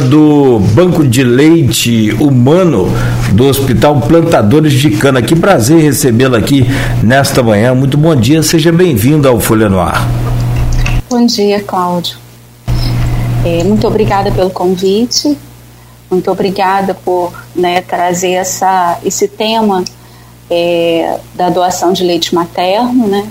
do 0.09 0.59
Banco 0.73 1.05
de 1.05 1.21
Leite 1.21 2.11
Humano 2.21 2.87
do 3.33 3.45
Hospital 3.47 3.99
Plantadores 3.99 4.71
de 4.71 4.91
Cana. 4.91 5.21
Que 5.21 5.35
prazer 5.35 5.81
recebê-la 5.81 6.37
aqui 6.37 6.65
nesta 7.03 7.43
manhã. 7.43 7.75
Muito 7.75 7.97
bom 7.97 8.15
dia, 8.15 8.41
seja 8.41 8.71
bem-vindo 8.71 9.27
ao 9.27 9.37
Folha 9.39 9.67
no 9.67 9.79
Ar. 9.79 10.07
Bom 11.09 11.25
dia, 11.25 11.59
Cláudio. 11.61 12.17
É, 13.43 13.61
muito 13.65 13.85
obrigada 13.85 14.31
pelo 14.31 14.49
convite, 14.49 15.37
muito 16.09 16.31
obrigada 16.31 16.93
por 16.93 17.33
né, 17.53 17.81
trazer 17.81 18.31
essa, 18.31 18.99
esse 19.03 19.27
tema 19.27 19.83
é, 20.49 21.19
da 21.35 21.49
doação 21.49 21.91
de 21.91 22.03
leite 22.03 22.33
materno, 22.33 23.05
né? 23.05 23.27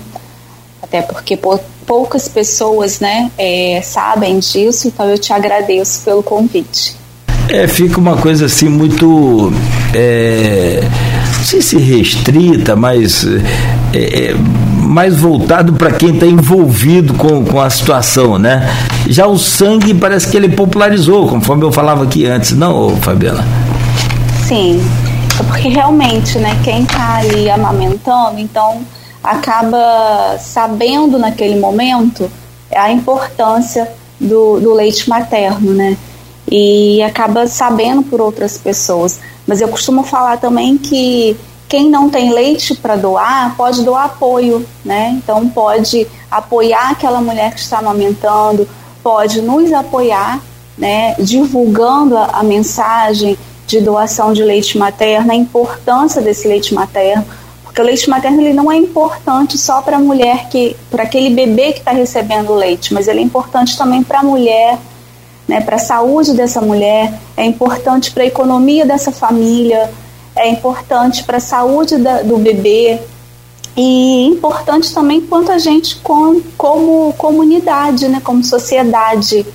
Até 0.85 1.01
porque 1.01 1.37
poucas 1.85 2.27
pessoas 2.27 2.99
né, 2.99 3.31
é, 3.39 3.81
sabem 3.83 4.37
disso, 4.37 4.87
então 4.87 5.09
eu 5.09 5.17
te 5.17 5.33
agradeço 5.33 6.01
pelo 6.05 6.21
convite. 6.21 6.95
É, 7.49 7.67
fica 7.67 7.99
uma 7.99 8.15
coisa 8.17 8.45
assim 8.45 8.69
muito. 8.69 9.51
É, 9.93 10.81
não 11.37 11.43
sei 11.43 11.61
se 11.61 11.77
restrita, 11.77 12.75
mas 12.75 13.25
é, 13.93 14.29
é 14.29 14.35
mais 14.79 15.17
voltado 15.17 15.73
para 15.73 15.91
quem 15.91 16.13
está 16.13 16.27
envolvido 16.27 17.15
com, 17.15 17.43
com 17.43 17.59
a 17.59 17.69
situação, 17.69 18.37
né? 18.37 18.69
Já 19.07 19.25
o 19.25 19.37
sangue 19.39 19.93
parece 19.93 20.27
que 20.27 20.37
ele 20.37 20.49
popularizou, 20.49 21.27
conforme 21.27 21.63
eu 21.63 21.71
falava 21.71 22.03
aqui 22.03 22.27
antes, 22.27 22.51
não, 22.51 22.95
Fabiana? 22.97 23.43
Sim, 24.47 24.79
porque 25.47 25.69
realmente, 25.69 26.37
né, 26.37 26.55
quem 26.63 26.83
está 26.83 27.17
ali 27.17 27.49
amamentando, 27.49 28.39
então 28.39 28.81
acaba 29.25 30.37
sabendo 30.39 31.17
naquele 31.17 31.59
momento 31.59 32.31
a 32.73 32.91
importância 32.91 33.91
do, 34.19 34.59
do 34.59 34.73
leite 34.73 35.09
materno, 35.09 35.73
né? 35.73 35.97
E 36.49 37.01
acaba 37.01 37.47
sabendo 37.47 38.03
por 38.03 38.21
outras 38.21 38.57
pessoas. 38.57 39.19
Mas 39.47 39.61
eu 39.61 39.67
costumo 39.67 40.03
falar 40.03 40.37
também 40.37 40.77
que 40.77 41.35
quem 41.67 41.89
não 41.89 42.09
tem 42.09 42.31
leite 42.31 42.75
para 42.75 42.95
doar 42.95 43.55
pode 43.57 43.83
doar 43.83 44.05
apoio, 44.05 44.65
né? 44.83 45.09
Então 45.17 45.47
pode 45.49 46.07
apoiar 46.29 46.91
aquela 46.91 47.19
mulher 47.19 47.53
que 47.53 47.59
está 47.59 47.79
amamentando, 47.79 48.67
pode 49.01 49.41
nos 49.41 49.73
apoiar, 49.73 50.39
né? 50.77 51.15
Divulgando 51.17 52.15
a, 52.15 52.25
a 52.25 52.43
mensagem 52.43 53.37
de 53.65 53.81
doação 53.81 54.31
de 54.33 54.43
leite 54.43 54.77
materno, 54.77 55.31
a 55.31 55.35
importância 55.35 56.21
desse 56.21 56.47
leite 56.47 56.73
materno, 56.75 57.25
porque 57.75 57.81
o 57.81 57.85
leite 57.85 58.09
materno 58.09 58.39
ele 58.39 58.53
não 58.53 58.71
é 58.71 58.77
importante 58.77 59.57
só 59.57 59.81
para 59.81 59.97
a 59.97 59.99
mulher 59.99 60.47
que, 60.47 60.77
para 60.89 61.03
aquele 61.03 61.29
bebê 61.29 61.73
que 61.73 61.79
está 61.79 61.91
recebendo 61.91 62.53
leite, 62.53 62.93
mas 62.93 63.05
ele 63.05 63.19
é 63.19 63.21
importante 63.21 63.77
também 63.77 64.01
para 64.01 64.21
a 64.21 64.23
mulher, 64.23 64.79
né? 65.45 65.59
Para 65.59 65.75
a 65.75 65.79
saúde 65.79 66.33
dessa 66.33 66.61
mulher, 66.61 67.13
é 67.35 67.43
importante 67.43 68.11
para 68.11 68.23
a 68.23 68.27
economia 68.27 68.85
dessa 68.85 69.11
família 69.11 69.91
é 70.37 70.49
importante 70.49 71.23
para 71.23 71.37
a 71.37 71.41
saúde 71.41 71.97
da, 71.97 72.21
do 72.21 72.37
bebê 72.37 72.99
e 73.75 74.25
importante 74.25 74.93
também 74.93 75.19
quanto 75.21 75.51
a 75.51 75.57
gente 75.57 75.97
com, 75.97 76.41
como 76.57 77.13
comunidade, 77.17 78.07
né, 78.07 78.21
como 78.23 78.41
sociedade. 78.43 79.45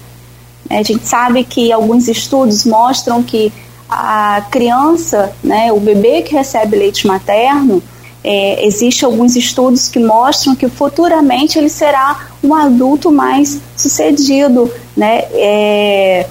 É, 0.69 0.79
a 0.79 0.83
gente 0.83 1.07
sabe 1.07 1.43
que 1.43 1.73
alguns 1.73 2.07
estudos 2.07 2.67
mostram 2.67 3.23
que 3.23 3.53
a 3.89 4.43
criança, 4.51 5.33
né, 5.43 5.73
o 5.73 5.81
bebê 5.81 6.23
que 6.23 6.35
recebe 6.35 6.77
leite 6.77 7.07
materno, 7.07 7.83
é, 8.23 8.67
existe 8.67 9.05
alguns 9.05 9.35
estudos 9.35 9.89
que 9.89 9.99
mostram 9.99 10.55
que 10.55 10.69
futuramente 10.69 11.59
ele 11.59 11.71
será 11.71 12.29
um 12.43 12.55
adulto 12.55 13.11
mais 13.11 13.61
sucedido, 13.77 14.71
né, 14.97 15.25
é, 15.33 16.27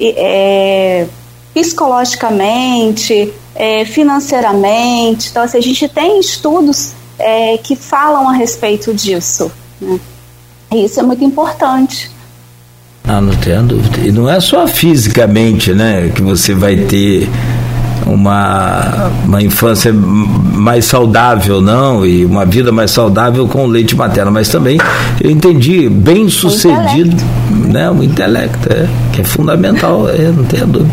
é, 0.00 1.06
psicologicamente, 1.52 3.32
é, 3.54 3.84
financeiramente. 3.84 5.28
Então, 5.30 5.42
assim, 5.42 5.58
a 5.58 5.62
gente 5.62 5.88
tem 5.88 6.18
estudos 6.20 6.92
é, 7.18 7.58
que 7.58 7.76
falam 7.76 8.28
a 8.28 8.32
respeito 8.32 8.94
disso. 8.94 9.50
Né? 9.80 9.98
E 10.72 10.84
isso 10.84 11.00
é 11.00 11.02
muito 11.02 11.24
importante. 11.24 12.10
Ah, 13.04 13.20
não 13.20 13.34
tenho 13.36 13.62
dúvida. 13.62 14.06
E 14.06 14.12
não 14.12 14.28
é 14.28 14.38
só 14.38 14.66
fisicamente, 14.66 15.72
né, 15.72 16.10
que 16.14 16.22
você 16.22 16.54
vai 16.54 16.76
ter 16.76 17.28
uma, 18.08 19.10
uma 19.24 19.42
infância 19.42 19.92
mais 19.92 20.86
saudável, 20.86 21.60
não, 21.60 22.04
e 22.04 22.24
uma 22.24 22.44
vida 22.44 22.72
mais 22.72 22.90
saudável 22.90 23.46
com 23.46 23.66
leite 23.66 23.94
materno, 23.94 24.32
mas 24.32 24.48
também 24.48 24.78
eu 25.20 25.30
entendi 25.30 25.88
bem 25.88 26.28
sucedido, 26.28 27.16
o 27.50 27.68
né, 27.68 27.90
o 27.90 28.02
intelecto, 28.02 28.72
é, 28.72 28.86
que 29.12 29.20
é 29.20 29.24
fundamental, 29.24 30.08
é, 30.08 30.32
não 30.34 30.44
tenho 30.44 30.66
dúvida. 30.66 30.90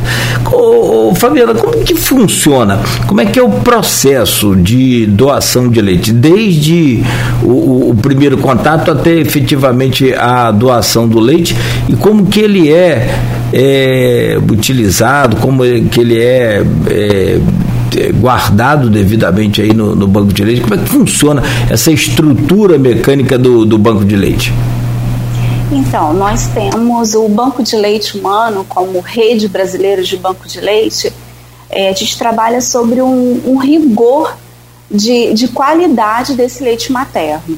Ô, 0.52 1.10
ô, 1.10 1.16
Fabiana, 1.16 1.54
como 1.54 1.84
que 1.84 1.96
funciona? 1.96 2.80
Como 3.08 3.22
é 3.22 3.26
que 3.26 3.40
é 3.40 3.44
o 3.44 3.50
processo 3.50 4.56
de 4.56 5.06
doação 5.06 5.70
de 5.70 5.82
leite, 5.82 6.12
desde 6.12 7.04
o, 7.42 7.92
o 7.92 7.96
primeiro 8.02 8.38
contato 8.38 8.92
até 8.92 9.12
efetivamente 9.12 10.14
a 10.14 10.52
doação 10.52 11.08
do 11.08 11.20
leite? 11.20 11.56
E 11.88 11.96
como 11.96 12.26
que 12.26 12.40
ele 12.40 12.72
é 12.72 13.18
é, 13.58 14.38
utilizado, 14.52 15.38
como 15.38 15.64
que 15.90 16.02
ele 16.02 16.22
é, 16.22 16.62
é, 16.90 17.40
é 17.98 18.12
guardado 18.12 18.90
devidamente 18.90 19.62
aí 19.62 19.74
no, 19.74 19.96
no, 19.96 20.06
banco 20.06 20.34
de 20.34 20.44
leite? 20.44 20.62
Como 20.62 20.74
é 20.74 20.78
que 20.78 20.90
funciona 20.90 21.42
essa 21.70 21.90
estrutura 21.90 22.78
mecânica 22.78 23.38
do, 23.38 23.66
do 23.66 23.78
banco 23.78 24.04
de 24.04 24.18
leite? 24.18 24.54
Então, 25.72 26.14
nós 26.14 26.48
temos 26.48 27.16
o 27.16 27.30
Banco 27.30 27.64
de 27.64 27.78
Leite 27.78 28.18
Humano 28.18 28.66
como 28.68 29.00
rede 29.00 29.48
brasileira 29.48 30.04
de 30.04 30.18
banco 30.18 30.48
de 30.48 30.60
leite. 30.60 31.12
É, 31.70 31.90
a 31.90 31.94
gente 31.94 32.18
trabalha 32.18 32.60
sobre 32.60 33.02
um, 33.02 33.42
um 33.46 33.58
rigor 33.58 34.36
de, 34.92 35.34
de 35.34 35.48
qualidade 35.48 36.36
desse 36.36 36.62
leite 36.62 36.92
materno. 36.92 37.58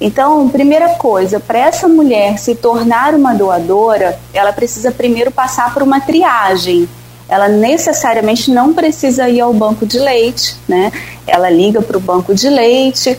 Então, 0.00 0.48
primeira 0.48 0.90
coisa, 0.90 1.40
para 1.40 1.58
essa 1.58 1.88
mulher 1.88 2.38
se 2.38 2.54
tornar 2.54 3.14
uma 3.14 3.34
doadora, 3.34 4.18
ela 4.32 4.52
precisa 4.52 4.90
primeiro 4.90 5.30
passar 5.30 5.72
por 5.72 5.82
uma 5.82 6.00
triagem. 6.00 6.88
Ela 7.28 7.48
necessariamente 7.48 8.50
não 8.50 8.72
precisa 8.72 9.28
ir 9.28 9.40
ao 9.40 9.52
banco 9.52 9.86
de 9.86 9.98
leite, 9.98 10.56
né? 10.68 10.92
Ela 11.26 11.50
liga 11.50 11.80
para 11.80 11.96
o 11.96 12.00
banco 12.00 12.34
de 12.34 12.48
leite, 12.48 13.18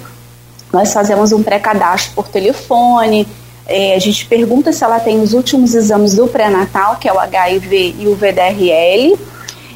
nós 0.72 0.94
fazemos 0.94 1.32
um 1.32 1.42
pré-cadastro 1.42 2.14
por 2.14 2.28
telefone, 2.28 3.28
é, 3.66 3.96
a 3.96 4.00
gente 4.00 4.26
pergunta 4.26 4.72
se 4.72 4.84
ela 4.84 5.00
tem 5.00 5.22
os 5.22 5.34
últimos 5.34 5.76
exames 5.76 6.16
do 6.16 6.28
pré-natal, 6.28 6.96
que 6.96 7.10
é 7.10 7.14
o 7.14 7.20
HIV 7.20 7.96
e 8.00 8.08
o 8.08 8.16
VDRL, 8.16 9.18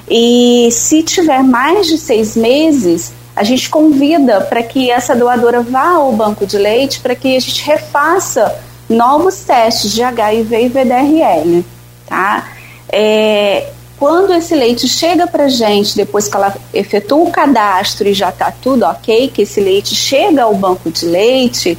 e 0.10 0.69
se 0.72 1.03
tiver 1.03 1.44
mais 1.44 1.88
de 1.88 1.98
seis 1.98 2.36
meses, 2.36 3.11
a 3.36 3.44
gente 3.44 3.70
convida 3.70 4.41
para 4.41 4.62
que 4.62 4.91
essa 4.91 5.16
doadora 5.16 5.62
vá 5.62 5.91
ao 5.91 6.12
banco 6.12 6.45
de 6.45 6.58
leite 6.58 6.99
para 6.99 7.16
que 7.16 7.36
a 7.36 7.40
gente 7.40 7.64
refaça 7.64 8.53
novos 8.90 9.44
testes 9.44 9.91
de 9.91 10.03
HIV 10.03 10.66
e 10.66 10.68
VDRL, 10.68 11.66
tá? 12.06 12.52
É, 12.91 13.70
quando 13.98 14.34
esse 14.34 14.56
leite 14.56 14.88
chega 14.88 15.28
para 15.28 15.48
gente, 15.48 15.95
depois 15.95 16.28
que 16.28 16.36
ela 16.36 16.56
efetua 16.74 17.20
o 17.20 17.32
cadastro 17.32 18.08
e 18.08 18.14
já 18.14 18.30
está 18.30 18.52
tudo 18.52 18.84
ok, 18.84 19.30
que 19.30 19.44
esse 19.44 19.62
leite 19.62 19.95
chega 19.95 20.44
ao 20.44 20.56
banco 20.56 20.90
de 20.90 21.06
leite, 21.06 21.78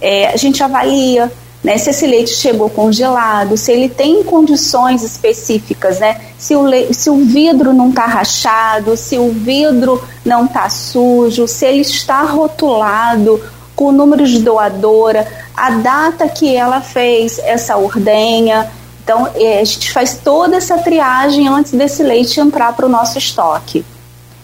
é, 0.00 0.28
a 0.28 0.36
gente 0.36 0.62
avalia 0.62 1.30
né, 1.62 1.76
se 1.76 1.90
esse 1.90 2.06
leite 2.06 2.30
chegou 2.30 2.70
congelado, 2.70 3.56
se 3.56 3.72
ele 3.72 3.88
tem 3.88 4.22
condições 4.22 5.02
específicas, 5.02 5.98
né, 5.98 6.20
se, 6.38 6.54
o 6.54 6.64
se 6.92 7.10
o 7.10 7.16
vidro 7.24 7.72
não 7.72 7.90
está 7.90 8.06
rachado, 8.06 8.96
se 8.96 9.18
o 9.18 9.32
vidro 9.32 10.02
não 10.24 10.44
está 10.44 10.68
sujo, 10.70 11.48
se 11.48 11.66
ele 11.66 11.80
está 11.80 12.22
rotulado 12.22 13.42
com 13.74 13.86
o 13.86 13.92
número 13.92 14.26
de 14.26 14.40
doadora, 14.40 15.26
a 15.56 15.70
data 15.70 16.28
que 16.28 16.54
ela 16.54 16.80
fez 16.80 17.38
essa 17.38 17.76
ordenha. 17.76 18.70
Então, 19.02 19.28
é, 19.36 19.60
a 19.60 19.64
gente 19.64 19.92
faz 19.92 20.14
toda 20.22 20.56
essa 20.56 20.78
triagem 20.78 21.48
antes 21.48 21.72
desse 21.72 22.02
leite 22.02 22.40
entrar 22.40 22.74
para 22.74 22.86
o 22.86 22.88
nosso 22.88 23.18
estoque. 23.18 23.84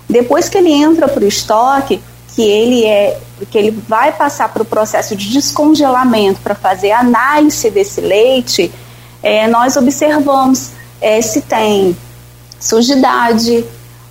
Depois 0.09 0.49
que 0.49 0.59
ele 0.59 0.73
entra 0.73 1.09
para 1.09 1.25
o 1.25 1.27
estoque, 1.27 2.01
que 2.35 2.43
ele 2.43 2.85
é 2.85 3.19
que 3.51 3.59
ele 3.59 3.71
vai 3.71 4.13
passar 4.13 4.49
para 4.53 4.63
o 4.63 4.65
processo 4.65 5.17
de 5.17 5.31
descongelamento 5.31 6.41
para 6.41 6.55
fazer 6.55 6.93
análise 6.93 7.71
desse 7.71 8.01
leite, 8.01 8.73
é, 9.23 9.47
nós 9.49 9.77
observamos 9.77 10.71
é, 11.01 11.21
se 11.21 11.41
tem 11.41 11.97
sujidade 12.61 13.65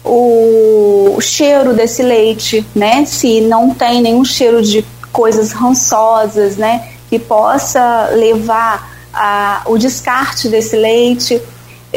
o 0.03 1.17
cheiro 1.21 1.73
desse 1.73 2.03
leite, 2.03 2.65
né? 2.75 3.05
Se 3.05 3.39
não 3.41 3.73
tem 3.73 4.01
nenhum 4.01 4.25
cheiro 4.25 4.61
de 4.61 4.85
coisas 5.11 5.51
rançosas, 5.53 6.57
né? 6.57 6.89
Que 7.09 7.17
possa 7.17 8.09
levar 8.13 8.91
a, 9.13 9.61
o 9.65 9.77
descarte 9.77 10.49
desse 10.49 10.75
leite. 10.75 11.41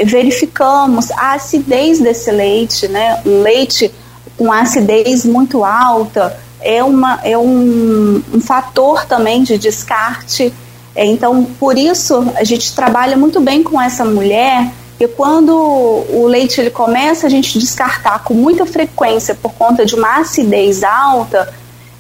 Verificamos 0.05 1.11
a 1.13 1.33
acidez 1.33 1.99
desse 1.99 2.31
leite, 2.31 2.87
né? 2.87 3.21
Um 3.27 3.43
leite 3.43 3.93
com 4.37 4.53
acidez 4.53 5.25
muito 5.25 5.65
alta 5.65 6.39
é, 6.67 6.83
uma, 6.83 7.21
é 7.23 7.39
um, 7.39 8.21
um 8.35 8.41
fator 8.41 9.05
também 9.05 9.45
de 9.45 9.57
descarte. 9.57 10.53
É, 10.97 11.07
então, 11.07 11.45
por 11.61 11.79
isso, 11.79 12.27
a 12.35 12.43
gente 12.43 12.75
trabalha 12.75 13.17
muito 13.17 13.41
bem 13.41 13.63
com 13.63 13.81
essa 13.81 14.05
mulher 14.05 14.73
e 14.99 15.07
quando 15.07 15.55
o 15.55 16.27
leite 16.27 16.61
ele 16.61 16.71
começa 16.71 17.27
a 17.27 17.31
gente 17.31 17.57
descartar 17.59 18.25
com 18.25 18.35
muita 18.35 18.67
frequência 18.67 19.35
por 19.35 19.53
conta 19.53 19.87
de 19.87 19.95
uma 19.95 20.19
acidez 20.19 20.83
alta, 20.83 21.53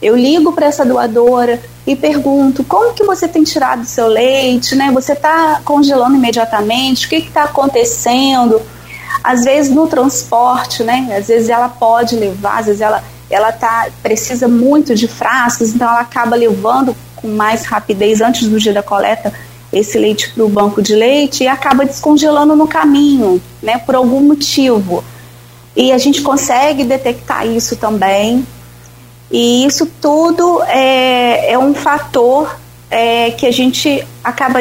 eu 0.03 0.17
ligo 0.17 0.53
para 0.53 0.67
essa 0.67 0.85
doadora 0.85 1.61
e 1.87 1.95
pergunto 1.95 2.65
como 2.65 2.93
que 2.93 3.05
você 3.05 3.29
tem 3.29 3.45
tirado 3.45 3.85
seu 3.85 4.09
leite, 4.09 4.75
né? 4.75 4.91
Você 4.93 5.13
está 5.13 5.61
congelando 5.65 6.17
imediatamente? 6.17 7.07
O 7.07 7.09
que 7.09 7.17
está 7.17 7.45
acontecendo? 7.45 8.61
Às 9.23 9.45
vezes 9.45 9.73
no 9.73 9.87
transporte, 9.87 10.83
né? 10.83 11.15
Às 11.17 11.29
vezes 11.29 11.51
ela 11.51 11.69
pode 11.69 12.17
levar, 12.17 12.59
às 12.59 12.67
vezes 12.67 12.81
ela 12.81 13.05
ela 13.31 13.53
tá 13.53 13.89
precisa 14.03 14.47
muito 14.47 14.95
de 14.95 15.09
frascos, 15.09 15.75
então 15.75 15.89
ela 15.89 16.01
acaba 16.01 16.37
levando 16.37 16.97
com 17.17 17.29
mais 17.29 17.65
rapidez 17.65 18.21
antes 18.21 18.49
do 18.49 18.59
dia 18.59 18.73
da 18.73 18.83
coleta 18.83 19.33
esse 19.73 19.99
leite 19.99 20.31
para 20.31 20.45
o 20.45 20.49
banco 20.49 20.81
de 20.81 20.95
leite 20.95 21.45
e 21.45 21.49
acaba 21.49 21.85
descongelando 21.85 22.55
no 22.55 22.67
caminho, 22.67 23.43
né, 23.63 23.79
por 23.79 23.95
algum 23.95 24.21
motivo. 24.21 25.05
E 25.75 25.93
a 25.93 25.99
gente 25.99 26.23
consegue 26.23 26.85
detectar 26.85 27.47
isso 27.47 27.77
também. 27.77 28.47
E 29.31 29.67
isso 29.67 29.87
tudo 30.01 30.63
é, 30.63 31.53
é 31.53 31.59
um 31.59 31.75
fator 31.75 32.57
é, 32.89 33.33
que 33.33 33.45
a 33.45 33.53
gente 33.53 34.07
acaba 34.23 34.61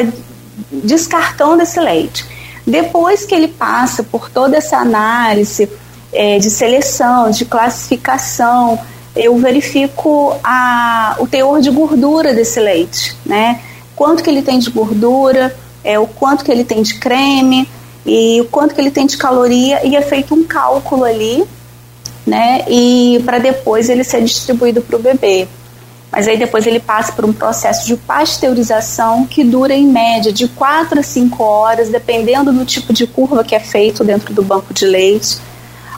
descartando 0.70 1.62
esse 1.62 1.80
leite. 1.80 2.26
Depois 2.66 3.24
que 3.24 3.34
ele 3.34 3.48
passa 3.48 4.02
por 4.02 4.28
toda 4.28 4.56
essa 4.56 4.78
análise 4.78 5.70
é, 6.16 6.38
de 6.38 6.50
seleção, 6.50 7.30
de 7.30 7.44
classificação, 7.44 8.78
eu 9.14 9.36
verifico 9.38 10.36
a, 10.42 11.16
o 11.18 11.26
teor 11.26 11.60
de 11.60 11.70
gordura 11.70 12.34
desse 12.34 12.58
leite, 12.58 13.16
né? 13.24 13.60
quanto 13.96 14.22
que 14.22 14.28
ele 14.28 14.42
tem 14.42 14.58
de 14.58 14.70
gordura, 14.70 15.56
é, 15.82 15.98
o 15.98 16.06
quanto 16.06 16.44
que 16.44 16.52
ele 16.52 16.62
tem 16.62 16.82
de 16.82 16.94
creme 16.94 17.66
e 18.04 18.40
o 18.42 18.44
quanto 18.44 18.74
que 18.74 18.80
ele 18.80 18.90
tem 18.90 19.06
de 19.06 19.16
caloria 19.16 19.84
e 19.84 19.96
é 19.96 20.02
feito 20.02 20.34
um 20.34 20.44
cálculo 20.44 21.04
ali, 21.04 21.42
né? 22.26 22.64
E 22.68 23.20
para 23.24 23.38
depois 23.38 23.88
ele 23.88 24.04
ser 24.04 24.22
distribuído 24.22 24.82
para 24.82 24.96
o 24.96 24.98
bebê. 24.98 25.48
Mas 26.12 26.28
aí 26.28 26.36
depois 26.36 26.66
ele 26.66 26.78
passa 26.78 27.12
por 27.12 27.24
um 27.24 27.32
processo 27.32 27.86
de 27.86 27.96
pasteurização 27.96 29.26
que 29.26 29.42
dura 29.42 29.74
em 29.74 29.86
média 29.86 30.32
de 30.32 30.46
4 30.48 31.00
a 31.00 31.02
5 31.02 31.42
horas, 31.42 31.88
dependendo 31.88 32.52
do 32.52 32.64
tipo 32.64 32.92
de 32.92 33.06
curva 33.06 33.42
que 33.42 33.54
é 33.54 33.60
feito 33.60 34.04
dentro 34.04 34.32
do 34.32 34.42
banco 34.42 34.72
de 34.72 34.86
leite. 34.86 35.38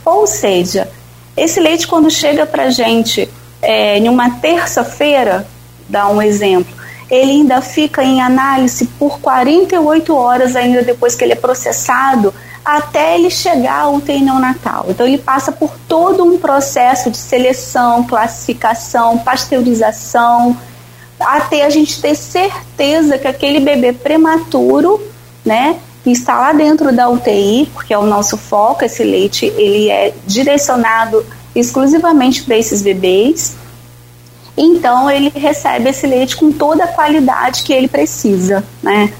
Ou 0.08 0.26
seja, 0.26 0.88
esse 1.36 1.60
leite 1.60 1.86
quando 1.86 2.10
chega 2.10 2.46
para 2.46 2.64
a 2.64 2.70
gente 2.70 3.28
é, 3.60 3.98
em 3.98 4.08
uma 4.08 4.30
terça-feira, 4.38 5.46
dá 5.86 6.08
um 6.08 6.22
exemplo, 6.22 6.74
ele 7.10 7.32
ainda 7.32 7.60
fica 7.60 8.02
em 8.02 8.22
análise 8.22 8.86
por 8.98 9.20
48 9.20 10.16
horas 10.16 10.56
ainda 10.56 10.82
depois 10.82 11.14
que 11.14 11.24
ele 11.24 11.34
é 11.34 11.36
processado 11.36 12.32
até 12.64 13.16
ele 13.16 13.28
chegar 13.28 13.82
ao 13.82 13.96
UTI 13.96 14.20
neonatal. 14.20 14.86
Então 14.88 15.06
ele 15.06 15.18
passa 15.18 15.52
por 15.52 15.76
todo 15.86 16.24
um 16.24 16.38
processo 16.38 17.10
de 17.10 17.18
seleção, 17.18 18.04
classificação, 18.04 19.18
pasteurização, 19.18 20.56
até 21.20 21.66
a 21.66 21.70
gente 21.70 22.00
ter 22.00 22.14
certeza 22.14 23.18
que 23.18 23.28
aquele 23.28 23.60
bebê 23.60 23.92
prematuro, 23.92 25.02
né, 25.44 25.76
está 26.12 26.38
lá 26.38 26.52
dentro 26.52 26.92
da 26.94 27.08
UTI, 27.08 27.70
porque 27.72 27.92
é 27.92 27.98
o 27.98 28.06
nosso 28.06 28.36
foco, 28.36 28.84
esse 28.84 29.02
leite 29.02 29.46
ele 29.56 29.90
é 29.90 30.12
direcionado 30.26 31.24
exclusivamente 31.54 32.42
para 32.42 32.56
esses 32.56 32.82
bebês 32.82 33.56
então 34.58 35.08
ele 35.08 35.32
recebe 35.34 35.88
esse 35.88 36.04
leite 36.04 36.36
com 36.36 36.50
toda 36.50 36.82
a 36.82 36.88
qualidade 36.88 37.62
que 37.62 37.72
ele 37.72 37.86
precisa, 37.86 38.64
né? 38.82 39.12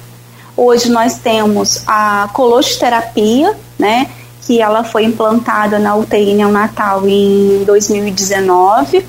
Hoje 0.56 0.90
nós 0.90 1.18
temos 1.18 1.84
a 1.86 2.28
colostoterapia, 2.32 3.56
né? 3.78 4.08
Que 4.42 4.60
ela 4.60 4.82
foi 4.82 5.04
implantada 5.04 5.78
na 5.78 5.94
UTI 5.94 6.34
neonatal 6.34 7.08
em 7.08 7.62
2019. 7.64 9.06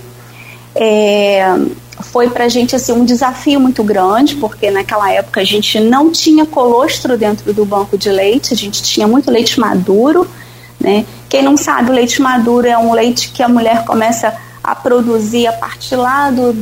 É, 0.76 1.52
foi 2.00 2.30
para 2.30 2.46
a 2.46 2.50
gente 2.50 2.76
assim, 2.76 2.92
um 2.92 3.06
desafio 3.06 3.60
muito 3.60 3.84
grande, 3.84 4.36
porque 4.36 4.72
naquela 4.72 5.12
época 5.12 5.42
a 5.42 5.44
gente 5.44 5.80
não 5.80 6.12
tinha 6.12 6.46
colostro 6.46 7.18
dentro 7.18 7.54
do 7.54 7.66
banco 7.66 7.98
de 7.98 8.10
leite, 8.10 8.54
a 8.54 8.58
gente 8.58 8.82
tinha 8.82 9.08
muito 9.08 9.30
leite 9.30 9.60
maduro. 9.60 10.28
Né? 10.80 11.06
Quem 11.28 11.44
não 11.44 11.58
sabe, 11.58 11.92
o 11.92 11.94
leite 11.94 12.22
maduro 12.22 12.68
é 12.68 12.78
um 12.78 12.94
leite 12.94 13.32
que 13.32 13.44
a 13.44 13.50
mulher 13.50 13.84
começa 13.84 14.34
a 14.64 14.74
produzir 14.76 15.48
a 15.48 15.54
partir 15.54 15.96
lá 15.96 16.32
do 16.32 16.56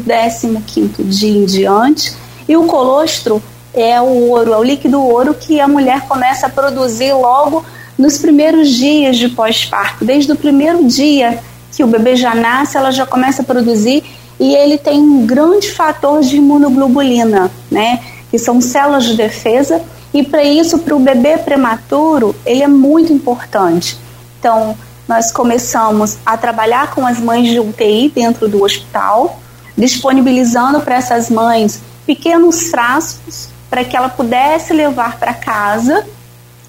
15 0.65 1.03
dia 1.03 1.37
em 1.37 1.45
diante. 1.45 2.15
E 2.47 2.55
o 2.57 2.63
colostro 2.63 3.41
é 3.73 4.01
o 4.01 4.29
ouro, 4.29 4.53
é 4.53 4.57
o 4.57 4.63
líquido 4.63 5.01
ouro 5.01 5.33
que 5.33 5.59
a 5.59 5.67
mulher 5.67 6.01
começa 6.07 6.47
a 6.47 6.49
produzir 6.49 7.13
logo 7.13 7.63
nos 7.97 8.17
primeiros 8.17 8.69
dias 8.69 9.17
de 9.17 9.29
pós-parto. 9.29 10.03
Desde 10.03 10.31
o 10.31 10.35
primeiro 10.35 10.85
dia 10.85 11.39
que 11.75 11.83
o 11.83 11.87
bebê 11.87 12.15
já 12.15 12.33
nasce, 12.33 12.75
ela 12.75 12.91
já 12.91 13.05
começa 13.05 13.43
a 13.43 13.45
produzir 13.45 14.03
e 14.39 14.55
ele 14.55 14.77
tem 14.77 14.99
um 14.99 15.25
grande 15.25 15.71
fator 15.71 16.21
de 16.21 16.37
imunoglobulina, 16.37 17.51
né? 17.71 17.99
Que 18.29 18.37
são 18.37 18.61
células 18.61 19.05
de 19.05 19.15
defesa 19.15 19.81
e 20.13 20.23
para 20.23 20.43
isso, 20.43 20.79
para 20.79 20.95
o 20.95 20.99
bebê 20.99 21.37
prematuro, 21.37 22.35
ele 22.45 22.63
é 22.63 22.67
muito 22.67 23.11
importante. 23.11 23.97
Então, 24.39 24.75
nós 25.07 25.31
começamos 25.31 26.17
a 26.25 26.37
trabalhar 26.37 26.91
com 26.91 27.05
as 27.05 27.19
mães 27.19 27.47
de 27.49 27.59
UTI 27.59 28.11
dentro 28.13 28.47
do 28.47 28.63
hospital, 28.63 29.39
disponibilizando 29.77 30.81
para 30.81 30.95
essas 30.95 31.29
mães 31.29 31.81
pequenos 32.05 32.69
frascos 32.69 33.49
para 33.69 33.83
que 33.83 33.95
ela 33.95 34.09
pudesse 34.09 34.73
levar 34.73 35.19
para 35.19 35.33
casa 35.33 36.05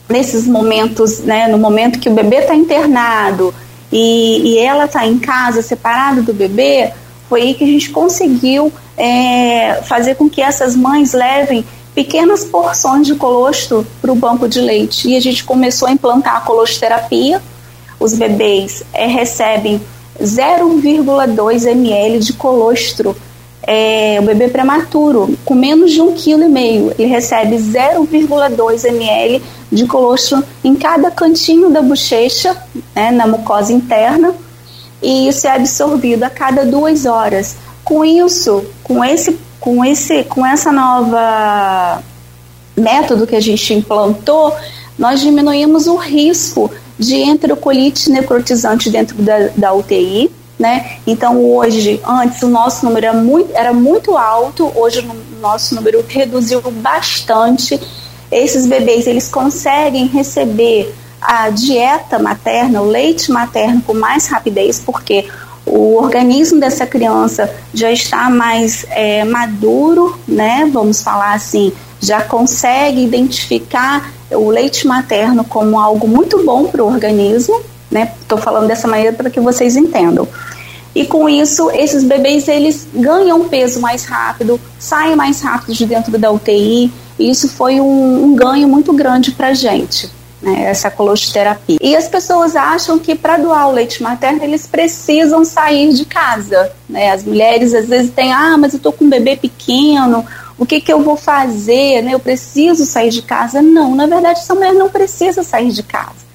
nesses 0.09 0.47
momentos, 0.47 1.21
né, 1.21 1.49
no 1.49 1.59
momento 1.59 1.99
que 1.99 2.09
o 2.09 2.15
bebê 2.15 2.39
está 2.39 2.55
internado 2.55 3.55
e, 3.93 4.55
e 4.55 4.59
ela 4.59 4.87
está 4.87 5.07
em 5.07 5.19
casa 5.19 5.63
separada 5.63 6.23
do 6.23 6.33
bebê, 6.33 6.93
foi 7.29 7.43
aí 7.43 7.55
que 7.55 7.65
a 7.65 7.67
gente 7.67 7.91
conseguiu 7.91 8.73
é, 8.97 9.83
fazer 9.83 10.15
com 10.15 10.29
que 10.29 10.41
essas 10.41 10.75
mães 10.75 11.13
levem 11.13 11.65
pequenas 11.95 12.45
porções 12.45 13.07
de 13.07 13.15
colostro 13.15 13.87
para 14.01 14.13
o 14.13 14.15
banco 14.15 14.49
de 14.49 14.61
leite. 14.61 15.09
E 15.09 15.17
a 15.17 15.21
gente 15.21 15.45
começou 15.45 15.89
a 15.89 15.93
implantar 15.93 16.37
a 16.37 16.41
colostoterapia, 16.41 17.43
os 17.99 18.15
bebês 18.15 18.83
é, 18.93 19.07
recebem 19.07 19.81
0,2 20.21 21.67
ml 21.67 22.19
de 22.21 22.33
colostro. 22.33 23.17
É, 23.63 24.19
o 24.21 24.23
bebê 24.23 24.49
prematuro, 24.49 25.37
com 25.45 25.55
menos 25.55 25.91
de 25.91 26.01
um 26.01 26.15
quilo 26.15 26.45
e 26.45 26.49
meio, 26.49 26.95
ele 26.99 27.09
recebe 27.09 27.57
0,2 27.57 28.85
ml 28.85 29.43
de 29.71 29.87
colostro 29.87 30.43
em 30.65 30.75
cada 30.75 31.11
cantinho 31.11 31.69
da 31.69 31.83
bochecha, 31.83 32.57
né, 32.95 33.11
na 33.11 33.27
mucosa 33.27 33.73
interna, 33.73 34.35
e 35.03 35.29
isso 35.29 35.47
é 35.47 35.51
absorvido 35.51 36.25
a 36.25 36.31
cada 36.31 36.65
duas 36.65 37.07
horas. 37.07 37.57
Com 37.85 38.05
isso, 38.05 38.65
com 38.83 39.05
esse, 39.05 39.39
com 39.61 39.85
esse, 39.85 40.25
com 40.25 40.45
essa 40.45 40.71
nova 40.71 42.03
método 42.77 43.27
que 43.27 43.37
a 43.37 43.41
gente 43.41 43.75
implantou, 43.75 44.55
nós 44.99 45.21
diminuímos 45.21 45.87
o 45.87 45.97
risco 45.97 46.71
de 46.99 47.17
enterocolite 47.17 48.11
necrotizante 48.11 48.91
dentro 48.91 49.17
da, 49.23 49.49
da 49.57 49.73
UTI, 49.73 50.31
né? 50.59 50.99
Então 51.07 51.45
hoje, 51.45 52.01
antes 52.07 52.43
o 52.43 52.49
nosso 52.49 52.85
número 52.85 53.07
era 53.07 53.17
muito, 53.17 53.51
era 53.55 53.73
muito 53.73 54.17
alto, 54.17 54.73
hoje 54.75 55.01
o 55.01 55.41
nosso 55.41 55.75
número 55.75 56.05
reduziu 56.07 56.61
bastante. 56.61 57.81
Esses 58.31 58.67
bebês 58.67 59.07
eles 59.07 59.29
conseguem 59.29 60.07
receber 60.07 60.95
a 61.21 61.51
dieta 61.51 62.19
materna, 62.19 62.81
o 62.81 62.87
leite 62.87 63.31
materno 63.31 63.83
com 63.83 63.95
mais 63.95 64.27
rapidez, 64.27 64.81
porque 64.85 65.27
o 65.67 65.97
organismo 65.97 66.59
dessa 66.59 66.87
criança 66.87 67.53
já 67.75 67.93
está 67.93 68.31
mais 68.31 68.87
é, 68.91 69.25
maduro, 69.25 70.19
né? 70.27 70.69
Vamos 70.73 71.03
falar 71.03 71.35
assim, 71.35 71.73
já 72.01 72.23
consegue 72.23 73.05
identificar 73.05 74.11
o 74.31 74.49
leite 74.51 74.87
materno 74.87 75.45
como 75.45 75.79
algo 75.79 76.07
muito 76.07 76.45
bom 76.45 76.65
para 76.65 76.83
o 76.83 76.87
organismo, 76.87 77.61
né? 77.91 78.13
Estou 78.21 78.39
falando 78.39 78.67
dessa 78.67 78.89
maneira 78.89 79.13
para 79.13 79.31
que 79.31 79.41
vocês 79.41 79.77
entendam. 79.77 80.27
E 80.95 81.05
com 81.05 81.29
isso, 81.29 81.71
esses 81.71 82.03
bebês 82.03 82.49
eles 82.49 82.87
ganham 82.95 83.49
peso 83.49 83.81
mais 83.81 84.05
rápido, 84.05 84.61
saem 84.79 85.15
mais 85.15 85.41
rápido 85.41 85.75
de 85.75 85.87
dentro 85.87 86.19
da 86.19 86.31
UTI. 86.31 86.93
E 87.19 87.31
isso 87.31 87.49
foi 87.49 87.81
um, 87.81 88.25
um 88.25 88.35
ganho 88.35 88.69
muito 88.69 88.93
grande 88.93 89.33
para 89.33 89.49
a 89.49 89.55
gente. 89.55 90.11
Né, 90.41 90.65
essa 90.65 90.91
colostoterapia. 90.91 91.79
E 91.81 91.97
as 91.97 92.09
pessoas 92.09 92.55
acham 92.57 92.99
que 92.99 93.15
para 93.15 93.37
doar 93.37 93.69
o 93.69 93.73
leite 93.73 94.03
materno 94.03 94.43
eles 94.43 94.67
precisam 94.67 95.45
sair 95.45 95.93
de 95.93 96.05
casa. 96.05 96.73
Né? 96.89 97.11
As 97.11 97.25
mulheres 97.25 97.75
às 97.75 97.87
vezes 97.87 98.11
têm, 98.11 98.33
ah, 98.33 98.57
mas 98.57 98.73
eu 98.73 98.79
estou 98.79 98.93
com 98.93 99.05
um 99.05 99.11
bebê 99.11 99.37
pequeno, 99.37 100.25
o 100.57 100.67
que, 100.67 100.81
que 100.81 100.93
eu 100.93 101.03
vou 101.03 101.17
fazer? 101.17 102.03
Né? 102.03 102.15
Eu 102.15 102.21
preciso 102.21 102.85
sair 102.85 103.11
de 103.11 103.23
casa? 103.23 103.63
Não, 103.63 103.95
na 103.95 104.07
verdade, 104.07 104.41
essa 104.41 104.55
mulher 104.55 104.75
não 104.75 104.89
precisa 104.89 105.43
sair 105.43 105.71
de 105.71 105.83
casa. 105.83 106.27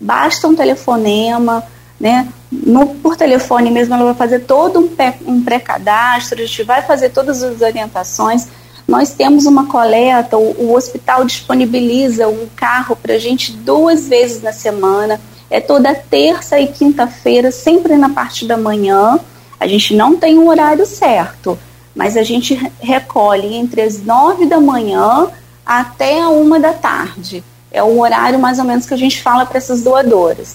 Basta 0.00 0.46
um 0.48 0.54
telefonema, 0.54 1.64
né? 1.98 2.28
No, 2.50 2.86
por 2.86 3.16
telefone 3.16 3.70
mesmo, 3.70 3.94
ela 3.94 4.04
vai 4.06 4.14
fazer 4.14 4.40
todo 4.40 4.80
um, 4.80 4.90
um 5.26 5.42
pré-cadastro, 5.42 6.42
a 6.42 6.46
gente 6.46 6.62
vai 6.64 6.82
fazer 6.82 7.10
todas 7.10 7.42
as 7.42 7.60
orientações 7.60 8.48
nós 8.92 9.14
temos 9.14 9.46
uma 9.46 9.64
coleta, 9.64 10.36
o, 10.36 10.66
o 10.66 10.74
hospital 10.74 11.24
disponibiliza 11.24 12.28
um 12.28 12.46
carro 12.54 12.94
para 12.94 13.14
a 13.14 13.18
gente 13.18 13.50
duas 13.50 14.06
vezes 14.06 14.42
na 14.42 14.52
semana. 14.52 15.18
É 15.48 15.62
toda 15.62 15.94
terça 15.94 16.60
e 16.60 16.66
quinta-feira, 16.66 17.50
sempre 17.50 17.96
na 17.96 18.10
parte 18.10 18.44
da 18.44 18.58
manhã. 18.58 19.18
A 19.58 19.66
gente 19.66 19.96
não 19.96 20.14
tem 20.14 20.38
um 20.38 20.46
horário 20.46 20.84
certo, 20.84 21.58
mas 21.96 22.18
a 22.18 22.22
gente 22.22 22.54
recolhe 22.82 23.54
entre 23.54 23.80
as 23.80 24.02
nove 24.02 24.44
da 24.44 24.60
manhã 24.60 25.30
até 25.64 26.20
a 26.20 26.28
uma 26.28 26.60
da 26.60 26.74
tarde. 26.74 27.42
É 27.70 27.82
o 27.82 27.98
horário 27.98 28.38
mais 28.38 28.58
ou 28.58 28.66
menos 28.66 28.84
que 28.84 28.92
a 28.92 28.98
gente 28.98 29.22
fala 29.22 29.46
para 29.46 29.56
essas 29.56 29.82
doadoras. 29.82 30.54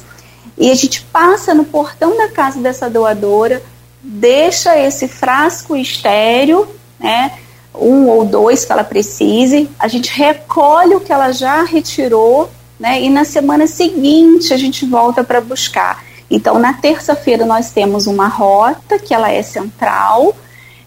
E 0.56 0.70
a 0.70 0.76
gente 0.76 1.02
passa 1.06 1.56
no 1.56 1.66
portão 1.66 2.16
da 2.16 2.30
casa 2.30 2.60
dessa 2.60 2.88
doadora, 2.88 3.64
deixa 4.00 4.78
esse 4.78 5.08
frasco 5.08 5.76
estéreo, 5.76 6.68
né? 7.00 7.32
Um 7.80 8.08
ou 8.08 8.26
dois 8.26 8.66
que 8.66 8.72
ela 8.72 8.84
precise, 8.84 9.70
a 9.80 9.88
gente 9.88 10.12
recolhe 10.12 10.96
o 10.96 11.00
que 11.00 11.12
ela 11.12 11.32
já 11.32 11.64
retirou, 11.64 12.50
né? 12.80 13.02
E 13.02 13.10
na 13.10 13.24
semana 13.24 13.68
seguinte 13.68 14.54
a 14.54 14.58
gente 14.58 14.86
volta 14.86 15.24
para 15.24 15.42
buscar. 15.42 16.04
Então, 16.30 16.60
na 16.60 16.74
terça-feira 16.74 17.46
nós 17.46 17.72
temos 17.72 18.06
uma 18.06 18.28
rota 18.28 19.00
que 19.00 19.14
ela 19.14 19.32
é 19.32 19.42
central 19.42 20.36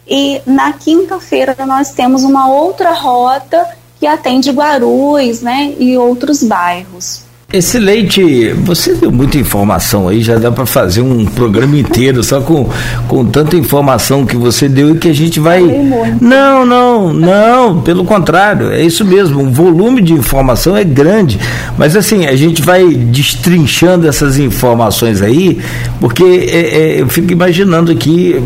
e 0.06 0.42
na 0.44 0.72
quinta-feira 0.72 1.56
nós 1.66 1.92
temos 1.92 2.24
uma 2.24 2.48
outra 2.48 2.92
rota 2.92 3.66
que 3.98 4.06
atende 4.06 4.50
Guarulhos, 4.50 5.42
né, 5.42 5.74
e 5.78 5.96
outros 5.96 6.42
bairros. 6.42 7.29
Esse 7.52 7.80
leite, 7.80 8.52
você 8.52 8.94
deu 8.94 9.10
muita 9.10 9.36
informação 9.36 10.06
aí, 10.06 10.22
já 10.22 10.38
dá 10.38 10.52
para 10.52 10.64
fazer 10.64 11.00
um 11.02 11.24
programa 11.24 11.76
inteiro 11.76 12.22
só 12.22 12.40
com, 12.40 12.68
com 13.08 13.24
tanta 13.24 13.56
informação 13.56 14.24
que 14.24 14.36
você 14.36 14.68
deu 14.68 14.94
e 14.94 14.98
que 14.98 15.08
a 15.08 15.12
gente 15.12 15.40
vai. 15.40 15.60
Não, 16.20 16.64
não, 16.64 17.12
não, 17.12 17.80
pelo 17.80 18.04
contrário, 18.04 18.70
é 18.70 18.80
isso 18.80 19.04
mesmo. 19.04 19.42
O 19.42 19.50
volume 19.50 20.00
de 20.00 20.12
informação 20.12 20.76
é 20.76 20.84
grande, 20.84 21.40
mas 21.76 21.96
assim, 21.96 22.24
a 22.24 22.36
gente 22.36 22.62
vai 22.62 22.86
destrinchando 22.86 24.06
essas 24.06 24.38
informações 24.38 25.20
aí, 25.20 25.58
porque 25.98 26.22
é, 26.22 26.98
é, 26.98 27.00
eu 27.00 27.08
fico 27.08 27.32
imaginando 27.32 27.90
aqui 27.90 28.40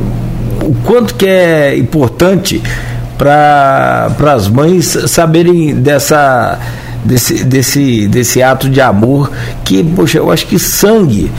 o 0.63 0.75
quanto 0.83 1.15
que 1.15 1.27
é 1.27 1.77
importante 1.77 2.63
para 3.19 4.15
as 4.35 4.49
mães 4.49 4.97
saberem 5.09 5.75
dessa 5.75 6.59
desse, 7.05 7.45
desse, 7.45 8.09
desse 8.09 8.43
ato 8.43 8.69
de 8.69 8.81
amor 8.81 9.31
que, 9.65 9.85
poxa, 9.85 10.19
eu 10.19 10.31
acho 10.31 10.47
que 10.47 10.59
sangue 10.59 11.31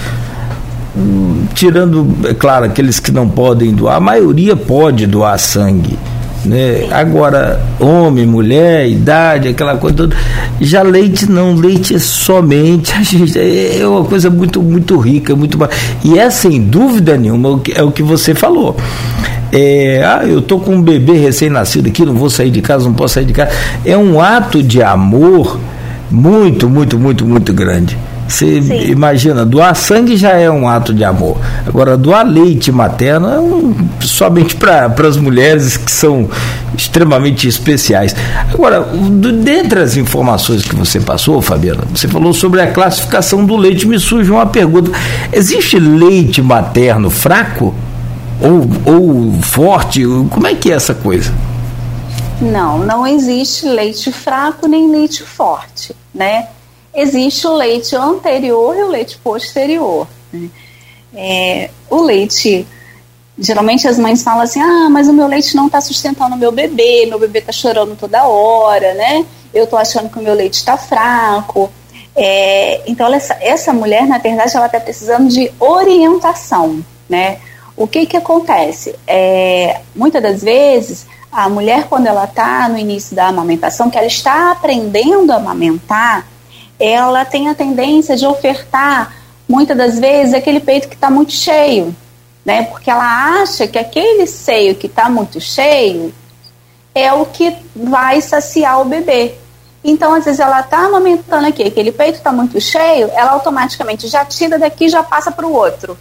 tirando, 1.53 2.07
é 2.25 2.33
claro, 2.33 2.65
aqueles 2.65 2.99
que 2.99 3.11
não 3.11 3.27
podem 3.27 3.73
doar, 3.73 3.97
a 3.97 3.99
maioria 3.99 4.55
pode 4.55 5.05
doar 5.05 5.37
sangue. 5.37 5.97
Né? 6.45 6.87
Agora, 6.91 7.59
homem, 7.79 8.25
mulher, 8.25 8.87
idade, 8.87 9.47
aquela 9.47 9.77
coisa 9.77 9.95
toda. 9.95 10.15
Já 10.61 10.83
leite 10.83 11.29
não, 11.29 11.55
leite 11.55 11.95
é 11.95 11.99
somente, 11.99 12.93
gente, 13.03 13.37
é 13.37 13.85
uma 13.85 14.05
coisa 14.05 14.29
muito, 14.29 14.61
muito 14.61 14.97
rica, 14.97 15.35
muito 15.35 15.57
E 16.03 16.19
é 16.19 16.29
sem 16.29 16.61
dúvida 16.61 17.17
nenhuma, 17.17 17.61
é 17.73 17.81
o 17.81 17.91
que 17.91 18.03
você 18.03 18.35
falou. 18.35 18.77
É, 19.57 20.03
ah, 20.03 20.25
eu 20.25 20.41
tô 20.41 20.59
com 20.59 20.75
um 20.75 20.81
bebê 20.81 21.13
recém-nascido 21.13 21.87
aqui, 21.87 22.05
não 22.05 22.13
vou 22.13 22.29
sair 22.29 22.51
de 22.51 22.61
casa, 22.61 22.83
não 22.83 22.93
posso 22.93 23.13
sair 23.13 23.25
de 23.25 23.31
casa. 23.31 23.51
É 23.85 23.97
um 23.97 24.19
ato 24.19 24.61
de 24.61 24.83
amor 24.83 25.57
muito, 26.11 26.69
muito, 26.69 26.99
muito, 26.99 27.25
muito 27.25 27.53
grande. 27.53 27.97
Você 28.27 28.57
imagina, 28.89 29.45
doar 29.45 29.75
sangue 29.75 30.17
já 30.17 30.31
é 30.31 30.49
um 30.49 30.67
ato 30.67 30.93
de 30.93 31.03
amor. 31.03 31.37
Agora, 31.65 31.95
doar 31.95 32.25
leite 32.25 32.71
materno 32.71 33.29
é 33.29 33.39
um, 33.39 33.73
somente 34.01 34.55
para 34.55 34.91
as 35.07 35.15
mulheres 35.15 35.77
que 35.77 35.91
são 35.91 36.27
extremamente 36.75 37.47
especiais. 37.47 38.15
Agora, 38.51 38.81
do, 38.81 39.31
dentre 39.31 39.79
as 39.79 39.95
informações 39.95 40.63
que 40.63 40.75
você 40.75 40.99
passou, 40.99 41.41
Fabiana, 41.41 41.83
você 41.93 42.07
falou 42.07 42.33
sobre 42.33 42.61
a 42.61 42.67
classificação 42.67 43.45
do 43.45 43.55
leite. 43.55 43.87
Me 43.87 43.99
surge 43.99 44.29
uma 44.31 44.47
pergunta: 44.47 44.91
existe 45.31 45.79
leite 45.79 46.41
materno 46.41 47.09
fraco? 47.09 47.75
Ou, 48.41 48.93
ou 48.93 49.41
forte? 49.41 50.03
Como 50.31 50.47
é 50.47 50.55
que 50.55 50.71
é 50.71 50.75
essa 50.75 50.93
coisa? 50.93 51.33
Não, 52.41 52.79
não 52.79 53.07
existe 53.07 53.65
leite 53.65 54.11
fraco 54.11 54.67
nem 54.67 54.91
leite 54.91 55.23
forte, 55.23 55.95
né? 56.13 56.49
Existe 56.93 57.47
o 57.47 57.55
leite 57.55 57.95
anterior 57.95 58.75
e 58.75 58.83
o 58.83 58.89
leite 58.89 59.17
posterior. 59.17 60.07
Né? 60.31 60.49
É, 61.13 61.69
o 61.89 62.01
leite, 62.01 62.67
geralmente 63.37 63.87
as 63.87 63.97
mães 63.97 64.21
falam 64.21 64.41
assim, 64.41 64.61
ah, 64.61 64.89
mas 64.89 65.07
o 65.07 65.13
meu 65.13 65.27
leite 65.27 65.55
não 65.55 65.67
está 65.67 65.79
sustentando 65.79 66.35
o 66.35 66.37
meu 66.37 66.51
bebê, 66.51 67.05
meu 67.05 67.19
bebê 67.19 67.39
está 67.39 67.51
chorando 67.51 67.95
toda 67.95 68.25
hora, 68.25 68.93
né? 68.93 69.25
Eu 69.53 69.63
estou 69.63 69.79
achando 69.79 70.09
que 70.09 70.19
o 70.19 70.21
meu 70.21 70.33
leite 70.33 70.55
está 70.55 70.77
fraco. 70.77 71.71
É, 72.15 72.81
então 72.89 73.13
essa, 73.13 73.37
essa 73.41 73.73
mulher, 73.73 74.05
na 74.07 74.17
verdade, 74.17 74.55
ela 74.55 74.65
está 74.65 74.79
precisando 74.79 75.29
de 75.29 75.51
orientação, 75.59 76.83
né? 77.09 77.39
O 77.77 77.87
que 77.87 78.05
que 78.05 78.15
acontece? 78.15 78.95
É, 79.05 79.81
muitas 79.93 80.23
das 80.23 80.41
vezes, 80.41 81.05
a 81.31 81.49
mulher, 81.49 81.87
quando 81.89 82.07
ela 82.07 82.23
está 82.23 82.69
no 82.69 82.77
início 82.77 83.13
da 83.13 83.27
amamentação, 83.27 83.89
que 83.89 83.97
ela 83.97 84.07
está 84.07 84.51
aprendendo 84.51 85.31
a 85.31 85.35
amamentar, 85.35 86.25
ela 86.79 87.25
tem 87.25 87.49
a 87.49 87.55
tendência 87.55 88.15
de 88.15 88.25
ofertar, 88.25 89.13
muitas 89.47 89.75
das 89.77 89.99
vezes, 89.99 90.33
aquele 90.33 90.61
peito 90.61 90.87
que 90.87 90.95
está 90.95 91.09
muito 91.09 91.33
cheio, 91.33 91.93
né? 92.45 92.63
Porque 92.63 92.89
ela 92.89 93.41
acha 93.41 93.67
que 93.67 93.77
aquele 93.77 94.25
seio 94.25 94.75
que 94.75 94.87
está 94.87 95.09
muito 95.09 95.41
cheio 95.41 96.13
é 96.93 97.11
o 97.11 97.25
que 97.25 97.55
vai 97.75 98.21
saciar 98.21 98.79
o 98.79 98.85
bebê. 98.85 99.35
Então, 99.83 100.13
às 100.13 100.23
vezes, 100.23 100.39
ela 100.39 100.61
está 100.61 100.85
amamentando 100.85 101.45
aqui, 101.45 101.63
aquele 101.63 101.91
peito 101.91 102.15
está 102.15 102.31
muito 102.31 102.59
cheio, 102.61 103.11
ela 103.13 103.31
automaticamente 103.31 104.07
já 104.07 104.23
tira 104.23 104.57
daqui 104.57 104.85
e 104.85 104.89
já 104.89 105.03
passa 105.03 105.29
para 105.29 105.45
o 105.45 105.53
outro. 105.53 105.97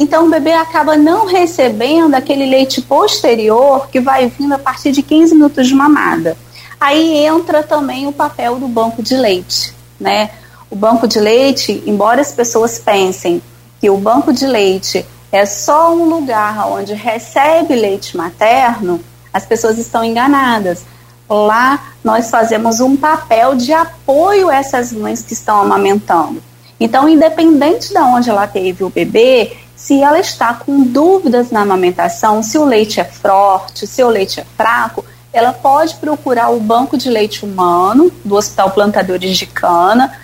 Então 0.00 0.26
o 0.26 0.30
bebê 0.30 0.52
acaba 0.52 0.96
não 0.96 1.26
recebendo 1.26 2.14
aquele 2.14 2.46
leite 2.46 2.80
posterior 2.80 3.88
que 3.88 3.98
vai 3.98 4.28
vindo 4.28 4.52
a 4.54 4.58
partir 4.58 4.92
de 4.92 5.02
15 5.02 5.34
minutos 5.34 5.66
de 5.66 5.74
mamada. 5.74 6.36
Aí 6.78 7.16
entra 7.16 7.64
também 7.64 8.06
o 8.06 8.12
papel 8.12 8.60
do 8.60 8.68
banco 8.68 9.02
de 9.02 9.16
leite, 9.16 9.74
né? 9.98 10.30
O 10.70 10.76
banco 10.76 11.08
de 11.08 11.18
leite, 11.18 11.82
embora 11.84 12.20
as 12.20 12.30
pessoas 12.30 12.78
pensem 12.78 13.42
que 13.80 13.90
o 13.90 13.96
banco 13.96 14.32
de 14.32 14.46
leite 14.46 15.04
é 15.32 15.44
só 15.44 15.92
um 15.92 16.04
lugar 16.04 16.68
onde 16.68 16.94
recebe 16.94 17.74
leite 17.74 18.16
materno, 18.16 19.00
as 19.32 19.44
pessoas 19.44 19.78
estão 19.78 20.04
enganadas. 20.04 20.84
Lá 21.28 21.88
nós 22.04 22.30
fazemos 22.30 22.78
um 22.78 22.96
papel 22.96 23.56
de 23.56 23.72
apoio 23.72 24.48
a 24.48 24.54
essas 24.54 24.92
mães 24.92 25.22
que 25.22 25.32
estão 25.32 25.60
amamentando. 25.60 26.40
Então, 26.78 27.08
independente 27.08 27.88
de 27.88 27.98
onde 27.98 28.30
ela 28.30 28.46
teve 28.46 28.84
o 28.84 28.90
bebê, 28.90 29.56
se 29.78 30.02
ela 30.02 30.18
está 30.18 30.52
com 30.54 30.82
dúvidas 30.82 31.52
na 31.52 31.60
amamentação, 31.60 32.42
se 32.42 32.58
o 32.58 32.64
leite 32.64 32.98
é 32.98 33.04
forte, 33.04 33.86
se 33.86 34.02
o 34.02 34.08
leite 34.08 34.40
é 34.40 34.44
fraco, 34.56 35.04
ela 35.32 35.52
pode 35.52 35.94
procurar 35.94 36.50
o 36.50 36.58
banco 36.58 36.98
de 36.98 37.08
leite 37.08 37.44
humano 37.44 38.10
do 38.24 38.34
Hospital 38.34 38.72
Plantadores 38.72 39.38
de 39.38 39.46
Cana. 39.46 40.18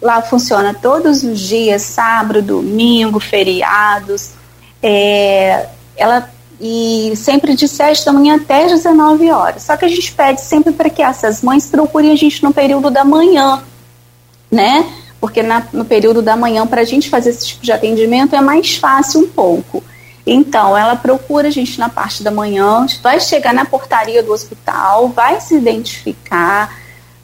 Lá 0.00 0.22
funciona 0.22 0.72
todos 0.72 1.24
os 1.24 1.40
dias, 1.40 1.82
sábado, 1.82 2.40
domingo, 2.40 3.18
feriados. 3.18 4.34
É, 4.80 5.66
ela 5.96 6.30
e 6.60 7.12
sempre 7.16 7.56
de 7.56 7.66
7 7.66 8.04
da 8.04 8.12
manhã 8.12 8.36
até 8.36 8.68
19 8.68 9.32
horas. 9.32 9.64
Só 9.64 9.76
que 9.76 9.84
a 9.84 9.88
gente 9.88 10.12
pede 10.12 10.42
sempre 10.42 10.72
para 10.72 10.88
que 10.88 11.02
essas 11.02 11.42
mães 11.42 11.66
procurem 11.66 12.12
a 12.12 12.16
gente 12.16 12.40
no 12.40 12.54
período 12.54 12.88
da 12.88 13.04
manhã, 13.04 13.64
né? 14.48 15.01
Porque 15.22 15.40
na, 15.40 15.64
no 15.72 15.84
período 15.84 16.20
da 16.20 16.34
manhã, 16.34 16.66
para 16.66 16.80
a 16.80 16.84
gente 16.84 17.08
fazer 17.08 17.30
esse 17.30 17.46
tipo 17.46 17.62
de 17.62 17.70
atendimento, 17.70 18.34
é 18.34 18.40
mais 18.40 18.74
fácil 18.74 19.20
um 19.20 19.28
pouco. 19.28 19.80
Então, 20.26 20.76
ela 20.76 20.96
procura 20.96 21.46
a 21.46 21.50
gente 21.50 21.78
na 21.78 21.88
parte 21.88 22.24
da 22.24 22.30
manhã, 22.32 22.84
vai 23.00 23.20
chegar 23.20 23.54
na 23.54 23.64
portaria 23.64 24.20
do 24.20 24.32
hospital, 24.32 25.10
vai 25.10 25.40
se 25.40 25.54
identificar 25.54 26.76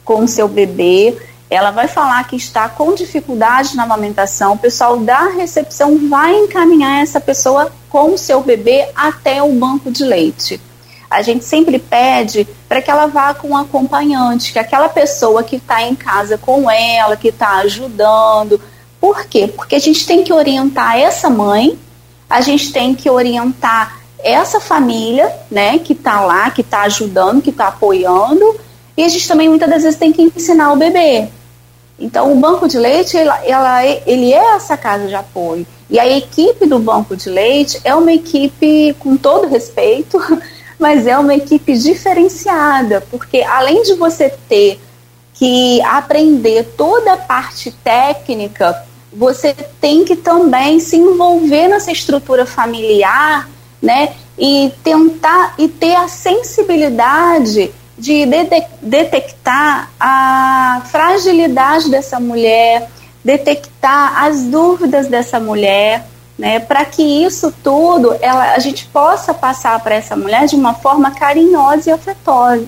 com 0.05 0.23
o 0.23 0.27
seu 0.29 0.47
bebê, 0.47 1.17
ela 1.49 1.71
vai 1.71 1.89
falar 1.89 2.25
que 2.25 2.37
está 2.37 2.69
com 2.69 2.95
dificuldade 2.95 3.75
na 3.75 3.83
amamentação, 3.83 4.53
o 4.53 4.57
pessoal 4.57 4.95
da 4.95 5.27
recepção 5.31 6.07
vai 6.07 6.33
encaminhar 6.33 7.01
essa 7.03 7.19
pessoa 7.19 7.69
com 7.89 8.13
o 8.13 8.17
seu 8.17 8.41
bebê 8.41 8.87
até 8.95 9.43
o 9.43 9.51
banco 9.51 9.91
de 9.91 10.05
leite. 10.05 10.61
A 11.09 11.21
gente 11.21 11.43
sempre 11.43 11.79
pede 11.79 12.47
para 12.67 12.81
que 12.81 12.91
ela 12.91 13.07
vá 13.07 13.33
com 13.33 13.49
um 13.49 13.57
acompanhante, 13.57 14.53
que 14.53 14.59
aquela 14.59 14.87
pessoa 14.87 15.43
que 15.43 15.55
está 15.55 15.81
em 15.81 15.95
casa 15.95 16.37
com 16.37 16.69
ela, 16.69 17.17
que 17.17 17.29
está 17.29 17.57
ajudando. 17.57 18.61
Por 19.01 19.25
quê? 19.25 19.47
Porque 19.47 19.75
a 19.75 19.79
gente 19.79 20.05
tem 20.05 20.23
que 20.23 20.31
orientar 20.31 20.97
essa 20.97 21.29
mãe, 21.29 21.77
a 22.29 22.41
gente 22.41 22.71
tem 22.71 22.93
que 22.93 23.09
orientar 23.09 23.99
essa 24.19 24.59
família, 24.59 25.33
né, 25.49 25.79
que 25.79 25.93
está 25.93 26.21
lá, 26.21 26.51
que 26.51 26.61
está 26.61 26.81
ajudando, 26.81 27.41
que 27.41 27.49
está 27.49 27.69
apoiando, 27.69 28.59
e 28.95 29.03
a 29.03 29.07
gente 29.07 29.27
também 29.27 29.47
muitas 29.47 29.69
das 29.69 29.83
vezes 29.83 29.97
tem 29.97 30.11
que 30.11 30.21
ensinar 30.21 30.73
o 30.73 30.75
bebê. 30.75 31.29
Então, 31.97 32.31
o 32.31 32.35
banco 32.35 32.67
de 32.67 32.77
leite, 32.77 33.17
ela, 33.17 33.45
ela, 33.45 33.85
ele 33.85 34.31
é 34.33 34.55
essa 34.55 34.77
casa 34.77 35.07
de 35.07 35.15
apoio. 35.15 35.65
E 35.89 35.99
a 35.99 36.07
equipe 36.07 36.65
do 36.65 36.79
banco 36.79 37.15
de 37.15 37.29
leite 37.29 37.79
é 37.83 37.93
uma 37.95 38.11
equipe, 38.11 38.95
com 38.99 39.17
todo 39.17 39.47
respeito, 39.47 40.17
mas 40.79 41.05
é 41.05 41.17
uma 41.17 41.35
equipe 41.35 41.77
diferenciada, 41.77 43.05
porque 43.11 43.43
além 43.43 43.83
de 43.83 43.93
você 43.95 44.33
ter 44.47 44.79
que 45.33 45.81
aprender 45.81 46.73
toda 46.77 47.13
a 47.13 47.17
parte 47.17 47.71
técnica, 47.71 48.83
você 49.11 49.53
tem 49.81 50.05
que 50.05 50.15
também 50.15 50.79
se 50.79 50.95
envolver 50.95 51.67
nessa 51.67 51.91
estrutura 51.91 52.45
familiar, 52.45 53.49
né? 53.81 54.13
E 54.37 54.71
tentar 54.83 55.55
e 55.57 55.67
ter 55.67 55.95
a 55.95 56.07
sensibilidade 56.07 57.71
de 57.97 58.25
detectar 58.81 59.91
a 59.99 60.83
fragilidade 60.89 61.89
dessa 61.89 62.19
mulher, 62.19 62.89
detectar 63.23 64.23
as 64.23 64.43
dúvidas 64.43 65.07
dessa 65.07 65.39
mulher, 65.39 66.05
né, 66.39 66.57
para 66.57 66.85
que 66.85 67.03
isso 67.03 67.53
tudo 67.61 68.15
ela, 68.21 68.53
a 68.53 68.59
gente 68.59 68.85
possa 68.85 69.33
passar 69.33 69.77
para 69.81 69.95
essa 69.95 70.15
mulher 70.15 70.45
de 70.45 70.55
uma 70.55 70.73
forma 70.73 71.11
carinhosa 71.11 71.89
e 71.89 71.93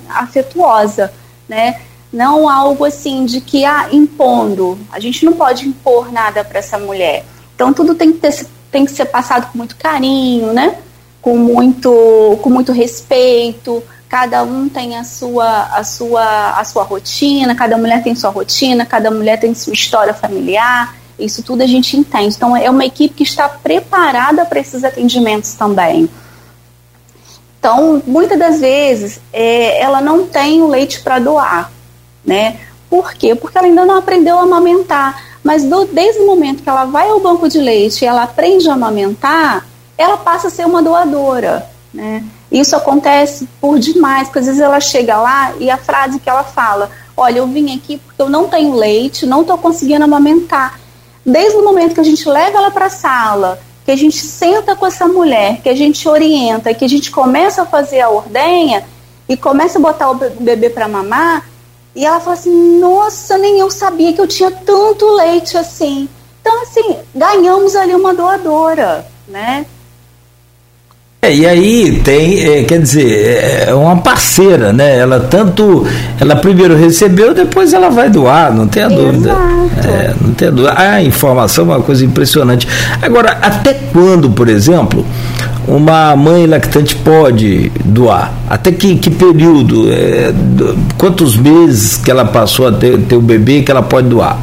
afetuosa, 0.09 1.13
né? 1.47 1.79
Não 2.11 2.49
algo 2.49 2.83
assim 2.83 3.25
de 3.25 3.39
que 3.39 3.63
ah, 3.63 3.87
impondo. 3.89 4.77
A 4.91 4.99
gente 4.99 5.23
não 5.23 5.31
pode 5.31 5.65
impor 5.65 6.11
nada 6.11 6.43
para 6.43 6.59
essa 6.59 6.77
mulher. 6.77 7.23
Então 7.55 7.71
tudo 7.71 7.95
tem 7.95 8.11
que, 8.11 8.19
ter, 8.19 8.45
tem 8.69 8.85
que 8.85 8.91
ser 8.91 9.05
passado 9.05 9.49
com 9.49 9.57
muito 9.57 9.77
carinho, 9.77 10.51
né? 10.51 10.75
Com 11.21 11.37
muito, 11.37 12.37
com 12.41 12.49
muito 12.49 12.73
respeito, 12.73 13.81
cada 14.09 14.43
um 14.43 14.67
tem 14.67 14.97
a 14.97 15.05
sua, 15.05 15.67
a 15.67 15.85
sua, 15.85 16.59
a 16.59 16.65
sua 16.65 16.83
rotina, 16.83 17.55
cada 17.55 17.77
mulher 17.77 18.03
tem 18.03 18.13
sua 18.15 18.31
rotina, 18.31 18.85
cada 18.85 19.09
mulher 19.09 19.39
tem 19.39 19.55
sua 19.55 19.71
história 19.71 20.13
familiar, 20.13 20.93
isso 21.17 21.43
tudo 21.43 21.61
a 21.61 21.67
gente 21.67 21.97
entende. 21.97 22.35
Então 22.35 22.55
é 22.55 22.69
uma 22.69 22.85
equipe 22.85 23.13
que 23.13 23.23
está 23.23 23.47
preparada 23.49 24.45
para 24.45 24.59
esses 24.59 24.83
atendimentos 24.83 25.53
também. 25.53 26.09
Então, 27.59 28.01
muitas 28.07 28.39
das 28.39 28.59
vezes, 28.59 29.19
é, 29.31 29.79
ela 29.79 30.01
não 30.01 30.25
tem 30.25 30.63
o 30.63 30.67
leite 30.67 31.01
para 31.01 31.19
doar, 31.19 31.71
né? 32.25 32.57
Por 32.89 33.13
quê? 33.13 33.35
Porque 33.35 33.55
ela 33.55 33.67
ainda 33.67 33.85
não 33.85 33.97
aprendeu 33.97 34.37
a 34.39 34.41
amamentar. 34.41 35.23
Mas 35.43 35.63
do, 35.63 35.85
desde 35.85 36.21
o 36.21 36.25
momento 36.25 36.63
que 36.63 36.69
ela 36.69 36.85
vai 36.85 37.07
ao 37.07 37.19
banco 37.19 37.47
de 37.47 37.59
leite 37.59 38.03
e 38.03 38.07
ela 38.07 38.23
aprende 38.23 38.67
a 38.67 38.73
amamentar, 38.73 39.65
ela 39.97 40.17
passa 40.17 40.47
a 40.47 40.51
ser 40.51 40.65
uma 40.65 40.81
doadora, 40.81 41.69
né? 41.93 42.23
Isso 42.51 42.75
acontece 42.75 43.47
por 43.61 43.79
demais, 43.79 44.27
porque 44.27 44.39
às 44.39 44.45
vezes 44.45 44.59
ela 44.59 44.79
chega 44.79 45.17
lá 45.17 45.53
e 45.59 45.69
a 45.69 45.77
frase 45.77 46.19
que 46.19 46.29
ela 46.29 46.43
fala: 46.43 46.89
Olha, 47.15 47.37
eu 47.37 47.47
vim 47.47 47.75
aqui 47.75 47.97
porque 47.97 48.21
eu 48.21 48.29
não 48.29 48.47
tenho 48.47 48.75
leite, 48.75 49.25
não 49.25 49.41
estou 49.41 49.57
conseguindo 49.57 50.03
amamentar. 50.03 50.80
Desde 51.25 51.57
o 51.57 51.63
momento 51.63 51.93
que 51.93 51.99
a 51.99 52.05
gente 52.05 52.27
leva 52.27 52.57
ela 52.57 52.71
para 52.71 52.85
a 52.85 52.89
sala, 52.89 53.59
que 53.85 53.91
a 53.91 53.95
gente 53.95 54.17
senta 54.17 54.75
com 54.75 54.85
essa 54.85 55.07
mulher, 55.07 55.61
que 55.61 55.69
a 55.69 55.75
gente 55.75 56.07
orienta, 56.07 56.73
que 56.73 56.85
a 56.85 56.89
gente 56.89 57.11
começa 57.11 57.63
a 57.63 57.65
fazer 57.65 58.01
a 58.01 58.09
ordenha 58.09 58.83
e 59.27 59.37
começa 59.37 59.77
a 59.77 59.81
botar 59.81 60.09
o 60.11 60.15
bebê 60.15 60.69
para 60.69 60.87
mamar, 60.87 61.49
e 61.95 62.05
ela 62.05 62.19
fala 62.19 62.35
assim: 62.35 62.79
Nossa, 62.79 63.37
nem 63.37 63.59
eu 63.59 63.69
sabia 63.69 64.13
que 64.13 64.21
eu 64.21 64.27
tinha 64.27 64.51
tanto 64.51 65.05
leite 65.15 65.57
assim. 65.57 66.07
Então, 66.41 66.63
assim, 66.63 66.97
ganhamos 67.13 67.75
ali 67.75 67.93
uma 67.93 68.13
doadora, 68.13 69.05
né? 69.27 69.65
É, 71.23 71.35
e 71.35 71.45
aí 71.45 72.01
tem, 72.03 72.39
é, 72.39 72.63
quer 72.63 72.79
dizer, 72.81 73.67
é 73.67 73.73
uma 73.75 73.95
parceira, 73.97 74.73
né? 74.73 74.97
Ela 74.97 75.19
tanto, 75.19 75.85
ela 76.19 76.35
primeiro 76.35 76.75
recebeu, 76.75 77.31
depois 77.31 77.73
ela 77.73 77.91
vai 77.91 78.09
doar, 78.09 78.51
não 78.51 78.67
tem 78.67 78.81
a 78.81 78.87
dúvida. 78.87 79.29
É, 79.85 80.15
não 80.19 80.33
tem 80.33 80.47
a 80.47 80.51
dúvida. 80.51 80.73
A 80.75 81.03
informação 81.03 81.65
é 81.65 81.75
uma 81.75 81.83
coisa 81.83 82.03
impressionante. 82.03 82.67
Agora, 82.99 83.37
até 83.39 83.71
quando, 83.93 84.31
por 84.31 84.49
exemplo, 84.49 85.05
uma 85.67 86.15
mãe 86.15 86.47
lactante 86.47 86.95
pode 86.95 87.71
doar? 87.85 88.33
Até 88.49 88.71
que, 88.71 88.95
que 88.95 89.11
período? 89.11 89.91
É, 89.91 90.33
quantos 90.97 91.37
meses 91.37 91.97
que 91.97 92.09
ela 92.09 92.25
passou 92.25 92.67
a 92.67 92.71
ter, 92.71 92.97
ter 92.97 93.15
o 93.15 93.21
bebê 93.21 93.61
que 93.61 93.69
ela 93.69 93.83
pode 93.83 94.07
doar? 94.07 94.39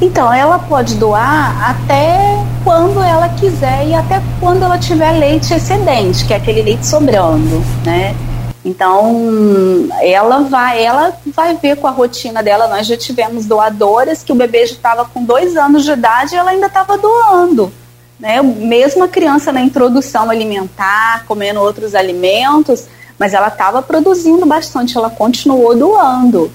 Então, 0.00 0.32
ela 0.32 0.56
pode 0.56 0.94
doar 0.94 1.70
até 1.70 2.43
quando 2.64 3.02
ela 3.02 3.28
quiser 3.28 3.86
e 3.86 3.94
até 3.94 4.20
quando 4.40 4.64
ela 4.64 4.78
tiver 4.78 5.12
leite 5.12 5.52
excedente, 5.52 6.24
que 6.24 6.32
é 6.32 6.36
aquele 6.36 6.62
leite 6.62 6.86
sobrando, 6.86 7.62
né? 7.84 8.16
Então, 8.64 9.86
ela 10.00 10.40
vai, 10.40 10.82
ela 10.82 11.12
vai 11.26 11.54
ver 11.54 11.76
com 11.76 11.86
a 11.86 11.90
rotina 11.90 12.42
dela. 12.42 12.66
Nós 12.66 12.86
já 12.86 12.96
tivemos 12.96 13.44
doadoras 13.44 14.22
que 14.22 14.32
o 14.32 14.34
bebê 14.34 14.66
já 14.66 14.72
estava 14.72 15.04
com 15.04 15.22
dois 15.22 15.54
anos 15.54 15.84
de 15.84 15.92
idade 15.92 16.34
e 16.34 16.38
ela 16.38 16.50
ainda 16.50 16.66
estava 16.66 16.96
doando. 16.96 17.70
Né? 18.18 18.40
Mesmo 18.40 19.04
a 19.04 19.08
criança 19.08 19.52
na 19.52 19.60
introdução 19.60 20.30
alimentar, 20.30 21.26
comendo 21.26 21.60
outros 21.60 21.94
alimentos, 21.94 22.86
mas 23.18 23.34
ela 23.34 23.48
estava 23.48 23.82
produzindo 23.82 24.46
bastante, 24.46 24.96
ela 24.96 25.10
continuou 25.10 25.76
doando. 25.76 26.50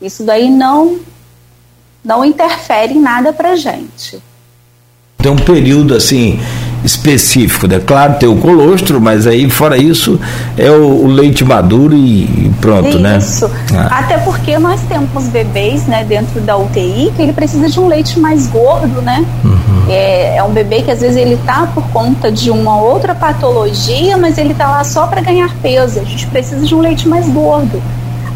Isso 0.00 0.22
daí 0.22 0.48
não 0.48 1.00
não 2.04 2.24
interfere 2.24 2.94
em 2.94 3.00
nada 3.00 3.32
para 3.32 3.56
gente. 3.56 4.22
Tem 5.20 5.32
um 5.32 5.36
período 5.36 5.96
assim 5.96 6.38
específico, 6.84 7.66
né? 7.66 7.80
Claro, 7.84 8.14
tem 8.14 8.28
o 8.28 8.36
colostro, 8.36 9.00
mas 9.00 9.26
aí 9.26 9.50
fora 9.50 9.76
isso 9.76 10.20
é 10.56 10.70
o, 10.70 11.04
o 11.04 11.06
leite 11.08 11.44
maduro 11.44 11.96
e, 11.96 12.50
pronto, 12.60 12.88
isso. 12.88 12.98
né? 13.00 13.18
Isso. 13.18 13.50
Ah. 13.74 13.98
Até 13.98 14.16
porque 14.18 14.56
nós 14.58 14.80
temos 14.82 15.24
bebês, 15.24 15.86
né, 15.86 16.04
dentro 16.04 16.40
da 16.40 16.56
UTI 16.56 17.12
que 17.16 17.22
ele 17.22 17.32
precisa 17.32 17.68
de 17.68 17.80
um 17.80 17.88
leite 17.88 18.20
mais 18.20 18.46
gordo, 18.46 19.02
né? 19.02 19.26
Uhum. 19.44 19.86
É, 19.88 20.36
é 20.36 20.42
um 20.44 20.52
bebê 20.52 20.82
que 20.82 20.90
às 20.92 21.00
vezes 21.00 21.16
ele 21.16 21.36
tá 21.44 21.68
por 21.74 21.82
conta 21.88 22.30
de 22.30 22.50
uma 22.50 22.80
outra 22.80 23.12
patologia, 23.12 24.16
mas 24.16 24.38
ele 24.38 24.54
tá 24.54 24.70
lá 24.70 24.84
só 24.84 25.06
para 25.08 25.20
ganhar 25.20 25.52
peso. 25.60 25.98
A 25.98 26.04
gente 26.04 26.28
precisa 26.28 26.64
de 26.64 26.74
um 26.74 26.80
leite 26.80 27.08
mais 27.08 27.28
gordo. 27.28 27.82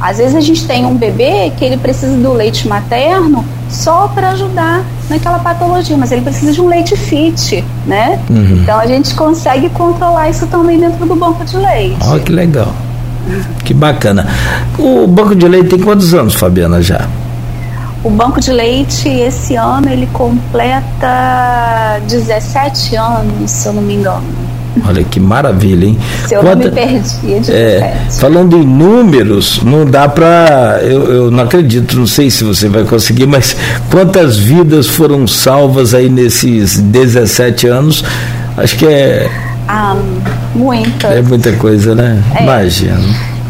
Às 0.02 0.18
vezes 0.18 0.34
a 0.34 0.40
gente 0.40 0.66
tem 0.66 0.84
um 0.84 0.96
bebê 0.96 1.52
que 1.56 1.64
ele 1.64 1.76
precisa 1.76 2.16
do 2.16 2.32
leite 2.32 2.66
materno 2.66 3.44
só 3.70 4.08
para 4.08 4.30
ajudar 4.30 4.84
naquela 5.08 5.38
patologia, 5.38 5.96
mas 5.96 6.10
ele 6.10 6.22
precisa 6.22 6.52
de 6.52 6.60
um 6.60 6.66
leite 6.66 6.96
fit, 6.96 7.64
né? 7.86 8.18
Uhum. 8.28 8.58
Então 8.62 8.80
a 8.80 8.86
gente 8.86 9.14
consegue 9.14 9.70
controlar 9.70 10.28
isso 10.28 10.44
também 10.48 10.80
dentro 10.80 11.06
do 11.06 11.14
banco 11.14 11.44
de 11.44 11.56
leite. 11.56 11.98
Olha 12.04 12.20
que 12.20 12.32
legal. 12.32 12.74
Que 13.64 13.72
bacana. 13.72 14.26
O 14.76 15.06
banco 15.06 15.36
de 15.36 15.46
leite 15.46 15.68
tem 15.68 15.78
quantos 15.78 16.12
anos, 16.12 16.34
Fabiana, 16.34 16.82
já? 16.82 17.08
O 18.02 18.10
banco 18.10 18.40
de 18.40 18.50
leite, 18.50 19.08
esse 19.08 19.54
ano, 19.54 19.88
ele 19.88 20.08
completa 20.12 22.00
17 22.08 22.96
anos, 22.96 23.48
se 23.48 23.68
eu 23.68 23.72
não 23.72 23.82
me 23.82 23.94
engano. 23.94 24.24
Olha 24.86 25.04
que 25.04 25.20
maravilha, 25.20 25.86
hein? 25.86 25.98
Se 26.26 26.34
eu 26.34 26.40
Quanta, 26.40 26.56
não 26.56 26.64
me 26.64 26.70
perdi, 26.70 27.40
de 27.40 27.52
é, 27.52 28.06
Falando 28.18 28.56
em 28.56 28.64
números, 28.64 29.62
não 29.62 29.84
dá 29.84 30.08
para. 30.08 30.80
Eu, 30.82 31.12
eu 31.12 31.30
não 31.30 31.44
acredito, 31.44 31.98
não 31.98 32.06
sei 32.06 32.30
se 32.30 32.42
você 32.42 32.68
vai 32.68 32.84
conseguir, 32.84 33.26
mas 33.26 33.54
quantas 33.90 34.38
vidas 34.38 34.86
foram 34.86 35.26
salvas 35.26 35.94
aí 35.94 36.08
nesses 36.08 36.78
17 36.78 37.66
anos? 37.66 38.04
Acho 38.56 38.76
que 38.76 38.86
é. 38.86 39.30
Ah, 39.68 39.96
muitas. 40.54 41.10
É 41.10 41.22
muita 41.22 41.52
coisa, 41.52 41.94
né? 41.94 42.22
É. 42.34 42.42
Imagina. 42.42 42.98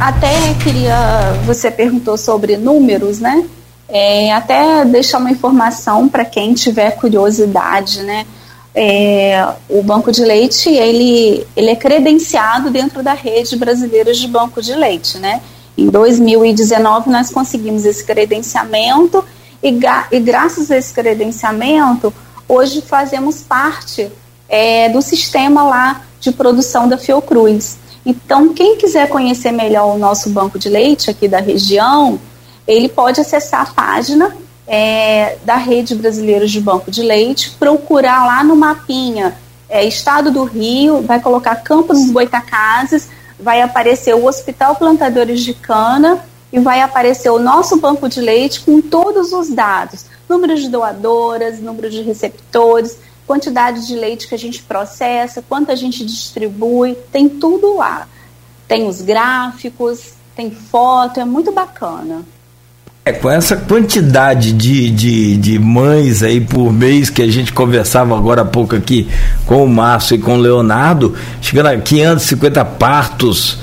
Até 0.00 0.54
queria. 0.62 1.34
Você 1.46 1.70
perguntou 1.70 2.16
sobre 2.16 2.56
números, 2.56 3.20
né? 3.20 3.44
É, 3.88 4.32
até 4.32 4.84
deixar 4.84 5.18
uma 5.18 5.30
informação 5.30 6.08
para 6.08 6.24
quem 6.24 6.54
tiver 6.54 6.92
curiosidade, 6.92 8.02
né? 8.02 8.24
É, 8.74 9.46
o 9.68 9.82
banco 9.82 10.10
de 10.10 10.24
leite 10.24 10.70
ele, 10.70 11.46
ele 11.54 11.70
é 11.70 11.76
credenciado 11.76 12.70
dentro 12.70 13.02
da 13.02 13.12
rede 13.12 13.56
brasileira 13.56 14.12
de 14.14 14.26
banco 14.26 14.62
de 14.62 14.74
leite, 14.74 15.18
né? 15.18 15.42
Em 15.76 15.88
2019 15.88 17.10
nós 17.10 17.30
conseguimos 17.30 17.84
esse 17.84 18.04
credenciamento 18.04 19.24
e, 19.62 19.78
e 20.10 20.20
graças 20.20 20.70
a 20.70 20.76
esse 20.76 20.92
credenciamento 20.92 22.12
hoje 22.48 22.82
fazemos 22.82 23.42
parte 23.42 24.10
é, 24.48 24.88
do 24.88 25.02
sistema 25.02 25.62
lá 25.62 26.02
de 26.20 26.32
produção 26.32 26.88
da 26.88 26.96
Fiocruz. 26.96 27.78
Então 28.04 28.54
quem 28.54 28.76
quiser 28.76 29.08
conhecer 29.08 29.52
melhor 29.52 29.94
o 29.94 29.98
nosso 29.98 30.30
banco 30.30 30.58
de 30.58 30.68
leite 30.68 31.10
aqui 31.10 31.28
da 31.28 31.40
região, 31.40 32.18
ele 32.66 32.88
pode 32.88 33.20
acessar 33.20 33.62
a 33.62 33.74
página 33.74 34.34
é, 34.66 35.38
da 35.44 35.56
Rede 35.56 35.94
Brasileira 35.94 36.46
de 36.46 36.60
Banco 36.60 36.90
de 36.90 37.02
Leite, 37.02 37.50
procurar 37.58 38.26
lá 38.26 38.44
no 38.44 38.54
mapinha 38.54 39.36
é, 39.68 39.84
Estado 39.84 40.30
do 40.30 40.44
Rio, 40.44 41.02
vai 41.02 41.20
colocar 41.20 41.56
Campos 41.56 41.98
dos 41.98 42.10
Goitacazes, 42.10 43.08
vai 43.40 43.62
aparecer 43.62 44.14
o 44.14 44.26
Hospital 44.26 44.76
Plantadores 44.76 45.40
de 45.40 45.54
Cana 45.54 46.24
e 46.52 46.60
vai 46.60 46.80
aparecer 46.80 47.30
o 47.30 47.38
nosso 47.38 47.80
banco 47.80 48.08
de 48.08 48.20
leite 48.20 48.60
com 48.60 48.80
todos 48.80 49.32
os 49.32 49.48
dados: 49.48 50.04
número 50.28 50.54
de 50.56 50.68
doadoras, 50.68 51.58
número 51.58 51.88
de 51.88 52.02
receptores, 52.02 52.98
quantidade 53.26 53.86
de 53.86 53.96
leite 53.96 54.28
que 54.28 54.34
a 54.34 54.38
gente 54.38 54.62
processa, 54.62 55.42
quanto 55.48 55.72
a 55.72 55.74
gente 55.74 56.04
distribui, 56.04 56.94
tem 57.10 57.28
tudo 57.28 57.76
lá. 57.76 58.06
Tem 58.68 58.86
os 58.86 59.00
gráficos, 59.00 60.14
tem 60.36 60.50
foto, 60.50 61.18
é 61.18 61.24
muito 61.24 61.50
bacana. 61.50 62.22
É, 63.04 63.12
com 63.12 63.28
essa 63.28 63.56
quantidade 63.56 64.52
de, 64.52 64.88
de, 64.88 65.36
de 65.36 65.58
mães 65.58 66.22
aí 66.22 66.40
por 66.40 66.72
mês 66.72 67.10
que 67.10 67.20
a 67.20 67.26
gente 67.26 67.52
conversava 67.52 68.16
agora 68.16 68.42
há 68.42 68.44
pouco 68.44 68.76
aqui 68.76 69.10
com 69.44 69.64
o 69.64 69.68
Márcio 69.68 70.14
e 70.14 70.18
com 70.20 70.36
o 70.36 70.40
Leonardo, 70.40 71.12
chegando 71.40 71.66
a 71.66 71.76
550 71.76 72.64
partos 72.64 73.58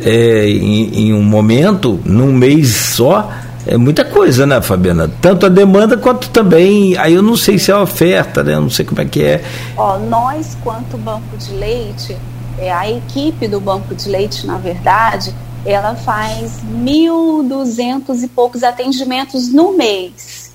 é, 0.00 0.48
em, 0.48 1.08
em 1.08 1.12
um 1.12 1.22
momento, 1.22 2.00
num 2.02 2.32
mês 2.32 2.74
só, 2.74 3.30
é 3.66 3.76
muita 3.76 4.06
coisa, 4.06 4.46
né, 4.46 4.62
Fabiana? 4.62 5.10
Tanto 5.20 5.44
a 5.44 5.50
demanda 5.50 5.98
quanto 5.98 6.30
também. 6.30 6.96
Aí 6.96 7.12
eu 7.12 7.22
não 7.22 7.36
sei 7.36 7.58
se 7.58 7.70
é 7.70 7.74
a 7.74 7.82
oferta, 7.82 8.42
né? 8.42 8.54
Eu 8.54 8.62
não 8.62 8.70
sei 8.70 8.86
como 8.86 9.02
é 9.02 9.04
que 9.04 9.22
é. 9.22 9.44
Ó, 9.76 9.98
nós, 9.98 10.56
quanto 10.64 10.96
Banco 10.96 11.36
de 11.36 11.52
Leite, 11.52 12.16
é, 12.56 12.72
a 12.72 12.90
equipe 12.90 13.46
do 13.46 13.60
Banco 13.60 13.94
de 13.94 14.08
Leite, 14.08 14.46
na 14.46 14.56
verdade, 14.56 15.34
ela 15.70 15.94
faz 15.94 16.60
1.200 16.64 18.22
e 18.22 18.28
poucos 18.28 18.62
atendimentos 18.62 19.52
no 19.52 19.76
mês. 19.76 20.52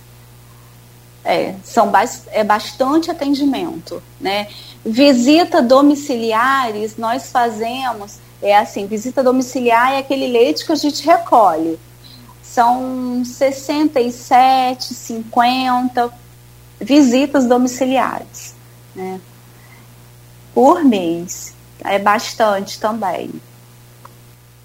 É, 1.23 1.55
são 1.63 1.91
é 2.31 2.43
bastante 2.43 3.09
atendimento, 3.09 4.01
né? 4.19 4.47
Visita 4.83 5.61
domiciliares, 5.61 6.97
nós 6.97 7.29
fazemos, 7.31 8.17
é 8.41 8.57
assim, 8.57 8.87
visita 8.87 9.23
domiciliar 9.23 9.93
é 9.93 9.99
aquele 9.99 10.27
leite 10.27 10.65
que 10.65 10.71
a 10.71 10.75
gente 10.75 11.05
recolhe. 11.05 11.79
São 12.41 13.23
67, 13.23 14.93
50 14.93 16.11
visitas 16.81 17.45
domiciliares, 17.45 18.53
né? 18.95 19.21
Por 20.53 20.83
mês. 20.83 21.53
É 21.85 21.99
bastante 21.99 22.79
também. 22.79 23.31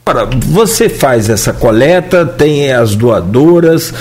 Agora, 0.09 0.27
você 0.47 0.89
faz 0.89 1.29
essa 1.29 1.53
coleta, 1.53 2.25
tem 2.25 2.73
as 2.73 2.95
doadoras, 2.95 3.93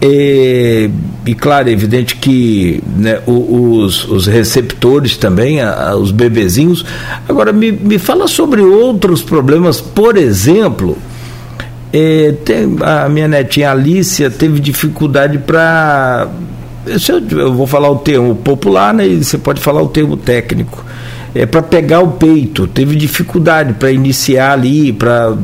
e, 0.00 0.90
e 1.24 1.34
claro, 1.36 1.68
é 1.68 1.72
evidente 1.72 2.16
que 2.16 2.82
né, 2.96 3.20
os, 3.24 4.08
os 4.08 4.26
receptores 4.26 5.16
também, 5.16 5.58
os 5.96 6.10
bebezinhos. 6.10 6.84
Agora, 7.28 7.52
me, 7.52 7.70
me 7.70 7.96
fala 7.96 8.26
sobre 8.26 8.60
outros 8.60 9.22
problemas, 9.22 9.80
por 9.80 10.16
exemplo. 10.16 10.98
É, 11.92 12.34
tem, 12.44 12.76
a 12.80 13.08
minha 13.08 13.28
netinha 13.28 13.70
Alicia 13.70 14.28
teve 14.32 14.58
dificuldade 14.58 15.38
para. 15.38 16.26
Eu, 16.84 17.38
eu 17.38 17.54
vou 17.54 17.68
falar 17.68 17.88
o 17.88 17.98
termo 17.98 18.34
popular, 18.34 18.92
né? 18.92 19.06
E 19.06 19.22
você 19.22 19.38
pode 19.38 19.60
falar 19.60 19.80
o 19.80 19.88
termo 19.88 20.16
técnico 20.16 20.84
é, 21.34 21.46
para 21.46 21.62
pegar 21.62 22.00
o 22.00 22.12
peito, 22.12 22.66
teve 22.66 22.94
dificuldade 22.96 23.72
para 23.74 23.90
iniciar 23.90 24.52
ali, 24.52 24.92
para 24.92 25.36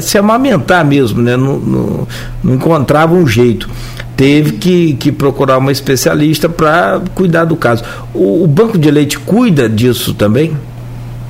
se 0.00 0.16
amamentar 0.16 0.84
mesmo, 0.84 1.20
né? 1.20 1.36
Não, 1.36 1.58
não, 1.58 2.08
não, 2.42 2.54
encontrava 2.54 3.14
um 3.14 3.26
jeito. 3.26 3.68
Teve 4.16 4.52
que, 4.52 4.94
que 4.94 5.12
procurar 5.12 5.58
uma 5.58 5.72
especialista 5.72 6.48
para 6.48 7.02
cuidar 7.14 7.44
do 7.44 7.56
caso. 7.56 7.84
O, 8.14 8.44
o 8.44 8.46
banco 8.46 8.78
de 8.78 8.90
leite 8.90 9.18
cuida 9.18 9.68
disso 9.68 10.14
também? 10.14 10.56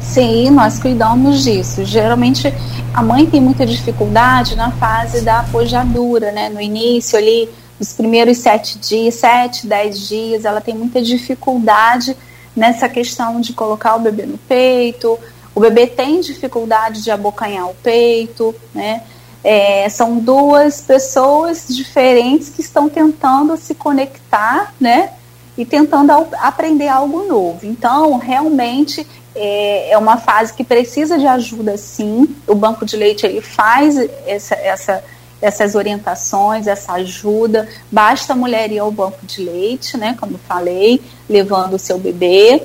Sim, 0.01 0.51
nós 0.51 0.79
cuidamos 0.79 1.43
disso. 1.43 1.85
Geralmente 1.85 2.53
a 2.93 3.03
mãe 3.03 3.27
tem 3.27 3.41
muita 3.41 3.67
dificuldade 3.67 4.55
na 4.55 4.71
fase 4.71 5.23
da 5.23 5.41
apojadura, 5.41 6.31
né? 6.31 6.49
No 6.49 6.61
início 6.61 7.19
ali, 7.19 7.49
os 7.81 7.93
primeiros 7.93 8.39
sete 8.39 8.79
dias, 8.79 9.15
sete, 9.15 9.67
dez 9.67 10.07
dias, 10.07 10.45
ela 10.45 10.61
tem 10.61 10.75
muita 10.75 11.03
dificuldade 11.03 12.15
nessa 12.55 12.89
questão 12.89 13.41
de 13.41 13.53
colocar 13.53 13.97
o 13.97 14.01
bebê 14.01 14.27
no 14.27 14.39
peito. 14.39 15.19
O 15.55 15.61
bebê 15.61 15.87
tem 15.87 16.21
dificuldade 16.21 17.03
de 17.03 17.11
abocanhar 17.11 17.69
o 17.69 17.75
peito, 17.75 18.55
né? 18.75 19.03
É, 19.43 19.89
são 19.91 20.19
duas 20.19 20.81
pessoas 20.81 21.67
diferentes 21.69 22.49
que 22.49 22.63
estão 22.63 22.89
tentando 22.89 23.57
se 23.57 23.75
conectar, 23.75 24.75
né? 24.81 25.11
E 25.57 25.65
tentando 25.65 26.11
aprender 26.41 26.89
algo 26.89 27.25
novo. 27.25 27.61
Então, 27.63 28.17
realmente 28.17 29.07
é, 29.35 29.91
é, 29.91 29.99
uma 29.99 30.17
fase 30.17 30.53
que 30.55 30.65
precisa 30.65 31.19
de 31.19 31.27
ajuda, 31.27 31.77
sim. 31.77 32.35
O 32.47 32.55
banco 32.55 32.87
de 32.87 32.97
leite 32.97 33.27
ele 33.27 33.41
faz 33.41 33.97
essa, 34.27 34.55
essa 34.55 35.05
essas 35.41 35.75
orientações, 35.75 36.67
essa 36.67 36.93
ajuda. 36.95 37.69
Basta 37.91 38.33
a 38.33 38.37
mulher 38.37 38.71
ir 38.73 38.79
ao 38.79 38.91
banco 38.91 39.25
de 39.27 39.43
leite, 39.43 39.97
né, 39.97 40.17
como 40.19 40.39
falei, 40.39 41.01
levando 41.29 41.75
o 41.75 41.79
seu 41.79 41.99
bebê, 41.99 42.63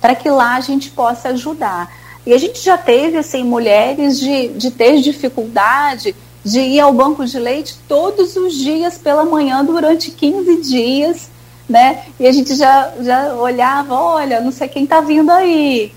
para 0.00 0.14
que 0.14 0.30
lá 0.30 0.56
a 0.56 0.60
gente 0.60 0.90
possa 0.90 1.30
ajudar. 1.30 1.92
E 2.26 2.32
a 2.32 2.38
gente 2.38 2.60
já 2.60 2.76
teve 2.76 3.16
assim 3.16 3.42
mulheres 3.42 4.18
de, 4.18 4.48
de 4.48 4.70
ter 4.70 5.00
dificuldade 5.00 6.14
de 6.44 6.60
ir 6.60 6.80
ao 6.80 6.92
banco 6.92 7.24
de 7.24 7.38
leite 7.38 7.76
todos 7.86 8.36
os 8.36 8.54
dias 8.54 8.96
pela 8.96 9.24
manhã 9.24 9.64
durante 9.64 10.10
15 10.10 10.56
dias, 10.62 11.30
né? 11.68 12.04
E 12.18 12.26
a 12.26 12.32
gente 12.32 12.54
já, 12.56 12.92
já 13.00 13.34
olhava, 13.34 13.94
olha, 13.94 14.40
não 14.40 14.50
sei 14.50 14.68
quem 14.68 14.84
está 14.84 15.00
vindo 15.00 15.30
aí. 15.30 15.92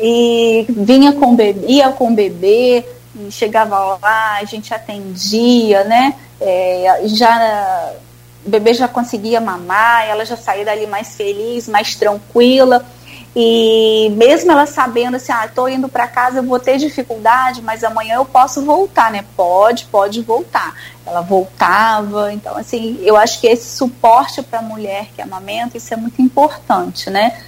E 0.00 0.64
vinha 0.68 1.12
com 1.12 1.34
bebê, 1.34 1.66
ia 1.66 1.90
com 1.90 2.14
bebê, 2.14 2.84
e 3.14 3.30
chegava 3.30 3.98
lá, 4.00 4.38
a 4.38 4.44
gente 4.44 4.72
atendia, 4.72 5.84
né? 5.84 6.14
É, 6.40 7.02
já 7.06 7.92
o 8.44 8.50
bebê 8.50 8.74
já 8.74 8.88
conseguia 8.88 9.40
mamar, 9.40 10.04
ela 10.06 10.24
já 10.24 10.36
saía 10.36 10.64
dali 10.64 10.86
mais 10.86 11.14
feliz, 11.14 11.68
mais 11.68 11.94
tranquila. 11.94 12.84
E 13.34 14.12
mesmo 14.14 14.52
ela 14.52 14.66
sabendo 14.66 15.16
assim, 15.16 15.32
ah, 15.32 15.48
tô 15.48 15.66
indo 15.66 15.88
para 15.88 16.06
casa, 16.06 16.38
eu 16.38 16.42
vou 16.42 16.58
ter 16.58 16.76
dificuldade, 16.76 17.62
mas 17.62 17.82
amanhã 17.82 18.16
eu 18.16 18.26
posso 18.26 18.62
voltar, 18.62 19.10
né? 19.10 19.24
Pode, 19.34 19.86
pode 19.86 20.20
voltar. 20.20 20.74
Ela 21.06 21.22
voltava, 21.22 22.32
então 22.32 22.56
assim, 22.56 22.98
eu 23.02 23.16
acho 23.16 23.40
que 23.40 23.46
esse 23.46 23.74
suporte 23.76 24.42
para 24.42 24.58
a 24.58 24.62
mulher 24.62 25.08
que 25.14 25.22
amamenta, 25.22 25.78
isso 25.78 25.94
é 25.94 25.96
muito 25.96 26.20
importante, 26.20 27.08
né? 27.08 27.40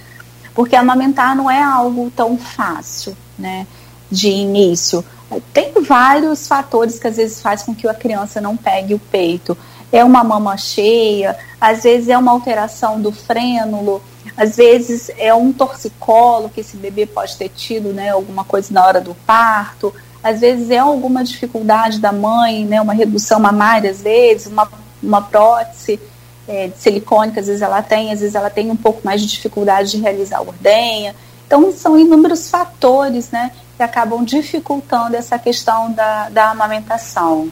Porque 0.55 0.75
amamentar 0.75 1.35
não 1.35 1.51
é 1.51 1.61
algo 1.61 2.11
tão 2.15 2.35
fácil, 2.37 3.15
né? 3.37 3.67
De 4.09 4.29
início. 4.29 5.05
Tem 5.53 5.73
vários 5.81 6.47
fatores 6.47 6.99
que 6.99 7.07
às 7.07 7.17
vezes 7.17 7.41
faz 7.41 7.63
com 7.63 7.73
que 7.73 7.87
a 7.87 7.93
criança 7.93 8.39
não 8.41 8.55
pegue 8.55 8.93
o 8.93 8.99
peito. 8.99 9.57
É 9.91 10.03
uma 10.03 10.23
mama 10.23 10.57
cheia, 10.57 11.37
às 11.59 11.83
vezes 11.83 12.09
é 12.09 12.17
uma 12.17 12.31
alteração 12.31 12.99
do 12.99 13.11
frênulo, 13.11 14.01
às 14.35 14.57
vezes 14.57 15.09
é 15.17 15.33
um 15.33 15.53
torcicolo 15.53 16.49
que 16.49 16.61
esse 16.61 16.75
bebê 16.75 17.05
pode 17.05 17.37
ter 17.37 17.49
tido, 17.49 17.93
né, 17.93 18.09
alguma 18.09 18.43
coisa 18.43 18.73
na 18.73 18.85
hora 18.85 18.99
do 18.99 19.15
parto. 19.25 19.93
Às 20.21 20.41
vezes 20.41 20.71
é 20.71 20.79
alguma 20.79 21.23
dificuldade 21.23 21.99
da 21.99 22.11
mãe, 22.11 22.65
né, 22.65 22.81
uma 22.81 22.93
redução 22.93 23.39
mamária, 23.39 23.91
às 23.91 24.01
vezes, 24.01 24.47
uma, 24.47 24.67
uma 25.01 25.21
prótese 25.21 25.99
é, 26.47 26.69
silicone, 26.75 27.31
que 27.31 27.39
às 27.39 27.47
vezes 27.47 27.61
ela 27.61 27.81
tem, 27.81 28.11
às 28.11 28.19
vezes 28.19 28.35
ela 28.35 28.49
tem 28.49 28.69
um 28.69 28.75
pouco 28.75 29.01
mais 29.03 29.21
de 29.21 29.27
dificuldade 29.27 29.91
de 29.91 29.97
realizar 29.97 30.39
a 30.39 30.41
ordenha. 30.41 31.15
Então, 31.45 31.71
são 31.71 31.97
inúmeros 31.97 32.49
fatores, 32.49 33.29
né, 33.29 33.51
que 33.75 33.83
acabam 33.83 34.23
dificultando 34.23 35.15
essa 35.15 35.37
questão 35.37 35.91
da, 35.91 36.29
da 36.29 36.51
amamentação. 36.51 37.49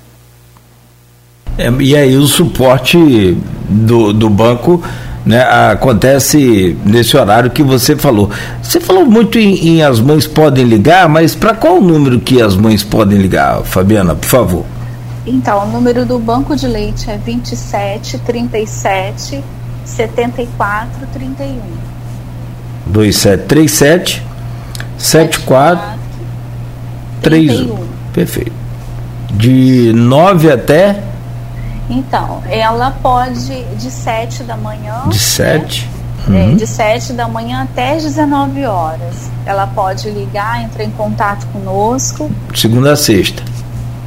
É, 1.57 1.69
e 1.79 1.95
aí 1.95 2.17
o 2.17 2.25
suporte 2.25 3.37
do, 3.69 4.11
do 4.11 4.29
banco 4.29 4.81
né, 5.25 5.41
acontece 5.71 6.77
nesse 6.85 7.15
horário 7.15 7.51
que 7.51 7.61
você 7.61 7.95
falou. 7.95 8.29
Você 8.61 8.79
falou 8.79 9.05
muito 9.05 9.37
em, 9.37 9.67
em 9.67 9.83
as 9.83 9.99
mães 9.99 10.25
podem 10.25 10.65
ligar, 10.65 11.07
mas 11.07 11.35
para 11.35 11.53
qual 11.53 11.79
número 11.79 12.19
que 12.19 12.41
as 12.41 12.55
mães 12.55 12.83
podem 12.83 13.17
ligar, 13.19 13.61
Fabiana, 13.63 14.15
por 14.15 14.27
favor? 14.27 14.65
Então, 15.25 15.63
o 15.63 15.67
número 15.67 16.05
do 16.05 16.19
banco 16.19 16.55
de 16.55 16.67
leite 16.67 17.09
é 17.09 17.17
27 17.17 18.17
37 18.19 19.43
74 19.85 21.07
31. 21.13 21.61
2737 22.87 24.21
74 24.97 26.02
31. 27.23 27.87
Perfeito. 28.13 28.51
De 29.31 29.91
9 29.93 30.51
até? 30.51 31.01
Então, 31.89 32.41
ela 32.49 32.91
pode 33.01 33.63
de 33.75 33.91
7 33.91 34.43
da 34.43 34.55
manhã. 34.55 35.03
De 35.07 35.19
7? 35.19 35.89
Né? 36.27 36.45
Uhum. 36.45 36.53
É, 36.53 36.55
de 36.55 36.65
7 36.65 37.13
da 37.13 37.27
manhã 37.27 37.63
até 37.63 37.95
as 37.95 38.03
19 38.03 38.65
horas. 38.65 39.29
Ela 39.45 39.67
pode 39.67 40.09
ligar, 40.09 40.63
entrar 40.63 40.83
em 40.83 40.91
contato 40.91 41.45
conosco. 41.47 42.31
Segunda 42.55 42.93
a 42.93 42.95
sexta. 42.95 43.43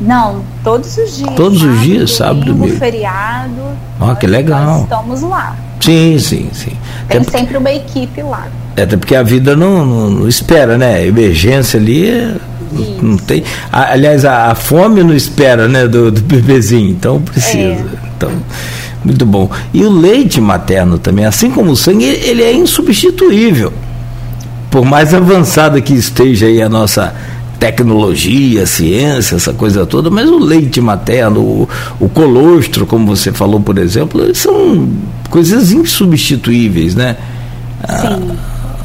Não, 0.00 0.42
todos 0.62 0.96
os 0.96 1.16
dias. 1.16 1.34
Todos 1.34 1.58
sábado, 1.60 1.74
os 1.74 1.80
dias, 1.82 2.10
sábado, 2.12 2.44
domingo. 2.44 2.76
feriado. 2.76 3.62
Ah, 4.00 4.14
que 4.14 4.26
legal. 4.26 4.82
estamos 4.82 5.22
lá. 5.22 5.56
Sim, 5.80 6.18
sim, 6.18 6.50
sim. 6.52 6.72
Tem 7.08 7.22
sempre 7.24 7.56
uma 7.56 7.70
equipe 7.70 8.22
lá. 8.22 8.48
É, 8.76 8.82
até 8.82 8.96
porque 8.96 9.14
a 9.14 9.22
vida 9.22 9.56
não, 9.56 9.84
não, 9.84 10.10
não 10.10 10.28
espera, 10.28 10.76
né? 10.76 11.06
Emergência 11.06 11.78
ali 11.78 12.38
não 13.02 13.16
tem. 13.16 13.42
Aliás, 13.70 14.24
a, 14.24 14.50
a, 14.50 14.54
fome 14.54 15.02
não 15.02 15.14
espera, 15.14 15.68
né, 15.68 15.86
do, 15.86 16.10
do 16.10 16.20
bebezinho, 16.20 16.90
então 16.90 17.20
precisa. 17.20 17.58
É. 17.58 17.84
Então, 18.16 18.30
muito 19.04 19.24
bom. 19.24 19.50
E 19.72 19.82
o 19.84 19.90
leite 19.90 20.40
materno 20.40 20.98
também, 20.98 21.24
assim 21.24 21.50
como 21.50 21.72
o 21.72 21.76
sangue, 21.76 22.04
ele 22.04 22.42
é 22.42 22.52
insubstituível. 22.52 23.72
Por 24.70 24.84
mais 24.84 25.14
avançada 25.14 25.80
que 25.80 25.94
esteja 25.94 26.46
aí 26.46 26.60
a 26.60 26.68
nossa 26.68 27.14
tecnologia, 27.58 28.66
ciência, 28.66 29.36
essa 29.36 29.52
coisa 29.52 29.86
toda, 29.86 30.10
mas 30.10 30.28
o 30.28 30.38
leite 30.38 30.80
materno, 30.80 31.40
o, 31.40 31.68
o 31.98 32.08
colostro, 32.08 32.84
como 32.84 33.06
você 33.06 33.32
falou, 33.32 33.60
por 33.60 33.78
exemplo, 33.78 34.34
são 34.34 34.88
coisas 35.30 35.72
insubstituíveis, 35.72 36.94
né? 36.94 37.16
Sim. 37.88 38.36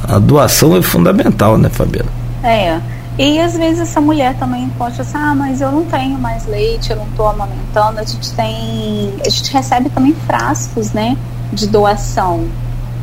A, 0.07 0.15
a 0.15 0.19
doação 0.19 0.75
é 0.75 0.81
fundamental, 0.81 1.57
né, 1.57 1.69
Fabiana? 1.69 2.09
É. 2.43 2.79
E 3.21 3.39
às 3.39 3.55
vezes 3.55 3.81
essa 3.81 4.01
mulher 4.01 4.35
também 4.39 4.67
pode 4.79 4.97
pensar, 4.97 5.19
ah, 5.19 5.35
mas 5.35 5.61
eu 5.61 5.71
não 5.71 5.85
tenho 5.85 6.17
mais 6.17 6.47
leite, 6.47 6.89
eu 6.89 6.95
não 6.95 7.05
estou 7.05 7.27
amamentando. 7.27 7.99
A 7.99 8.03
gente 8.03 8.31
tem, 8.33 9.13
a 9.23 9.29
gente 9.29 9.53
recebe 9.53 9.91
também 9.91 10.15
frascos, 10.25 10.91
né, 10.91 11.15
de 11.53 11.67
doação. 11.67 12.47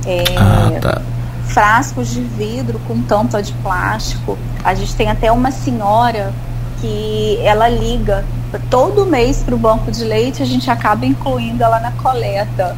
É, 0.04 0.24
ah, 0.36 0.80
tá. 0.80 1.02
Frascos 1.44 2.10
de 2.10 2.20
vidro 2.20 2.80
com 2.88 3.00
tampa 3.02 3.40
de 3.40 3.52
plástico. 3.52 4.36
A 4.64 4.74
gente 4.74 4.92
tem 4.96 5.08
até 5.08 5.30
uma 5.30 5.52
senhora 5.52 6.32
que 6.80 7.38
ela 7.44 7.68
liga 7.68 8.24
todo 8.68 9.06
mês 9.06 9.44
para 9.44 9.54
o 9.54 9.58
banco 9.58 9.92
de 9.92 10.02
leite, 10.02 10.42
a 10.42 10.46
gente 10.46 10.68
acaba 10.68 11.06
incluindo 11.06 11.62
ela 11.62 11.78
na 11.78 11.92
coleta. 11.92 12.76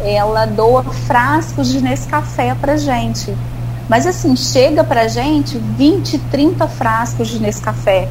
Ela 0.00 0.44
doa 0.44 0.82
frascos 0.82 1.68
de 1.68 1.80
Nescafé 1.80 2.52
para 2.60 2.76
gente. 2.76 3.32
Mas 3.90 4.06
assim, 4.06 4.36
chega 4.36 4.84
pra 4.84 5.08
gente 5.08 5.58
20, 5.58 6.16
30 6.30 6.68
frascos 6.68 7.26
de 7.26 7.40
Nescafé, 7.40 8.08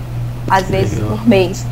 às 0.52 0.68
vezes 0.68 1.00
por 1.00 1.26
mês. 1.26 1.66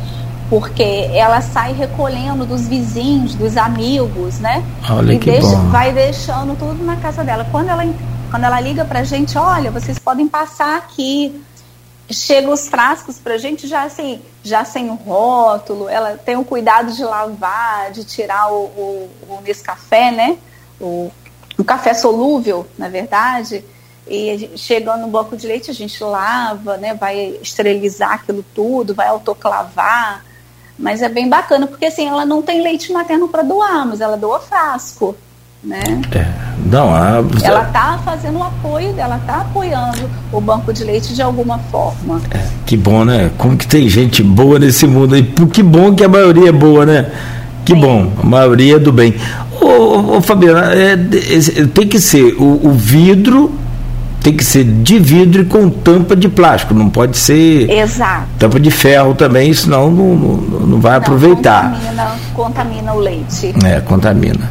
Porque 0.48 1.10
ela 1.12 1.42
sai 1.42 1.74
recolhendo 1.74 2.46
dos 2.46 2.66
vizinhos, 2.66 3.34
dos 3.34 3.58
amigos, 3.58 4.38
né? 4.38 4.64
Olha 4.88 5.12
e 5.12 5.18
que 5.18 5.30
deixa, 5.30 5.48
bom. 5.48 5.68
vai 5.68 5.92
deixando 5.92 6.58
tudo 6.58 6.82
na 6.82 6.96
casa 6.96 7.22
dela. 7.22 7.46
Quando 7.50 7.68
ela, 7.68 7.84
quando 8.30 8.44
ela 8.44 8.58
liga 8.58 8.82
pra 8.82 9.04
gente, 9.04 9.36
olha, 9.36 9.70
vocês 9.70 9.98
podem 9.98 10.26
passar 10.26 10.78
aqui. 10.78 11.44
Chega 12.10 12.50
os 12.50 12.66
frascos 12.66 13.18
pra 13.18 13.36
gente 13.36 13.68
já 13.68 13.82
assim, 13.82 14.22
já 14.42 14.64
sem 14.64 14.88
o 14.88 14.94
rótulo, 14.94 15.86
ela 15.86 16.16
tem 16.16 16.38
o 16.38 16.44
cuidado 16.46 16.90
de 16.94 17.04
lavar, 17.04 17.90
de 17.90 18.02
tirar 18.04 18.50
o, 18.50 18.64
o, 18.64 19.10
o 19.28 19.40
Nescafé, 19.44 20.10
né? 20.10 20.38
O, 20.80 21.10
o 21.58 21.62
café 21.62 21.92
solúvel, 21.92 22.66
na 22.78 22.88
verdade 22.88 23.62
e 24.08 24.50
chegando 24.56 25.02
no 25.02 25.08
banco 25.08 25.36
de 25.36 25.46
leite 25.46 25.70
a 25.70 25.74
gente 25.74 26.02
lava, 26.02 26.76
né, 26.76 26.94
vai 26.94 27.36
esterilizar 27.42 28.12
aquilo 28.12 28.44
tudo, 28.54 28.94
vai 28.94 29.08
autoclavar, 29.08 30.24
mas 30.78 31.02
é 31.02 31.08
bem 31.08 31.28
bacana 31.28 31.66
porque 31.66 31.86
assim 31.86 32.08
ela 32.08 32.24
não 32.24 32.40
tem 32.40 32.62
leite 32.62 32.92
materno 32.92 33.28
para 33.28 33.42
doar, 33.42 33.86
mas 33.86 34.00
ela 34.00 34.16
doa 34.16 34.40
frasco, 34.40 35.14
né? 35.62 35.82
É, 36.12 36.26
não, 36.64 36.94
a... 36.94 37.22
ela 37.42 37.64
tá 37.66 38.00
fazendo 38.04 38.38
o 38.38 38.42
apoio 38.42 38.92
dela, 38.92 39.20
tá 39.26 39.42
apoiando 39.42 40.08
o 40.32 40.40
banco 40.40 40.72
de 40.72 40.84
leite 40.84 41.14
de 41.14 41.20
alguma 41.20 41.58
forma. 41.70 42.20
É, 42.30 42.46
que 42.64 42.76
bom, 42.76 43.04
né? 43.04 43.30
Como 43.36 43.56
que 43.56 43.66
tem 43.66 43.88
gente 43.88 44.22
boa 44.22 44.58
nesse 44.58 44.86
mundo 44.86 45.16
e 45.16 45.22
que 45.22 45.62
bom 45.62 45.94
que 45.94 46.04
a 46.04 46.08
maioria 46.08 46.50
é 46.50 46.52
boa, 46.52 46.86
né? 46.86 47.12
Que 47.64 47.74
Sim. 47.74 47.80
bom, 47.80 48.12
a 48.22 48.26
maioria 48.26 48.76
é 48.76 48.78
do 48.78 48.92
bem. 48.92 49.14
Ô, 49.60 50.16
ô 50.16 50.22
Fabiana, 50.22 50.72
é, 50.74 50.92
é, 50.92 51.66
tem 51.66 51.88
que 51.88 52.00
ser 52.00 52.34
o, 52.38 52.68
o 52.68 52.72
vidro 52.72 53.52
tem 54.28 54.36
que 54.36 54.44
ser 54.44 54.64
de 54.64 54.98
vidro 54.98 55.40
e 55.42 55.44
com 55.46 55.70
tampa 55.70 56.14
de 56.14 56.28
plástico, 56.28 56.74
não 56.74 56.90
pode 56.90 57.16
ser 57.16 57.70
Exato. 57.70 58.26
tampa 58.38 58.60
de 58.60 58.70
ferro 58.70 59.14
também, 59.14 59.54
senão 59.54 59.90
não, 59.90 60.14
não, 60.14 60.36
não 60.66 60.80
vai 60.80 60.92
não, 60.92 60.98
aproveitar. 60.98 61.72
Contamina, 61.72 62.16
contamina 62.34 62.92
o 62.92 62.98
leite. 62.98 63.54
É, 63.64 63.80
contamina. 63.80 64.50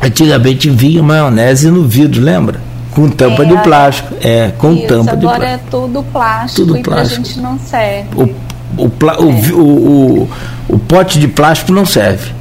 Antigamente 0.00 0.70
vinha 0.70 1.02
maionese 1.02 1.68
no 1.68 1.82
vidro, 1.82 2.22
lembra? 2.22 2.60
Com 2.92 3.08
tampa 3.08 3.42
é, 3.42 3.46
de 3.46 3.56
plástico. 3.58 4.14
É, 4.20 4.52
com 4.56 4.72
isso, 4.72 4.86
tampa 4.86 5.16
de 5.16 5.22
plástico. 5.22 5.28
Agora 5.28 5.48
é 5.48 5.58
tudo 5.68 6.02
plástico 6.04 6.66
tudo 6.66 6.78
e 6.78 6.82
plástico. 6.82 7.22
pra 7.22 7.28
gente 7.28 7.40
não 7.40 7.58
serve. 7.58 8.08
O, 8.14 8.82
o, 8.84 8.86
é. 8.86 9.52
o, 9.52 9.58
o, 9.58 10.30
o, 10.68 10.78
pote 10.78 11.18
de 11.18 11.26
plástico 11.26 11.72
não 11.72 11.84
serve. 11.84 12.32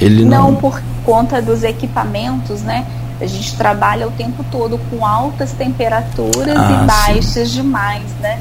Ele 0.00 0.24
não, 0.24 0.50
não 0.50 0.54
por 0.56 0.80
conta 1.04 1.40
dos 1.40 1.62
equipamentos, 1.62 2.62
né? 2.62 2.84
A 3.20 3.26
gente 3.26 3.56
trabalha 3.56 4.06
o 4.06 4.10
tempo 4.12 4.44
todo 4.50 4.78
com 4.90 5.04
altas 5.04 5.52
temperaturas 5.52 6.56
ah, 6.56 6.82
e 6.82 6.86
baixas 6.86 7.48
sim. 7.48 7.62
demais, 7.62 8.04
né? 8.20 8.40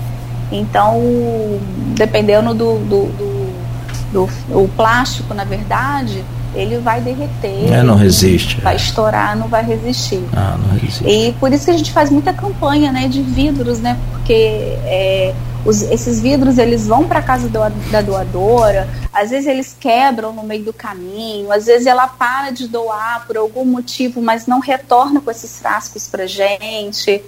Então, 0.51 1.01
dependendo 1.95 2.53
do, 2.53 2.77
do, 2.79 3.05
do, 3.17 4.29
do 4.47 4.61
o 4.63 4.69
plástico, 4.75 5.33
na 5.33 5.43
verdade, 5.43 6.23
ele 6.55 6.77
vai 6.77 7.01
derreter. 7.01 7.71
É, 7.71 7.83
não 7.83 7.95
resiste. 7.95 8.61
Vai 8.61 8.75
estourar, 8.75 9.35
não 9.35 9.47
vai 9.47 9.63
resistir. 9.63 10.23
Ah, 10.33 10.57
não 10.57 10.73
resiste. 10.73 11.07
E 11.07 11.33
por 11.33 11.51
isso 11.51 11.65
que 11.65 11.71
a 11.71 11.77
gente 11.77 11.91
faz 11.91 12.09
muita 12.09 12.33
campanha 12.33 12.91
né, 12.91 13.07
de 13.07 13.21
vidros, 13.21 13.79
né? 13.79 13.97
Porque 14.11 14.33
é, 14.33 15.33
os, 15.67 15.81
esses 15.81 16.21
vidros 16.21 16.57
eles 16.57 16.87
vão 16.87 17.05
para 17.05 17.21
casa 17.21 17.49
do, 17.49 17.59
da 17.91 18.01
doadora, 18.01 18.87
às 19.11 19.31
vezes 19.31 19.47
eles 19.47 19.75
quebram 19.77 20.31
no 20.31 20.41
meio 20.43 20.63
do 20.63 20.71
caminho, 20.71 21.51
às 21.51 21.65
vezes 21.65 21.85
ela 21.85 22.07
para 22.07 22.51
de 22.51 22.69
doar 22.69 23.27
por 23.27 23.35
algum 23.35 23.65
motivo, 23.65 24.21
mas 24.21 24.47
não 24.47 24.59
retorna 24.61 25.19
com 25.19 25.29
esses 25.29 25.59
frascos 25.59 26.07
para 26.07 26.25
gente. 26.25 27.21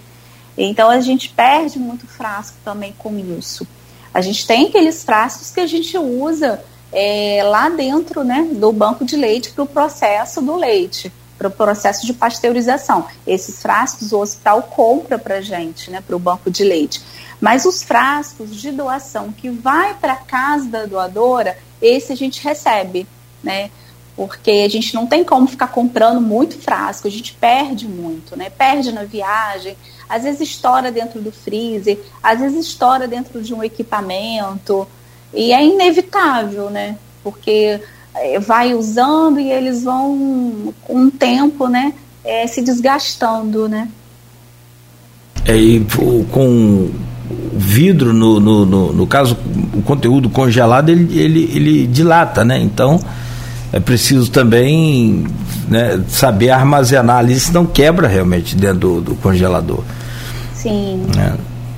Então 0.58 0.90
a 0.90 1.02
gente 1.02 1.30
perde 1.30 1.78
muito 1.78 2.08
frasco 2.08 2.56
também 2.64 2.96
com 2.98 3.18
isso. 3.38 3.68
A 4.14 4.22
gente 4.22 4.48
tem 4.48 4.68
aqueles 4.68 5.04
frascos 5.04 5.52
que 5.52 5.60
a 5.60 5.68
gente 5.68 5.98
usa 5.98 6.64
é, 6.94 7.42
lá 7.44 7.70
dentro 7.70 8.24
né, 8.24 8.48
do 8.54 8.72
banco 8.72 9.04
de 9.04 9.18
leite 9.18 9.52
para 9.52 9.64
o 9.64 9.68
processo 9.68 10.42
do 10.42 10.56
leite, 10.56 11.12
para 11.38 11.50
o 11.50 11.52
processo 11.52 12.06
de 12.06 12.14
pasteurização. 12.14 13.06
Esses 13.28 13.62
frascos 13.62 14.14
o 14.14 14.20
hospital 14.20 14.64
compra 14.64 15.20
para 15.20 15.42
gente, 15.42 15.92
né, 15.92 16.02
para 16.06 16.16
o 16.16 16.20
banco 16.20 16.50
de 16.50 16.64
leite. 16.64 17.02
Mas 17.40 17.66
os 17.66 17.82
frascos 17.82 18.56
de 18.56 18.72
doação 18.72 19.32
que 19.32 19.50
vai 19.50 19.94
para 19.94 20.16
casa 20.16 20.68
da 20.68 20.86
doadora, 20.86 21.58
esse 21.82 22.12
a 22.12 22.16
gente 22.16 22.44
recebe, 22.44 23.08
né? 23.44 23.72
Porque 24.16 24.52
a 24.52 24.70
gente 24.70 24.94
não 24.94 25.08
tem 25.08 25.24
como 25.24 25.48
ficar 25.48 25.68
comprando 25.68 26.20
muito 26.20 26.58
frasco, 26.60 27.08
a 27.08 27.12
gente 27.12 27.34
perde 27.34 27.88
muito, 27.88 28.36
né? 28.36 28.50
Perde 28.50 28.92
na 28.92 29.06
viagem, 29.06 29.78
às 30.10 30.24
vezes 30.24 30.42
estoura 30.42 30.92
dentro 30.92 31.22
do 31.22 31.32
freezer, 31.32 31.98
às 32.22 32.40
vezes 32.40 32.68
estoura 32.68 33.08
dentro 33.08 33.42
de 33.42 33.54
um 33.54 33.64
equipamento, 33.64 34.86
e 35.34 35.54
é 35.54 35.64
inevitável, 35.64 36.70
né? 36.70 36.98
Porque 37.24 37.80
eh, 38.16 38.40
vai 38.40 38.74
usando 38.74 39.40
e 39.40 39.50
eles 39.50 39.84
vão, 39.84 40.74
com 40.82 41.06
o 41.06 41.12
tempo, 41.12 41.68
né? 41.68 41.94
É, 42.22 42.46
se 42.46 42.62
desgastando, 42.62 43.70
né? 43.70 43.88
É, 45.46 45.56
e 45.56 45.80
com 46.32 46.92
vidro, 47.54 48.14
no, 48.14 48.40
no, 48.40 48.66
no, 48.66 48.94
no, 48.94 49.08
caso, 49.08 49.38
o 49.74 49.82
conteúdo 49.82 50.30
congelado, 50.30 50.90
ele, 50.90 51.20
ele, 51.20 51.52
ele 51.54 51.88
dilata, 51.88 52.44
né? 52.44 52.60
Então, 52.60 53.00
é 53.72 53.80
preciso 53.80 54.32
também 54.32 55.28
né, 55.68 56.02
saber 56.08 56.50
armazenar 56.50 57.18
ali, 57.18 57.40
senão 57.40 57.66
quebra 57.66 58.08
realmente 58.08 58.56
dentro 58.56 58.80
do, 58.80 59.02
do 59.02 59.16
congelador. 59.16 59.84
Sim. 60.54 61.04
É. 61.18 61.34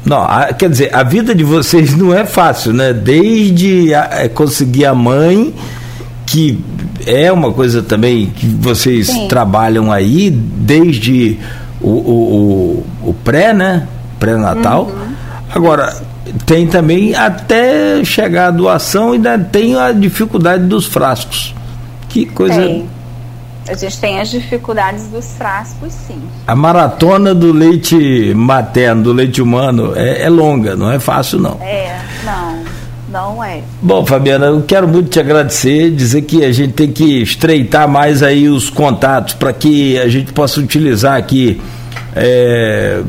Não, 0.05 0.21
a, 0.23 0.53
quer 0.53 0.69
dizer, 0.69 0.95
a 0.95 1.03
vida 1.03 1.35
de 1.35 1.43
vocês 1.43 1.95
não 1.95 2.13
é 2.13 2.25
fácil, 2.25 2.73
né? 2.73 2.93
Desde 2.93 3.93
a, 3.93 4.09
é, 4.11 4.29
conseguir 4.29 4.85
a 4.85 4.95
mãe, 4.95 5.53
que 6.25 6.59
é 7.05 7.31
uma 7.31 7.51
coisa 7.51 7.81
também 7.81 8.27
que 8.27 8.47
vocês 8.47 9.07
Sim. 9.07 9.27
trabalham 9.27 9.91
aí, 9.91 10.29
desde 10.29 11.37
o, 11.81 11.89
o, 11.89 12.83
o, 13.03 13.09
o 13.09 13.13
pré, 13.13 13.53
né? 13.53 13.87
Pré-natal. 14.19 14.85
Uhum 14.85 15.10
Agora, 15.53 15.95
tem 16.45 16.67
também 16.67 17.13
até 17.15 18.03
chegar 18.03 18.47
a 18.47 18.51
doação, 18.51 19.11
ainda 19.11 19.37
tem 19.37 19.75
a 19.75 19.91
dificuldade 19.91 20.63
dos 20.65 20.85
frascos. 20.85 21.53
Que 22.09 22.25
coisa. 22.25 22.61
Tem. 22.61 22.89
A 23.67 23.73
gente 23.75 23.99
tem 23.99 24.19
as 24.19 24.29
dificuldades 24.29 25.07
dos 25.07 25.33
frascos, 25.33 25.93
sim. 25.93 26.19
A 26.47 26.55
maratona 26.55 27.33
do 27.33 27.51
leite 27.51 28.33
materno, 28.33 29.03
do 29.03 29.13
leite 29.13 29.41
humano, 29.41 29.93
é, 29.95 30.23
é 30.23 30.29
longa, 30.29 30.75
não 30.75 30.91
é 30.91 30.99
fácil, 30.99 31.39
não. 31.39 31.57
É, 31.61 31.99
não. 32.25 32.63
Não 33.11 33.43
é. 33.43 33.61
Bom, 33.81 34.05
Fabiana, 34.05 34.45
eu 34.45 34.61
quero 34.61 34.87
muito 34.87 35.09
te 35.09 35.19
agradecer, 35.19 35.91
dizer 35.91 36.21
que 36.21 36.45
a 36.45 36.51
gente 36.51 36.71
tem 36.73 36.91
que 36.91 37.21
estreitar 37.21 37.87
mais 37.87 38.23
aí 38.23 38.47
os 38.47 38.69
contatos 38.69 39.33
para 39.33 39.51
que 39.51 39.99
a 39.99 40.07
gente 40.07 40.31
possa 40.31 40.61
utilizar 40.61 41.17
aqui 41.17 41.61
é, 42.15 43.01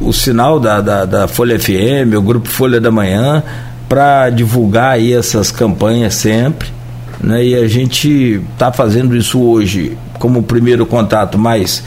o 0.00 0.12
sinal 0.12 0.58
da, 0.58 0.80
da, 0.80 1.04
da 1.04 1.28
Folha 1.28 1.58
FM, 1.58 2.16
o 2.16 2.22
Grupo 2.22 2.48
Folha 2.48 2.80
da 2.80 2.90
Manhã, 2.90 3.42
para 3.88 4.30
divulgar 4.30 4.92
aí 4.92 5.12
essas 5.12 5.50
campanhas 5.50 6.14
sempre. 6.14 6.68
Né? 7.20 7.44
E 7.44 7.54
a 7.54 7.68
gente 7.68 8.40
está 8.52 8.72
fazendo 8.72 9.16
isso 9.16 9.40
hoje 9.40 9.96
como 10.18 10.42
primeiro 10.42 10.86
contato 10.86 11.38
mais 11.38 11.82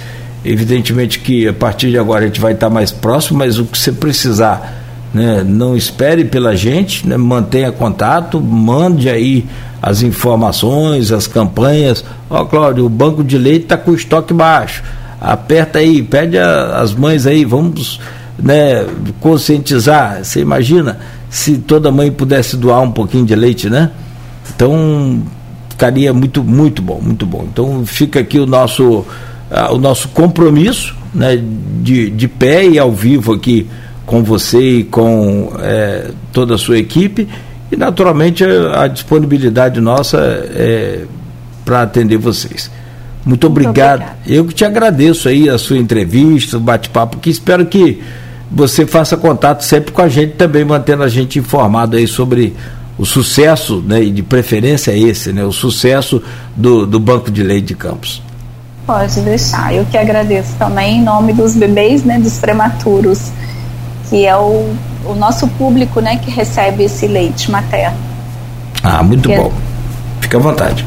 Evidentemente 0.46 1.20
que 1.20 1.48
a 1.48 1.54
partir 1.54 1.90
de 1.90 1.98
agora 1.98 2.26
a 2.26 2.28
gente 2.28 2.42
vai 2.42 2.52
estar 2.52 2.70
mais 2.70 2.92
próximo, 2.92 3.40
mas 3.40 3.58
o 3.58 3.66
que 3.66 3.78
você 3.78 3.94
precisar, 3.94 4.84
né, 5.14 5.42
não 5.46 5.76
espere 5.76 6.26
pela 6.26 6.54
gente, 6.54 7.08
né, 7.08 7.16
mantenha 7.16 7.72
contato, 7.72 8.42
mande 8.42 9.10
aí 9.10 9.46
as 9.82 10.02
informações, 10.02 11.14
as 11.14 11.28
campanhas. 11.28 12.04
Ó, 12.30 12.44
Cláudio, 12.44 12.86
o 12.86 12.90
banco 12.90 13.24
de 13.24 13.38
leite 13.38 13.64
está 13.64 13.78
com 13.78 13.94
estoque 13.94 14.34
baixo. 14.34 14.84
Aperta 15.24 15.80
aí, 15.80 16.04
pede 16.04 16.38
a, 16.38 16.78
as 16.82 16.94
mães 16.94 17.26
aí, 17.26 17.46
vamos 17.46 18.00
né, 18.38 18.86
conscientizar. 19.22 20.24
Você 20.24 20.42
imagina 20.42 21.00
se 21.30 21.58
toda 21.58 21.92
mãe 21.92 22.12
pudesse 22.12 22.58
doar 22.58 22.82
um 22.82 22.92
pouquinho 22.92 23.26
de 23.26 23.34
leite, 23.34 23.70
né? 23.70 23.92
Então 24.54 25.24
ficaria 25.70 26.14
muito, 26.14 26.44
muito 26.44 26.82
bom, 26.82 27.00
muito 27.02 27.26
bom. 27.26 27.48
Então 27.52 27.86
fica 27.86 28.20
aqui 28.20 28.38
o 28.38 28.46
nosso 28.46 29.06
o 29.72 29.78
nosso 29.78 30.10
compromisso 30.10 30.96
né, 31.14 31.40
de, 31.82 32.10
de 32.10 32.28
pé 32.28 32.66
e 32.66 32.80
ao 32.80 32.92
vivo 32.92 33.34
aqui 33.34 33.68
com 34.06 34.24
você 34.24 34.80
e 34.80 34.84
com 34.84 35.54
é, 35.60 36.12
toda 36.32 36.56
a 36.56 36.58
sua 36.58 36.78
equipe 36.78 37.28
e 37.72 37.76
naturalmente 37.76 38.44
a, 38.44 38.88
disponibilidade 38.88 39.80
nossa 39.80 40.18
é 40.18 41.06
para 41.64 41.84
atender 41.84 42.18
vocês. 42.18 42.70
Muito 43.26 43.48
obrigado. 43.48 44.02
Muito 44.02 44.32
Eu 44.32 44.46
que 44.46 44.54
te 44.54 44.66
agradeço 44.66 45.30
aí 45.30 45.50
a 45.50 45.58
sua 45.58 45.78
entrevista, 45.78 46.58
o 46.58 46.60
bate-papo, 46.60 47.18
que 47.18 47.30
espero 47.30 47.66
que 47.66 48.02
você 48.52 48.86
faça 48.86 49.18
contato 49.18 49.64
sempre 49.64 49.92
com 49.92 50.02
a 50.02 50.08
gente 50.08 50.34
também, 50.34 50.64
mantendo 50.64 51.04
a 51.04 51.10
gente 51.10 51.40
informado 51.40 51.98
aí 51.98 52.08
sobre 52.08 52.56
o 52.98 53.06
sucesso, 53.06 53.84
né, 53.86 54.04
e 54.04 54.12
de 54.12 54.22
preferência 54.22 54.92
é 54.92 55.00
esse, 55.00 55.34
né, 55.34 55.44
o 55.44 55.52
sucesso 55.52 56.22
do, 56.56 56.86
do 56.86 57.00
Banco 57.00 57.32
de 57.32 57.42
Leite 57.42 57.68
de 57.68 57.76
Campos. 57.76 58.22
Pode 58.86 59.22
deixar. 59.22 59.74
Eu 59.74 59.86
que 59.86 59.98
agradeço 59.98 60.54
também 60.60 60.98
em 60.98 61.04
nome 61.04 61.34
dos 61.34 61.56
bebês, 61.56 62.04
né, 62.04 62.20
dos 62.20 62.38
prematuros, 62.38 63.32
que 64.10 64.26
é 64.26 64.36
o, 64.36 64.76
o 65.06 65.16
nosso 65.16 65.48
público, 65.48 66.00
né, 66.02 66.18
que 66.18 66.30
recebe 66.30 66.84
esse 66.84 67.08
leite 67.08 67.50
materno. 67.50 67.98
Ah, 68.84 69.02
muito 69.02 69.28
que 69.28 69.36
bom. 69.36 69.52
Fica 70.22 70.38
à 70.38 70.42
vontade. 70.42 70.86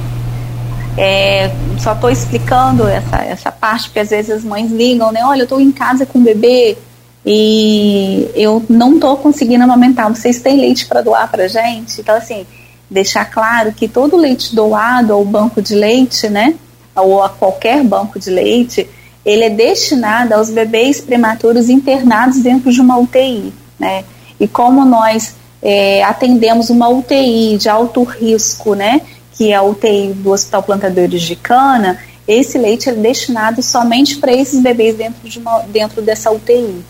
É, 0.97 1.51
só 1.78 1.93
estou 1.93 2.10
explicando 2.10 2.89
essa, 2.89 3.16
essa 3.24 3.52
parte, 3.52 3.89
porque 3.89 4.01
às 4.01 4.10
vezes 4.10 4.31
as 4.31 4.44
mães 4.44 4.70
ligam, 4.70 5.12
né? 5.12 5.24
Olha, 5.24 5.40
eu 5.40 5.44
estou 5.44 5.60
em 5.60 5.70
casa 5.70 6.06
com 6.06 6.18
o 6.18 6.23
bebê 6.23 6.77
e 7.24 8.31
eu 8.35 8.64
não 8.68 8.94
estou 8.94 9.16
conseguindo 9.16 9.64
amamentar. 9.64 10.09
Vocês 10.09 10.40
têm 10.40 10.56
leite 10.59 10.86
para 10.86 11.02
doar 11.02 11.31
para 11.31 11.48
gente? 11.48 12.01
Então, 12.01 12.14
assim, 12.14 12.47
deixar 12.90 13.27
claro 13.27 13.73
que 13.73 13.89
todo 13.89 14.16
leite 14.16 14.55
doado 14.55 15.12
ao 15.12 15.24
banco 15.24 15.60
de 15.60 15.74
leite, 15.74 16.28
né? 16.28 16.55
ou 17.02 17.23
a 17.23 17.28
qualquer 17.28 17.82
banco 17.85 18.18
de 18.18 18.31
leite, 18.31 18.89
ele 19.24 19.44
é 19.44 19.51
destinado 19.51 20.35
aos 20.35 20.51
bebês 20.51 21.01
prematuros 21.01 21.68
internados 21.68 22.39
dentro 22.39 22.73
de 22.73 22.81
uma 22.81 22.97
UTI, 22.98 23.52
né? 23.78 24.05
E 24.39 24.47
como 24.47 24.85
nós 24.85 25.35
é, 25.62 26.02
atendemos 26.05 26.70
uma 26.70 26.89
UTI 26.89 27.56
de 27.59 27.68
alto 27.68 28.02
risco, 28.02 28.74
né? 28.74 29.01
Que 29.36 29.52
é 29.52 29.54
a 29.54 29.62
UTI 29.62 30.14
do 30.14 30.32
Hospital 30.32 30.62
Plantadores 30.62 31.22
de 31.22 31.36
Cana, 31.36 31.98
esse 32.26 32.58
leite 32.58 32.88
é 32.88 32.92
destinado 32.92 33.62
somente 33.62 34.16
para 34.16 34.32
esses 34.32 34.60
bebês 34.60 34.96
dentro, 34.96 35.28
de 35.28 35.38
uma, 35.38 35.60
dentro 35.60 36.02
dessa 36.02 36.30
UTI. 36.30 36.84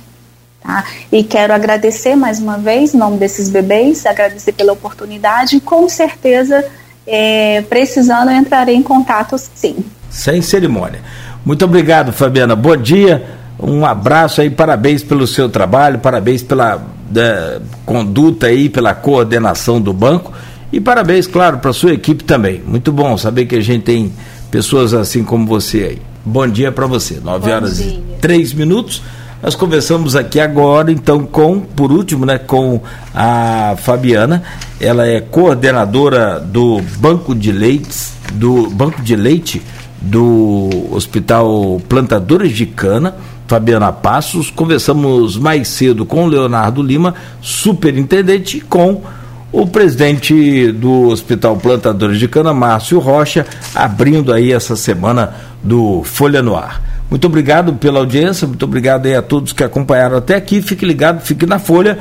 Tá? 0.62 0.84
E 1.12 1.22
quero 1.22 1.52
agradecer 1.52 2.16
mais 2.16 2.40
uma 2.40 2.56
vez, 2.56 2.94
em 2.94 2.98
nome 2.98 3.18
desses 3.18 3.50
bebês, 3.50 4.06
agradecer 4.06 4.52
pela 4.52 4.72
oportunidade 4.72 5.56
e 5.56 5.60
com 5.60 5.88
certeza, 5.88 6.64
é, 7.06 7.62
precisando, 7.62 8.30
eu 8.30 8.36
entrarei 8.36 8.74
em 8.74 8.82
contato 8.82 9.36
sim 9.54 9.84
sem 10.16 10.40
cerimônia. 10.40 11.00
Muito 11.44 11.64
obrigado, 11.64 12.12
Fabiana. 12.12 12.56
Bom 12.56 12.76
dia, 12.76 13.24
um 13.60 13.84
abraço 13.84 14.40
aí, 14.40 14.50
parabéns 14.50 15.02
pelo 15.02 15.26
seu 15.26 15.48
trabalho, 15.48 15.98
parabéns 15.98 16.42
pela 16.42 16.82
é, 17.14 17.60
conduta 17.84 18.46
aí, 18.46 18.68
pela 18.68 18.94
coordenação 18.94 19.80
do 19.80 19.92
banco 19.92 20.32
e 20.72 20.80
parabéns, 20.80 21.26
claro, 21.26 21.58
para 21.58 21.72
sua 21.72 21.92
equipe 21.92 22.24
também. 22.24 22.60
Muito 22.66 22.92
bom 22.92 23.16
saber 23.16 23.46
que 23.46 23.54
a 23.54 23.60
gente 23.60 23.82
tem 23.82 24.12
pessoas 24.50 24.94
assim 24.94 25.22
como 25.24 25.46
você 25.46 25.78
aí. 25.78 25.98
Bom 26.24 26.46
dia 26.48 26.72
para 26.72 26.86
você. 26.86 27.20
9 27.22 27.52
horas 27.52 27.80
e 27.80 28.02
3 28.20 28.52
minutos. 28.54 29.02
Nós 29.42 29.54
conversamos 29.54 30.16
aqui 30.16 30.40
agora, 30.40 30.90
então, 30.90 31.24
com, 31.24 31.60
por 31.60 31.92
último, 31.92 32.26
né, 32.26 32.38
com 32.38 32.80
a 33.14 33.76
Fabiana. 33.78 34.42
Ela 34.80 35.06
é 35.06 35.20
coordenadora 35.20 36.40
do 36.40 36.80
Banco 36.98 37.34
de 37.34 37.52
Leites, 37.52 38.14
do 38.32 38.68
Banco 38.70 39.02
de 39.02 39.14
Leite 39.14 39.62
do 40.00 40.68
Hospital 40.90 41.80
Plantadores 41.88 42.52
de 42.56 42.66
Cana, 42.66 43.14
Fabiana 43.46 43.92
Passos. 43.92 44.50
Conversamos 44.50 45.36
mais 45.36 45.68
cedo 45.68 46.04
com 46.04 46.24
o 46.24 46.28
Leonardo 46.28 46.82
Lima, 46.82 47.14
superintendente, 47.40 48.60
com 48.60 49.02
o 49.52 49.66
presidente 49.66 50.72
do 50.72 51.08
Hospital 51.08 51.56
Plantadores 51.56 52.18
de 52.18 52.28
Cana, 52.28 52.52
Márcio 52.52 52.98
Rocha, 52.98 53.46
abrindo 53.74 54.32
aí 54.32 54.52
essa 54.52 54.76
semana 54.76 55.34
do 55.62 56.02
Folha 56.04 56.42
no 56.42 56.56
Ar. 56.56 56.82
Muito 57.08 57.26
obrigado 57.26 57.74
pela 57.74 58.00
audiência, 58.00 58.48
muito 58.48 58.64
obrigado 58.64 59.06
aí 59.06 59.14
a 59.14 59.22
todos 59.22 59.52
que 59.52 59.62
acompanharam 59.62 60.16
até 60.16 60.34
aqui. 60.34 60.60
Fique 60.60 60.84
ligado, 60.84 61.20
fique 61.20 61.46
na 61.46 61.58
Folha. 61.58 61.98